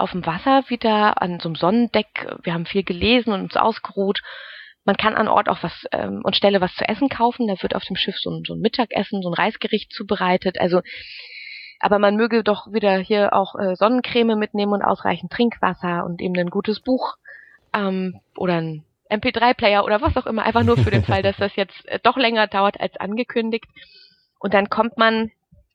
auf 0.00 0.12
dem 0.12 0.26
Wasser 0.26 0.64
wieder 0.68 1.22
an 1.22 1.40
so 1.40 1.48
einem 1.48 1.56
Sonnendeck. 1.56 2.26
Wir 2.42 2.54
haben 2.54 2.66
viel 2.66 2.82
gelesen 2.82 3.32
und 3.32 3.42
uns 3.42 3.56
ausgeruht. 3.56 4.20
Man 4.84 4.96
kann 4.96 5.14
an 5.14 5.28
Ort 5.28 5.48
auch 5.48 5.62
was 5.62 5.72
ähm, 5.92 6.22
und 6.24 6.36
Stelle 6.36 6.60
was 6.60 6.74
zu 6.74 6.88
essen 6.88 7.08
kaufen. 7.08 7.46
Da 7.46 7.60
wird 7.60 7.74
auf 7.74 7.84
dem 7.84 7.96
Schiff 7.96 8.16
so 8.18 8.30
ein, 8.30 8.42
so 8.46 8.54
ein 8.54 8.60
Mittagessen, 8.60 9.22
so 9.22 9.30
ein 9.30 9.34
Reisgericht 9.34 9.92
zubereitet. 9.92 10.58
Also, 10.58 10.80
aber 11.80 11.98
man 11.98 12.16
möge 12.16 12.42
doch 12.42 12.72
wieder 12.72 12.98
hier 12.98 13.34
auch 13.34 13.54
äh, 13.56 13.76
Sonnencreme 13.76 14.38
mitnehmen 14.38 14.72
und 14.72 14.82
ausreichend 14.82 15.32
Trinkwasser 15.32 16.04
und 16.04 16.20
eben 16.20 16.36
ein 16.38 16.50
gutes 16.50 16.80
Buch 16.80 17.16
ähm, 17.74 18.20
oder 18.36 18.54
ein 18.60 18.84
MP3-Player 19.10 19.84
oder 19.84 20.00
was 20.00 20.16
auch 20.16 20.26
immer, 20.26 20.44
einfach 20.44 20.62
nur 20.62 20.76
für 20.76 20.90
den 20.90 21.04
Fall, 21.04 21.22
dass 21.22 21.36
das 21.36 21.54
jetzt 21.56 21.86
äh, 21.88 21.98
doch 22.02 22.16
länger 22.16 22.46
dauert 22.46 22.80
als 22.80 22.96
angekündigt. 22.96 23.66
Und 24.38 24.54
dann 24.54 24.70
kommt 24.70 24.96
man 24.96 25.30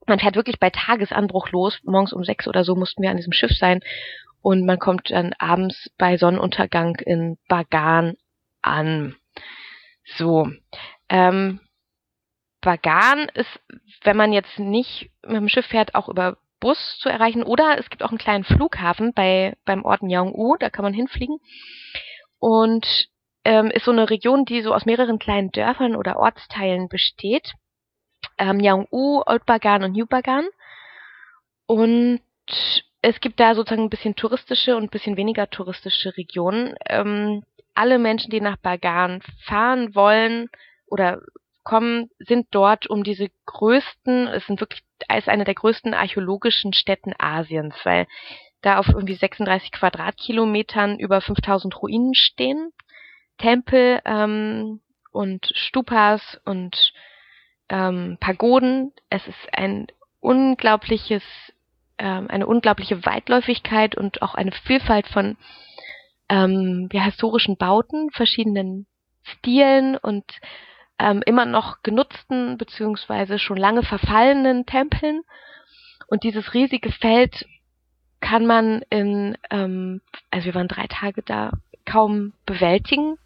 man 0.08 0.20
fährt 0.20 0.36
wirklich 0.36 0.60
bei 0.60 0.70
Tagesanbruch 0.70 1.50
los. 1.52 1.80
Morgens 1.84 2.14
um 2.14 2.24
sechs 2.24 2.48
oder 2.48 2.64
so 2.64 2.76
mussten 2.76 3.02
wir 3.02 3.10
an 3.10 3.18
diesem 3.18 3.34
Schiff 3.34 3.52
sein. 3.52 3.82
Und 4.42 4.66
man 4.66 4.78
kommt 4.78 5.10
dann 5.10 5.34
abends 5.40 5.92
bei 5.98 6.18
Sonnenuntergang 6.18 6.98
in 6.98 7.38
Bagan 7.48 8.16
an. 8.62 9.16
So. 10.18 10.48
Ähm, 11.10 11.60
Bagan 12.62 13.30
ist, 13.34 13.60
wenn 14.04 14.18
man 14.18 14.34
jetzt 14.34 14.60
nicht 14.60 15.12
mit 15.26 15.38
dem 15.38 15.50
Schiff 15.50 15.66
fährt, 15.66 15.96
auch 15.96 16.10
über 16.10 16.38
Bus 16.60 16.98
zu 17.00 17.10
erreichen. 17.10 17.44
Oder 17.44 17.78
es 17.80 17.90
gibt 17.90 18.04
auch 18.04 18.10
einen 18.10 18.18
kleinen 18.18 18.44
Flughafen 18.44 19.14
bei, 19.14 19.56
beim 19.66 19.84
Ort 19.84 20.04
Nyong-U, 20.04 20.58
da 20.58 20.70
kann 20.70 20.84
man 20.84 20.94
hinfliegen. 20.94 21.38
Und 22.40 23.08
ähm, 23.44 23.70
ist 23.72 23.86
so 23.86 23.92
eine 23.92 24.10
Region, 24.10 24.46
die 24.46 24.62
so 24.62 24.74
aus 24.74 24.86
mehreren 24.86 25.20
kleinen 25.20 25.52
Dörfern 25.52 25.96
oder 25.96 26.18
Ortsteilen 26.18 26.88
besteht 26.88 27.54
ähm, 28.38 28.60
Yaung-U, 28.60 29.24
Old 29.26 29.46
Bagan 29.46 29.84
und 29.84 29.94
New 29.94 30.06
Bagan. 30.06 30.46
Und 31.68 32.22
es 33.02 33.20
gibt 33.20 33.40
da 33.40 33.56
sozusagen 33.56 33.84
ein 33.84 33.90
bisschen 33.90 34.16
touristische 34.16 34.76
und 34.76 34.84
ein 34.84 34.90
bisschen 34.90 35.18
weniger 35.18 35.50
touristische 35.50 36.16
Regionen. 36.18 36.76
Ähm, 36.88 37.44
alle 37.74 38.00
Menschen, 38.00 38.32
die 38.32 38.42
nach 38.42 38.58
Bagan 38.58 39.22
fahren 39.46 39.96
wollen 39.96 40.50
oder 40.88 41.22
kommen, 41.64 42.10
sind 42.20 42.48
dort 42.52 42.88
um 42.88 43.04
diese 43.04 43.28
größten, 43.46 44.28
es 44.28 44.46
sind 44.46 44.60
wirklich, 44.60 44.84
ist 45.16 45.30
eine 45.30 45.44
der 45.44 45.56
größten 45.56 45.94
archäologischen 45.94 46.74
Städten 46.74 47.14
Asiens, 47.18 47.76
weil 47.84 48.08
da 48.62 48.80
auf 48.80 48.88
irgendwie 48.88 49.16
36 49.16 49.72
Quadratkilometern 49.72 50.98
über 50.98 51.22
5000 51.22 51.82
Ruinen 51.82 52.16
stehen. 52.16 52.72
Tempel 53.38 54.02
ähm, 54.06 54.80
und 55.12 55.52
Stupas 55.54 56.40
und 56.46 56.94
ähm, 57.70 58.18
Pagoden. 58.20 58.94
Es 59.10 59.26
ist 59.28 59.54
ein 59.54 59.88
unglaubliches, 60.20 61.24
ähm, 61.98 62.28
eine 62.30 62.48
unglaubliche 62.48 63.06
Weitläufigkeit 63.06 63.96
und 63.96 64.22
auch 64.22 64.36
eine 64.36 64.52
Vielfalt 64.52 65.08
von 65.08 65.38
ähm, 66.30 66.90
ja, 66.92 67.04
historischen 67.04 67.58
Bauten, 67.58 68.10
verschiedenen 68.12 68.88
Stilen 69.24 69.98
und 69.98 70.26
ähm, 71.00 71.22
immer 71.26 71.46
noch 71.46 71.84
genutzten 71.84 72.58
beziehungsweise 72.58 73.40
schon 73.40 73.58
lange 73.58 73.84
verfallenen 73.84 74.66
Tempeln. 74.66 75.22
Und 76.08 76.24
dieses 76.24 76.54
riesige 76.54 76.92
Feld 76.92 77.46
kann 78.22 78.46
man 78.46 78.82
in, 78.90 79.38
ähm, 79.50 80.02
also 80.32 80.46
wir 80.46 80.56
waren 80.56 80.68
drei 80.68 80.88
Tage 80.88 81.22
da, 81.22 81.52
kaum 81.86 82.34
bewältigen. 82.46 83.18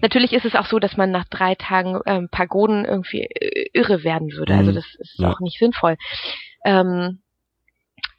Natürlich 0.00 0.32
ist 0.32 0.44
es 0.44 0.54
auch 0.54 0.66
so, 0.66 0.78
dass 0.78 0.96
man 0.96 1.10
nach 1.10 1.24
drei 1.24 1.54
Tagen 1.54 2.00
ähm, 2.06 2.28
Pagoden 2.30 2.84
irgendwie 2.84 3.22
äh, 3.22 3.70
irre 3.72 4.04
werden 4.04 4.32
würde. 4.32 4.54
Also 4.54 4.70
mhm. 4.70 4.74
das 4.76 4.86
ist 4.98 5.18
ja. 5.18 5.30
auch 5.30 5.40
nicht 5.40 5.58
sinnvoll. 5.58 5.96
Ähm, 6.64 7.20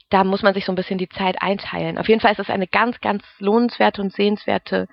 da 0.10 0.24
muss 0.24 0.44
man 0.44 0.54
sich 0.54 0.66
so 0.66 0.72
ein 0.72 0.76
bisschen 0.76 0.98
die 0.98 1.10
Zeit 1.10 1.42
einteilen. 1.42 1.98
Auf 1.98 2.08
jeden 2.08 2.22
Fall 2.22 2.32
ist 2.32 2.40
es 2.40 2.50
eine 2.50 2.68
ganz, 2.68 3.00
ganz 3.02 3.24
lohnenswerte 3.40 4.02
und 4.02 4.14
sehenswerte 4.14 4.88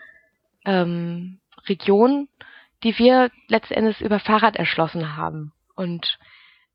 ähm, 0.65 1.39
Region, 1.69 2.29
die 2.83 2.99
wir 2.99 3.31
letzten 3.49 3.75
Endes 3.75 4.01
über 4.01 4.19
Fahrrad 4.19 4.57
erschlossen 4.57 5.17
haben. 5.17 5.53
Und 5.77 6.19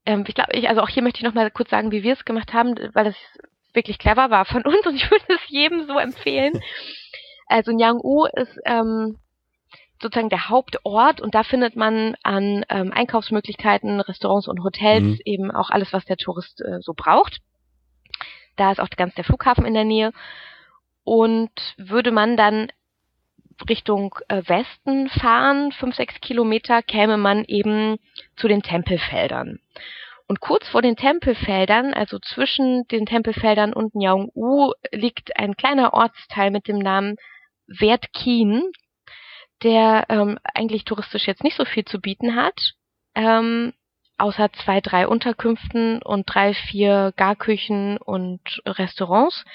ähm, 0.06 0.24
ich 0.28 0.36
glaube, 0.36 0.54
ich, 0.54 0.70
also 0.70 0.82
auch 0.82 0.90
hier 0.90 1.04
möchte 1.04 1.20
ich 1.20 1.26
nochmal 1.26 1.52
kurz 1.52 1.70
sagen, 1.70 1.92
wie 1.92 2.04
wir 2.04 2.14
es 2.14 2.26
gemacht 2.26 2.54
haben, 2.54 2.76
weil 2.94 3.06
das 3.06 3.16
wirklich 3.74 4.00
clever 4.00 4.30
war 4.30 4.46
von 4.46 4.62
uns 4.66 4.86
und 4.86 4.96
ich 4.96 5.10
würde 5.10 5.26
es 5.30 5.42
jedem 5.48 5.86
so 5.88 5.98
empfehlen. 5.98 6.62
Also 7.48 7.72
Nyang-U 7.72 8.26
ist 8.26 8.58
ähm, 8.66 9.18
sozusagen 10.02 10.30
der 10.30 10.50
Hauptort 10.50 11.22
und 11.22 11.34
da 11.36 11.44
findet 11.44 11.76
man 11.76 12.16
an 12.24 12.66
ähm, 12.70 12.92
Einkaufsmöglichkeiten, 12.94 14.00
Restaurants 14.00 14.48
und 14.48 14.64
Hotels 14.64 15.04
mhm. 15.04 15.20
eben 15.26 15.52
auch 15.52 15.70
alles, 15.70 15.94
was 15.94 16.06
der 16.06 16.18
Tourist 16.18 16.62
äh, 16.62 16.80
so 16.82 16.94
braucht. 16.96 17.40
Da 18.56 18.72
ist 18.72 18.80
auch 18.80 18.90
ganz 18.90 19.16
der 19.16 19.24
Flughafen 19.24 19.66
in 19.66 19.74
der 19.74 19.86
Nähe. 19.86 20.12
Und 21.04 21.52
würde 21.78 22.12
man 22.12 22.36
dann 22.36 22.68
Richtung 23.70 24.16
äh, 24.28 24.42
Westen 24.46 25.10
fahren, 25.10 25.72
fünf, 25.72 25.96
sechs 25.96 26.20
Kilometer, 26.22 26.82
käme 26.84 27.18
man 27.18 27.44
eben 27.46 27.98
zu 28.36 28.48
den 28.48 28.62
Tempelfeldern. 28.62 29.60
Und 30.28 30.42
kurz 30.42 30.68
vor 30.68 30.82
den 30.82 30.98
Tempelfeldern, 30.98 31.94
also 31.94 32.20
zwischen 32.20 32.86
den 32.90 33.06
Tempelfeldern 33.06 33.74
und 33.74 33.96
Nyaung-U, 33.96 34.74
liegt 34.92 35.38
ein 35.38 35.56
kleiner 35.56 35.94
Ortsteil 35.94 36.52
mit 36.52 36.68
dem 36.68 36.80
Namen 36.80 37.16
Wertkien, 37.68 38.64
der 39.64 40.06
ähm, 40.10 40.40
eigentlich 40.54 40.86
touristisch 40.86 41.28
jetzt 41.28 41.44
nicht 41.44 41.58
so 41.58 41.66
viel 41.66 41.86
zu 41.86 42.00
bieten 42.00 42.36
hat, 42.36 42.74
ähm, 43.16 43.74
außer 44.18 44.52
zwei, 44.64 44.82
drei 44.82 45.08
Unterkünften 45.08 46.02
und 46.02 46.26
drei, 46.26 46.54
vier 46.54 47.14
Garküchen 47.16 47.98
und 47.98 48.42
Restaurants. 48.66 49.46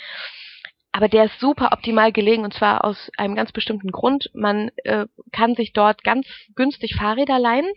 Aber 0.92 1.08
der 1.08 1.24
ist 1.24 1.40
super 1.40 1.70
optimal 1.72 2.12
gelegen 2.12 2.44
und 2.44 2.52
zwar 2.52 2.84
aus 2.84 3.10
einem 3.16 3.34
ganz 3.34 3.50
bestimmten 3.50 3.90
Grund. 3.90 4.30
Man 4.34 4.70
äh, 4.84 5.06
kann 5.32 5.54
sich 5.54 5.72
dort 5.72 6.04
ganz 6.04 6.26
günstig 6.54 6.94
Fahrräder 6.96 7.38
leihen 7.38 7.70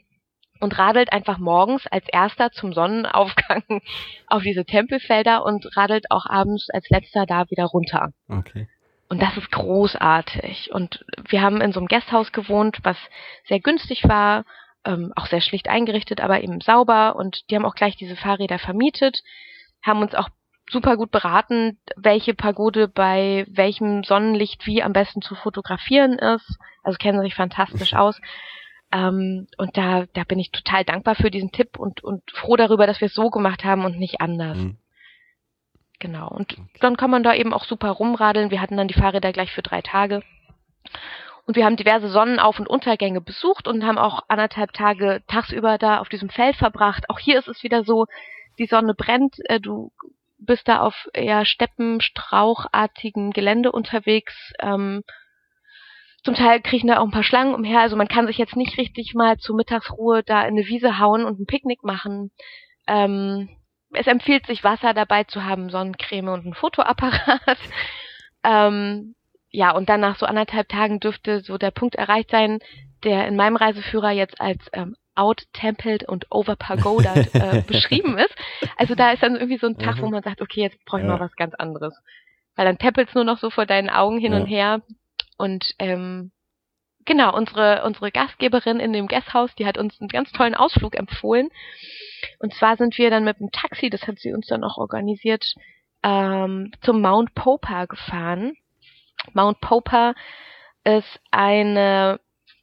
und 0.60 0.78
radelt 0.78 1.14
einfach 1.14 1.38
morgens 1.38 1.88
als 1.88 2.06
erster 2.10 2.52
zum 2.52 2.74
Sonnenaufgang 2.74 3.64
auf 4.28 4.44
diese 4.44 4.66
Tempelfelder 4.66 5.46
und 5.46 5.78
radelt 5.78 6.12
auch 6.12 6.26
abends 6.26 6.70
als 6.70 6.90
letzter 6.90 7.26
da 7.26 7.50
wieder 7.50 7.66
runter. 7.66 8.12
Okay. 8.28 8.68
Und 9.08 9.22
das 9.22 9.38
ist 9.38 9.52
großartig. 9.52 10.72
Und 10.72 11.06
wir 11.28 11.42
haben 11.42 11.62
in 11.62 11.72
so 11.72 11.80
einem 11.80 11.88
Gasthaus 11.88 12.32
gewohnt, 12.32 12.80
was 12.84 12.98
sehr 13.48 13.60
günstig 13.60 14.04
war, 14.08 14.46
ähm, 14.84 15.14
auch 15.16 15.28
sehr 15.28 15.42
schlicht 15.42 15.68
eingerichtet, 15.68 16.22
aber 16.22 16.42
eben 16.42 16.62
sauber. 16.62 17.16
Und 17.16 17.50
die 17.50 17.56
haben 17.56 17.66
auch 17.66 17.76
gleich 17.76 17.96
diese 17.96 18.16
Fahrräder 18.16 18.58
vermietet, 18.58 19.22
haben 19.84 20.02
uns 20.02 20.16
auch 20.16 20.30
super 20.70 20.98
gut 20.98 21.12
beraten, 21.12 21.80
welche 21.96 22.34
Pagode 22.34 22.88
bei 22.88 23.46
welchem 23.48 24.04
Sonnenlicht 24.04 24.66
wie 24.66 24.82
am 24.82 24.94
besten 24.94 25.22
zu 25.22 25.36
fotografieren 25.36 26.14
ist. 26.14 26.58
Also 26.84 26.98
kennen 26.98 27.22
sich 27.22 27.36
fantastisch 27.36 27.94
aus. 27.96 28.20
Ähm, 28.92 29.48
und 29.58 29.78
da, 29.78 30.06
da 30.14 30.24
bin 30.24 30.40
ich 30.40 30.52
total 30.52 30.84
dankbar 30.84 31.16
für 31.16 31.30
diesen 31.30 31.52
Tipp 31.52 31.78
und, 31.78 32.04
und 32.04 32.24
froh 32.32 32.56
darüber, 32.56 32.88
dass 32.88 33.02
wir 33.02 33.08
es 33.08 33.14
so 33.14 33.30
gemacht 33.30 33.64
haben 33.64 33.86
und 33.86 34.00
nicht 34.00 34.22
anders. 34.22 34.58
Mhm. 34.58 34.78
Genau. 36.00 36.28
Und 36.28 36.58
dann 36.82 36.98
kann 36.98 37.10
man 37.10 37.24
da 37.24 37.34
eben 37.34 37.54
auch 37.54 37.64
super 37.64 37.90
rumradeln. 37.90 38.52
Wir 38.52 38.62
hatten 38.62 38.78
dann 38.78 38.88
die 38.88 38.94
Fahrräder 38.94 39.32
gleich 39.32 39.52
für 39.52 39.62
drei 39.62 39.82
Tage. 39.82 40.22
Und 41.46 41.56
wir 41.56 41.66
haben 41.66 41.76
diverse 41.78 42.10
Sonnenauf- 42.10 42.60
und 42.60 42.68
Untergänge 42.68 43.22
besucht 43.22 43.68
und 43.68 43.86
haben 43.86 43.98
auch 43.98 44.24
anderthalb 44.28 44.74
Tage 44.74 45.22
tagsüber 45.28 45.78
da 45.78 46.00
auf 46.00 46.10
diesem 46.10 46.30
Feld 46.30 46.56
verbracht. 46.56 47.10
Auch 47.10 47.20
hier 47.20 47.38
ist 47.38 47.48
es 47.48 47.64
wieder 47.64 47.84
so, 47.84 48.06
die 48.58 48.66
Sonne 48.66 48.94
brennt, 48.96 49.36
äh, 49.46 49.60
du 49.60 49.92
bist 50.38 50.68
da 50.68 50.80
auf 50.80 51.08
eher 51.14 51.46
Steppenstrauchartigen 51.46 53.32
Gelände 53.32 53.72
unterwegs. 53.72 54.54
Ähm, 54.60 55.04
zum 56.24 56.34
Teil 56.34 56.62
kriechen 56.62 56.88
da 56.88 56.98
auch 56.98 57.06
ein 57.06 57.12
paar 57.12 57.24
Schlangen 57.24 57.54
umher. 57.54 57.82
Also 57.82 57.96
man 57.96 58.08
kann 58.08 58.26
sich 58.28 58.38
jetzt 58.38 58.56
nicht 58.56 58.78
richtig 58.78 59.14
mal 59.14 59.38
zur 59.38 59.56
Mittagsruhe 59.56 60.24
da 60.24 60.42
in 60.42 60.58
eine 60.58 60.66
Wiese 60.66 60.98
hauen 61.00 61.24
und 61.24 61.40
ein 61.40 61.46
Picknick 61.46 61.84
machen. 61.84 62.32
Ähm, 62.88 63.50
es 63.96 64.08
empfiehlt 64.08 64.46
sich, 64.48 64.64
Wasser 64.64 64.94
dabei 64.94 65.24
zu 65.24 65.44
haben, 65.44 65.70
Sonnencreme 65.70 66.30
und 66.30 66.46
ein 66.46 66.54
Fotoapparat. 66.54 67.58
ähm, 68.44 69.16
ja, 69.50 69.72
und 69.72 69.90
dann 69.90 70.02
nach 70.02 70.18
so 70.18 70.26
anderthalb 70.26 70.70
Tagen 70.70 71.00
dürfte 71.00 71.42
so 71.42 71.58
der 71.58 71.72
Punkt 71.72 71.96
erreicht 71.96 72.32
sein, 72.32 72.60
der 73.04 73.28
in 73.28 73.36
meinem 73.36 73.56
Reiseführer 73.56 74.12
jetzt 74.12 74.42
als 74.42 74.60
ähm, 74.74 74.96
out-templed 75.16 76.08
und 76.08 76.28
overpagoded 76.30 77.34
äh, 77.34 77.62
beschrieben 77.66 78.18
ist. 78.18 78.36
Also 78.78 78.96
da 78.96 79.12
ist 79.12 79.24
dann 79.24 79.36
irgendwie 79.36 79.58
so 79.58 79.68
ein 79.68 79.78
Tag, 79.78 79.98
mhm. 79.98 80.02
wo 80.02 80.10
man 80.10 80.24
sagt, 80.24 80.42
okay, 80.42 80.62
jetzt 80.62 80.84
brauche 80.86 81.02
ich 81.02 81.08
ja. 81.08 81.14
mal 81.14 81.20
was 81.20 81.36
ganz 81.36 81.56
anderes. 81.56 81.96
Weil 82.56 82.66
dann 82.66 82.78
tempelt's 82.78 83.16
nur 83.16 83.24
noch 83.24 83.40
so 83.40 83.50
vor 83.50 83.66
deinen 83.66 83.90
Augen 83.90 84.20
hin 84.20 84.34
ja. 84.34 84.40
und 84.40 84.46
her. 84.46 84.82
Und 85.38 85.74
ähm, 85.80 86.32
genau, 87.06 87.36
unsere, 87.36 87.84
unsere 87.84 88.12
Gastgeberin 88.12 88.80
in 88.80 88.94
dem 88.94 89.08
Gasthaus, 89.08 89.54
die 89.56 89.66
hat 89.66 89.78
uns 89.78 90.00
einen 90.00 90.10
ganz 90.10 90.32
tollen 90.32 90.56
Ausflug 90.56 90.96
empfohlen. 90.96 91.50
Und 92.40 92.54
zwar 92.54 92.78
sind 92.78 92.98
wir 92.98 93.10
dann 93.10 93.24
mit 93.24 93.40
dem 93.40 93.52
Taxi, 93.52 93.90
das 93.90 94.08
hat 94.08 94.20
sie 94.20 94.34
uns 94.34 94.48
dann 94.48 94.64
auch 94.64 94.78
organisiert, 94.78 95.46
ähm, 96.04 96.72
zum 96.82 97.02
Mount 97.02 97.34
Popa 97.36 97.86
gefahren. 97.86 98.56
Mount 99.34 99.60
Popa 99.62 100.14
ist 100.84 101.20
eine 101.32 102.20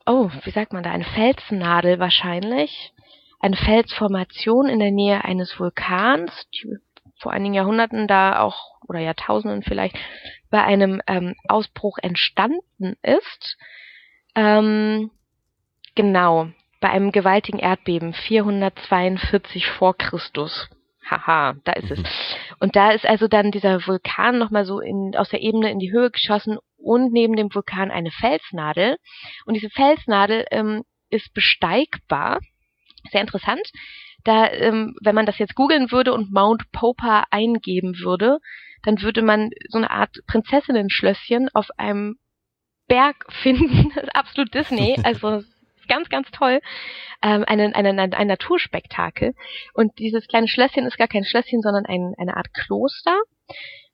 oh, 0.06 0.30
wie 0.44 0.50
sagt 0.50 0.72
man 0.72 0.82
da, 0.82 0.90
eine 0.90 1.04
Felsnadel 1.04 1.98
wahrscheinlich, 1.98 2.92
eine 3.40 3.56
Felsformation 3.56 4.68
in 4.68 4.78
der 4.78 4.90
Nähe 4.90 5.24
eines 5.24 5.58
Vulkans, 5.58 6.48
die 6.54 6.76
vor 7.20 7.32
einigen 7.32 7.54
Jahrhunderten 7.54 8.08
da 8.08 8.40
auch, 8.40 8.80
oder 8.88 8.98
Jahrtausenden 8.98 9.62
vielleicht, 9.62 9.96
bei 10.50 10.62
einem 10.62 11.00
ähm, 11.06 11.34
Ausbruch 11.48 11.98
entstanden 11.98 12.96
ist. 13.02 13.56
Ähm, 14.34 15.10
genau, 15.94 16.48
bei 16.80 16.90
einem 16.90 17.12
gewaltigen 17.12 17.58
Erdbeben, 17.58 18.12
442 18.12 19.66
vor 19.66 19.96
Christus. 19.96 20.68
Haha, 21.08 21.54
da 21.64 21.72
ist 21.72 21.90
es. 21.90 21.98
Mhm. 21.98 22.04
Und 22.60 22.76
da 22.76 22.92
ist 22.92 23.06
also 23.06 23.28
dann 23.28 23.50
dieser 23.50 23.86
Vulkan 23.86 24.38
nochmal 24.38 24.64
so 24.64 24.80
in, 24.80 25.14
aus 25.16 25.28
der 25.28 25.42
Ebene 25.42 25.70
in 25.70 25.78
die 25.78 25.92
Höhe 25.92 26.10
geschossen 26.10 26.58
und 26.76 27.12
neben 27.12 27.36
dem 27.36 27.54
Vulkan 27.54 27.90
eine 27.90 28.10
Felsnadel. 28.10 28.96
Und 29.46 29.54
diese 29.54 29.70
Felsnadel 29.70 30.46
ähm, 30.50 30.82
ist 31.10 31.32
besteigbar. 31.34 32.40
Sehr 33.10 33.20
interessant. 33.20 33.62
Da, 34.24 34.50
ähm, 34.50 34.94
wenn 35.02 35.14
man 35.14 35.26
das 35.26 35.38
jetzt 35.38 35.54
googeln 35.54 35.90
würde 35.90 36.12
und 36.12 36.32
Mount 36.32 36.70
Popa 36.72 37.24
eingeben 37.30 37.98
würde, 37.98 38.38
dann 38.84 39.02
würde 39.02 39.22
man 39.22 39.50
so 39.68 39.78
eine 39.78 39.90
Art 39.90 40.16
Prinzessinnen-Schlösschen 40.26 41.48
auf 41.52 41.68
einem 41.76 42.16
Berg 42.92 43.24
finden. 43.42 43.90
Absolut 44.12 44.52
Disney. 44.52 44.96
Also 45.04 45.42
ganz, 45.88 46.10
ganz 46.10 46.30
toll. 46.30 46.60
Ähm, 47.22 47.44
ein, 47.46 47.74
ein, 47.74 47.98
ein, 47.98 48.12
ein 48.12 48.26
Naturspektakel. 48.26 49.34
Und 49.72 49.98
dieses 49.98 50.28
kleine 50.28 50.46
Schlösschen 50.46 50.84
ist 50.84 50.98
gar 50.98 51.08
kein 51.08 51.24
Schlösschen, 51.24 51.62
sondern 51.62 51.86
ein, 51.86 52.14
eine 52.18 52.36
Art 52.36 52.52
Kloster. 52.52 53.18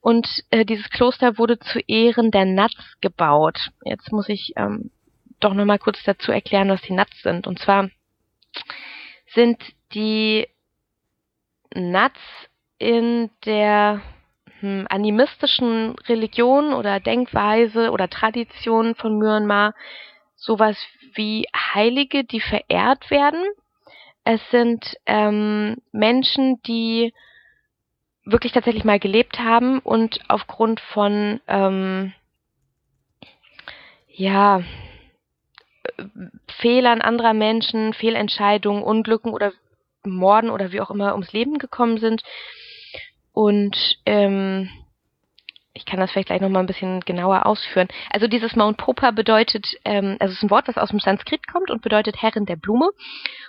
Und 0.00 0.26
äh, 0.50 0.64
dieses 0.64 0.90
Kloster 0.90 1.38
wurde 1.38 1.60
zu 1.60 1.78
Ehren 1.86 2.32
der 2.32 2.44
Nats 2.44 2.96
gebaut. 3.00 3.70
Jetzt 3.84 4.10
muss 4.10 4.28
ich 4.28 4.52
ähm, 4.56 4.90
doch 5.38 5.54
nochmal 5.54 5.78
kurz 5.78 6.02
dazu 6.02 6.32
erklären, 6.32 6.68
was 6.68 6.82
die 6.82 6.92
Nats 6.92 7.22
sind. 7.22 7.46
Und 7.46 7.60
zwar 7.60 7.88
sind 9.32 9.62
die 9.94 10.48
Nats 11.72 12.20
in 12.78 13.30
der 13.44 14.02
animistischen 14.62 15.96
Religion 16.08 16.72
oder 16.72 17.00
Denkweise 17.00 17.90
oder 17.90 18.08
Tradition 18.08 18.94
von 18.94 19.18
Myanmar 19.18 19.74
sowas 20.36 20.76
wie 21.14 21.46
Heilige, 21.54 22.24
die 22.24 22.40
verehrt 22.40 23.10
werden. 23.10 23.44
Es 24.24 24.40
sind 24.50 24.96
ähm, 25.06 25.76
Menschen, 25.92 26.60
die 26.62 27.12
wirklich 28.24 28.52
tatsächlich 28.52 28.84
mal 28.84 29.00
gelebt 29.00 29.38
haben 29.38 29.78
und 29.78 30.20
aufgrund 30.28 30.80
von 30.80 31.40
ähm, 31.48 32.12
ja 34.08 34.62
Fehlern 36.60 37.00
anderer 37.00 37.32
Menschen, 37.32 37.94
Fehlentscheidungen, 37.94 38.82
Unglücken 38.82 39.32
oder 39.32 39.52
Morden 40.04 40.50
oder 40.50 40.72
wie 40.72 40.80
auch 40.80 40.90
immer 40.90 41.12
ums 41.12 41.32
Leben 41.32 41.58
gekommen 41.58 41.98
sind 41.98 42.22
und 43.38 44.00
ähm, 44.04 44.68
ich 45.72 45.84
kann 45.86 46.00
das 46.00 46.10
vielleicht 46.10 46.26
gleich 46.26 46.40
nochmal 46.40 46.64
ein 46.64 46.66
bisschen 46.66 46.98
genauer 47.02 47.46
ausführen. 47.46 47.86
Also 48.10 48.26
dieses 48.26 48.56
Mount 48.56 48.78
Popa 48.78 49.12
bedeutet, 49.12 49.64
ähm, 49.84 50.16
also 50.18 50.32
es 50.32 50.38
ist 50.38 50.42
ein 50.42 50.50
Wort, 50.50 50.66
was 50.66 50.76
aus 50.76 50.88
dem 50.88 50.98
Sanskrit 50.98 51.46
kommt 51.46 51.70
und 51.70 51.80
bedeutet 51.80 52.20
Herrin 52.20 52.46
der 52.46 52.56
Blume. 52.56 52.90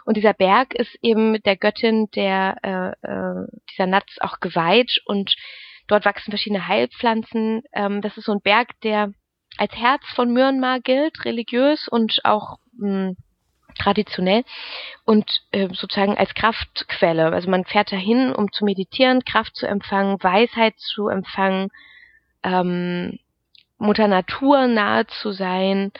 Und 0.05 0.15
dieser 0.15 0.35
Berg 0.35 0.75
ist 0.75 0.95
eben 1.01 1.41
der 1.41 1.57
Göttin 1.57 2.07
der 2.13 2.57
äh, 2.61 3.07
äh, 3.07 3.47
dieser 3.71 3.87
Nuts 3.87 4.21
auch 4.21 4.39
geweiht 4.39 5.01
und 5.05 5.35
dort 5.87 6.05
wachsen 6.05 6.29
verschiedene 6.29 6.67
Heilpflanzen. 6.67 7.63
Ähm, 7.73 8.03
das 8.03 8.15
ist 8.15 8.25
so 8.25 8.33
ein 8.33 8.41
Berg, 8.41 8.79
der 8.83 9.11
als 9.57 9.75
Herz 9.75 10.03
von 10.13 10.31
Myanmar 10.31 10.81
gilt, 10.81 11.25
religiös 11.25 11.87
und 11.87 12.19
auch 12.25 12.59
mh, 12.77 13.07
hm, 13.07 13.17
traditionell 13.79 14.43
und 15.05 15.41
äh, 15.51 15.67
sozusagen 15.67 16.17
als 16.17 16.33
Kraftquelle. 16.33 17.31
Also 17.31 17.49
man 17.49 17.65
fährt 17.65 17.91
dahin, 17.91 18.33
um 18.33 18.51
zu 18.51 18.65
meditieren, 18.65 19.23
Kraft 19.25 19.55
zu 19.55 19.67
empfangen, 19.67 20.21
Weisheit 20.21 20.77
zu 20.77 21.07
empfangen, 21.07 21.69
ähm, 22.43 23.19
Mutter 23.77 24.07
Natur 24.07 24.67
nahe 24.67 25.07
zu 25.07 25.31
sein. 25.31 25.91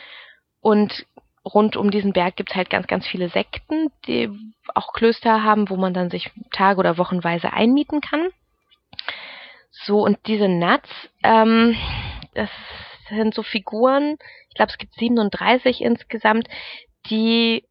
Und 0.62 1.06
rund 1.46 1.78
um 1.78 1.90
diesen 1.92 2.14
Berg 2.14 2.36
gibt's 2.36 2.56
halt 2.56 2.70
ganz, 2.70 2.88
ganz 2.88 3.08
viele 3.08 3.30
Sekten, 3.30 3.92
die 4.06 4.30
auch 4.76 4.94
Klöster 4.94 5.44
haben, 5.44 5.70
wo 5.70 5.78
man 5.78 5.94
dann 5.94 6.10
sich 6.10 6.32
Tage 6.52 6.80
oder 6.80 6.98
Wochenweise 6.98 7.54
einmieten 7.54 8.02
kann. 8.02 8.30
So, 9.72 10.02
und 10.04 10.18
diese 10.28 10.48
Nuts, 10.48 10.90
ähm, 11.24 11.78
das 12.34 12.50
sind 13.10 13.34
so 13.34 13.44
Figuren, 13.44 14.18
ich 14.50 14.56
glaube, 14.56 14.72
es 14.72 14.78
gibt 14.78 14.94
37 14.96 15.82
insgesamt, 15.82 16.48
die 17.10 17.64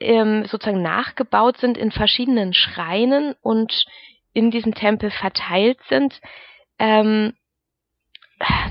ähm, 0.00 0.44
sozusagen 0.46 0.82
nachgebaut 0.82 1.58
sind 1.58 1.78
in 1.78 1.92
verschiedenen 1.92 2.54
Schreinen 2.54 3.34
und 3.42 3.84
in 4.32 4.50
diesem 4.50 4.74
Tempel 4.74 5.10
verteilt 5.10 5.78
sind. 5.88 6.20
Ähm, 6.78 7.34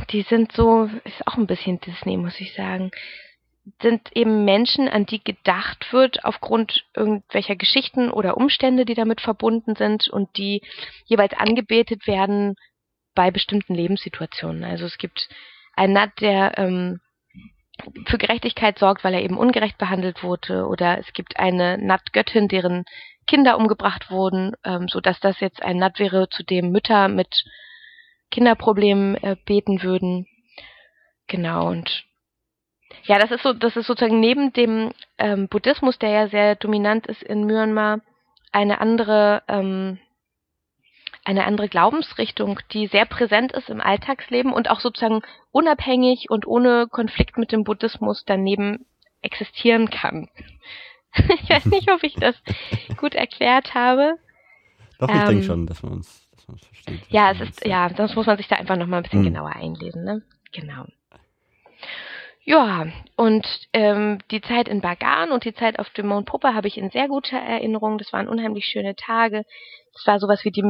die 0.09 0.23
sind 0.23 0.51
so, 0.53 0.89
ist 1.03 1.27
auch 1.27 1.37
ein 1.37 1.47
bisschen 1.47 1.79
Disney, 1.79 2.17
muss 2.17 2.39
ich 2.39 2.53
sagen, 2.53 2.91
sind 3.81 4.15
eben 4.15 4.45
Menschen, 4.45 4.87
an 4.87 5.05
die 5.05 5.23
gedacht 5.23 5.93
wird 5.93 6.25
aufgrund 6.25 6.85
irgendwelcher 6.95 7.55
Geschichten 7.55 8.09
oder 8.09 8.37
Umstände, 8.37 8.85
die 8.85 8.95
damit 8.95 9.21
verbunden 9.21 9.75
sind 9.75 10.07
und 10.07 10.37
die 10.37 10.61
jeweils 11.05 11.33
angebetet 11.33 12.07
werden 12.07 12.55
bei 13.13 13.29
bestimmten 13.29 13.75
Lebenssituationen. 13.75 14.63
Also 14.63 14.85
es 14.85 14.97
gibt 14.97 15.29
einen 15.75 15.93
Nat, 15.93 16.11
der 16.19 16.57
ähm, 16.57 16.99
für 18.05 18.17
Gerechtigkeit 18.17 18.77
sorgt, 18.79 19.03
weil 19.03 19.13
er 19.13 19.21
eben 19.21 19.37
ungerecht 19.37 19.77
behandelt 19.77 20.23
wurde, 20.23 20.67
oder 20.67 20.97
es 20.97 21.11
gibt 21.13 21.37
eine 21.39 21.77
Nat-Göttin, 21.77 22.47
deren 22.47 22.85
Kinder 23.27 23.57
umgebracht 23.57 24.09
wurden, 24.09 24.53
ähm, 24.63 24.87
so 24.87 25.01
dass 25.01 25.19
das 25.19 25.39
jetzt 25.39 25.61
ein 25.63 25.77
Nat 25.77 25.99
wäre, 25.99 26.29
zu 26.29 26.43
dem 26.43 26.71
Mütter 26.71 27.07
mit 27.07 27.43
Kinderproblemen 28.31 29.15
äh, 29.23 29.35
beten 29.45 29.83
würden. 29.83 30.25
Genau 31.27 31.67
und 31.69 32.05
ja, 33.03 33.19
das 33.19 33.31
ist 33.31 33.43
so, 33.43 33.53
das 33.53 33.75
ist 33.75 33.85
sozusagen 33.85 34.19
neben 34.19 34.51
dem 34.53 34.91
ähm, 35.17 35.47
Buddhismus, 35.47 35.99
der 35.99 36.09
ja 36.09 36.27
sehr 36.27 36.55
dominant 36.55 37.07
ist 37.07 37.21
in 37.21 37.45
Myanmar, 37.45 38.01
eine 38.51 38.81
andere 38.81 39.43
ähm, 39.47 39.99
eine 41.29 41.45
andere 41.45 41.69
Glaubensrichtung, 41.69 42.59
die 42.73 42.87
sehr 42.87 43.05
präsent 43.05 43.51
ist 43.51 43.69
im 43.69 43.81
Alltagsleben 43.81 44.51
und 44.51 44.71
auch 44.71 44.79
sozusagen 44.79 45.21
unabhängig 45.51 46.25
und 46.31 46.47
ohne 46.47 46.87
Konflikt 46.89 47.37
mit 47.37 47.51
dem 47.51 47.63
Buddhismus 47.63 48.23
daneben 48.25 48.87
existieren 49.21 49.91
kann. 49.91 50.29
ich 51.13 51.47
weiß 51.47 51.65
nicht, 51.65 51.91
ob 51.91 52.03
ich 52.03 52.15
das 52.15 52.35
gut 52.97 53.13
erklärt 53.13 53.75
habe. 53.75 54.15
Doch, 54.97 55.07
ich 55.07 55.15
ähm, 55.15 55.27
denke 55.27 55.43
schon, 55.43 55.67
dass 55.67 55.83
man 55.83 55.93
uns, 55.93 56.27
dass 56.35 56.47
man 56.47 56.55
uns 56.55 56.65
versteht. 56.65 57.01
Ja, 57.09 57.31
es 57.31 57.41
ist, 57.41 57.63
ja, 57.63 57.91
sonst 57.95 58.15
muss 58.15 58.25
man 58.25 58.37
sich 58.37 58.47
da 58.47 58.55
einfach 58.55 58.75
noch 58.75 58.87
mal 58.87 58.97
ein 58.97 59.03
bisschen 59.03 59.21
mhm. 59.21 59.25
genauer 59.25 59.55
einlesen, 59.55 60.03
ne? 60.03 60.23
Genau. 60.51 60.85
Ja, 62.43 62.87
und 63.15 63.45
ähm, 63.73 64.19
die 64.31 64.41
Zeit 64.41 64.67
in 64.67 64.81
Bagan 64.81 65.31
und 65.31 65.45
die 65.45 65.53
Zeit 65.53 65.77
auf 65.77 65.89
dem 65.91 66.07
Mount 66.07 66.25
Popa 66.25 66.53
habe 66.53 66.67
ich 66.67 66.77
in 66.77 66.89
sehr 66.89 67.07
guter 67.07 67.37
Erinnerung. 67.37 67.97
Das 67.97 68.11
waren 68.13 68.27
unheimlich 68.27 68.65
schöne 68.65 68.95
Tage. 68.95 69.43
Es 69.93 70.07
war 70.07 70.19
sowas 70.19 70.43
wie 70.45 70.51
die, 70.51 70.63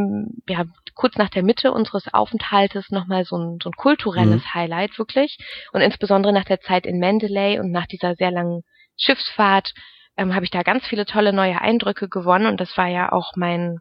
ja, 0.47 0.65
kurz 0.95 1.15
nach 1.17 1.29
der 1.29 1.43
Mitte 1.43 1.71
unseres 1.71 2.13
Aufenthaltes 2.13 2.89
nochmal 2.89 3.23
so 3.23 3.37
ein, 3.37 3.59
so 3.61 3.69
ein 3.69 3.73
kulturelles 3.77 4.43
mhm. 4.43 4.53
Highlight 4.53 4.97
wirklich. 4.97 5.37
Und 5.71 5.81
insbesondere 5.81 6.33
nach 6.33 6.45
der 6.45 6.59
Zeit 6.59 6.85
in 6.85 6.99
Mandalay 6.99 7.59
und 7.59 7.71
nach 7.71 7.85
dieser 7.85 8.15
sehr 8.15 8.31
langen 8.31 8.63
Schiffsfahrt 8.97 9.73
ähm, 10.17 10.35
habe 10.35 10.45
ich 10.45 10.51
da 10.51 10.63
ganz 10.63 10.85
viele 10.85 11.05
tolle 11.05 11.31
neue 11.33 11.61
Eindrücke 11.61 12.09
gewonnen 12.09 12.47
und 12.47 12.59
das 12.59 12.75
war 12.77 12.87
ja 12.87 13.11
auch 13.11 13.33
mein, 13.35 13.79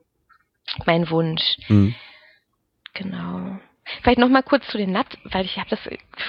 mein 0.86 1.10
Wunsch. 1.10 1.56
Mhm. 1.69 1.94
Genau. 2.94 3.59
Vielleicht 4.02 4.19
noch 4.19 4.28
mal 4.28 4.43
kurz 4.43 4.66
zu 4.69 4.78
den 4.78 4.93
Nat, 4.93 5.06
weil 5.24 5.44
ich 5.44 5.59
habe 5.59 5.70
das 5.70 5.81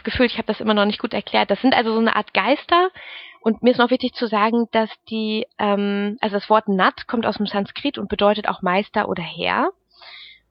Gefühl, 0.03 0.26
ich 0.26 0.38
habe 0.38 0.48
das 0.48 0.60
immer 0.60 0.73
noch 0.73 0.86
nicht 0.86 0.99
gut 0.99 1.14
erklärt. 1.14 1.52
Das 1.52 1.61
sind 1.61 1.73
also 1.73 1.94
so 1.94 1.99
eine 1.99 2.15
Art 2.15 2.34
Geister. 2.34 2.90
Und 3.41 3.64
mir 3.64 3.72
ist 3.72 3.77
noch 3.77 3.91
wichtig 3.91 4.14
zu 4.14 4.27
sagen, 4.27 4.68
dass 4.72 4.90
die, 5.10 5.45
ähm, 5.57 6.18
also 6.19 6.36
das 6.36 6.49
Wort 6.49 6.68
Nat 6.68 7.07
kommt 7.07 7.26
aus 7.26 7.38
dem 7.38 7.45
Sanskrit 7.45 7.98
und 7.98 8.10
bedeutet 8.10 8.48
auch 8.48 8.61
Meister 8.61 9.07
oder 9.07 9.23
Herr. 9.23 9.69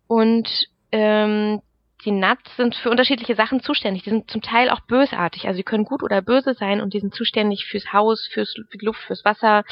Und 0.07 0.49
ähm, 0.91 1.61
die 2.05 2.13
Nats 2.13 2.57
sind 2.57 2.77
für 2.77 2.91
unterschiedliche 2.91 3.35
Sachen 3.35 3.61
zuständig. 3.61 4.05
Die 4.05 4.11
sind 4.11 4.31
zum 4.31 4.41
Teil 4.41 4.71
auch 4.71 4.81
bösartig. 4.81 5.47
Also 5.47 5.57
sie 5.57 5.65
können 5.65 5.85
gut 5.85 6.03
oder 6.03 6.23
böse 6.23 6.55
sein 6.55 6.81
und 6.81 6.95
die 6.95 7.01
sind 7.01 7.15
zuständig 7.15 7.67
fürs 7.67 7.93
Haus, 7.93 8.29
fürs, 8.33 8.55
für 8.71 8.79
die 8.79 8.87
Luft, 8.87 9.01
fürs 9.01 9.25
Wasser, 9.25 9.65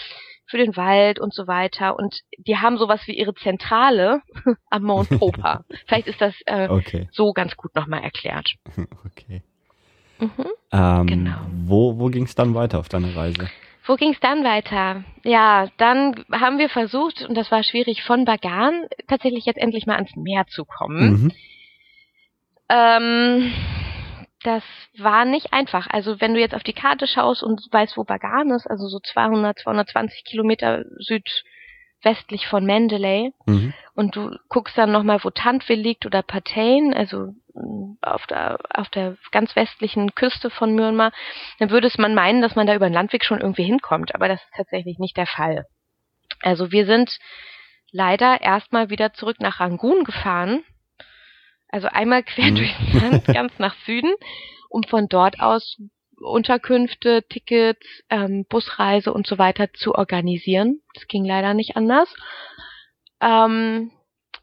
für 0.47 0.59
den 0.59 0.77
Wald 0.77 1.19
und 1.19 1.35
so 1.35 1.47
weiter. 1.47 1.97
Und 1.97 2.21
die 2.39 2.57
haben 2.57 2.79
sowas 2.79 3.01
wie 3.07 3.17
ihre 3.17 3.35
Zentrale 3.35 4.23
am 4.71 4.83
Mount 4.85 5.11
Popa. 5.11 5.65
Vielleicht 5.87 6.07
ist 6.07 6.21
das 6.21 6.35
äh, 6.47 6.69
okay. 6.69 7.09
so 7.13 7.33
ganz 7.33 7.57
gut 7.57 7.75
nochmal 7.75 8.03
erklärt. 8.03 8.49
Okay. 9.05 9.43
Mhm, 10.19 10.47
ähm, 10.73 11.07
genau. 11.07 11.37
Wo, 11.67 11.99
wo 11.99 12.07
ging 12.07 12.25
es 12.25 12.35
dann 12.35 12.55
weiter 12.55 12.79
auf 12.79 12.89
deiner 12.89 13.15
Reise? 13.15 13.51
Wo 13.87 13.97
ging 13.97 14.13
es 14.13 14.21
dann 14.21 14.45
weiter? 14.45 15.05
Ja, 15.25 15.69
dann 15.77 16.25
haben 16.33 16.59
wir 16.59 16.69
versucht, 16.69 17.25
und 17.29 17.37
das 17.37 17.51
war 17.51 17.63
schwierig, 17.63 18.03
von 18.03 18.25
Bagan 18.25 18.87
tatsächlich 19.09 19.45
jetzt 19.45 19.59
endlich 19.59 19.87
mal 19.87 19.97
ans 19.97 20.17
Meer 20.17 20.47
zu 20.49 20.65
kommen. 20.65 21.11
Mhm. 21.11 21.33
Ähm, 22.69 23.53
das 24.47 24.63
war 24.97 25.25
nicht 25.25 25.53
einfach. 25.53 25.89
Also 25.91 26.21
wenn 26.21 26.35
du 26.35 26.41
jetzt 26.41 26.55
auf 26.55 26.63
die 26.63 26.73
Karte 26.73 27.07
schaust 27.07 27.43
und 27.43 27.61
weißt, 27.73 27.97
wo 27.97 28.05
Bagan 28.05 28.51
ist, 28.53 28.67
also 28.67 28.87
so 28.87 29.01
200, 29.01 29.59
220 29.59 30.25
Kilometer 30.25 30.85
südwestlich 30.99 32.47
von 32.47 32.65
Mendeley, 32.65 33.33
mhm. 33.47 33.75
und 33.95 34.15
du 34.15 34.37
guckst 34.49 34.79
dann 34.79 34.93
nochmal, 34.93 35.23
wo 35.25 35.31
Tantville 35.31 35.83
liegt 35.83 36.07
oder 36.07 36.23
Patain, 36.23 36.95
also 36.95 37.33
mm, 37.55 37.97
auf 38.03 38.27
der, 38.29 38.59
auf 38.73 38.89
der 38.91 39.17
ganz 39.33 39.57
westlichen 39.57 40.15
Küste 40.15 40.49
von 40.51 40.75
Myanmar, 40.77 41.11
dann 41.59 41.71
würde 41.71 41.89
es 41.89 41.99
man 41.99 42.15
meinen, 42.15 42.41
dass 42.41 42.55
man 42.55 42.69
da 42.69 42.75
über 42.77 42.89
den 42.89 42.95
Landweg 42.95 43.25
schon 43.25 43.41
irgendwie 43.41 43.65
hinkommt, 43.65 44.15
aber 44.15 44.29
das 44.29 44.41
ist 44.41 44.55
tatsächlich 44.57 44.99
nicht 45.01 45.17
der 45.17 45.27
Fall. 45.27 45.67
Also 46.43 46.71
wir 46.71 46.87
sind 46.87 47.19
leider 47.91 48.41
erstmal 48.41 48.91
wieder 48.91 49.13
zurück 49.13 49.41
nach 49.41 49.59
Rangoon 49.59 50.05
gefahren, 50.05 50.63
also 51.69 51.89
einmal 51.89 52.23
quer 52.23 52.51
mhm. 52.51 52.57
durchs 52.57 52.93
Land, 52.93 53.25
ganz 53.27 53.53
nach 53.59 53.75
Süden, 53.85 54.13
um 54.69 54.83
von 54.85 55.09
dort 55.09 55.41
aus 55.41 55.79
Unterkünfte, 56.19 57.25
Tickets, 57.29 57.87
ähm, 58.09 58.47
Busreise 58.49 59.13
und 59.13 59.27
so 59.27 59.39
weiter 59.39 59.73
zu 59.75 59.95
organisieren. 59.95 60.81
Das 60.95 61.07
ging 61.09 61.25
leider 61.25 61.55
nicht 61.55 61.77
anders. 61.77 62.09
Ähm, 63.21 63.91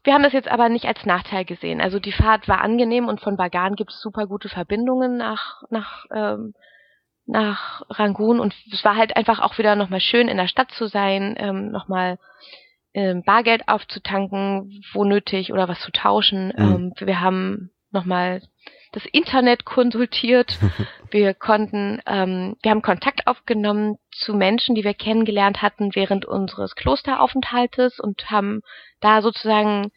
wir 0.04 0.12
haben 0.12 0.22
das 0.22 0.34
jetzt 0.34 0.48
aber 0.48 0.68
nicht 0.68 0.84
als 0.84 1.04
Nachteil 1.06 1.44
gesehen. 1.44 1.80
Also 1.80 1.98
die 1.98 2.12
Fahrt 2.12 2.46
war 2.46 2.60
angenehm 2.60 3.08
und 3.08 3.20
von 3.20 3.36
Bagan 3.36 3.74
gibt 3.74 3.90
es 3.90 4.00
super 4.00 4.26
gute 4.26 4.50
Verbindungen 4.50 5.16
nach, 5.16 5.62
nach, 5.70 6.04
ähm, 6.14 6.54
nach 7.26 7.82
Rangoon 7.88 8.38
und 8.38 8.54
es 8.70 8.84
war 8.84 8.96
halt 8.96 9.16
einfach 9.16 9.40
auch 9.40 9.56
wieder 9.56 9.76
nochmal 9.76 10.00
schön 10.00 10.28
in 10.28 10.36
der 10.36 10.46
Stadt 10.46 10.70
zu 10.72 10.86
sein, 10.86 11.34
ähm, 11.38 11.70
nochmal 11.70 12.18
ähm, 12.94 13.22
Bargeld 13.24 13.68
aufzutanken, 13.68 14.82
wo 14.92 15.04
nötig 15.04 15.52
oder 15.52 15.68
was 15.68 15.80
zu 15.80 15.90
tauschen. 15.92 16.52
Mhm. 16.56 16.92
Ähm, 16.98 17.06
wir 17.06 17.20
haben 17.20 17.70
nochmal 17.90 18.42
das 18.92 19.04
Internet 19.06 19.64
konsultiert. 19.64 20.58
wir 21.10 21.34
konnten, 21.34 22.00
ähm, 22.06 22.56
wir 22.62 22.70
haben 22.70 22.82
Kontakt 22.82 23.26
aufgenommen 23.26 23.96
zu 24.12 24.34
Menschen, 24.34 24.74
die 24.74 24.84
wir 24.84 24.94
kennengelernt 24.94 25.62
hatten 25.62 25.94
während 25.94 26.24
unseres 26.24 26.76
Klosteraufenthaltes 26.76 27.98
und 27.98 28.30
haben 28.30 28.62
da 29.00 29.20
sozusagen, 29.22 29.90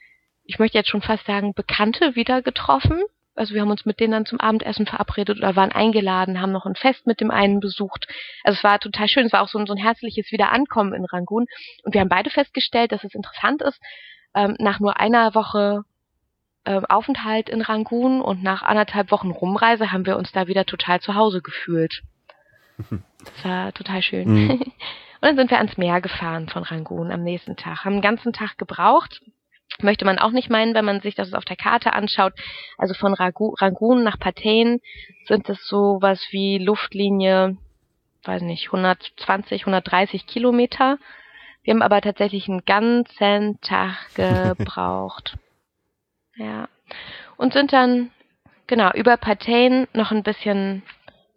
ich 0.44 0.60
möchte 0.60 0.78
jetzt 0.78 0.90
schon 0.90 1.02
fast 1.02 1.26
sagen, 1.26 1.54
Bekannte 1.54 2.16
wieder 2.16 2.42
getroffen 2.42 3.04
also 3.38 3.54
wir 3.54 3.62
haben 3.62 3.72
uns 3.72 3.86
mit 3.86 4.00
denen 4.00 4.14
dann 4.14 4.26
zum 4.26 4.40
Abendessen 4.40 4.86
verabredet 4.86 5.38
oder 5.38 5.56
waren 5.56 5.72
eingeladen, 5.72 6.42
haben 6.42 6.52
noch 6.52 6.66
ein 6.66 6.76
Fest 6.76 7.06
mit 7.06 7.22
dem 7.22 7.32
einen 7.32 7.60
besucht. 7.60 8.08
Also 8.44 8.58
es 8.58 8.64
war 8.64 8.80
total 8.80 9.08
schön, 9.08 9.28
es 9.28 9.34
war 9.34 9.42
auch 9.42 9.48
so 9.48 9.60
ein, 9.60 9.68
so 9.68 9.74
ein 9.74 9.78
herzliches 9.78 10.32
Wiederankommen 10.32 10.94
in 10.94 11.06
Rangoon. 11.06 11.46
Und 11.84 11.94
wir 11.94 12.02
haben 12.02 12.10
beide 12.10 12.30
festgestellt, 12.30 12.92
dass 12.92 13.04
es 13.04 13.14
interessant 13.14 13.62
ist, 13.62 13.80
ähm, 14.36 14.56
nach 14.60 14.80
nur 14.80 15.00
einer 15.00 15.36
Woche 15.36 15.84
äh, 16.66 16.82
Aufenthalt 16.90 17.50
in 17.50 17.62
Rangoon 17.62 18.22
und 18.22 18.44
nach 18.44 18.64
anderthalb 18.64 19.12
Wochen 19.12 19.32
Rumreise 19.32 19.92
haben 19.92 20.06
wir 20.06 20.18
uns 20.18 20.32
da 20.32 20.48
wieder 20.48 20.66
total 20.66 21.00
zu 21.00 21.16
Hause 21.16 21.42
gefühlt. 21.42 22.02
Das 23.20 23.44
war 23.44 23.74
total 23.74 24.02
schön. 24.04 24.30
Mhm. 24.30 24.52
Und 25.20 25.24
dann 25.24 25.36
sind 25.36 25.50
wir 25.50 25.58
ans 25.58 25.78
Meer 25.78 26.00
gefahren 26.00 26.48
von 26.48 26.64
Rangoon 26.64 27.12
am 27.12 27.24
nächsten 27.24 27.58
Tag, 27.58 27.84
haben 27.84 27.94
den 27.94 28.02
ganzen 28.02 28.32
Tag 28.32 28.58
gebraucht, 28.58 29.20
möchte 29.82 30.06
man 30.06 30.20
auch 30.20 30.32
nicht 30.32 30.50
meinen, 30.50 30.74
wenn 30.74 30.86
man 30.86 31.02
sich 31.02 31.16
das 31.16 31.34
auf 31.34 31.46
der 31.46 31.56
Karte 31.56 31.94
anschaut. 31.94 32.34
Also 32.78 32.94
von 32.94 33.14
Rangoon 33.14 34.04
nach 34.04 34.20
Patain 34.20 34.80
sind 35.26 35.50
es 35.50 35.68
so 35.68 35.98
was 36.02 36.22
wie 36.32 36.58
Luftlinie, 36.58 37.58
weiß 38.24 38.42
nicht, 38.44 38.68
120, 38.68 39.62
130 39.62 40.26
Kilometer. 40.28 40.98
Wir 41.64 41.74
haben 41.74 41.82
aber 41.82 42.02
tatsächlich 42.02 42.48
einen 42.48 42.66
ganzen 42.66 43.60
Tag 43.62 43.98
gebraucht. 44.16 45.38
ja. 46.36 46.68
Und 47.36 47.54
sind 47.54 47.72
dann, 47.74 48.10
genau, 48.66 48.92
über 48.94 49.18
Patain 49.18 49.88
noch 49.94 50.12
ein 50.12 50.24
bisschen 50.24 50.82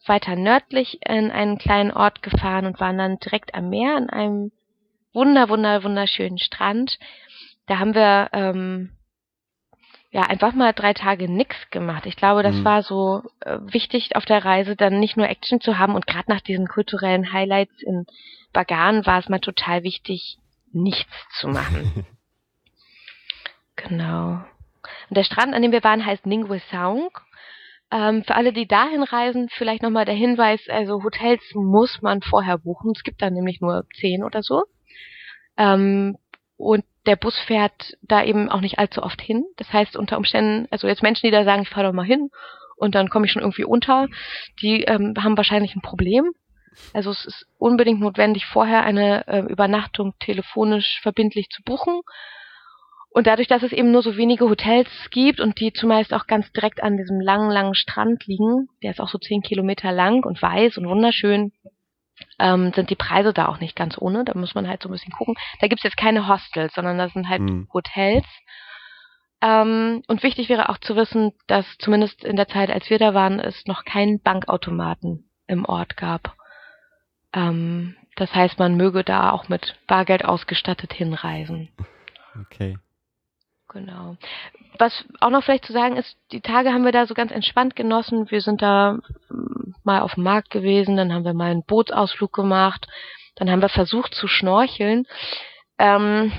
weiter 0.06 0.34
nördlich 0.36 0.98
in 1.06 1.30
einen 1.30 1.58
kleinen 1.58 1.90
Ort 1.90 2.22
gefahren 2.22 2.66
und 2.66 2.80
waren 2.80 2.98
dann 2.98 3.18
direkt 3.18 3.54
am 3.54 3.68
Meer 3.68 3.96
an 3.96 4.08
einem 4.08 4.52
wunder, 5.12 5.48
wunder, 5.48 5.82
wunderschönen 5.82 6.38
Strand 6.38 6.98
da 7.70 7.78
haben 7.78 7.94
wir 7.94 8.30
ähm, 8.32 8.90
ja 10.10 10.22
einfach 10.22 10.54
mal 10.54 10.72
drei 10.72 10.92
Tage 10.92 11.30
nix 11.30 11.54
gemacht. 11.70 12.04
Ich 12.04 12.16
glaube, 12.16 12.42
das 12.42 12.56
mhm. 12.56 12.64
war 12.64 12.82
so 12.82 13.22
äh, 13.38 13.58
wichtig 13.62 14.16
auf 14.16 14.24
der 14.24 14.44
Reise, 14.44 14.74
dann 14.74 14.98
nicht 14.98 15.16
nur 15.16 15.28
Action 15.28 15.60
zu 15.60 15.78
haben 15.78 15.94
und 15.94 16.08
gerade 16.08 16.28
nach 16.28 16.40
diesen 16.40 16.66
kulturellen 16.66 17.32
Highlights 17.32 17.80
in 17.82 18.06
Bagan 18.52 19.06
war 19.06 19.20
es 19.20 19.28
mal 19.28 19.38
total 19.38 19.84
wichtig, 19.84 20.38
nichts 20.72 21.12
zu 21.38 21.46
machen. 21.46 22.04
genau. 23.76 24.44
Und 25.08 25.16
der 25.16 25.22
Strand, 25.22 25.54
an 25.54 25.62
dem 25.62 25.70
wir 25.70 25.84
waren, 25.84 26.04
heißt 26.04 26.26
Ningwe 26.26 26.60
Sound. 26.72 27.12
Ähm, 27.92 28.24
für 28.24 28.34
alle, 28.34 28.52
die 28.52 28.66
dahin 28.66 29.04
reisen, 29.04 29.48
vielleicht 29.48 29.82
nochmal 29.82 30.06
der 30.06 30.14
Hinweis, 30.14 30.60
also 30.68 31.04
Hotels 31.04 31.42
muss 31.54 32.02
man 32.02 32.20
vorher 32.20 32.58
buchen. 32.58 32.94
Es 32.96 33.04
gibt 33.04 33.22
da 33.22 33.30
nämlich 33.30 33.60
nur 33.60 33.86
zehn 34.00 34.24
oder 34.24 34.42
so. 34.42 34.64
Ähm, 35.56 36.18
und 36.56 36.84
der 37.06 37.16
Bus 37.16 37.38
fährt 37.38 37.96
da 38.02 38.22
eben 38.22 38.48
auch 38.48 38.60
nicht 38.60 38.78
allzu 38.78 39.02
oft 39.02 39.20
hin. 39.20 39.44
Das 39.56 39.72
heißt 39.72 39.96
unter 39.96 40.16
Umständen, 40.18 40.68
also 40.70 40.86
jetzt 40.86 41.02
Menschen, 41.02 41.26
die 41.26 41.32
da 41.32 41.44
sagen, 41.44 41.62
ich 41.62 41.68
fahre 41.68 41.86
doch 41.86 41.94
mal 41.94 42.04
hin 42.04 42.30
und 42.76 42.94
dann 42.94 43.08
komme 43.08 43.26
ich 43.26 43.32
schon 43.32 43.42
irgendwie 43.42 43.64
unter, 43.64 44.08
die 44.62 44.82
ähm, 44.84 45.14
haben 45.18 45.36
wahrscheinlich 45.36 45.74
ein 45.74 45.82
Problem. 45.82 46.30
Also 46.92 47.10
es 47.10 47.24
ist 47.24 47.46
unbedingt 47.58 48.00
notwendig, 48.00 48.46
vorher 48.46 48.82
eine 48.84 49.26
äh, 49.26 49.40
Übernachtung 49.40 50.14
telefonisch 50.20 51.00
verbindlich 51.02 51.48
zu 51.50 51.62
buchen. 51.62 52.00
Und 53.12 53.26
dadurch, 53.26 53.48
dass 53.48 53.64
es 53.64 53.72
eben 53.72 53.90
nur 53.90 54.02
so 54.02 54.16
wenige 54.16 54.48
Hotels 54.48 54.88
gibt 55.10 55.40
und 55.40 55.58
die 55.58 55.72
zumeist 55.72 56.14
auch 56.14 56.28
ganz 56.28 56.50
direkt 56.52 56.80
an 56.80 56.96
diesem 56.96 57.20
langen, 57.20 57.50
langen 57.50 57.74
Strand 57.74 58.26
liegen, 58.26 58.68
der 58.82 58.92
ist 58.92 59.00
auch 59.00 59.08
so 59.08 59.18
zehn 59.18 59.42
Kilometer 59.42 59.90
lang 59.90 60.24
und 60.24 60.40
weiß 60.40 60.78
und 60.78 60.88
wunderschön, 60.88 61.52
ähm, 62.40 62.72
sind 62.74 62.90
die 62.90 62.96
Preise 62.96 63.32
da 63.32 63.46
auch 63.46 63.60
nicht 63.60 63.76
ganz 63.76 63.96
ohne. 63.98 64.24
Da 64.24 64.34
muss 64.34 64.54
man 64.54 64.66
halt 64.66 64.82
so 64.82 64.88
ein 64.88 64.92
bisschen 64.92 65.12
gucken. 65.12 65.36
Da 65.60 65.68
gibt's 65.68 65.84
jetzt 65.84 65.96
keine 65.96 66.26
Hostels, 66.26 66.74
sondern 66.74 66.98
das 66.98 67.12
sind 67.12 67.28
halt 67.28 67.42
mhm. 67.42 67.68
Hotels. 67.72 68.26
Ähm, 69.42 70.02
und 70.08 70.22
wichtig 70.22 70.48
wäre 70.48 70.68
auch 70.68 70.78
zu 70.78 70.96
wissen, 70.96 71.32
dass 71.46 71.66
zumindest 71.78 72.24
in 72.24 72.36
der 72.36 72.48
Zeit, 72.48 72.70
als 72.70 72.90
wir 72.90 72.98
da 72.98 73.14
waren, 73.14 73.40
es 73.40 73.66
noch 73.66 73.84
keinen 73.84 74.20
Bankautomaten 74.20 75.30
im 75.46 75.64
Ort 75.64 75.96
gab. 75.96 76.34
Ähm, 77.32 77.96
das 78.16 78.34
heißt, 78.34 78.58
man 78.58 78.76
möge 78.76 79.04
da 79.04 79.30
auch 79.30 79.48
mit 79.48 79.76
Bargeld 79.86 80.24
ausgestattet 80.24 80.92
hinreisen. 80.92 81.70
Okay. 82.38 82.76
Genau. 83.72 84.16
Was 84.78 85.04
auch 85.20 85.30
noch 85.30 85.44
vielleicht 85.44 85.64
zu 85.64 85.72
sagen 85.72 85.96
ist, 85.96 86.16
die 86.32 86.40
Tage 86.40 86.72
haben 86.72 86.84
wir 86.84 86.92
da 86.92 87.06
so 87.06 87.14
ganz 87.14 87.30
entspannt 87.30 87.76
genossen. 87.76 88.30
Wir 88.30 88.40
sind 88.40 88.62
da 88.62 88.98
mm, 89.28 89.74
mal 89.84 90.00
auf 90.00 90.14
dem 90.14 90.24
Markt 90.24 90.50
gewesen, 90.50 90.96
dann 90.96 91.12
haben 91.12 91.24
wir 91.24 91.34
mal 91.34 91.50
einen 91.50 91.62
Bootsausflug 91.62 92.32
gemacht, 92.32 92.88
dann 93.36 93.50
haben 93.50 93.62
wir 93.62 93.68
versucht 93.68 94.14
zu 94.14 94.26
schnorcheln. 94.26 95.06
Ähm, 95.78 96.32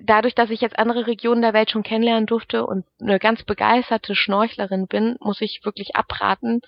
dadurch, 0.00 0.34
dass 0.34 0.50
ich 0.50 0.60
jetzt 0.60 0.78
andere 0.78 1.06
Regionen 1.06 1.42
der 1.42 1.52
Welt 1.52 1.70
schon 1.70 1.82
kennenlernen 1.82 2.26
durfte 2.26 2.66
und 2.66 2.84
eine 3.00 3.18
ganz 3.18 3.44
begeisterte 3.44 4.14
Schnorchlerin 4.14 4.88
bin, 4.88 5.16
muss 5.20 5.40
ich 5.40 5.64
wirklich 5.64 5.94
abraten, 5.96 6.60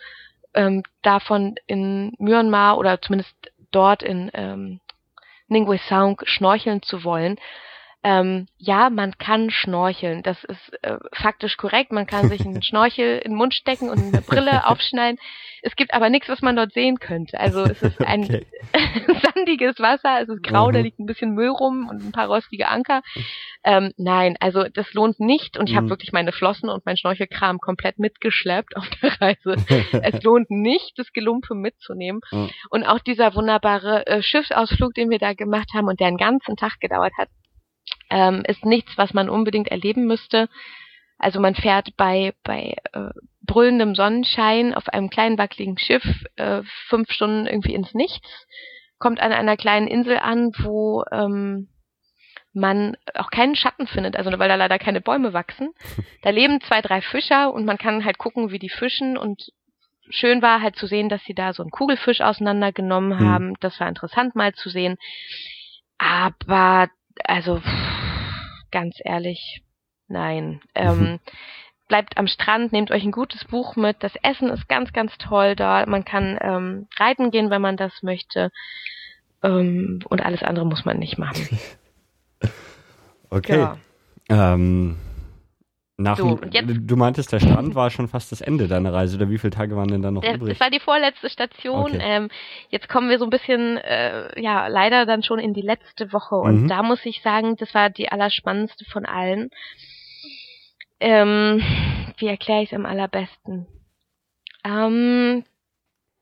ähm, 0.55 0.83
davon 1.03 1.57
in 1.67 2.15
Myanmar 2.19 2.79
oder 2.79 3.01
zumindest 3.03 3.35
dort 3.73 4.03
in 4.03 4.31
ähm, 4.35 4.81
Ningwe 5.49 5.79
Sound 5.79 6.21
schnorcheln 6.27 6.81
zu 6.83 7.03
wollen, 7.03 7.39
ähm, 8.03 8.47
ja, 8.57 8.89
man 8.89 9.19
kann 9.19 9.51
schnorcheln. 9.51 10.23
Das 10.23 10.43
ist 10.45 10.73
äh, 10.83 10.97
faktisch 11.13 11.59
korrekt. 11.59 11.93
Man 11.93 12.07
kann 12.07 12.29
sich 12.29 12.41
einen 12.41 12.63
Schnorchel 12.63 13.19
in 13.19 13.33
den 13.33 13.37
Mund 13.37 13.55
stecken 13.55 13.91
und 13.91 13.99
eine 13.99 14.23
Brille 14.23 14.67
aufschneiden. 14.69 15.19
Es 15.63 15.77
gibt 15.77 15.93
aber 15.93 16.09
nichts, 16.09 16.31
was 16.31 16.41
man 16.41 16.57
dort 16.57 16.73
sehen 16.73 16.99
könnte. 16.99 17.39
Also 17.39 17.63
es 17.65 17.83
ist 17.83 18.01
ein 18.01 18.25
okay. 18.25 18.47
sandiges 19.35 19.79
Wasser, 19.79 20.23
es 20.23 20.31
ist 20.31 20.43
grau, 20.43 20.69
mhm. 20.69 20.73
da 20.73 20.81
liegt 20.81 20.99
ein 20.99 21.05
bisschen 21.05 21.35
Müll 21.35 21.51
rum 21.51 21.89
und 21.91 22.03
ein 22.03 22.13
paar 22.13 22.29
rostige 22.29 22.69
Anker. 22.69 23.03
Ähm, 23.63 23.93
nein, 23.99 24.37
also 24.41 24.65
das 24.73 24.95
lohnt 24.95 25.21
nicht 25.21 25.59
und 25.59 25.69
ich 25.69 25.75
mhm. 25.75 25.79
habe 25.79 25.91
wirklich 25.91 26.13
meine 26.13 26.33
Flossen 26.33 26.71
und 26.71 26.87
mein 26.87 26.97
Schnorchelkram 26.97 27.59
komplett 27.59 27.99
mitgeschleppt 27.99 28.75
auf 28.77 28.89
der 29.03 29.21
Reise. 29.21 29.57
es 30.03 30.23
lohnt 30.23 30.51
nicht, 30.51 30.99
das 30.99 31.13
Gelumpe 31.13 31.55
mitzunehmen. 31.55 32.23
Mhm. 32.33 32.51
Und 32.71 32.85
auch 32.85 33.01
dieser 33.01 33.35
wunderbare 33.35 34.07
äh, 34.07 34.23
Schiffsausflug, 34.23 34.95
den 34.95 35.11
wir 35.11 35.19
da 35.19 35.35
gemacht 35.35 35.69
haben 35.75 35.89
und 35.89 36.01
der 36.01 36.07
einen 36.07 36.17
ganzen 36.17 36.57
Tag 36.57 36.81
gedauert 36.81 37.13
hat, 37.19 37.29
ähm, 38.11 38.43
ist 38.47 38.65
nichts, 38.65 38.97
was 38.97 39.15
man 39.15 39.29
unbedingt 39.29 39.69
erleben 39.69 40.07
müsste. 40.07 40.49
Also 41.19 41.41
man 41.41 41.55
fährt 41.55 41.97
bei, 41.97 42.33
bei 42.45 42.77
äh, 42.93 43.11
brüllendem 43.43 43.95
Sonnenschein 43.95 44.75
auf 44.75 44.89
einem 44.89 45.11
kleinen 45.11 45.39
wackeligen 45.39 45.79
Schiff 45.79 46.05
äh, 46.37 46.63
fünf 46.89 47.11
Stunden 47.11 47.47
irgendwie 47.47 47.75
ins 47.75 47.95
Nichts, 47.95 48.29
kommt 48.99 49.21
an 49.21 49.33
einer 49.33 49.57
kleinen 49.57 49.87
Insel 49.87 50.19
an, 50.19 50.53
wo 50.59 51.05
ähm, 51.11 51.69
man 52.53 52.97
auch 53.15 53.31
keinen 53.31 53.55
Schatten 53.55 53.87
findet, 53.87 54.17
also 54.17 54.31
weil 54.39 54.49
da 54.49 54.55
leider 54.57 54.79
keine 54.79 55.01
Bäume 55.01 55.33
wachsen. 55.33 55.71
Da 56.23 56.29
leben 56.29 56.61
zwei, 56.61 56.83
drei 56.83 57.01
Fischer 57.01 57.51
und 57.51 57.65
man 57.65 57.79
kann 57.79 58.05
halt 58.05 58.19
gucken, 58.19 58.51
wie 58.51 58.59
die 58.59 58.69
fischen 58.69 59.17
und 59.17 59.53
schön 60.11 60.43
war 60.43 60.61
halt 60.61 60.77
zu 60.77 60.87
sehen, 60.87 61.09
dass 61.09 61.25
sie 61.25 61.33
da 61.33 61.55
so 61.55 61.63
einen 61.63 61.71
Kugelfisch 61.71 62.21
auseinandergenommen 62.21 63.19
hm. 63.19 63.27
haben. 63.27 63.55
Das 63.61 63.81
war 63.81 63.89
interessant 63.89 64.35
mal 64.35 64.53
zu 64.53 64.69
sehen. 64.69 64.99
Aber 65.97 66.91
also 67.25 67.63
ganz 68.71 68.97
ehrlich, 69.05 69.63
nein. 70.09 70.61
Ähm, 70.75 70.99
mhm. 70.99 71.19
bleibt 71.89 72.17
am 72.17 72.27
Strand, 72.27 72.73
nehmt 72.73 72.91
euch 72.91 73.05
ein 73.05 73.13
gutes 73.13 73.45
Buch 73.45 73.77
mit. 73.77 73.97
Das 74.01 74.13
Essen 74.23 74.49
ist 74.51 74.69
ganz, 74.69 74.93
ganz 74.93 75.17
toll 75.19 75.57
da. 75.57 75.85
Man 75.87 76.05
kann 76.05 76.39
ähm, 76.41 76.89
reiten 76.97 77.31
gehen, 77.31 77.51
wenn 77.51 77.63
man 77.63 77.77
das 77.77 78.03
möchte. 78.03 78.51
Ähm, 79.43 80.01
und 80.09 80.21
alles 80.21 80.43
andere 80.43 80.67
muss 80.67 80.85
man 80.85 80.99
nicht 80.99 81.19
machen. 81.19 81.59
okay. 83.31 83.59
Ja. 83.59 83.77
Ähm, 84.29 84.97
nach 86.01 86.17
so, 86.17 86.37
du 86.37 86.97
meintest, 86.97 87.33
der 87.33 87.41
Strand 87.41 87.75
war 87.75 87.91
schon 87.91 88.09
fast 88.09 88.33
das 88.33 88.41
Ende 88.41 88.69
deiner 88.69 88.93
Reise, 88.93 89.17
oder 89.17 89.29
wie 89.29 89.39
viele 89.39 89.51
Tage 89.51 89.77
waren 89.77 89.89
denn 89.89 90.03
da 90.03 90.11
noch 90.11 90.23
das, 90.23 90.37
übrig? 90.37 90.51
Das 90.51 90.61
war 90.61 90.71
die 90.71 90.81
vorletzte 90.81 91.29
Station. 91.29 91.95
Okay. 91.95 92.01
Ähm, 92.01 92.29
jetzt 92.71 92.89
kommen 92.89 93.11
wir 93.11 93.19
so 93.19 93.25
ein 93.25 93.31
bisschen, 93.31 93.77
äh, 93.77 94.41
ja, 94.41 94.69
leider 94.69 95.05
dann 95.05 95.23
schon 95.23 95.39
in 95.39 95.53
die 95.53 95.63
letzte 95.63 96.13
Woche. 96.13 96.37
Und 96.37 96.63
mhm. 96.63 96.69
da 96.69 96.83
muss 96.83 97.05
ich 97.05 97.21
sagen, 97.23 97.57
das 97.57 97.75
war 97.75 97.91
die 97.91 98.11
allerspannendste 98.11 98.87
von 98.87 99.05
allen. 99.05 99.51
Ähm, 101.01 101.63
wie 102.19 102.27
erkläre 102.27 102.63
ich 102.63 102.73
es 102.73 102.77
am 102.77 102.87
allerbesten? 102.87 103.67
Ähm, 104.65 105.45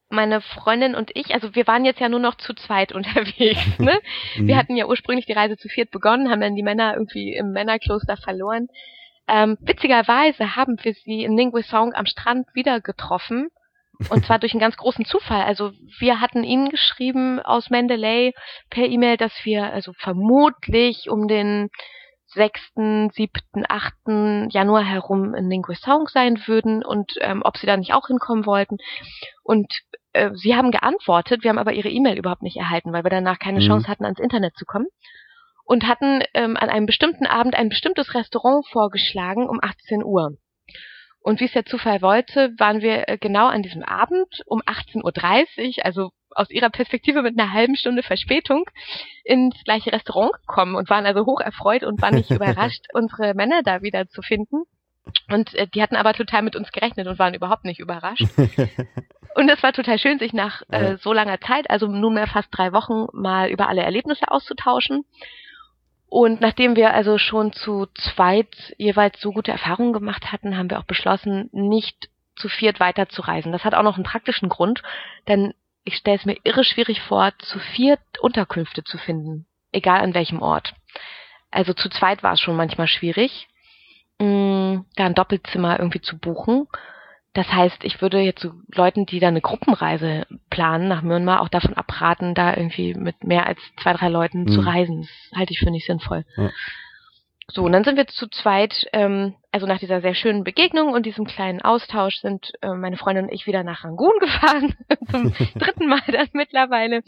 meine 0.09 0.41
Freundin 0.41 0.95
und 0.95 1.11
ich, 1.13 1.33
also 1.33 1.55
wir 1.55 1.67
waren 1.67 1.85
jetzt 1.85 1.99
ja 1.99 2.09
nur 2.09 2.19
noch 2.19 2.35
zu 2.35 2.53
zweit 2.53 2.91
unterwegs. 2.95 3.79
Ne? 3.79 3.99
wir 4.35 4.55
mhm. 4.55 4.59
hatten 4.59 4.75
ja 4.75 4.87
ursprünglich 4.87 5.25
die 5.25 5.33
Reise 5.33 5.55
zu 5.55 5.69
viert 5.69 5.91
begonnen, 5.91 6.29
haben 6.29 6.41
dann 6.41 6.55
die 6.55 6.63
Männer 6.63 6.95
irgendwie 6.95 7.33
im 7.33 7.51
Männerkloster 7.51 8.17
verloren. 8.17 8.67
Ähm, 9.29 9.57
witzigerweise 9.61 10.55
haben 10.55 10.77
wir 10.81 10.93
sie 10.93 11.23
in 11.23 11.35
Ningwe 11.35 11.63
Song 11.63 11.93
am 11.93 12.07
Strand 12.07 12.47
wieder 12.53 12.81
getroffen. 12.81 13.49
Und 14.09 14.25
zwar 14.25 14.39
durch 14.39 14.53
einen 14.53 14.61
ganz 14.61 14.75
großen 14.75 15.05
Zufall. 15.05 15.43
Also 15.43 15.71
wir 15.99 16.19
hatten 16.19 16.43
ihnen 16.43 16.69
geschrieben 16.69 17.39
aus 17.39 17.69
Mendeley 17.69 18.33
per 18.69 18.85
E-Mail, 18.85 19.17
dass 19.17 19.33
wir 19.43 19.71
also 19.71 19.93
vermutlich 19.93 21.09
um 21.09 21.27
den 21.27 21.69
6., 22.33 22.59
7., 22.75 23.09
8. 23.67 24.51
Januar 24.51 24.83
herum 24.83 25.33
in 25.35 25.47
Ningwe 25.47 25.75
Song 25.75 26.07
sein 26.07 26.41
würden 26.47 26.83
und 26.83 27.13
ähm, 27.21 27.41
ob 27.43 27.57
sie 27.57 27.67
da 27.67 27.77
nicht 27.77 27.93
auch 27.93 28.07
hinkommen 28.07 28.45
wollten. 28.45 28.77
Und 29.43 29.67
äh, 30.13 30.31
sie 30.33 30.55
haben 30.55 30.71
geantwortet, 30.71 31.43
wir 31.43 31.49
haben 31.49 31.57
aber 31.57 31.73
ihre 31.73 31.89
E-Mail 31.89 32.17
überhaupt 32.17 32.43
nicht 32.43 32.57
erhalten, 32.57 32.93
weil 32.93 33.03
wir 33.03 33.09
danach 33.09 33.39
keine 33.39 33.59
mhm. 33.59 33.67
Chance 33.67 33.87
hatten, 33.87 34.05
ans 34.05 34.19
Internet 34.19 34.55
zu 34.55 34.65
kommen 34.65 34.87
und 35.69 35.87
hatten 35.87 36.23
ähm, 36.33 36.57
an 36.57 36.69
einem 36.69 36.87
bestimmten 36.87 37.27
Abend 37.27 37.53
ein 37.53 37.69
bestimmtes 37.69 38.15
Restaurant 38.15 38.65
vorgeschlagen 38.69 39.47
um 39.47 39.59
18 39.61 40.03
Uhr. 40.03 40.35
Und 41.21 41.39
wie 41.39 41.45
es 41.45 41.51
der 41.51 41.65
Zufall 41.65 42.01
wollte, 42.01 42.51
waren 42.57 42.81
wir 42.81 43.07
äh, 43.07 43.19
genau 43.19 43.45
an 43.45 43.61
diesem 43.61 43.83
Abend 43.83 44.41
um 44.47 44.63
18.30 44.63 45.77
Uhr, 45.77 45.85
also 45.85 46.09
aus 46.31 46.49
ihrer 46.49 46.71
Perspektive 46.71 47.21
mit 47.21 47.39
einer 47.39 47.53
halben 47.53 47.75
Stunde 47.75 48.01
Verspätung, 48.01 48.65
ins 49.23 49.63
gleiche 49.63 49.93
Restaurant 49.93 50.31
gekommen 50.41 50.73
und 50.73 50.89
waren 50.89 51.05
also 51.05 51.23
hoch 51.27 51.39
erfreut 51.39 51.83
und 51.83 52.01
waren 52.01 52.15
nicht 52.15 52.31
überrascht, 52.31 52.85
unsere 52.93 53.35
Männer 53.35 53.61
da 53.63 53.83
wieder 53.83 54.07
zu 54.07 54.23
finden. 54.23 54.63
Und 55.29 55.53
äh, 55.53 55.67
die 55.67 55.83
hatten 55.83 55.97
aber 55.97 56.13
total 56.13 56.41
mit 56.41 56.55
uns 56.55 56.71
gerechnet 56.71 57.05
und 57.05 57.19
waren 57.19 57.35
überhaupt 57.35 57.65
nicht 57.65 57.79
überrascht. 57.79 58.25
und 59.35 59.49
es 59.49 59.61
war 59.61 59.73
total 59.73 59.99
schön, 59.99 60.17
sich 60.17 60.33
nach 60.33 60.63
äh, 60.69 60.97
so 60.97 61.13
langer 61.13 61.39
Zeit, 61.41 61.69
also 61.69 61.85
nunmehr 61.85 62.25
fast 62.25 62.49
drei 62.49 62.73
Wochen, 62.73 63.05
mal 63.13 63.51
über 63.51 63.69
alle 63.69 63.83
Erlebnisse 63.83 64.31
auszutauschen. 64.31 65.05
Und 66.09 66.41
nachdem 66.41 66.75
wir 66.75 66.93
also 66.93 67.19
schon 67.19 67.53
zu 67.53 67.85
zweit 67.95 68.73
jeweils 68.77 69.21
so 69.21 69.31
gute 69.31 69.51
Erfahrungen 69.51 69.93
gemacht 69.93 70.31
hatten, 70.31 70.57
haben 70.57 70.69
wir 70.69 70.79
auch 70.79 70.85
beschlossen, 70.85 71.49
nicht 71.51 72.09
zu 72.35 72.49
viert 72.49 72.79
weiterzureisen. 72.79 73.51
Das 73.51 73.63
hat 73.63 73.75
auch 73.75 73.83
noch 73.83 73.95
einen 73.95 74.05
praktischen 74.05 74.49
Grund, 74.49 74.81
denn 75.27 75.53
ich 75.83 75.97
stelle 75.97 76.17
es 76.17 76.25
mir 76.25 76.37
irre 76.43 76.63
schwierig 76.63 77.01
vor, 77.01 77.31
zu 77.39 77.59
viert 77.59 77.99
Unterkünfte 78.19 78.83
zu 78.83 78.97
finden, 78.97 79.45
egal 79.71 80.01
an 80.01 80.13
welchem 80.13 80.41
Ort. 80.41 80.73
Also 81.51 81.73
zu 81.73 81.89
zweit 81.89 82.23
war 82.23 82.33
es 82.33 82.39
schon 82.39 82.55
manchmal 82.55 82.87
schwierig, 82.87 83.47
mm, 84.19 84.79
da 84.95 85.05
ein 85.05 85.15
Doppelzimmer 85.15 85.79
irgendwie 85.79 86.01
zu 86.01 86.17
buchen. 86.17 86.67
Das 87.39 87.53
heißt, 87.53 87.85
ich 87.85 88.01
würde 88.01 88.19
jetzt 88.19 88.41
so 88.41 88.51
Leuten, 88.75 89.05
die 89.05 89.21
da 89.21 89.29
eine 89.29 89.39
Gruppenreise 89.39 90.25
planen 90.49 90.89
nach 90.89 91.03
Myanmar, 91.03 91.39
auch 91.39 91.47
davon 91.47 91.73
abraten, 91.73 92.33
da 92.33 92.53
irgendwie 92.53 92.93
mit 92.93 93.23
mehr 93.23 93.47
als 93.47 93.59
zwei, 93.81 93.93
drei 93.93 94.09
Leuten 94.09 94.41
mhm. 94.41 94.49
zu 94.49 94.59
reisen. 94.59 95.07
Das 95.29 95.39
halte 95.39 95.53
ich 95.53 95.59
für 95.59 95.71
nicht 95.71 95.85
sinnvoll. 95.85 96.25
Ja. 96.35 96.49
So, 97.47 97.63
und 97.63 97.71
dann 97.71 97.85
sind 97.85 97.95
wir 97.95 98.07
zu 98.07 98.27
zweit, 98.27 98.87
ähm, 98.91 99.35
also 99.53 99.67
nach 99.67 99.79
dieser 99.79 100.01
sehr 100.01 100.15
schönen 100.15 100.43
Begegnung 100.43 100.91
und 100.91 101.05
diesem 101.05 101.23
kleinen 101.23 101.61
Austausch 101.61 102.17
sind 102.17 102.51
äh, 102.61 102.73
meine 102.73 102.97
Freundin 102.97 103.27
und 103.27 103.31
ich 103.31 103.47
wieder 103.47 103.63
nach 103.63 103.85
Rangoon 103.85 104.11
gefahren, 104.19 104.75
zum 105.09 105.33
dritten 105.55 105.87
Mal 105.87 106.01
dann 106.11 106.27
mittlerweile, 106.33 107.03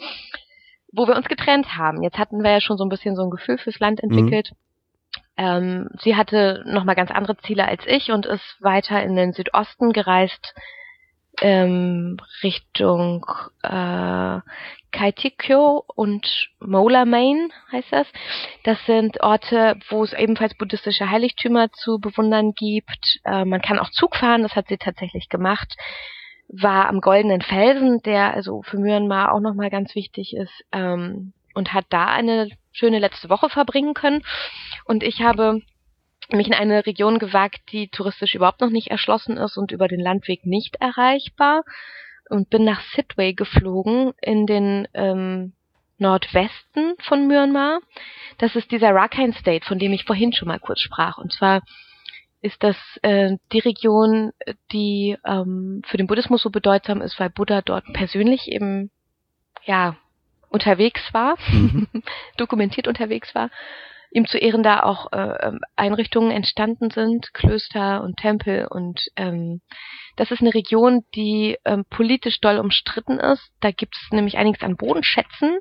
wo 0.94 1.08
wir 1.08 1.18
uns 1.18 1.28
getrennt 1.28 1.76
haben. 1.76 2.04
Jetzt 2.04 2.18
hatten 2.18 2.42
wir 2.42 2.52
ja 2.52 2.62
schon 2.62 2.78
so 2.78 2.86
ein 2.86 2.90
bisschen 2.90 3.18
so 3.18 3.24
ein 3.24 3.32
Gefühl 3.32 3.58
fürs 3.58 3.80
Land 3.80 4.02
mhm. 4.02 4.12
entwickelt. 4.12 4.52
Mhm. 4.52 4.71
Ähm, 5.38 5.90
sie 6.02 6.16
hatte 6.16 6.64
nochmal 6.66 6.96
ganz 6.96 7.12
andere 7.12 7.38
Ziele 7.38 7.68
als 7.68 7.84
ich 7.86 8.12
und 8.12 8.26
ist 8.26 8.58
weiter 8.60 9.02
in 9.04 9.16
den 9.16 9.34
Südosten 9.34 9.94
gereist, 9.94 10.54
ähm, 11.42 12.18
Richtung 12.44 13.26
äh, 13.64 14.40
Kaitikyo 14.92 15.84
und 15.96 16.50
Mola 16.60 17.06
Main 17.06 17.52
heißt 17.72 17.92
das. 17.92 18.08
Das 18.64 18.78
sind 18.86 19.22
Orte, 19.22 19.78
wo 19.90 20.04
es 20.04 20.14
ebenfalls 20.14 20.56
buddhistische 20.56 21.10
Heiligtümer 21.10 21.72
zu 21.72 22.00
bewundern 22.00 22.54
gibt. 22.54 23.20
Äh, 23.24 23.46
man 23.46 23.62
kann 23.62 23.80
auch 23.80 23.90
Zug 23.92 24.16
fahren, 24.16 24.44
das 24.44 24.56
hat 24.56 24.68
sie 24.68 24.78
tatsächlich 24.78 25.30
gemacht. 25.30 25.76
War 26.50 26.90
am 26.90 27.00
Goldenen 27.00 27.42
Felsen, 27.42 28.02
der 28.04 28.34
also 28.34 28.62
für 28.64 28.78
Myanmar 28.78 29.34
auch 29.34 29.40
nochmal 29.40 29.70
ganz 29.70 29.96
wichtig 29.96 30.36
ist, 30.36 30.66
ähm, 30.74 31.34
und 31.54 31.74
hat 31.74 31.86
da 31.90 32.06
eine 32.06 32.50
schöne 32.72 33.00
letzte 33.00 33.30
Woche 33.30 33.50
verbringen 33.50 33.94
können. 33.94 34.24
Und 34.86 35.04
ich 35.04 35.22
habe 35.22 35.62
mich 36.32 36.48
in 36.48 36.54
eine 36.54 36.86
Region 36.86 37.20
gewagt, 37.20 37.62
die 37.72 37.90
touristisch 37.90 38.36
überhaupt 38.36 38.62
noch 38.62 38.70
nicht 38.70 38.88
erschlossen 38.88 39.38
ist 39.38 39.58
und 39.58 39.72
über 39.72 39.88
den 39.88 40.00
Landweg 40.00 40.46
nicht 40.46 40.78
erreichbar 40.78 41.64
und 42.30 42.50
bin 42.50 42.64
nach 42.64 42.82
Sidway 42.96 43.34
geflogen 43.34 44.14
in 44.22 44.46
den 44.46 44.88
ähm, 44.94 45.54
Nordwesten 45.98 46.96
von 47.00 47.28
Myanmar. 47.28 47.80
Das 48.38 48.56
ist 48.56 48.72
dieser 48.72 48.94
Rakhine 48.96 49.34
State, 49.34 49.66
von 49.66 49.80
dem 49.80 49.94
ich 49.94 50.06
vorhin 50.06 50.34
schon 50.34 50.48
mal 50.48 50.60
kurz 50.60 50.80
sprach. 50.80 51.18
Und 51.18 51.34
zwar 51.34 51.62
ist 52.42 52.64
das 52.64 52.76
äh, 53.04 53.38
die 53.52 53.60
Region, 53.60 54.32
die 54.72 55.18
ähm, 55.26 55.82
für 55.86 55.98
den 55.98 56.08
Buddhismus 56.08 56.42
so 56.42 56.50
bedeutsam 56.50 57.02
ist, 57.02 57.20
weil 57.20 57.30
Buddha 57.30 57.62
dort 57.62 57.86
persönlich 57.94 58.48
eben 58.48 58.90
ja 59.66 59.96
unterwegs 60.52 61.02
war, 61.14 61.36
mhm. 61.50 61.88
dokumentiert 62.38 62.88
unterwegs 62.88 63.34
war. 63.34 63.50
Ihm 64.14 64.28
zu 64.28 64.38
Ehren 64.38 64.62
da 64.62 64.84
auch 64.84 65.14
äh, 65.14 65.48
ähm, 65.48 65.62
Einrichtungen 65.78 66.32
entstanden 66.32 66.92
sind, 66.92 67.34
Klöster 67.34 68.04
und 68.04 68.18
Tempel 68.18 68.68
und 68.70 69.08
ähm, 69.16 69.62
das 70.18 70.32
ist 70.32 70.42
eine 70.42 70.54
Region, 70.54 71.06
die 71.16 71.58
ähm, 71.64 71.86
politisch 71.90 72.42
doll 72.42 72.60
umstritten 72.60 73.20
ist. 73.20 73.52
Da 73.62 73.72
gibt 73.72 73.96
es 73.96 74.12
nämlich 74.12 74.38
einiges 74.38 74.62
an 74.62 74.76
Bodenschätzen, 74.76 75.60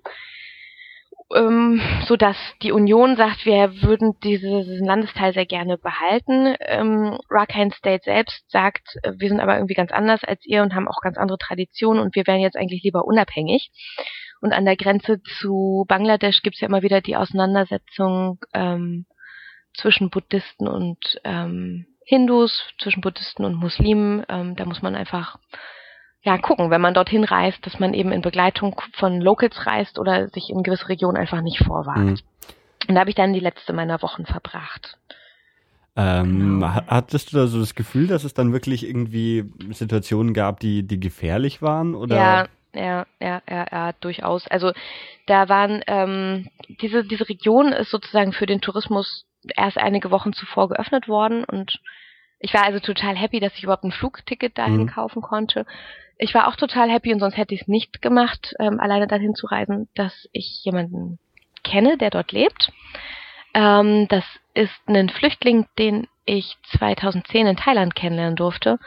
ähm, 1.34 1.80
so 2.06 2.16
dass 2.16 2.36
die 2.62 2.72
Union 2.72 3.16
sagt, 3.16 3.46
wir 3.46 3.82
würden 3.82 4.18
diesen 4.24 4.84
Landesteil 4.84 5.32
sehr 5.32 5.46
gerne 5.46 5.78
behalten. 5.78 6.56
Ähm, 6.60 7.18
Rakhine 7.30 7.70
State 7.70 8.02
selbst 8.04 8.50
sagt, 8.50 8.96
äh, 9.02 9.12
wir 9.16 9.28
sind 9.28 9.40
aber 9.40 9.54
irgendwie 9.54 9.74
ganz 9.74 9.92
anders 9.92 10.24
als 10.24 10.44
ihr 10.44 10.62
und 10.62 10.74
haben 10.74 10.88
auch 10.88 11.00
ganz 11.02 11.16
andere 11.18 11.38
Traditionen 11.38 12.02
und 12.02 12.16
wir 12.16 12.26
wären 12.26 12.40
jetzt 12.40 12.56
eigentlich 12.56 12.82
lieber 12.82 13.04
unabhängig. 13.04 13.70
Und 14.40 14.52
an 14.52 14.64
der 14.64 14.76
Grenze 14.76 15.22
zu 15.22 15.84
Bangladesch 15.88 16.42
gibt 16.42 16.56
es 16.56 16.60
ja 16.60 16.68
immer 16.68 16.82
wieder 16.82 17.00
die 17.00 17.16
Auseinandersetzung 17.16 18.38
ähm, 18.54 19.06
zwischen 19.74 20.10
Buddhisten 20.10 20.66
und 20.66 21.20
ähm, 21.24 21.86
Hindus, 22.04 22.64
zwischen 22.80 23.02
Buddhisten 23.02 23.44
und 23.44 23.54
Muslimen. 23.54 24.24
Ähm, 24.28 24.56
da 24.56 24.64
muss 24.64 24.82
man 24.82 24.96
einfach 24.96 25.38
ja, 26.22 26.36
gucken, 26.38 26.70
wenn 26.70 26.80
man 26.80 26.94
dorthin 26.94 27.24
reist, 27.24 27.64
dass 27.64 27.78
man 27.78 27.94
eben 27.94 28.12
in 28.12 28.20
Begleitung 28.20 28.80
von 28.94 29.20
Locals 29.20 29.66
reist 29.66 29.98
oder 29.98 30.28
sich 30.28 30.50
in 30.50 30.62
gewisse 30.62 30.88
Regionen 30.88 31.16
einfach 31.16 31.40
nicht 31.40 31.58
vorwagt. 31.64 31.98
Mhm. 31.98 32.18
Und 32.88 32.94
da 32.94 33.00
habe 33.00 33.10
ich 33.10 33.16
dann 33.16 33.32
die 33.32 33.40
letzte 33.40 33.72
meiner 33.72 34.02
Wochen 34.02 34.26
verbracht. 34.26 34.98
Ähm, 35.96 36.60
genau. 36.60 36.66
Hattest 36.86 37.32
du 37.32 37.36
da 37.36 37.46
so 37.46 37.58
das 37.58 37.74
Gefühl, 37.74 38.06
dass 38.06 38.24
es 38.24 38.34
dann 38.34 38.52
wirklich 38.52 38.86
irgendwie 38.86 39.50
Situationen 39.70 40.34
gab, 40.34 40.60
die, 40.60 40.86
die 40.86 41.00
gefährlich 41.00 41.62
waren? 41.62 41.94
Oder? 41.94 42.16
Ja, 42.16 42.46
ja, 42.74 43.06
ja, 43.20 43.42
ja, 43.48 43.66
ja, 43.70 43.92
durchaus. 44.00 44.46
Also 44.48 44.72
da 45.26 45.48
waren 45.48 45.82
ähm, 45.86 46.48
diese 46.80 47.04
diese 47.04 47.28
Region 47.28 47.72
ist 47.72 47.90
sozusagen 47.90 48.32
für 48.32 48.46
den 48.46 48.60
Tourismus 48.60 49.26
erst 49.56 49.78
einige 49.78 50.10
Wochen 50.10 50.32
zuvor 50.32 50.68
geöffnet 50.68 51.08
worden 51.08 51.44
und 51.44 51.80
ich 52.38 52.54
war 52.54 52.64
also 52.64 52.78
total 52.80 53.16
happy, 53.16 53.40
dass 53.40 53.54
ich 53.56 53.64
überhaupt 53.64 53.84
ein 53.84 53.92
Flugticket 53.92 54.56
dahin 54.56 54.82
mhm. 54.82 54.88
kaufen 54.88 55.22
konnte 55.22 55.66
ich 56.20 56.34
war 56.34 56.48
auch 56.48 56.56
total 56.56 56.90
happy 56.90 57.12
und 57.12 57.20
sonst 57.20 57.36
hätte 57.36 57.54
ich 57.54 57.62
es 57.62 57.68
nicht 57.68 58.02
gemacht, 58.02 58.54
ähm, 58.60 58.78
alleine 58.78 59.06
dahin 59.06 59.34
zu 59.34 59.46
reisen, 59.46 59.88
dass 59.94 60.28
ich 60.32 60.62
jemanden 60.64 61.18
kenne, 61.64 61.96
der 61.96 62.10
dort 62.10 62.32
lebt. 62.32 62.72
Ähm, 63.54 64.06
das 64.08 64.24
ist 64.54 64.74
ein 64.86 65.08
Flüchtling, 65.08 65.66
den 65.78 66.06
ich 66.26 66.56
2010 66.78 67.46
in 67.46 67.56
Thailand 67.56 67.94
kennenlernen 67.94 68.36
durfte, 68.36 68.78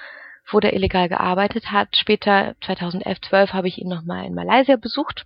wo 0.52 0.60
der 0.60 0.74
illegal 0.74 1.10
gearbeitet 1.10 1.72
hat. 1.72 1.96
Später, 1.96 2.56
2011, 2.66 3.22
12, 3.22 3.54
habe 3.54 3.68
ich 3.68 3.78
ihn 3.78 3.88
nochmal 3.88 4.26
in 4.26 4.34
Malaysia 4.34 4.76
besucht. 4.76 5.26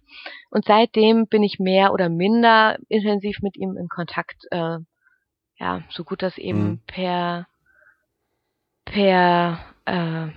Und 0.50 0.66
seitdem 0.66 1.28
bin 1.28 1.44
ich 1.44 1.60
mehr 1.60 1.92
oder 1.94 2.10
minder 2.10 2.78
intensiv 2.88 3.40
mit 3.42 3.58
ihm 3.58 3.78
in 3.78 3.88
Kontakt. 3.88 4.46
Äh, 4.52 4.78
ja, 5.60 5.82
so 5.90 6.04
gut 6.04 6.22
das 6.22 6.38
eben 6.38 6.68
mhm. 6.68 6.82
per 6.86 7.48
per 8.86 9.60
äh, 9.86 10.28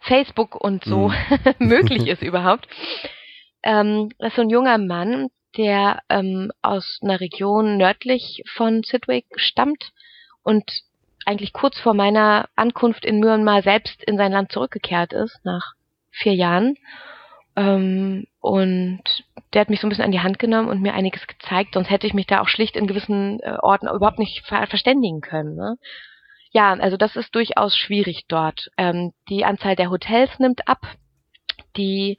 Facebook 0.00 0.54
und 0.54 0.84
so 0.84 1.08
mhm. 1.08 1.54
möglich 1.58 2.06
ist 2.06 2.22
überhaupt. 2.22 2.68
Ähm, 3.62 4.10
das 4.18 4.28
ist 4.30 4.36
so 4.36 4.42
ein 4.42 4.50
junger 4.50 4.78
Mann, 4.78 5.28
der 5.56 6.02
ähm, 6.08 6.52
aus 6.62 6.98
einer 7.02 7.20
Region 7.20 7.76
nördlich 7.76 8.42
von 8.54 8.82
Sidwick 8.82 9.26
stammt 9.36 9.92
und 10.42 10.64
eigentlich 11.26 11.52
kurz 11.52 11.78
vor 11.78 11.94
meiner 11.94 12.48
Ankunft 12.56 13.04
in 13.04 13.20
Myanmar 13.20 13.62
selbst 13.62 14.02
in 14.04 14.16
sein 14.16 14.32
Land 14.32 14.52
zurückgekehrt 14.52 15.12
ist, 15.12 15.44
nach 15.44 15.72
vier 16.10 16.34
Jahren. 16.34 16.76
Ähm, 17.56 18.26
und 18.40 19.02
der 19.52 19.60
hat 19.60 19.70
mich 19.70 19.80
so 19.80 19.86
ein 19.86 19.90
bisschen 19.90 20.04
an 20.04 20.12
die 20.12 20.20
Hand 20.20 20.38
genommen 20.38 20.68
und 20.68 20.82
mir 20.82 20.94
einiges 20.94 21.26
gezeigt, 21.26 21.74
sonst 21.74 21.90
hätte 21.90 22.06
ich 22.06 22.14
mich 22.14 22.26
da 22.26 22.40
auch 22.40 22.48
schlicht 22.48 22.76
in 22.76 22.86
gewissen 22.86 23.40
äh, 23.40 23.56
Orten 23.60 23.88
überhaupt 23.88 24.18
nicht 24.18 24.44
ver 24.44 24.66
verständigen 24.66 25.20
können. 25.20 25.54
Ne? 25.54 25.76
Ja, 26.50 26.72
also 26.72 26.96
das 26.96 27.16
ist 27.16 27.34
durchaus 27.34 27.76
schwierig 27.76 28.26
dort. 28.28 28.70
Ähm, 28.76 29.12
die 29.28 29.44
Anzahl 29.44 29.76
der 29.76 29.90
Hotels 29.90 30.38
nimmt 30.38 30.66
ab, 30.68 30.80
die 31.76 32.18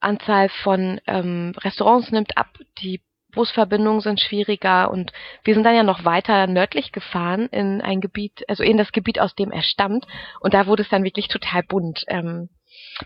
Anzahl 0.00 0.48
von 0.48 1.00
ähm, 1.06 1.54
Restaurants 1.58 2.10
nimmt 2.10 2.36
ab, 2.36 2.48
die 2.78 3.00
Busverbindungen 3.32 4.00
sind 4.00 4.20
schwieriger 4.20 4.90
und 4.90 5.12
wir 5.44 5.54
sind 5.54 5.64
dann 5.64 5.74
ja 5.74 5.82
noch 5.82 6.04
weiter 6.04 6.46
nördlich 6.46 6.92
gefahren 6.92 7.48
in 7.48 7.80
ein 7.80 8.00
Gebiet, 8.00 8.44
also 8.48 8.62
in 8.62 8.76
das 8.76 8.92
Gebiet, 8.92 9.20
aus 9.20 9.34
dem 9.34 9.50
er 9.50 9.62
stammt 9.62 10.06
und 10.40 10.54
da 10.54 10.66
wurde 10.66 10.82
es 10.82 10.88
dann 10.88 11.04
wirklich 11.04 11.28
total 11.28 11.62
bunt. 11.62 12.04
Ähm, 12.08 12.48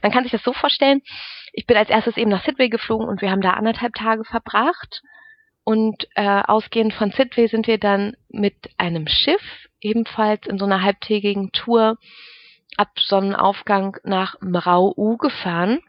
man 0.02 0.12
kann 0.12 0.24
sich 0.24 0.32
das 0.32 0.42
so 0.42 0.52
vorstellen, 0.52 1.02
ich 1.52 1.66
bin 1.66 1.76
als 1.76 1.90
erstes 1.90 2.16
eben 2.16 2.30
nach 2.30 2.44
Sidway 2.44 2.68
geflogen 2.68 3.08
und 3.08 3.22
wir 3.22 3.30
haben 3.30 3.40
da 3.40 3.50
anderthalb 3.50 3.94
Tage 3.94 4.24
verbracht 4.24 5.02
und 5.64 6.06
äh, 6.14 6.42
ausgehend 6.46 6.92
von 6.94 7.10
Sidway 7.10 7.48
sind 7.48 7.66
wir 7.66 7.78
dann 7.78 8.16
mit 8.28 8.70
einem 8.76 9.06
Schiff 9.08 9.42
ebenfalls 9.80 10.46
in 10.46 10.58
so 10.58 10.64
einer 10.64 10.82
halbtägigen 10.82 11.52
Tour 11.52 11.96
ab 12.76 12.90
Sonnenaufgang 12.98 13.96
nach 14.04 14.36
Mrau-U 14.40 15.16
gefahren. 15.16 15.80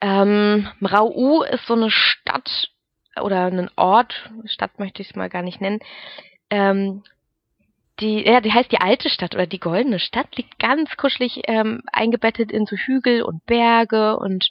Ähm, 0.00 0.68
Mrau-U 0.80 1.42
ist 1.42 1.66
so 1.66 1.74
eine 1.74 1.90
Stadt 1.90 2.70
oder 3.22 3.46
ein 3.46 3.70
Ort, 3.76 4.30
Stadt 4.46 4.78
möchte 4.78 5.02
ich 5.02 5.10
es 5.10 5.16
mal 5.16 5.28
gar 5.28 5.42
nicht 5.42 5.60
nennen, 5.60 5.80
ähm, 6.50 7.02
die, 8.00 8.24
ja, 8.24 8.40
die 8.40 8.52
heißt 8.52 8.70
die 8.70 8.80
alte 8.80 9.08
Stadt 9.08 9.34
oder 9.34 9.46
die 9.46 9.58
goldene 9.58 9.98
Stadt, 9.98 10.36
liegt 10.36 10.58
ganz 10.58 10.96
kuschelig 10.96 11.42
ähm, 11.48 11.82
eingebettet 11.92 12.52
in 12.52 12.64
so 12.64 12.76
Hügel 12.76 13.22
und 13.22 13.44
Berge 13.44 14.16
und 14.16 14.48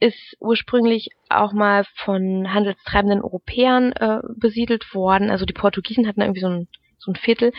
ist 0.00 0.36
ursprünglich 0.38 1.08
auch 1.30 1.52
mal 1.52 1.84
von 1.94 2.52
handelstreibenden 2.52 3.22
Europäern 3.22 3.92
äh, 3.92 4.18
besiedelt 4.36 4.94
worden. 4.94 5.30
Also 5.30 5.46
die 5.46 5.54
Portugiesen 5.54 6.06
hatten 6.06 6.20
irgendwie 6.20 6.40
so 6.40 6.48
ein 6.48 6.68
so 7.04 7.12
ein 7.12 7.16
Viertel. 7.16 7.52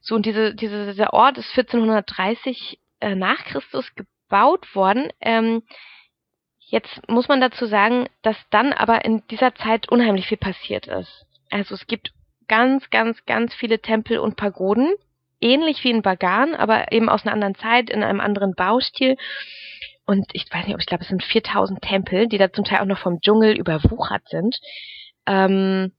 So, 0.00 0.14
und 0.14 0.26
diese, 0.26 0.54
diese, 0.54 0.86
dieser 0.86 1.12
Ort 1.12 1.38
ist 1.38 1.50
1430 1.56 2.80
äh, 3.00 3.14
nach 3.14 3.44
Christus 3.44 3.86
gebaut 3.94 4.74
worden. 4.74 5.12
Ähm, 5.20 5.62
jetzt 6.70 7.08
muss 7.08 7.28
man 7.28 7.40
dazu 7.40 7.66
sagen, 7.66 8.08
dass 8.22 8.36
dann 8.50 8.72
aber 8.72 9.04
in 9.04 9.22
dieser 9.28 9.54
Zeit 9.54 9.88
unheimlich 9.88 10.26
viel 10.26 10.38
passiert 10.38 10.86
ist. 10.86 11.26
Also 11.50 11.74
es 11.74 11.86
gibt 11.86 12.12
ganz, 12.48 12.88
ganz, 12.90 13.24
ganz 13.26 13.54
viele 13.54 13.80
Tempel 13.80 14.18
und 14.18 14.36
Pagoden, 14.36 14.92
ähnlich 15.40 15.84
wie 15.84 15.90
in 15.90 16.02
Bagan, 16.02 16.54
aber 16.54 16.92
eben 16.92 17.08
aus 17.08 17.24
einer 17.24 17.32
anderen 17.32 17.54
Zeit, 17.56 17.90
in 17.90 18.02
einem 18.02 18.20
anderen 18.20 18.54
Baustil. 18.54 19.16
Und 20.06 20.26
ich 20.32 20.46
weiß 20.52 20.66
nicht, 20.66 20.74
ob 20.74 20.80
ich 20.80 20.86
glaube, 20.86 21.02
es 21.02 21.08
sind 21.08 21.22
4000 21.22 21.80
Tempel, 21.82 22.28
die 22.28 22.38
da 22.38 22.52
zum 22.52 22.64
Teil 22.64 22.80
auch 22.80 22.86
noch 22.86 22.98
vom 22.98 23.20
Dschungel 23.20 23.56
überwuchert 23.56 24.28
sind. 24.28 24.58
Ähm, 25.26 25.92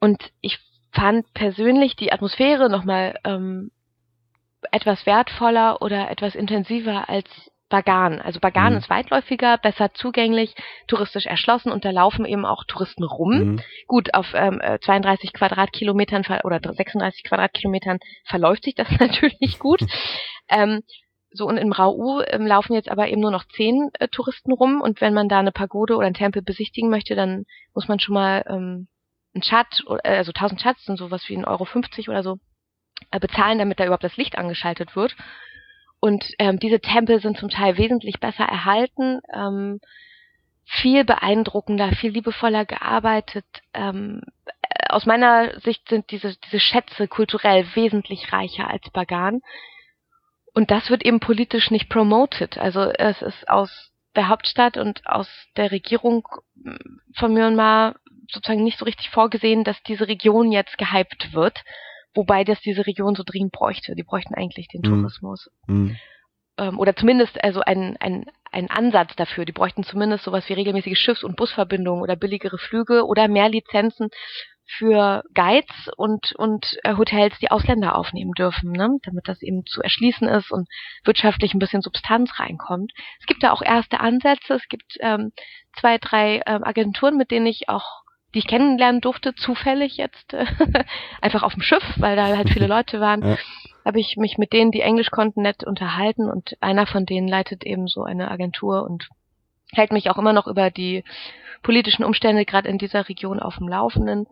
und 0.00 0.22
ich 0.40 0.58
fand 0.92 1.32
persönlich 1.34 1.96
die 1.96 2.12
Atmosphäre 2.12 2.70
nochmal 2.70 3.18
ähm, 3.24 3.70
etwas 4.72 5.06
wertvoller 5.06 5.80
oder 5.82 6.10
etwas 6.10 6.34
intensiver 6.34 7.08
als 7.08 7.28
Bagan. 7.68 8.20
Also 8.20 8.40
Bagan 8.40 8.72
mhm. 8.72 8.78
ist 8.78 8.90
weitläufiger, 8.90 9.58
besser 9.58 9.92
zugänglich, 9.94 10.54
touristisch 10.86 11.26
erschlossen 11.26 11.72
und 11.72 11.84
da 11.84 11.90
laufen 11.90 12.24
eben 12.24 12.44
auch 12.44 12.64
Touristen 12.64 13.04
rum. 13.04 13.38
Mhm. 13.38 13.60
Gut, 13.86 14.14
auf 14.14 14.32
ähm, 14.34 14.60
32 14.82 15.30
äh, 15.30 15.32
Quadratkilometern 15.32 16.24
oder 16.44 16.60
36 16.62 17.24
Quadratkilometern 17.24 17.98
verläuft 18.24 18.64
sich 18.64 18.74
das 18.74 18.88
natürlich 19.00 19.58
gut. 19.58 19.80
ähm, 20.48 20.82
so 21.30 21.46
und 21.46 21.58
im 21.58 21.72
Rau 21.72 22.22
ähm, 22.22 22.46
laufen 22.46 22.72
jetzt 22.72 22.88
aber 22.88 23.08
eben 23.08 23.20
nur 23.20 23.32
noch 23.32 23.44
zehn 23.44 23.90
äh, 23.98 24.08
Touristen 24.08 24.52
rum 24.52 24.80
und 24.80 25.00
wenn 25.00 25.12
man 25.12 25.28
da 25.28 25.40
eine 25.40 25.52
Pagode 25.52 25.96
oder 25.96 26.06
einen 26.06 26.14
Tempel 26.14 26.42
besichtigen 26.42 26.88
möchte, 26.88 27.14
dann 27.14 27.44
muss 27.74 27.88
man 27.88 27.98
schon 27.98 28.14
mal 28.14 28.44
ähm, 28.48 28.88
ein 29.34 29.42
Chat, 29.42 29.66
äh, 30.02 30.16
also 30.16 30.32
1000 30.32 30.60
Chats 30.60 30.84
sind 30.84 30.98
sowas 30.98 31.24
wie 31.28 31.36
1,50 31.36 31.46
Euro 31.46 31.64
50 31.64 32.08
oder 32.08 32.22
so, 32.22 32.38
äh, 33.10 33.20
bezahlen, 33.20 33.58
damit 33.58 33.78
da 33.78 33.84
überhaupt 33.84 34.04
das 34.04 34.16
Licht 34.16 34.38
angeschaltet 34.38 34.96
wird. 34.96 35.14
Und 36.00 36.24
ähm, 36.38 36.58
diese 36.58 36.80
Tempel 36.80 37.20
sind 37.20 37.38
zum 37.38 37.48
Teil 37.48 37.78
wesentlich 37.78 38.20
besser 38.20 38.44
erhalten, 38.44 39.20
ähm, 39.32 39.80
viel 40.64 41.04
beeindruckender, 41.04 41.92
viel 41.92 42.10
liebevoller 42.10 42.64
gearbeitet. 42.64 43.46
Ähm, 43.72 44.22
äh, 44.62 44.88
aus 44.88 45.06
meiner 45.06 45.58
Sicht 45.60 45.88
sind 45.88 46.10
diese, 46.10 46.36
diese 46.44 46.60
Schätze 46.60 47.08
kulturell 47.08 47.66
wesentlich 47.74 48.32
reicher 48.32 48.68
als 48.68 48.88
Bagan. 48.90 49.40
Und 50.54 50.70
das 50.70 50.90
wird 50.90 51.04
eben 51.04 51.20
politisch 51.20 51.70
nicht 51.70 51.88
promoted. 51.88 52.58
Also 52.58 52.80
es 52.80 53.20
ist 53.22 53.48
aus 53.48 53.92
der 54.16 54.28
Hauptstadt 54.28 54.76
und 54.76 55.06
aus 55.06 55.28
der 55.56 55.70
Regierung 55.70 56.26
von 57.14 57.32
Myanmar 57.32 57.96
sozusagen 58.30 58.64
nicht 58.64 58.78
so 58.78 58.84
richtig 58.84 59.10
vorgesehen, 59.10 59.64
dass 59.64 59.82
diese 59.82 60.08
Region 60.08 60.50
jetzt 60.50 60.78
gehypt 60.78 61.32
wird, 61.32 61.62
wobei 62.16 62.44
das 62.44 62.60
diese 62.60 62.86
Region 62.86 63.14
so 63.14 63.22
dringend 63.24 63.52
bräuchte. 63.52 63.94
Die 63.94 64.02
bräuchten 64.02 64.34
eigentlich 64.34 64.68
den 64.68 64.80
mhm. 64.80 65.02
Tourismus. 65.02 65.50
Mhm. 65.66 65.96
Ähm, 66.58 66.78
oder 66.78 66.96
zumindest 66.96 67.42
also 67.42 67.60
ein, 67.60 67.96
ein, 68.00 68.26
ein 68.50 68.70
Ansatz 68.70 69.14
dafür. 69.16 69.44
Die 69.44 69.52
bräuchten 69.52 69.84
zumindest 69.84 70.24
sowas 70.24 70.48
wie 70.48 70.54
regelmäßige 70.54 70.98
Schiffs- 70.98 71.24
und 71.24 71.36
Busverbindungen 71.36 72.02
oder 72.02 72.16
billigere 72.16 72.58
Flüge 72.58 73.06
oder 73.06 73.28
mehr 73.28 73.48
Lizenzen 73.48 74.08
für 74.78 75.22
Guides 75.34 75.90
und, 75.96 76.34
und 76.36 76.76
äh, 76.82 76.96
Hotels, 76.96 77.38
die 77.38 77.50
Ausländer 77.50 77.94
aufnehmen 77.94 78.32
dürfen, 78.32 78.72
ne? 78.72 78.98
damit 79.04 79.28
das 79.28 79.40
eben 79.42 79.64
zu 79.64 79.80
erschließen 79.80 80.28
ist 80.28 80.50
und 80.50 80.68
wirtschaftlich 81.04 81.54
ein 81.54 81.60
bisschen 81.60 81.82
Substanz 81.82 82.38
reinkommt. 82.38 82.92
Es 83.20 83.26
gibt 83.26 83.42
da 83.42 83.52
auch 83.52 83.62
erste 83.62 84.00
Ansätze. 84.00 84.54
Es 84.54 84.68
gibt 84.68 84.96
ähm, 85.00 85.32
zwei, 85.78 85.98
drei 85.98 86.42
ähm, 86.46 86.64
Agenturen, 86.64 87.16
mit 87.16 87.30
denen 87.30 87.46
ich 87.46 87.68
auch, 87.68 88.02
die 88.36 88.40
ich 88.40 88.46
kennenlernen 88.46 89.00
durfte, 89.00 89.34
zufällig 89.34 89.96
jetzt, 89.96 90.36
einfach 91.22 91.42
auf 91.42 91.54
dem 91.54 91.62
Schiff, 91.62 91.82
weil 91.96 92.16
da 92.16 92.36
halt 92.36 92.50
viele 92.50 92.66
Leute 92.76 93.00
waren. 93.00 93.26
Ja. 93.26 93.38
Habe 93.82 93.98
ich 93.98 94.18
mich 94.18 94.36
mit 94.36 94.52
denen, 94.52 94.72
die 94.72 94.82
Englisch 94.82 95.10
konnten, 95.10 95.40
nett 95.40 95.64
unterhalten 95.64 96.28
und 96.28 96.54
einer 96.60 96.86
von 96.86 97.06
denen 97.06 97.28
leitet 97.28 97.64
eben 97.64 97.88
so 97.88 98.02
eine 98.02 98.30
Agentur 98.30 98.84
und 98.84 99.08
hält 99.72 99.90
mich 99.90 100.10
auch 100.10 100.18
immer 100.18 100.34
noch 100.34 100.46
über 100.48 100.70
die 100.70 101.02
politischen 101.62 102.04
Umstände 102.04 102.44
gerade 102.44 102.68
in 102.68 102.76
dieser 102.76 103.08
Region 103.08 103.40
auf 103.40 103.56
dem 103.56 103.68
Laufenden. 103.68 104.26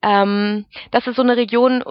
Ähm, 0.00 0.64
das 0.90 1.06
ist 1.06 1.16
so 1.16 1.22
eine 1.22 1.36
Region, 1.36 1.84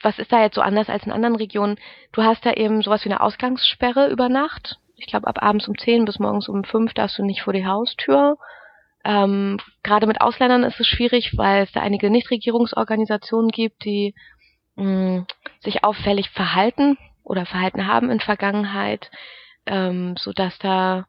was 0.00 0.18
ist 0.18 0.32
da 0.32 0.40
jetzt 0.40 0.54
so 0.54 0.62
anders 0.62 0.88
als 0.88 1.04
in 1.04 1.12
anderen 1.12 1.36
Regionen? 1.36 1.76
Du 2.12 2.22
hast 2.22 2.46
da 2.46 2.52
eben 2.54 2.80
sowas 2.80 3.04
wie 3.04 3.10
eine 3.10 3.20
Ausgangssperre 3.20 4.08
über 4.08 4.30
Nacht. 4.30 4.78
Ich 4.96 5.08
glaube, 5.08 5.26
ab 5.26 5.42
abends 5.42 5.68
um 5.68 5.76
10 5.76 6.06
bis 6.06 6.18
morgens 6.20 6.48
um 6.48 6.64
5 6.64 6.94
darfst 6.94 7.18
du 7.18 7.22
nicht 7.22 7.42
vor 7.42 7.52
die 7.52 7.66
Haustür. 7.66 8.38
Ähm, 9.06 9.58
Gerade 9.84 10.08
mit 10.08 10.20
Ausländern 10.20 10.64
ist 10.64 10.80
es 10.80 10.88
schwierig, 10.88 11.36
weil 11.36 11.62
es 11.62 11.70
da 11.70 11.80
einige 11.80 12.10
Nichtregierungsorganisationen 12.10 13.52
gibt, 13.52 13.84
die 13.84 14.16
mh, 14.74 14.84
mm, 14.84 15.26
sich 15.60 15.84
auffällig 15.84 16.30
verhalten 16.30 16.98
oder 17.22 17.46
verhalten 17.46 17.86
haben 17.86 18.10
in 18.10 18.18
Vergangenheit, 18.18 19.08
ähm, 19.66 20.16
so 20.18 20.32
dass 20.32 20.58
da 20.58 21.06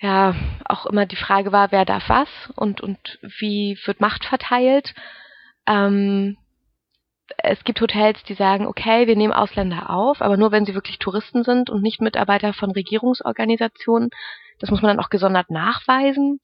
ja 0.00 0.34
auch 0.64 0.86
immer 0.86 1.06
die 1.06 1.16
Frage 1.16 1.52
war, 1.52 1.70
wer 1.70 1.84
darf 1.84 2.08
was 2.08 2.28
und 2.56 2.80
und 2.80 3.20
wie 3.22 3.78
wird 3.84 4.00
Macht 4.00 4.24
verteilt. 4.24 4.92
Ähm, 5.68 6.36
es 7.36 7.62
gibt 7.62 7.80
Hotels, 7.80 8.20
die 8.24 8.34
sagen, 8.34 8.66
okay, 8.66 9.06
wir 9.06 9.14
nehmen 9.14 9.32
Ausländer 9.32 9.90
auf, 9.90 10.20
aber 10.20 10.36
nur 10.36 10.50
wenn 10.50 10.64
sie 10.64 10.74
wirklich 10.74 10.98
Touristen 10.98 11.44
sind 11.44 11.70
und 11.70 11.82
nicht 11.82 12.00
Mitarbeiter 12.00 12.54
von 12.54 12.72
Regierungsorganisationen. 12.72 14.10
Das 14.58 14.70
muss 14.70 14.82
man 14.82 14.96
dann 14.96 15.04
auch 15.04 15.10
gesondert 15.10 15.50
nachweisen. 15.50 16.40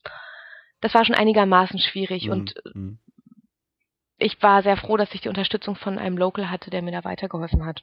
Das 0.85 0.93
war 0.93 1.03
schon 1.07 1.15
einigermaßen 1.15 1.79
schwierig 1.79 2.27
mhm. 2.27 2.33
und 2.33 2.55
mhm. 2.75 2.99
ich 4.19 4.43
war 4.43 4.63
sehr 4.63 4.77
froh, 4.77 4.99
dass 4.99 5.15
ich 5.15 5.23
die 5.23 5.31
Unterstützung 5.31 5.77
von 5.77 5.99
einem 5.99 6.19
Local 6.19 6.51
hatte, 6.51 6.69
der 6.69 6.83
mir 6.83 6.93
da 6.93 7.05
weitergeholfen 7.05 7.65
hat. 7.65 7.83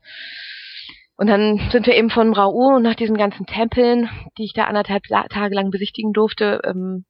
Und 1.17 1.25
dann 1.25 1.57
sind 1.71 1.87
wir 1.87 1.95
eben 1.95 2.11
von 2.11 2.31
Rau 2.31 2.75
und 2.75 2.83
nach 2.83 2.93
diesen 2.93 3.17
ganzen 3.17 3.47
Tempeln, 3.47 4.07
die 4.37 4.43
ich 4.43 4.53
da 4.53 4.65
anderthalb 4.65 5.05
Tage 5.05 5.55
lang 5.55 5.71
besichtigen 5.71 6.13
durfte, 6.13 6.61
ähm, 6.63 7.05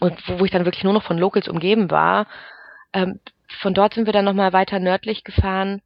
und 0.00 0.28
wo, 0.28 0.40
wo 0.40 0.44
ich 0.44 0.50
dann 0.50 0.64
wirklich 0.64 0.82
nur 0.82 0.92
noch 0.92 1.04
von 1.04 1.18
Locals 1.18 1.46
umgeben 1.46 1.92
war, 1.92 2.26
ähm, 2.92 3.20
von 3.60 3.74
dort 3.74 3.94
sind 3.94 4.06
wir 4.06 4.12
dann 4.12 4.24
nochmal 4.24 4.52
weiter 4.52 4.80
nördlich 4.80 5.22
gefahren, 5.22 5.82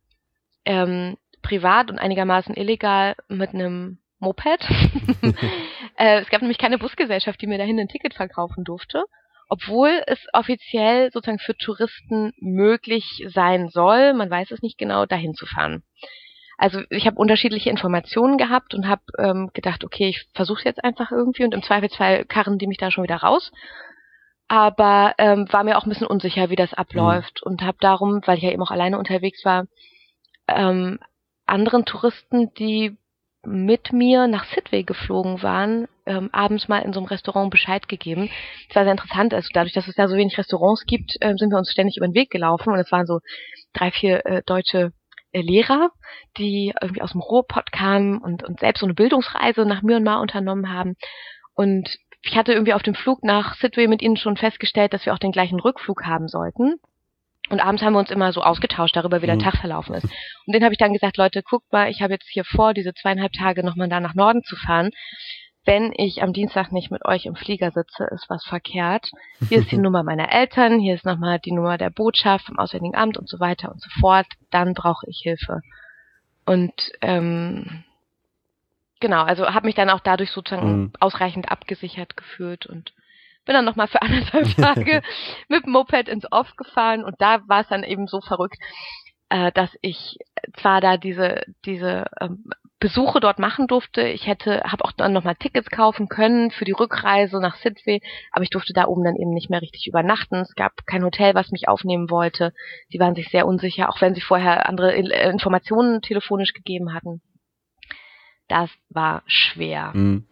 ähm, 0.65 1.19
privat 1.43 1.91
und 1.91 1.99
einigermaßen 1.99 2.55
illegal 2.55 3.17
mit 3.29 3.51
einem 3.51 3.99
Moped. 4.19 4.67
äh, 5.97 6.21
es 6.21 6.29
gab 6.29 6.41
nämlich 6.43 6.59
keine 6.59 6.79
Busgesellschaft, 6.79 7.41
die 7.41 7.47
mir 7.47 7.59
dahin 7.59 7.79
ein 7.79 7.89
Ticket 7.89 8.15
verkaufen 8.15 8.65
durfte, 8.65 9.05
obwohl 9.49 10.03
es 10.07 10.19
offiziell 10.33 11.11
sozusagen 11.13 11.39
für 11.39 11.57
Touristen 11.57 12.33
möglich 12.41 13.25
sein 13.29 13.69
soll, 13.69 14.15
man 14.15 14.31
weiß 14.31 14.51
es 14.51 14.63
nicht 14.63 14.79
genau, 14.79 15.07
dahin 15.07 15.35
zu 15.35 15.47
fahren. 15.47 15.83
Also 16.57 16.83
ich 16.91 17.07
habe 17.07 17.17
unterschiedliche 17.17 17.71
Informationen 17.71 18.39
gehabt 18.39 18.75
und 18.75 18.87
habe 18.87 19.03
ähm, 19.19 19.51
gedacht, 19.55 19.85
okay, 19.85 20.09
ich 20.09 20.29
versuche 20.35 20.65
jetzt 20.65 20.83
einfach 20.85 21.11
irgendwie 21.11 21.45
und 21.45 21.53
im 21.53 21.63
Zweifelsfall 21.63 22.25
karren 22.25 22.59
die 22.59 22.69
mich 22.69 22.79
da 22.79 22.91
schon 22.91 23.05
wieder 23.05 23.17
raus 23.17 23.51
aber 24.49 25.15
ähm, 25.19 25.47
war 25.51 25.65
mir 25.65 25.79
auch 25.79 25.87
ein 25.87 25.89
bisschen 25.89 26.07
unsicher, 26.07 26.51
wie 26.51 26.57
das 26.57 26.75
abläuft 26.75 27.41
mhm. 27.45 27.53
und 27.53 27.63
habe 27.63 27.79
darum, 27.81 28.21
weil 28.27 28.39
ich 28.39 28.45
ja 28.45 28.51
eben 28.51 28.63
auch 28.63 28.71
alleine 28.71 28.99
unterwegs 28.99 29.45
war, 29.45 29.67
ähm, 30.49 30.99
anderen 31.47 31.85
Touristen, 31.85 32.53
die 32.55 32.97
mit 33.47 33.93
mir 33.93 34.27
nach 34.27 34.45
Sidway 34.45 34.83
geflogen 34.83 35.43
waren, 35.43 35.87
ähm, 36.07 36.31
abends 36.33 36.69
mal 36.69 36.81
in 36.81 36.93
so 36.93 37.01
einem 37.01 37.09
Restaurant 37.09 37.51
Bescheid 37.51 37.89
gegeben. 37.89 38.31
Das 38.69 38.77
war 38.77 38.85
sehr 38.85 38.93
interessant. 38.93 39.35
Also 39.35 39.49
dadurch, 39.53 39.73
dass 39.73 39.89
es 39.89 39.95
da 39.95 40.09
so 40.09 40.17
wenig 40.17 40.37
Restaurants 40.39 40.85
gibt, 40.87 41.17
äh, 41.21 41.35
sind 41.37 41.51
wir 41.51 41.59
uns 41.59 41.71
ständig 41.71 41.97
über 41.97 42.07
den 42.07 42.15
Weg 42.15 42.31
gelaufen 42.31 42.73
und 42.73 42.79
es 42.79 42.93
waren 42.93 43.07
so 43.07 43.21
drei, 43.73 43.91
vier 43.91 44.25
äh, 44.27 44.43
deutsche 44.45 44.93
äh, 45.33 45.41
Lehrer, 45.41 45.91
die 46.39 46.73
irgendwie 46.81 47.03
aus 47.03 47.13
dem 47.13 47.21
Ruhrpott 47.21 47.73
kamen 47.73 48.19
und, 48.19 48.45
und 48.45 48.61
selbst 48.61 48.81
so 48.81 48.87
eine 48.87 48.95
Bildungsreise 48.95 49.65
nach 49.65 49.83
Myanmar 49.83 50.21
unternommen 50.21 50.73
haben. 50.73 50.95
Und 51.55 51.97
ich 52.23 52.37
hatte 52.37 52.53
irgendwie 52.53 52.75
auf 52.75 52.83
dem 52.83 52.95
Flug 52.95 53.23
nach 53.23 53.55
Sidway 53.57 53.87
mit 53.87 54.03
ihnen 54.03 54.17
schon 54.17 54.37
festgestellt, 54.37 54.93
dass 54.93 55.05
wir 55.07 55.13
auch 55.13 55.19
den 55.19 55.33
gleichen 55.33 55.61
Rückflug 55.61 56.05
haben 56.05 56.29
sollten. 56.29 56.77
Und 57.51 57.61
abends 57.61 57.83
haben 57.83 57.93
wir 57.93 57.99
uns 57.99 58.11
immer 58.11 58.33
so 58.33 58.43
ausgetauscht 58.43 58.97
darüber, 58.97 59.21
wie 59.21 59.27
der 59.27 59.35
mhm. 59.35 59.41
Tag 59.41 59.57
verlaufen 59.57 59.95
ist. 59.95 60.05
Und 60.05 60.55
den 60.55 60.65
habe 60.65 60.73
ich 60.73 60.79
dann 60.79 60.95
gesagt, 60.95 61.19
Leute, 61.19 61.43
guckt 61.43 61.71
mal, 61.73 61.91
ich 61.91 62.01
habe 62.01 62.15
jetzt 62.15 62.29
hier 62.29 62.45
vor, 62.45 62.73
diese 62.73 62.95
zweieinhalb 62.95 63.33
Tage 63.33 63.65
nochmal 63.65 63.89
da 63.89 64.01
nach 64.01 64.15
Norden 64.15 64.43
zu 64.43 64.57
fahren. 64.57 64.91
Wenn 65.67 65.93
ich 65.97 66.23
am 66.23 66.33
Dienstag 66.33 66.73
nicht 66.73 66.91
mit 66.91 67.05
euch 67.07 67.27
im 67.27 67.37
Flieger 67.37 67.71
sitze, 67.71 68.07
ist 68.13 68.29
was 68.29 68.45
verkehrt. 68.45 69.11
Hier 69.49 69.59
ist 69.59 69.71
die 69.71 69.79
Nummer 69.79 70.03
meiner 70.03 70.31
Eltern, 70.33 70.79
hier 70.79 70.95
ist 70.95 71.07
nochmal 71.07 71.39
die 71.39 71.53
Nummer 71.53 71.79
der 71.79 71.91
Botschaft 71.91 72.47
vom 72.47 72.59
Auswärtigen 72.59 72.95
Amt 72.95 73.17
und 73.17 73.29
so 73.29 73.41
weiter 73.41 73.71
und 73.71 73.81
so 73.81 73.89
fort. 74.01 74.27
Dann 74.51 74.75
brauche 74.75 75.07
ich 75.09 75.21
Hilfe. 75.23 75.61
Und 76.47 76.73
ähm, 77.01 77.85
genau, 79.01 79.23
also 79.23 79.47
habe 79.47 79.67
mich 79.67 79.75
dann 79.75 79.91
auch 79.91 80.01
dadurch 80.01 80.31
sozusagen 80.31 80.77
mhm. 80.77 80.93
ausreichend 81.01 81.51
abgesichert 81.51 82.17
gefühlt 82.17 82.67
und 82.67 82.93
bin 83.45 83.55
dann 83.55 83.65
nochmal 83.65 83.89
für 83.89 84.03
anderthalb 84.03 84.55
Tage 84.57 85.03
mit 85.49 85.65
dem 85.65 85.73
Moped 85.73 86.09
ins 86.09 86.31
Off 86.31 86.57
gefahren 86.57 87.05
und 87.05 87.17
da 87.19 87.41
war 87.49 87.61
es 87.61 87.69
dann 87.69 87.85
eben 87.85 88.07
so 88.07 88.21
verrückt, 88.21 88.57
äh, 89.29 89.53
dass 89.53 89.71
ich 89.81 90.19
zwar 90.57 90.81
da 90.81 90.97
diese 90.97 91.43
diese 91.65 92.07
ähm, 92.21 92.45
Besuche 92.81 93.21
dort 93.21 93.39
machen 93.39 93.67
durfte. 93.67 94.03
Ich 94.03 94.27
hätte, 94.27 94.63
habe 94.65 94.85
auch 94.85 94.93
dann 94.93 95.15
nochmal 95.15 95.37
Tickets 95.37 95.71
kaufen 95.71 96.09
können 96.09 96.51
für 96.51 96.67
die 96.67 96.73
Rückreise 96.73 97.41
nach 97.41 97.57
Sidway, 97.57 98.03
aber 98.31 98.43
ich 98.43 98.51
durfte 98.51 98.75
da 98.75 98.85
oben 98.87 99.05
dann 99.05 99.17
eben 99.17 99.31
nicht 99.31 99.49
mehr 99.49 99.63
richtig 99.63 99.87
übernachten. 99.87 100.37
Es 100.37 100.55
gab 100.55 100.85
kein 100.85 101.03
Hotel, 101.03 101.35
was 101.35 101.51
mich 101.51 101.67
aufnehmen 101.67 102.11
wollte. 102.11 102.53
Sie 102.89 103.01
waren 103.01 103.15
sich 103.15 103.31
sehr 103.31 103.47
unsicher, 103.47 103.89
auch 103.89 104.03
wenn 104.03 104.15
sie 104.15 104.21
vorher 104.21 104.69
andere 104.69 104.93
Informationen 104.93 106.03
telefonisch 106.03 106.53
gegeben 106.53 106.93
hatten 106.93 107.23
das 108.49 108.71
war 108.89 109.23
schwer. 109.27 109.93
Mhm. 109.95 110.27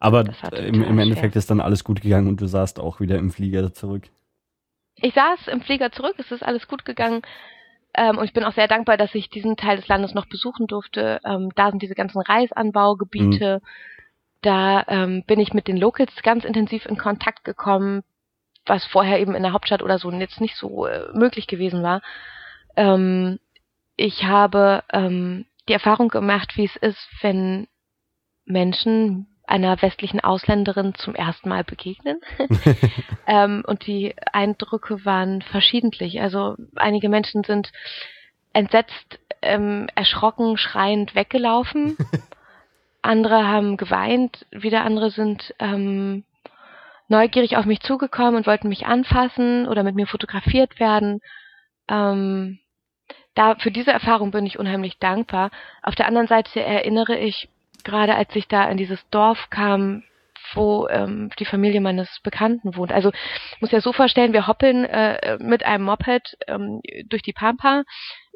Aber 0.00 0.24
im, 0.52 0.82
im 0.82 0.98
Endeffekt 0.98 1.32
schwer. 1.32 1.38
ist 1.38 1.50
dann 1.50 1.60
alles 1.60 1.82
gut 1.82 2.00
gegangen 2.00 2.28
und 2.28 2.40
du 2.40 2.46
saßt 2.46 2.78
auch 2.78 3.00
wieder 3.00 3.18
im 3.18 3.30
Flieger 3.30 3.72
zurück. 3.72 4.04
Ich 4.96 5.14
saß 5.14 5.48
im 5.48 5.60
Flieger 5.60 5.90
zurück, 5.92 6.14
es 6.18 6.30
ist 6.30 6.42
alles 6.42 6.68
gut 6.68 6.84
gegangen. 6.84 7.22
Ähm, 7.94 8.18
und 8.18 8.24
ich 8.24 8.32
bin 8.32 8.44
auch 8.44 8.52
sehr 8.52 8.68
dankbar, 8.68 8.96
dass 8.96 9.14
ich 9.14 9.28
diesen 9.28 9.56
Teil 9.56 9.76
des 9.76 9.88
Landes 9.88 10.14
noch 10.14 10.26
besuchen 10.26 10.66
durfte. 10.66 11.20
Ähm, 11.24 11.50
da 11.56 11.70
sind 11.70 11.82
diese 11.82 11.94
ganzen 11.94 12.20
Reisanbaugebiete. 12.20 13.60
Mhm. 13.60 13.66
Da 14.42 14.84
ähm, 14.86 15.24
bin 15.26 15.40
ich 15.40 15.52
mit 15.52 15.66
den 15.66 15.76
Locals 15.76 16.14
ganz 16.22 16.44
intensiv 16.44 16.86
in 16.86 16.96
Kontakt 16.96 17.44
gekommen, 17.44 18.02
was 18.66 18.84
vorher 18.84 19.18
eben 19.18 19.34
in 19.34 19.42
der 19.42 19.52
Hauptstadt 19.52 19.82
oder 19.82 19.98
so 19.98 20.10
jetzt 20.12 20.40
nicht 20.40 20.56
so 20.56 20.86
äh, 20.86 21.08
möglich 21.12 21.48
gewesen 21.48 21.82
war. 21.82 22.02
Ähm, 22.76 23.40
ich 23.96 24.24
habe 24.24 24.84
ähm, 24.92 25.46
die 25.68 25.72
Erfahrung 25.72 26.08
gemacht, 26.08 26.56
wie 26.56 26.66
es 26.66 26.76
ist, 26.76 27.08
wenn 27.20 27.66
Menschen 28.44 29.26
einer 29.48 29.80
westlichen 29.80 30.20
Ausländerin 30.20 30.94
zum 30.94 31.14
ersten 31.14 31.48
Mal 31.48 31.64
begegnen. 31.64 32.20
ähm, 33.26 33.64
und 33.66 33.86
die 33.86 34.14
Eindrücke 34.32 35.04
waren 35.04 35.42
verschiedentlich. 35.42 36.20
Also 36.20 36.56
einige 36.76 37.08
Menschen 37.08 37.44
sind 37.44 37.72
entsetzt, 38.52 39.18
ähm, 39.42 39.88
erschrocken, 39.94 40.56
schreiend 40.56 41.14
weggelaufen. 41.14 41.96
andere 43.02 43.46
haben 43.46 43.76
geweint, 43.76 44.46
wieder 44.50 44.84
andere 44.84 45.10
sind 45.10 45.54
ähm, 45.58 46.24
neugierig 47.08 47.56
auf 47.56 47.64
mich 47.64 47.80
zugekommen 47.80 48.36
und 48.36 48.46
wollten 48.46 48.68
mich 48.68 48.86
anfassen 48.86 49.66
oder 49.66 49.82
mit 49.82 49.94
mir 49.94 50.06
fotografiert 50.06 50.78
werden. 50.78 51.20
Ähm, 51.88 52.58
da 53.34 53.54
für 53.54 53.70
diese 53.70 53.92
Erfahrung 53.92 54.30
bin 54.30 54.44
ich 54.44 54.58
unheimlich 54.58 54.98
dankbar. 54.98 55.50
Auf 55.82 55.94
der 55.94 56.06
anderen 56.06 56.26
Seite 56.26 56.60
erinnere 56.60 57.16
ich 57.16 57.48
gerade, 57.88 58.14
als 58.14 58.34
ich 58.36 58.48
da 58.48 58.68
in 58.68 58.76
dieses 58.76 59.00
Dorf 59.10 59.50
kam, 59.50 60.04
wo 60.54 60.88
ähm, 60.88 61.30
die 61.38 61.44
Familie 61.44 61.80
meines 61.80 62.20
Bekannten 62.22 62.76
wohnt. 62.76 62.92
Also 62.92 63.12
muss 63.60 63.70
ja 63.70 63.80
so 63.80 63.92
vorstellen, 63.92 64.32
wir 64.32 64.46
hoppeln 64.46 64.84
äh, 64.84 65.38
mit 65.40 65.64
einem 65.64 65.84
Moped 65.84 66.36
ähm, 66.46 66.80
durch 67.06 67.22
die 67.22 67.32
Pampa. 67.32 67.84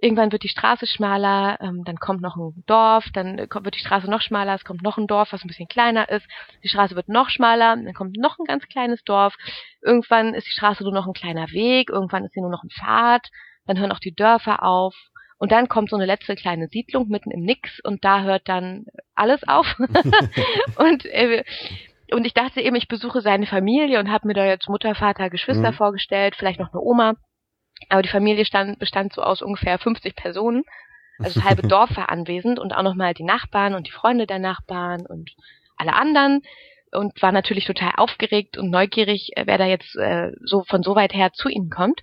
Irgendwann 0.01 0.33
wird 0.33 0.43
die 0.43 0.49
Straße 0.49 0.87
schmaler, 0.87 1.59
ähm, 1.61 1.85
dann 1.85 1.97
kommt 1.97 2.23
noch 2.23 2.37
ein 2.37 2.65
Dorf, 2.66 3.05
dann 3.15 3.49
kommt, 3.49 3.66
wird 3.66 3.77
die 3.77 3.81
Straße 3.81 4.11
noch 4.11 4.20
schmaler, 4.20 4.55
es 4.55 4.65
kommt 4.65 4.83
noch 4.83 4.99
ein 4.99 5.07
Dorf, 5.07 5.33
was 5.33 5.45
ein 5.45 5.49
bisschen 5.49 5.69
kleiner 5.69 6.09
ist, 6.09 6.27
die 6.65 6.69
Straße 6.69 6.97
wird 6.97 7.09
noch 7.09 7.31
schmaler, 7.31 7.77
dann 7.77 7.95
kommt 7.95 8.16
noch 8.16 8.37
ein 8.39 8.45
ganz 8.45 8.66
kleines 8.66 9.05
Dorf, 9.05 9.37
irgendwann 9.81 10.35
ist 10.35 10.49
die 10.49 10.53
Straße 10.53 10.83
nur 10.83 10.93
noch 10.93 11.07
ein 11.07 11.12
kleiner 11.12 11.49
Weg, 11.53 11.89
irgendwann 11.89 12.24
ist 12.24 12.35
sie 12.35 12.41
nur 12.41 12.51
noch 12.51 12.65
ein 12.65 12.70
Pfad, 12.70 13.29
dann 13.66 13.79
hören 13.79 13.93
auch 13.93 14.01
die 14.01 14.12
Dörfer 14.15 14.65
auf 14.65 14.97
und 15.43 15.51
dann 15.51 15.66
kommt 15.66 15.90
so 15.90 15.97
eine 15.97 16.06
letzte 16.06 16.36
kleine 16.36 16.69
Siedlung 16.69 17.09
mitten 17.09 17.32
im 17.32 17.40
Nix 17.40 17.81
und 17.82 18.05
da 18.05 18.23
hört 18.23 18.48
dann 18.48 18.85
alles 19.16 19.43
auf. 19.43 19.66
und 20.77 21.05
äh, 21.06 21.43
und 22.12 22.24
ich 22.24 22.32
dachte 22.32 22.60
eben, 22.60 22.77
ich 22.77 22.86
besuche 22.86 23.23
seine 23.23 23.47
Familie 23.47 23.98
und 23.98 24.09
habe 24.09 24.28
mir 24.28 24.35
da 24.35 24.47
jetzt 24.47 24.69
Mutter, 24.69 24.94
Vater, 24.94 25.31
Geschwister 25.31 25.73
mhm. 25.73 25.74
vorgestellt, 25.74 26.36
vielleicht 26.39 26.60
noch 26.60 26.73
eine 26.73 26.81
Oma. 26.81 27.14
Aber 27.89 28.02
die 28.02 28.09
Familie 28.09 28.44
stand, 28.44 28.78
bestand 28.78 29.14
so 29.14 29.23
aus 29.24 29.43
ungefähr 29.43 29.81
50 29.81 30.14
Personen. 30.14 30.62
Also 31.19 31.40
das 31.40 31.48
halbe 31.48 31.62
Dorf 31.66 31.97
war 31.97 32.10
anwesend 32.10 32.60
und 32.60 32.73
auch 32.73 32.85
nochmal 32.85 33.12
die 33.12 33.24
Nachbarn 33.24 33.74
und 33.74 33.89
die 33.89 33.93
Freunde 33.93 34.28
der 34.28 34.39
Nachbarn 34.39 35.06
und 35.06 35.32
alle 35.77 35.94
anderen 35.94 36.43
und 36.93 37.20
war 37.20 37.32
natürlich 37.32 37.64
total 37.64 37.94
aufgeregt 37.97 38.59
und 38.59 38.70
neugierig, 38.70 39.32
äh, 39.35 39.43
wer 39.47 39.59
da 39.59 39.66
jetzt 39.66 39.97
äh, 39.97 40.31
so 40.44 40.62
von 40.62 40.85
so 40.85 40.94
weit 40.94 41.14
her 41.14 41.32
zu 41.32 41.48
ihnen 41.48 41.69
kommt. 41.69 42.01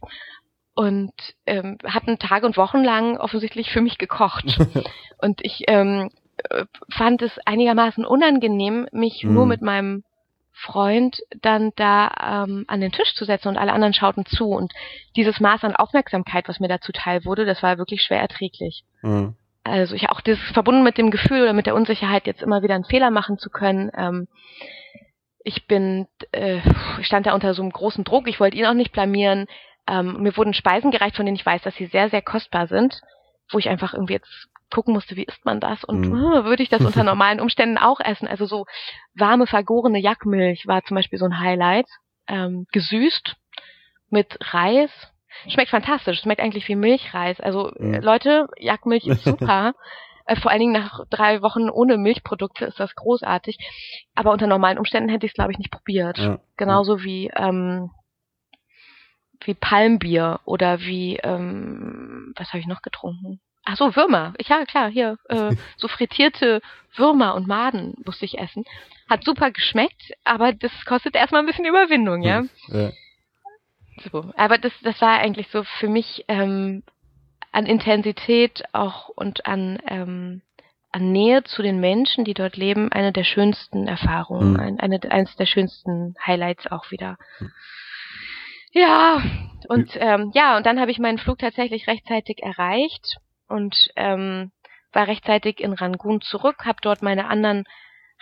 Und 0.80 1.12
ähm, 1.46 1.78
hatten 1.84 2.20
Tage 2.20 2.46
und 2.46 2.56
Wochen 2.56 2.82
lang 2.86 3.18
offensichtlich 3.18 3.70
für 3.70 3.82
mich 3.82 3.98
gekocht. 3.98 4.58
und 5.18 5.42
ich 5.44 5.66
ähm, 5.68 6.10
äh, 6.50 6.64
fand 6.90 7.22
es 7.22 7.38
einigermaßen 7.46 8.06
unangenehm, 8.06 8.88
mich 8.94 9.26
mhm. 9.26 9.34
nur 9.34 9.46
mit 9.46 9.62
meinem 9.62 10.06
Freund 10.54 11.20
dann 11.42 11.74
da 11.76 12.46
ähm, 12.46 12.64
an 12.70 12.80
den 12.80 12.94
Tisch 12.94 13.14
zu 13.16 13.26
setzen 13.26 13.50
und 13.50 13.58
alle 13.58 13.74
anderen 13.74 13.94
schauten 13.94 14.26
zu. 14.26 14.52
Und 14.52 14.72
dieses 15.18 15.42
Maß 15.42 15.66
an 15.66 15.76
Aufmerksamkeit, 15.76 16.48
was 16.48 16.62
mir 16.62 16.70
da 16.70 16.80
zuteil 16.80 17.26
wurde, 17.26 17.44
das 17.44 17.62
war 17.62 17.78
wirklich 17.78 18.02
schwer 18.02 18.22
erträglich. 18.22 18.86
Mhm. 19.02 19.36
Also 19.66 19.96
ich 19.96 20.08
auch 20.08 20.22
das 20.22 20.40
verbunden 20.54 20.84
mit 20.84 20.98
dem 20.98 21.12
Gefühl 21.12 21.42
oder 21.42 21.52
mit 21.52 21.66
der 21.66 21.76
Unsicherheit, 21.76 22.26
jetzt 22.26 22.42
immer 22.42 22.64
wieder 22.64 22.76
einen 22.76 22.86
Fehler 22.86 23.12
machen 23.12 23.38
zu 23.38 23.50
können. 23.50 23.92
Ähm, 23.98 24.30
ich 25.44 25.68
bin, 25.68 26.08
äh, 26.32 26.60
ich 27.02 27.06
stand 27.06 27.26
da 27.26 27.34
unter 27.34 27.54
so 27.54 27.62
einem 27.64 27.72
großen 27.72 28.06
Druck. 28.06 28.30
Ich 28.30 28.40
wollte 28.40 28.56
ihn 28.56 28.66
auch 28.66 28.74
nicht 28.74 28.94
blamieren. 28.94 29.46
Ähm, 29.90 30.22
mir 30.22 30.38
wurden 30.38 30.54
Speisen 30.54 30.92
gereicht, 30.92 31.16
von 31.16 31.26
denen 31.26 31.36
ich 31.36 31.46
weiß, 31.46 31.64
dass 31.64 31.76
sie 31.76 31.88
sehr, 31.88 32.10
sehr 32.10 32.22
kostbar 32.22 32.68
sind, 32.68 33.02
wo 33.52 33.58
ich 33.58 33.70
einfach 33.70 33.94
irgendwie 33.94 34.14
jetzt 34.14 34.48
gucken 34.70 34.94
musste, 34.94 35.16
wie 35.16 35.24
isst 35.24 35.44
man 35.46 35.60
das 35.60 35.84
und 35.84 36.02
mhm. 36.02 36.14
uh, 36.14 36.44
würde 36.44 36.62
ich 36.62 36.70
das 36.70 36.86
unter 36.86 37.04
normalen 37.04 37.40
Umständen 37.40 37.78
auch 37.78 38.00
essen. 38.00 38.28
Also 38.28 38.46
so 38.46 38.66
warme, 39.16 39.48
vergorene 39.48 40.00
Jackmilch 40.00 40.68
war 40.68 40.84
zum 40.84 40.96
Beispiel 40.96 41.18
so 41.18 41.26
ein 41.26 41.40
Highlight. 41.40 41.88
Ähm, 42.28 42.68
gesüßt 42.72 43.36
mit 44.12 44.38
Reis. 44.54 44.92
Schmeckt 45.48 45.72
fantastisch, 45.72 46.20
schmeckt 46.22 46.42
eigentlich 46.42 46.68
wie 46.68 46.76
Milchreis. 46.76 47.40
Also 47.40 47.72
mhm. 47.78 47.96
Leute, 47.96 48.48
Jackmilch 48.58 49.08
ist 49.08 49.24
super. 49.24 49.74
äh, 50.28 50.36
vor 50.36 50.52
allen 50.52 50.60
Dingen 50.60 50.74
nach 50.74 51.06
drei 51.10 51.42
Wochen 51.42 51.70
ohne 51.70 51.98
Milchprodukte 51.98 52.66
ist 52.66 52.80
das 52.80 52.94
großartig. 52.94 53.58
Aber 54.14 54.32
unter 54.32 54.46
normalen 54.46 54.78
Umständen 54.78 55.10
hätte 55.10 55.26
ich 55.26 55.32
es, 55.32 55.36
glaube 55.36 55.52
ich, 55.52 55.58
nicht 55.58 55.72
probiert. 55.72 56.20
Ja. 56.20 56.40
Genauso 56.58 57.02
wie 57.04 57.32
ähm, 57.36 57.90
wie 59.44 59.54
Palmbier 59.54 60.40
oder 60.46 60.82
wie 60.82 61.18
ähm, 61.18 62.34
was 62.36 62.50
habe 62.50 62.60
ich 62.60 62.68
noch 62.68 62.82
getrunken? 62.82 63.40
Ach 63.66 63.78
so, 63.78 63.96
Würmer. 63.96 64.34
Ja, 64.48 64.66
klar, 64.66 64.90
hier, 64.90 65.18
äh, 65.30 65.56
so 65.78 65.88
frittierte 65.88 66.62
Würmer 66.96 67.36
und 67.36 67.48
Maden 67.48 67.96
musste 68.06 68.26
ich 68.26 68.40
essen. 68.40 68.66
Hat 69.10 69.24
super 69.24 69.52
geschmeckt, 69.52 70.14
aber 70.24 70.54
das 70.54 70.72
kostet 70.86 71.16
erstmal 71.16 71.42
ein 71.42 71.46
bisschen 71.46 71.66
Überwindung, 71.66 72.22
ja. 72.22 72.44
ja. 72.68 72.92
So, 74.12 74.32
aber 74.38 74.58
das, 74.58 74.72
das 74.82 75.00
war 75.02 75.20
eigentlich 75.20 75.50
so 75.50 75.64
für 75.64 75.90
mich 75.90 76.26
ähm, 76.28 76.84
an 77.52 77.66
Intensität 77.66 78.64
auch 78.72 79.10
und 79.10 79.46
an, 79.46 79.80
ähm, 79.88 80.42
an 80.92 81.12
Nähe 81.12 81.44
zu 81.44 81.62
den 81.62 81.80
Menschen, 81.80 82.24
die 82.24 82.34
dort 82.34 82.56
leben, 82.56 82.92
eine 82.92 83.12
der 83.12 83.24
schönsten 83.24 83.88
Erfahrungen, 83.88 84.54
mhm. 84.54 84.60
ein, 84.60 84.80
eine, 84.80 85.00
eines 85.12 85.36
der 85.36 85.46
schönsten 85.46 86.16
Highlights 86.26 86.68
auch 86.72 86.92
wieder. 86.92 87.18
Mhm. 87.40 87.52
Ja, 88.72 89.22
und 89.68 89.92
ähm, 89.96 90.32
ja, 90.34 90.58
und 90.58 90.66
dann 90.66 90.80
habe 90.80 90.92
ich 90.92 91.00
meinen 91.00 91.18
Flug 91.18 91.40
tatsächlich 91.40 91.88
rechtzeitig 91.88 92.42
erreicht 92.44 93.18
und 93.48 93.90
ähm, 93.96 94.52
war 94.92 95.08
rechtzeitig 95.08 95.60
in 95.60 95.74
Rangoon 95.74 96.22
zurück, 96.22 96.66
habe 96.66 96.80
dort 96.82 97.02
meine 97.02 97.28
anderen 97.28 97.66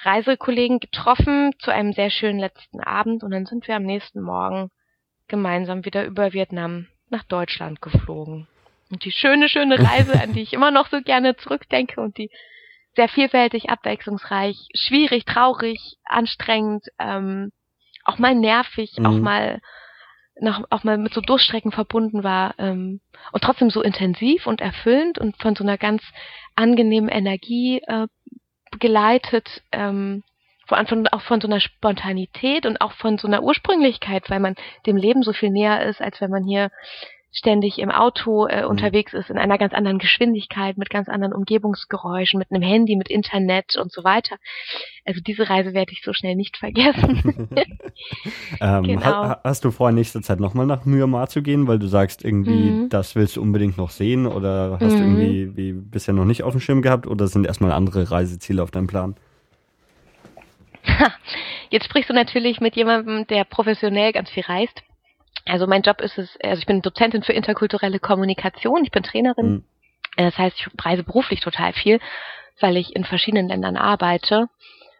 Reisekollegen 0.04 0.80
getroffen 0.80 1.54
zu 1.60 1.72
einem 1.72 1.94
sehr 1.94 2.10
schönen 2.10 2.40
letzten 2.40 2.82
Abend 2.82 3.24
und 3.24 3.32
dann 3.32 3.46
sind 3.46 3.68
wir 3.68 3.76
am 3.76 3.84
nächsten 3.84 4.22
Morgen 4.22 4.70
gemeinsam 5.28 5.86
wieder 5.86 6.06
über 6.06 6.34
Vietnam 6.34 6.88
nach 7.10 7.24
Deutschland 7.24 7.82
geflogen. 7.82 8.48
Und 8.90 9.04
die 9.04 9.12
schöne, 9.12 9.50
schöne 9.50 9.80
Reise, 9.80 10.22
an 10.22 10.34
die 10.34 10.42
ich 10.42 10.54
immer 10.54 10.72
noch 10.72 10.88
so 10.88 11.02
gerne 11.02 11.36
zurückdenke 11.36 12.00
und 12.00 12.18
die 12.18 12.30
sehr 12.96 13.10
vielfältig, 13.10 13.70
abwechslungsreich, 13.70 14.58
schwierig, 14.74 15.26
traurig, 15.26 15.98
anstrengend, 16.06 16.86
ähm, 17.00 17.52
auch 18.06 18.18
mal 18.18 18.34
nervig, 18.34 18.98
mhm. 18.98 19.06
auch 19.06 19.18
mal 19.18 19.62
noch, 20.40 20.64
auch 20.70 20.84
mal 20.84 20.98
mit 20.98 21.14
so 21.14 21.22
Durchstrecken 21.22 21.72
verbunden 21.72 22.24
war 22.24 22.56
ähm, 22.58 23.02
und 23.32 23.44
trotzdem 23.44 23.70
so 23.70 23.82
intensiv 23.82 24.48
und 24.48 24.62
erfüllend 24.62 25.18
und 25.18 25.38
von 25.38 25.56
so 25.56 25.64
einer 25.64 25.78
ganz 25.78 26.04
angenehmen 26.56 27.10
Energie 27.10 27.82
äh, 27.88 28.08
geleitet, 28.80 29.64
ähm, 29.72 30.24
vor 30.68 30.78
allem 30.78 31.08
auch 31.08 31.22
von 31.22 31.40
so 31.40 31.48
einer 31.48 31.62
Spontanität 31.62 32.66
und 32.66 32.82
auch 32.82 32.92
von 32.94 33.18
so 33.18 33.28
einer 33.28 33.42
Ursprünglichkeit, 33.42 34.30
weil 34.30 34.40
man 34.40 34.56
dem 34.86 34.98
Leben 34.98 35.24
so 35.24 35.32
viel 35.32 35.50
näher 35.50 35.86
ist, 35.86 36.02
als 36.02 36.20
wenn 36.20 36.30
man 36.30 36.44
hier 36.44 36.72
ständig 37.38 37.78
im 37.80 37.92
Auto 37.92 38.48
äh, 38.48 38.64
mhm. 38.64 38.70
unterwegs 38.70 39.14
ist, 39.14 39.30
in 39.30 39.38
einer 39.38 39.58
ganz 39.58 39.74
anderen 39.74 40.00
Geschwindigkeit, 40.00 40.78
mit 40.78 40.90
ganz 40.90 41.08
anderen 41.08 41.34
Umgebungsgeräuschen, 41.34 42.40
mit 42.40 42.52
einem 42.52 42.64
Handy, 42.64 42.96
mit 42.96 43.10
Internet 43.10 43.76
und 43.76 43.92
so 43.92 44.04
weiter. 44.04 44.38
Also 45.06 45.22
diese 45.22 45.50
Reise 45.50 45.74
werde 45.74 45.92
ich 45.92 46.02
so 46.04 46.14
schnell 46.14 46.36
nicht 46.36 46.58
vergessen. 46.58 47.50
ähm, 48.62 48.84
genau. 48.84 49.06
ha 49.06 49.42
hast 49.44 49.64
du 49.64 49.72
vor, 49.72 49.92
nächster 49.92 50.22
Zeit 50.22 50.40
nochmal 50.40 50.66
nach 50.66 50.86
Myanmar 50.86 51.30
zu 51.30 51.42
gehen, 51.42 51.68
weil 51.68 51.80
du 51.80 51.88
sagst, 51.88 52.26
irgendwie, 52.26 52.72
mhm. 52.72 52.90
das 52.90 53.16
willst 53.16 53.38
du 53.38 53.42
unbedingt 53.42 53.78
noch 53.78 53.92
sehen 53.92 54.26
oder 54.26 54.78
hast 54.82 54.94
mhm. 54.94 54.98
du 54.98 55.04
irgendwie 55.04 55.58
wie 55.58 55.74
bisher 55.74 56.14
noch 56.14 56.26
nicht 56.26 56.44
auf 56.44 56.54
dem 56.54 56.62
Schirm 56.62 56.82
gehabt 56.82 57.08
oder 57.08 57.28
sind 57.28 57.46
erstmal 57.46 57.72
andere 57.72 58.10
Reiseziele 58.10 58.64
auf 58.64 58.72
deinem 58.72 58.88
Plan? 58.88 59.16
Jetzt 61.70 61.86
sprichst 61.86 62.10
du 62.10 62.14
natürlich 62.14 62.62
mit 62.62 62.76
jemandem, 62.76 63.28
der 63.28 63.44
professionell 63.44 64.12
ganz 64.14 64.30
viel 64.30 64.44
reist. 64.44 64.82
Also 65.46 65.68
mein 65.68 65.82
Job 65.82 66.02
ist 66.02 66.18
es, 66.18 66.38
also 66.44 66.60
ich 66.60 66.66
bin 66.66 66.82
Dozentin 66.82 67.24
für 67.24 67.34
interkulturelle 67.34 68.00
Kommunikation, 68.00 68.84
ich 68.84 68.92
bin 68.92 69.04
Trainerin. 69.04 69.50
Mhm. 69.50 69.64
Das 70.18 70.38
heißt, 70.38 70.58
ich 70.60 70.68
reise 70.84 71.04
beruflich 71.04 71.42
total 71.42 71.74
viel, 71.74 72.00
weil 72.60 72.78
ich 72.78 72.96
in 72.96 73.06
verschiedenen 73.06 73.48
Ländern 73.48 73.78
arbeite. 73.78 74.48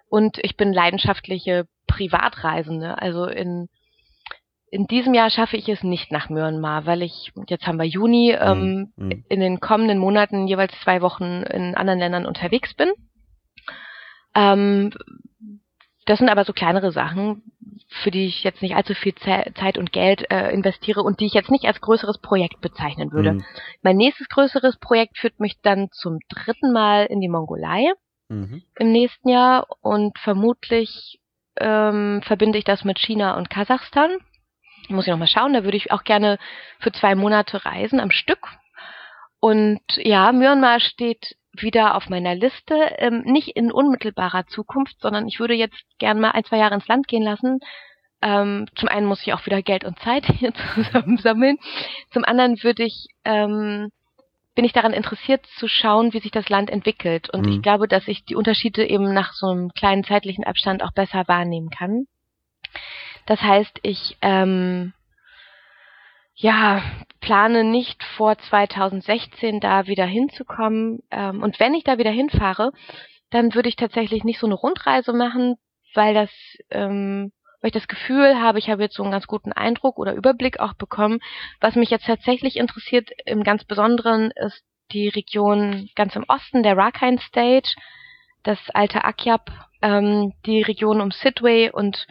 Und 0.10 0.38
ich 0.42 0.56
bin 0.56 0.72
leidenschaftliche 0.72 1.68
Privatreisende. 1.88 3.02
Also 3.02 3.26
in, 3.26 3.68
in 4.70 4.86
diesem 4.88 5.14
Jahr 5.14 5.30
schaffe 5.30 5.58
ich 5.58 5.68
es 5.68 5.84
nicht 5.84 6.12
nach 6.12 6.30
Myanmar, 6.30 6.86
weil 6.86 7.02
ich, 7.02 7.32
jetzt 7.48 7.66
haben 7.66 7.78
wir 7.78 7.86
Juni, 7.86 8.32
ähm, 8.40 8.94
mhm. 8.96 9.26
in 9.28 9.40
den 9.40 9.60
kommenden 9.60 9.98
Monaten 9.98 10.48
jeweils 10.48 10.74
zwei 10.84 11.02
Wochen 11.02 11.44
in 11.44 11.76
anderen 11.76 12.00
Ländern 12.00 12.26
unterwegs 12.26 12.74
bin. 12.74 12.92
Ähm, 14.36 14.94
das 16.08 16.20
sind 16.20 16.30
aber 16.30 16.46
so 16.46 16.54
kleinere 16.54 16.92
Sachen, 16.92 17.44
für 18.02 18.12
die 18.12 18.28
ich 18.28 18.44
jetzt 18.44 18.62
nicht 18.62 18.76
allzu 18.76 18.94
viel 18.94 19.14
Zeit 19.16 19.78
und 19.78 19.92
Geld 19.92 20.32
äh, 20.32 20.52
investiere 20.54 21.02
und 21.02 21.20
die 21.20 21.26
ich 21.26 21.34
jetzt 21.34 21.52
nicht 21.52 21.66
als 21.66 21.82
größeres 21.82 22.20
Projekt 22.20 22.62
bezeichnen 22.62 23.12
würde. 23.12 23.34
Mhm. 23.34 23.46
Mein 23.82 23.98
nächstes 23.98 24.30
größeres 24.30 24.78
Projekt 24.80 25.18
führt 25.18 25.40
mich 25.40 25.60
dann 25.62 25.90
zum 25.92 26.20
dritten 26.30 26.72
Mal 26.72 27.06
in 27.06 27.20
die 27.20 27.28
Mongolei 27.28 27.92
mhm. 28.30 28.64
im 28.80 28.92
nächsten 28.92 29.30
Jahr 29.30 29.68
und 29.82 30.18
vermutlich 30.18 31.20
ähm, 31.58 32.22
verbinde 32.24 32.58
ich 32.58 32.64
das 32.64 32.86
mit 32.86 33.00
China 33.00 33.38
und 33.38 33.50
Kasachstan. 33.50 34.12
Muss 34.88 35.08
ich 35.08 35.12
noch 35.12 35.20
mal 35.20 35.28
schauen, 35.28 35.54
da 35.54 35.66
würde 35.66 35.78
ich 35.78 35.92
auch 35.92 36.06
gerne 36.06 36.40
für 36.80 36.94
zwei 36.94 37.16
Monate 37.16 37.66
reisen 37.66 38.00
am 38.00 38.12
Stück. 38.12 38.48
Und 39.40 39.82
ja, 39.98 40.32
Myanmar 40.32 40.80
steht 40.80 41.36
wieder 41.62 41.96
auf 41.96 42.10
meiner 42.10 42.36
Liste. 42.36 42.76
Ähm, 42.98 43.22
nicht 43.26 43.50
in 43.56 43.72
unmittelbarer 43.72 44.46
Zukunft, 44.48 45.00
sondern 45.00 45.28
ich 45.28 45.40
würde 45.40 45.54
jetzt 45.54 45.78
gern 46.00 46.20
mal 46.20 46.32
ein, 46.32 46.44
zwei 46.44 46.58
Jahre 46.58 46.76
ins 46.76 46.88
Land 46.88 47.08
gehen 47.08 47.24
lassen. 47.24 47.60
Ähm, 48.22 48.68
zum 48.76 48.90
einen 48.90 49.06
muss 49.06 49.22
ich 49.22 49.34
auch 49.34 49.46
wieder 49.46 49.62
Geld 49.62 49.84
und 49.84 50.00
Zeit 50.00 50.26
hier 50.40 50.54
zusammensammeln. 50.74 51.58
Zum 52.12 52.26
anderen 52.26 52.62
würde 52.64 52.84
ich, 52.84 53.08
ähm, 53.26 53.90
bin 54.56 54.66
ich 54.66 54.74
daran 54.74 54.94
interessiert 54.94 55.46
zu 55.58 55.68
schauen, 55.68 56.14
wie 56.14 56.20
sich 56.20 56.32
das 56.32 56.50
Land 56.50 56.70
entwickelt. 56.70 57.30
Und 57.30 57.46
mhm. 57.46 57.52
ich 57.54 57.62
glaube, 57.62 57.88
dass 57.88 58.08
ich 58.08 58.26
die 58.26 58.36
Unterschiede 58.36 58.88
eben 58.88 59.14
nach 59.14 59.34
so 59.34 59.48
einem 59.48 59.70
kleinen 59.70 60.04
zeitlichen 60.04 60.44
Abstand 60.44 60.84
auch 60.84 60.94
besser 60.94 61.28
wahrnehmen 61.28 61.70
kann. 61.70 62.06
Das 63.28 63.42
heißt, 63.42 63.80
ich 63.84 64.18
ähm, 64.22 64.94
ja, 66.38 66.84
plane 67.20 67.64
nicht 67.64 68.04
vor 68.16 68.38
2016 68.38 69.60
da 69.60 69.88
wieder 69.88 70.06
hinzukommen. 70.06 71.00
Ähm, 71.10 71.42
und 71.42 71.60
wenn 71.60 71.74
ich 71.74 71.84
da 71.84 71.98
wieder 71.98 72.12
hinfahre, 72.12 72.72
dann 73.32 73.56
würde 73.56 73.70
ich 73.70 73.76
tatsächlich 73.76 74.24
nicht 74.24 74.40
so 74.40 74.46
eine 74.46 74.54
Rundreise 74.56 75.14
machen, 75.14 75.56
weil 75.96 76.14
das, 76.14 76.30
ähm, 76.70 77.32
weil 77.60 77.70
ich 77.70 77.74
das 77.74 77.88
Gefühl 77.88 78.40
habe, 78.40 78.60
ich 78.60 78.70
habe 78.70 78.84
jetzt 78.84 78.96
so 78.96 79.02
einen 79.02 79.12
ganz 79.12 79.26
guten 79.26 79.52
Eindruck 79.52 79.98
oder 79.98 80.14
Überblick 80.14 80.60
auch 80.60 80.74
bekommen. 80.74 81.20
Was 81.60 81.76
mich 81.76 81.90
jetzt 81.90 82.06
tatsächlich 82.06 82.56
interessiert 82.58 83.10
im 83.26 83.44
ganz 83.44 83.66
Besonderen 83.66 84.32
ist 84.32 84.64
die 84.92 85.10
Region 85.10 85.90
ganz 85.96 86.16
im 86.16 86.24
Osten, 86.28 86.62
der 86.62 86.78
Rakhine 86.78 87.20
State, 87.20 87.70
das 88.44 88.60
alte 88.74 89.04
Akyab, 89.04 89.50
ähm, 89.82 90.34
die 90.46 90.62
Region 90.62 91.02
um 91.02 91.10
Sidway 91.12 91.72
und 91.72 92.06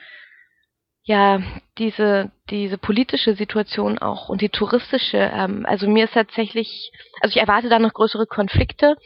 ja, 1.06 1.40
diese, 1.78 2.32
diese 2.50 2.78
politische 2.78 3.36
Situation 3.36 3.98
auch 3.98 4.28
und 4.28 4.40
die 4.40 4.48
touristische, 4.48 5.18
ähm, 5.18 5.64
also 5.64 5.88
mir 5.88 6.06
ist 6.06 6.14
tatsächlich, 6.14 6.90
also 7.20 7.36
ich 7.36 7.40
erwarte 7.40 7.68
da 7.68 7.78
noch 7.78 7.92
größere 7.92 8.26
Konflikte. 8.26 8.96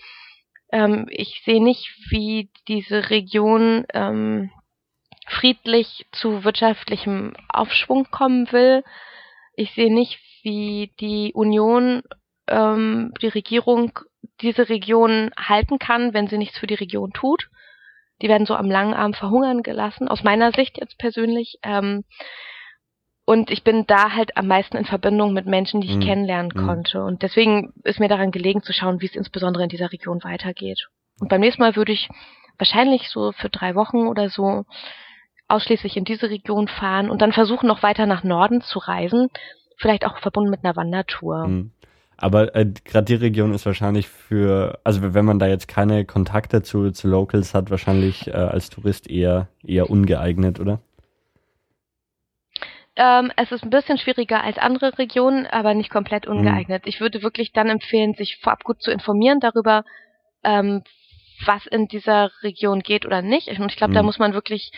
Ähm, 0.73 1.07
ich 1.11 1.43
sehe 1.45 1.63
nicht, 1.63 1.91
wie 2.09 2.49
diese 2.69 3.11
Region 3.11 3.85
ähm, 3.93 4.51
friedlich 5.29 6.07
zu 6.11 6.43
wirtschaftlichem 6.43 7.35
Aufschwung 7.51 8.07
kommen 8.11 8.51
will. 8.51 8.83
Ich 9.55 9.73
sehe 9.75 9.93
nicht, 9.93 10.19
wie 10.43 10.95
die 11.01 11.33
Union, 11.35 12.03
ähm, 12.49 13.13
die 13.21 13.29
Regierung 13.29 13.93
diese 14.41 14.71
Region 14.71 15.33
halten 15.39 15.79
kann, 15.79 16.15
wenn 16.15 16.29
sie 16.29 16.39
nichts 16.39 16.59
für 16.59 16.67
die 16.67 16.75
Region 16.75 17.13
tut. 17.13 17.51
Die 18.23 18.29
werden 18.29 18.47
so 18.47 18.55
am 18.55 18.71
langen 18.71 18.95
Arm 18.95 19.15
verhungern 19.15 19.63
gelassen, 19.63 20.09
aus 20.09 20.23
meiner 20.23 20.53
Sicht 20.53 20.79
jetzt 20.79 20.99
persönlich. 20.99 21.59
Ähm, 21.63 22.05
und 23.25 23.51
ich 23.51 23.63
bin 23.63 23.87
da 23.87 24.13
halt 24.13 24.37
am 24.37 24.49
meisten 24.49 24.77
in 24.77 24.85
Verbindung 24.85 25.33
mit 25.33 25.47
Menschen, 25.47 25.81
die 25.81 25.89
ich 25.89 25.97
mhm. 25.97 26.05
kennenlernen 26.05 26.53
mhm. 26.55 26.67
konnte. 26.67 27.05
Und 27.05 27.23
deswegen 27.23 27.73
ist 27.85 28.01
mir 28.01 28.09
daran 28.09 28.33
gelegen 28.33 28.63
zu 28.63 28.73
schauen, 28.73 29.01
wie 29.01 29.07
es 29.07 29.15
insbesondere 29.15 29.63
in 29.63 29.69
dieser 29.69 29.93
Region 29.93 30.23
weitergeht. 30.25 30.89
Und 31.21 31.29
beim 31.29 31.41
nächsten 31.41 31.63
Mal 31.63 31.77
würde 31.77 31.93
ich 31.93 32.09
wahrscheinlich 32.59 33.09
so 33.09 33.33
für 33.33 33.49
drei 33.49 33.75
Wochen 33.75 34.09
oder 34.09 34.29
so 34.31 34.65
ausschließlich 35.49 35.97
in 35.97 36.05
diese 36.05 36.31
Region 36.31 36.69
fahren 36.69 37.11
und 37.11 37.23
dann 37.23 37.33
versuchen 37.33 37.67
noch 37.67 37.83
weiter 37.83 38.07
nach 38.07 38.23
Norden 38.23 38.63
zu 38.63 38.79
reisen, 38.79 39.29
vielleicht 39.77 40.07
auch 40.07 40.19
verbunden 40.19 40.51
mit 40.51 40.65
einer 40.65 40.77
Wandertour. 40.77 41.47
Mhm. 41.47 41.73
Aber 42.21 42.55
äh, 42.55 42.67
gerade 42.85 43.07
die 43.07 43.15
Region 43.15 43.55
ist 43.55 43.65
wahrscheinlich 43.65 44.09
für, 44.09 44.79
also 44.85 45.15
wenn 45.15 45.25
man 45.25 45.39
da 45.39 45.47
jetzt 45.47 45.69
keine 45.69 46.05
Kontakte 46.05 46.63
zu, 46.63 46.91
zu 46.91 47.09
Locals 47.09 47.55
hat, 47.55 47.71
wahrscheinlich 47.71 48.29
äh, 48.29 48.33
als 48.33 48.69
Tourist 48.69 49.09
eher, 49.09 49.49
eher 49.65 49.89
ungeeignet, 49.89 50.61
oder? 50.61 50.81
Ähm, 52.97 53.33
es 53.37 53.51
ist 53.53 53.65
ein 53.65 53.71
bisschen 53.71 53.97
schwieriger 53.97 54.45
als 54.45 54.59
andere 54.59 54.99
Regionen, 54.99 55.47
aber 55.47 55.73
nicht 55.73 55.89
komplett 55.89 56.29
mhm. 56.29 56.37
ungeeignet. 56.37 56.85
Mhm. 56.85 56.89
Ich 56.91 57.01
würde 57.01 57.23
wirklich 57.23 57.53
dann 57.53 57.71
empfehlen, 57.71 58.13
sich 58.13 58.37
vorab 58.43 58.65
gut 58.65 58.83
zu 58.83 58.91
informieren 58.91 59.41
darüber, 59.41 59.85
ähm, 60.45 60.83
was 61.47 61.67
in 61.67 61.89
dieser 61.89 62.31
Region 62.43 62.81
geht 62.81 63.07
oder 63.07 63.23
nicht. 63.23 63.49
Und 63.49 63.71
ich 63.71 63.77
glaube, 63.77 63.93
mhm. 63.93 63.97
da 63.97 64.03
muss 64.03 64.19
man 64.19 64.35
wirklich 64.35 64.73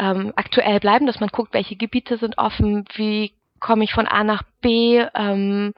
ähm, 0.00 0.32
aktuell 0.34 0.80
bleiben, 0.80 1.06
dass 1.06 1.20
man 1.20 1.28
guckt, 1.28 1.54
welche 1.54 1.76
Gebiete 1.76 2.16
sind 2.16 2.38
offen, 2.38 2.86
wie 2.96 3.34
komme 3.60 3.84
ich 3.84 3.92
von 3.92 4.08
A 4.08 4.24
nach 4.24 4.42
B, 4.60 5.04
ähm, 5.14 5.74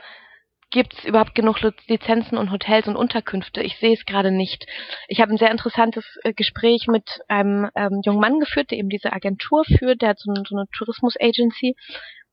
gibt 0.74 0.94
es 0.98 1.04
überhaupt 1.04 1.36
genug 1.36 1.60
Lizenzen 1.86 2.36
und 2.36 2.50
Hotels 2.50 2.88
und 2.88 2.96
Unterkünfte? 2.96 3.62
Ich 3.62 3.78
sehe 3.78 3.94
es 3.94 4.04
gerade 4.04 4.32
nicht. 4.32 4.66
Ich 5.06 5.20
habe 5.20 5.32
ein 5.32 5.38
sehr 5.38 5.52
interessantes 5.52 6.04
äh, 6.24 6.32
Gespräch 6.32 6.88
mit 6.88 7.20
einem 7.28 7.70
ähm, 7.76 8.00
jungen 8.04 8.18
Mann 8.18 8.40
geführt, 8.40 8.72
der 8.72 8.78
eben 8.78 8.88
diese 8.88 9.12
Agentur 9.12 9.64
führt, 9.64 10.02
der 10.02 10.08
hat 10.10 10.18
so, 10.18 10.34
so 10.34 10.56
eine 10.56 10.66
Tourismus-Agency 10.76 11.76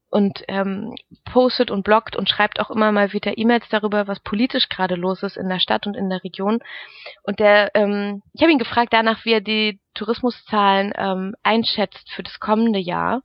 und 0.10 0.44
ähm, 0.48 0.96
postet 1.24 1.70
und 1.70 1.84
bloggt 1.84 2.16
und 2.16 2.30
schreibt 2.30 2.60
auch 2.60 2.72
immer 2.72 2.92
mal 2.92 3.14
wieder 3.14 3.38
E-Mails 3.38 3.70
darüber, 3.70 4.08
was 4.08 4.20
politisch 4.22 4.70
gerade 4.70 4.96
los 4.96 5.22
ist 5.22 5.38
in 5.38 5.48
der 5.48 5.60
Stadt 5.60 5.86
und 5.86 5.96
in 5.96 6.10
der 6.10 6.24
Region. 6.24 6.62
Und 7.22 7.40
der, 7.40 7.70
ähm, 7.76 8.24
ich 8.34 8.42
habe 8.42 8.52
ihn 8.52 8.58
gefragt 8.58 8.92
danach, 8.92 9.24
wie 9.24 9.34
er 9.34 9.42
die 9.42 9.80
Tourismuszahlen 9.94 10.94
ähm, 10.98 11.36
einschätzt 11.44 12.10
für 12.12 12.24
das 12.24 12.40
kommende 12.40 12.80
Jahr. 12.80 13.22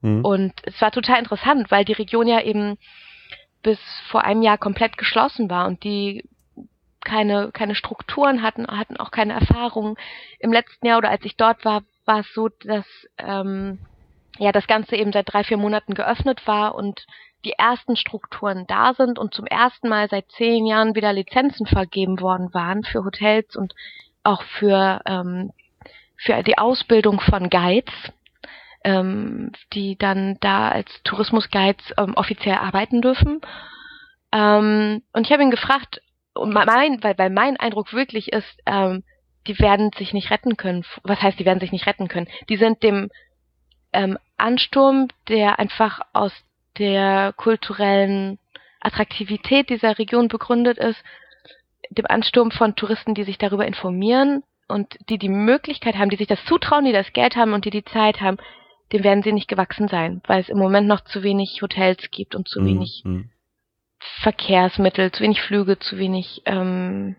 Mhm. 0.00 0.24
Und 0.24 0.52
es 0.62 0.80
war 0.80 0.92
total 0.92 1.18
interessant, 1.18 1.72
weil 1.72 1.84
die 1.84 1.92
Region 1.92 2.28
ja 2.28 2.40
eben 2.40 2.78
bis 3.64 3.80
vor 4.10 4.22
einem 4.22 4.42
Jahr 4.42 4.58
komplett 4.58 4.96
geschlossen 4.96 5.50
war 5.50 5.66
und 5.66 5.82
die 5.82 6.24
keine, 7.04 7.50
keine 7.52 7.74
Strukturen 7.74 8.42
hatten, 8.42 8.66
hatten 8.66 8.96
auch 8.96 9.10
keine 9.10 9.32
Erfahrung. 9.32 9.96
Im 10.38 10.52
letzten 10.52 10.86
Jahr 10.86 10.98
oder 10.98 11.10
als 11.10 11.24
ich 11.24 11.36
dort 11.36 11.64
war, 11.64 11.82
war 12.04 12.20
es 12.20 12.32
so, 12.32 12.48
dass 12.48 12.86
ähm, 13.18 13.78
ja 14.38 14.52
das 14.52 14.66
Ganze 14.66 14.96
eben 14.96 15.12
seit 15.12 15.32
drei, 15.32 15.44
vier 15.44 15.56
Monaten 15.56 15.94
geöffnet 15.94 16.46
war 16.46 16.74
und 16.74 17.04
die 17.44 17.52
ersten 17.52 17.96
Strukturen 17.96 18.66
da 18.66 18.94
sind 18.94 19.18
und 19.18 19.34
zum 19.34 19.46
ersten 19.46 19.88
Mal 19.88 20.08
seit 20.08 20.30
zehn 20.32 20.66
Jahren 20.66 20.94
wieder 20.94 21.12
Lizenzen 21.12 21.66
vergeben 21.66 22.20
worden 22.20 22.54
waren 22.54 22.84
für 22.84 23.04
Hotels 23.04 23.54
und 23.56 23.74
auch 24.22 24.42
für, 24.42 25.02
ähm, 25.04 25.52
für 26.16 26.42
die 26.42 26.56
Ausbildung 26.56 27.20
von 27.20 27.50
Guides 27.50 27.92
ähm, 28.84 29.50
die 29.72 29.96
dann 29.98 30.36
da 30.40 30.68
als 30.68 30.90
Tourismusguides 31.04 31.94
ähm, 31.98 32.14
offiziell 32.14 32.56
arbeiten 32.56 33.00
dürfen. 33.02 33.40
Ähm, 34.32 35.02
und 35.12 35.26
ich 35.26 35.32
habe 35.32 35.42
ihn 35.42 35.50
gefragt, 35.50 36.00
mein, 36.34 37.02
weil, 37.02 37.18
weil 37.18 37.30
mein 37.30 37.56
Eindruck 37.56 37.92
wirklich 37.92 38.32
ist, 38.32 38.60
ähm, 38.66 39.02
die 39.46 39.58
werden 39.58 39.90
sich 39.96 40.12
nicht 40.12 40.30
retten 40.30 40.56
können. 40.56 40.84
Was 41.02 41.20
heißt, 41.20 41.38
die 41.38 41.44
werden 41.44 41.60
sich 41.60 41.72
nicht 41.72 41.86
retten 41.86 42.08
können? 42.08 42.28
Die 42.48 42.56
sind 42.56 42.82
dem 42.82 43.10
ähm, 43.92 44.18
Ansturm, 44.36 45.08
der 45.28 45.58
einfach 45.58 46.00
aus 46.12 46.32
der 46.78 47.32
kulturellen 47.36 48.38
Attraktivität 48.80 49.70
dieser 49.70 49.98
Region 49.98 50.28
begründet 50.28 50.78
ist, 50.78 51.02
dem 51.90 52.06
Ansturm 52.06 52.50
von 52.50 52.74
Touristen, 52.74 53.14
die 53.14 53.24
sich 53.24 53.38
darüber 53.38 53.66
informieren 53.66 54.42
und 54.68 54.96
die 55.08 55.18
die 55.18 55.28
Möglichkeit 55.28 55.96
haben, 55.96 56.10
die 56.10 56.16
sich 56.16 56.26
das 56.26 56.44
zutrauen, 56.46 56.84
die 56.84 56.92
das 56.92 57.12
Geld 57.12 57.36
haben 57.36 57.52
und 57.52 57.64
die 57.64 57.70
die 57.70 57.84
Zeit 57.84 58.20
haben, 58.20 58.38
dem 58.94 59.02
werden 59.02 59.24
sie 59.24 59.32
nicht 59.32 59.48
gewachsen 59.48 59.88
sein, 59.88 60.22
weil 60.26 60.40
es 60.40 60.48
im 60.48 60.56
Moment 60.56 60.86
noch 60.86 61.02
zu 61.02 61.24
wenig 61.24 61.60
Hotels 61.60 62.10
gibt 62.12 62.36
und 62.36 62.48
zu 62.48 62.60
mhm. 62.60 62.66
wenig 62.66 63.02
mhm. 63.04 63.30
Verkehrsmittel, 64.22 65.10
zu 65.10 65.24
wenig 65.24 65.42
Flüge, 65.42 65.78
zu 65.80 65.98
wenig 65.98 66.42
ähm, 66.46 67.16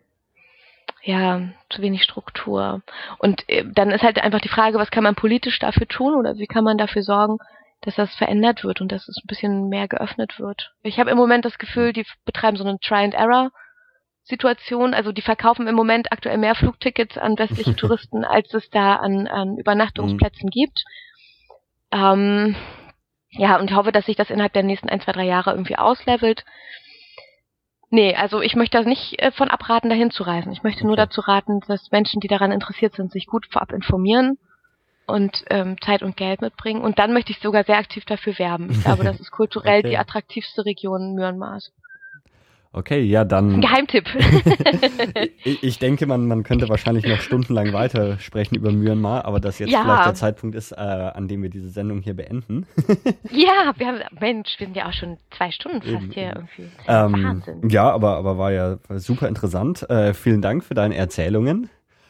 ja, 1.03 1.41
zu 1.69 1.81
wenig 1.81 2.03
Struktur. 2.03 2.81
Und 3.19 3.47
äh, 3.49 3.65
dann 3.65 3.91
ist 3.91 4.03
halt 4.03 4.19
einfach 4.19 4.39
die 4.39 4.49
Frage, 4.49 4.80
was 4.80 4.89
kann 4.89 5.03
man 5.03 5.15
politisch 5.15 5.60
dafür 5.60 5.88
tun 5.88 6.15
oder 6.15 6.38
wie 6.38 6.47
kann 6.47 6.64
man 6.64 6.77
dafür 6.77 7.03
sorgen, 7.03 7.38
dass 7.81 7.95
das 7.95 8.15
verändert 8.15 8.64
wird 8.64 8.81
und 8.81 8.91
dass 8.91 9.07
es 9.07 9.18
ein 9.18 9.27
bisschen 9.27 9.68
mehr 9.68 9.88
geöffnet 9.88 10.39
wird. 10.39 10.73
Ich 10.81 10.97
habe 10.97 11.11
im 11.11 11.18
Moment 11.18 11.45
das 11.45 11.60
Gefühl, 11.60 11.93
die 11.93 12.06
betreiben 12.23 12.57
so 12.57 12.64
eine 12.64 12.80
Try-and-Error. 12.80 13.52
Situation, 14.23 14.95
also 14.95 15.11
die 15.11 15.22
verkaufen 15.22 15.68
im 15.68 15.76
Moment 15.76 16.11
aktuell 16.11 16.39
mehr 16.39 16.56
Flugtickets 16.56 17.15
an 17.15 17.38
westliche 17.38 17.76
Touristen, 17.76 18.26
als 18.26 18.52
es 18.56 18.68
da 18.72 18.95
an, 18.95 19.27
an 19.27 19.57
Übernachtungsplätzen 19.57 20.47
mhm. 20.47 20.49
gibt. 20.49 20.84
Ähm, 21.95 22.55
ja, 23.31 23.57
und 23.57 23.73
hoffe, 23.73 23.91
dass 23.91 24.05
sich 24.05 24.17
das 24.17 24.30
innerhalb 24.30 24.53
der 24.53 24.63
nächsten 24.63 24.89
ein, 24.89 25.01
zwei, 25.01 25.13
drei 25.13 25.26
Jahre 25.26 25.51
irgendwie 25.51 25.77
auslevelt. 25.77 26.43
Nee, 27.89 28.15
also 28.15 28.41
ich 28.41 28.55
möchte 28.55 28.77
das 28.77 28.85
nicht 28.85 29.22
äh, 29.22 29.31
von 29.31 29.49
abraten, 29.49 29.89
dahin 29.89 30.11
zu 30.11 30.23
reisen. 30.23 30.51
Ich 30.51 30.63
möchte 30.63 30.85
nur 30.85 30.97
dazu 30.97 31.22
raten, 31.22 31.61
dass 31.67 31.91
Menschen, 31.91 32.19
die 32.19 32.27
daran 32.27 32.51
interessiert 32.51 32.95
sind, 32.95 33.11
sich 33.11 33.27
gut 33.27 33.45
vorab 33.49 33.72
informieren 33.72 34.38
und 35.07 35.45
ähm, 35.49 35.77
Zeit 35.81 36.03
und 36.03 36.17
Geld 36.17 36.41
mitbringen. 36.41 36.81
Und 36.81 36.99
dann 36.99 37.13
möchte 37.13 37.31
ich 37.31 37.39
sogar 37.39 37.63
sehr 37.63 37.77
aktiv 37.77 38.03
dafür 38.05 38.38
werben. 38.38 38.72
Ich 38.72 38.84
glaube, 38.84 39.03
das 39.05 39.19
ist 39.19 39.31
kulturell 39.31 39.80
okay. 39.80 39.89
die 39.91 39.97
attraktivste 39.97 40.65
Region 40.65 41.13
Myanmars. 41.15 41.72
Okay, 42.77 43.03
ja, 43.03 43.23
dann. 43.23 43.61
Geheimtipp. 43.61 44.03
ich, 45.45 45.64
ich, 45.64 45.80
denke, 45.80 46.06
man, 46.07 46.27
man 46.27 46.43
könnte 46.43 46.68
wahrscheinlich 46.68 47.06
noch 47.07 47.22
stundenlang 47.22 47.72
weiter 47.72 48.19
sprechen 48.19 48.56
über 48.56 48.69
Myanmar, 48.69 49.23
aber 49.23 49.39
das 49.39 49.60
jetzt 49.60 49.72
ja. 49.72 49.81
vielleicht 49.81 50.06
der 50.07 50.14
Zeitpunkt 50.15 50.57
ist, 50.57 50.73
äh, 50.73 50.76
an 50.76 51.30
dem 51.30 51.41
wir 51.41 51.49
diese 51.49 51.69
Sendung 51.69 52.02
hier 52.02 52.15
beenden. 52.15 52.65
ja, 53.31 53.72
wir 53.77 53.88
haben, 53.88 53.99
Mensch, 54.19 54.56
wir 54.57 54.68
sind 54.68 54.76
ja 54.76 54.89
auch 54.89 54.93
schon 54.93 55.15
zwei 55.38 55.52
Stunden 55.52 55.81
fast 55.84 56.03
Eben. 56.03 56.11
hier 56.11 56.34
irgendwie. 56.35 56.69
Ähm, 56.85 57.23
Wahnsinn. 57.23 57.69
Ja, 57.69 57.89
aber, 57.89 58.18
aber 58.18 58.38
war 58.38 58.52
ja 58.52 58.77
super 58.97 59.30
interessant. 59.30 59.89
Äh, 59.89 60.14
vielen 60.14 60.41
Dank 60.41 60.65
für 60.65 60.73
deine 60.73 60.95
Erzählungen. 60.95 61.69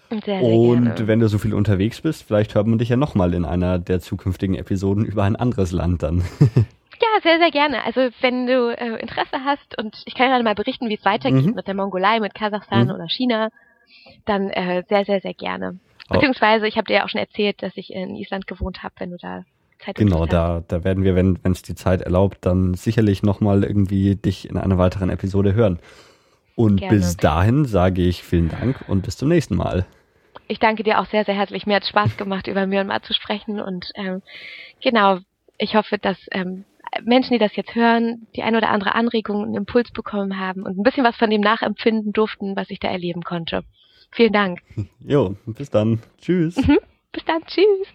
Sehr, 0.09 0.21
sehr 0.23 0.41
Und 0.41 0.83
gerne. 0.83 1.07
wenn 1.07 1.19
du 1.19 1.29
so 1.29 1.37
viel 1.37 1.53
unterwegs 1.53 2.01
bist, 2.01 2.23
vielleicht 2.23 2.55
hört 2.55 2.65
man 2.65 2.79
dich 2.79 2.89
ja 2.89 2.95
nochmal 2.95 3.35
in 3.35 3.45
einer 3.45 3.77
der 3.77 3.99
zukünftigen 3.99 4.55
Episoden 4.55 5.05
über 5.05 5.23
ein 5.25 5.35
anderes 5.35 5.71
Land 5.71 6.01
dann. 6.01 6.23
Ja, 7.01 7.21
sehr, 7.21 7.39
sehr 7.39 7.51
gerne. 7.51 7.83
Also 7.83 8.09
wenn 8.21 8.47
du 8.47 8.69
äh, 8.69 8.99
Interesse 8.99 9.43
hast 9.43 9.77
und 9.77 10.01
ich 10.05 10.15
kann 10.15 10.29
gerade 10.29 10.43
mal 10.43 10.55
berichten, 10.55 10.89
wie 10.89 10.95
es 10.95 11.05
weitergeht 11.05 11.45
mhm. 11.45 11.53
mit 11.55 11.67
der 11.67 11.73
Mongolei, 11.73 12.19
mit 12.19 12.33
Kasachstan 12.33 12.87
mhm. 12.87 12.93
oder 12.93 13.09
China, 13.09 13.49
dann 14.25 14.49
äh, 14.49 14.83
sehr, 14.87 15.05
sehr, 15.05 15.21
sehr 15.21 15.33
gerne. 15.33 15.79
Oh. 16.09 16.15
Beziehungsweise, 16.15 16.67
ich 16.67 16.77
habe 16.77 16.85
dir 16.85 16.97
ja 16.97 17.05
auch 17.05 17.09
schon 17.09 17.21
erzählt, 17.21 17.61
dass 17.63 17.75
ich 17.75 17.91
in 17.91 18.15
Island 18.15 18.47
gewohnt 18.47 18.83
habe, 18.83 18.95
wenn 18.99 19.11
du 19.11 19.17
da 19.17 19.43
Zeit 19.83 19.95
Genau, 19.95 20.25
da, 20.25 20.63
da 20.67 20.83
werden 20.83 21.03
wir, 21.03 21.15
wenn 21.15 21.37
es 21.43 21.61
die 21.61 21.75
Zeit 21.75 22.01
erlaubt, 22.01 22.39
dann 22.41 22.73
sicherlich 22.73 23.23
nochmal 23.23 23.63
irgendwie 23.63 24.15
dich 24.15 24.49
in 24.49 24.57
einer 24.57 24.77
weiteren 24.77 25.09
Episode 25.09 25.53
hören. 25.53 25.79
Und 26.55 26.79
gerne. 26.79 26.95
bis 26.95 27.17
dahin 27.17 27.65
sage 27.65 28.01
ich 28.01 28.23
vielen 28.23 28.49
Dank 28.49 28.85
und 28.87 29.03
bis 29.03 29.17
zum 29.17 29.27
nächsten 29.27 29.55
Mal. 29.55 29.85
Ich 30.47 30.59
danke 30.59 30.83
dir 30.83 30.99
auch 30.99 31.05
sehr, 31.07 31.25
sehr 31.25 31.35
herzlich. 31.35 31.65
Mir 31.65 31.75
hat 31.75 31.85
Spaß 31.85 32.17
gemacht, 32.17 32.47
über 32.47 32.65
Myanmar 32.65 33.01
zu 33.03 33.13
sprechen 33.13 33.59
und 33.59 33.91
ähm, 33.95 34.21
genau, 34.81 35.19
ich 35.57 35.75
hoffe, 35.75 35.97
dass 35.97 36.17
ähm, 36.31 36.63
Menschen, 37.03 37.33
die 37.33 37.39
das 37.39 37.55
jetzt 37.55 37.75
hören, 37.75 38.27
die 38.35 38.43
ein 38.43 38.55
oder 38.55 38.69
andere 38.69 38.95
Anregung, 38.95 39.43
einen 39.43 39.55
Impuls 39.55 39.91
bekommen 39.91 40.39
haben 40.39 40.63
und 40.63 40.77
ein 40.77 40.83
bisschen 40.83 41.03
was 41.03 41.15
von 41.15 41.29
dem 41.29 41.41
nachempfinden 41.41 42.13
durften, 42.13 42.55
was 42.55 42.69
ich 42.69 42.79
da 42.79 42.89
erleben 42.89 43.23
konnte. 43.23 43.63
Vielen 44.11 44.33
Dank. 44.33 44.59
Jo, 44.99 45.35
bis 45.45 45.69
dann. 45.69 45.99
Tschüss. 46.19 46.55
bis 47.11 47.25
dann. 47.25 47.43
Tschüss. 47.45 47.87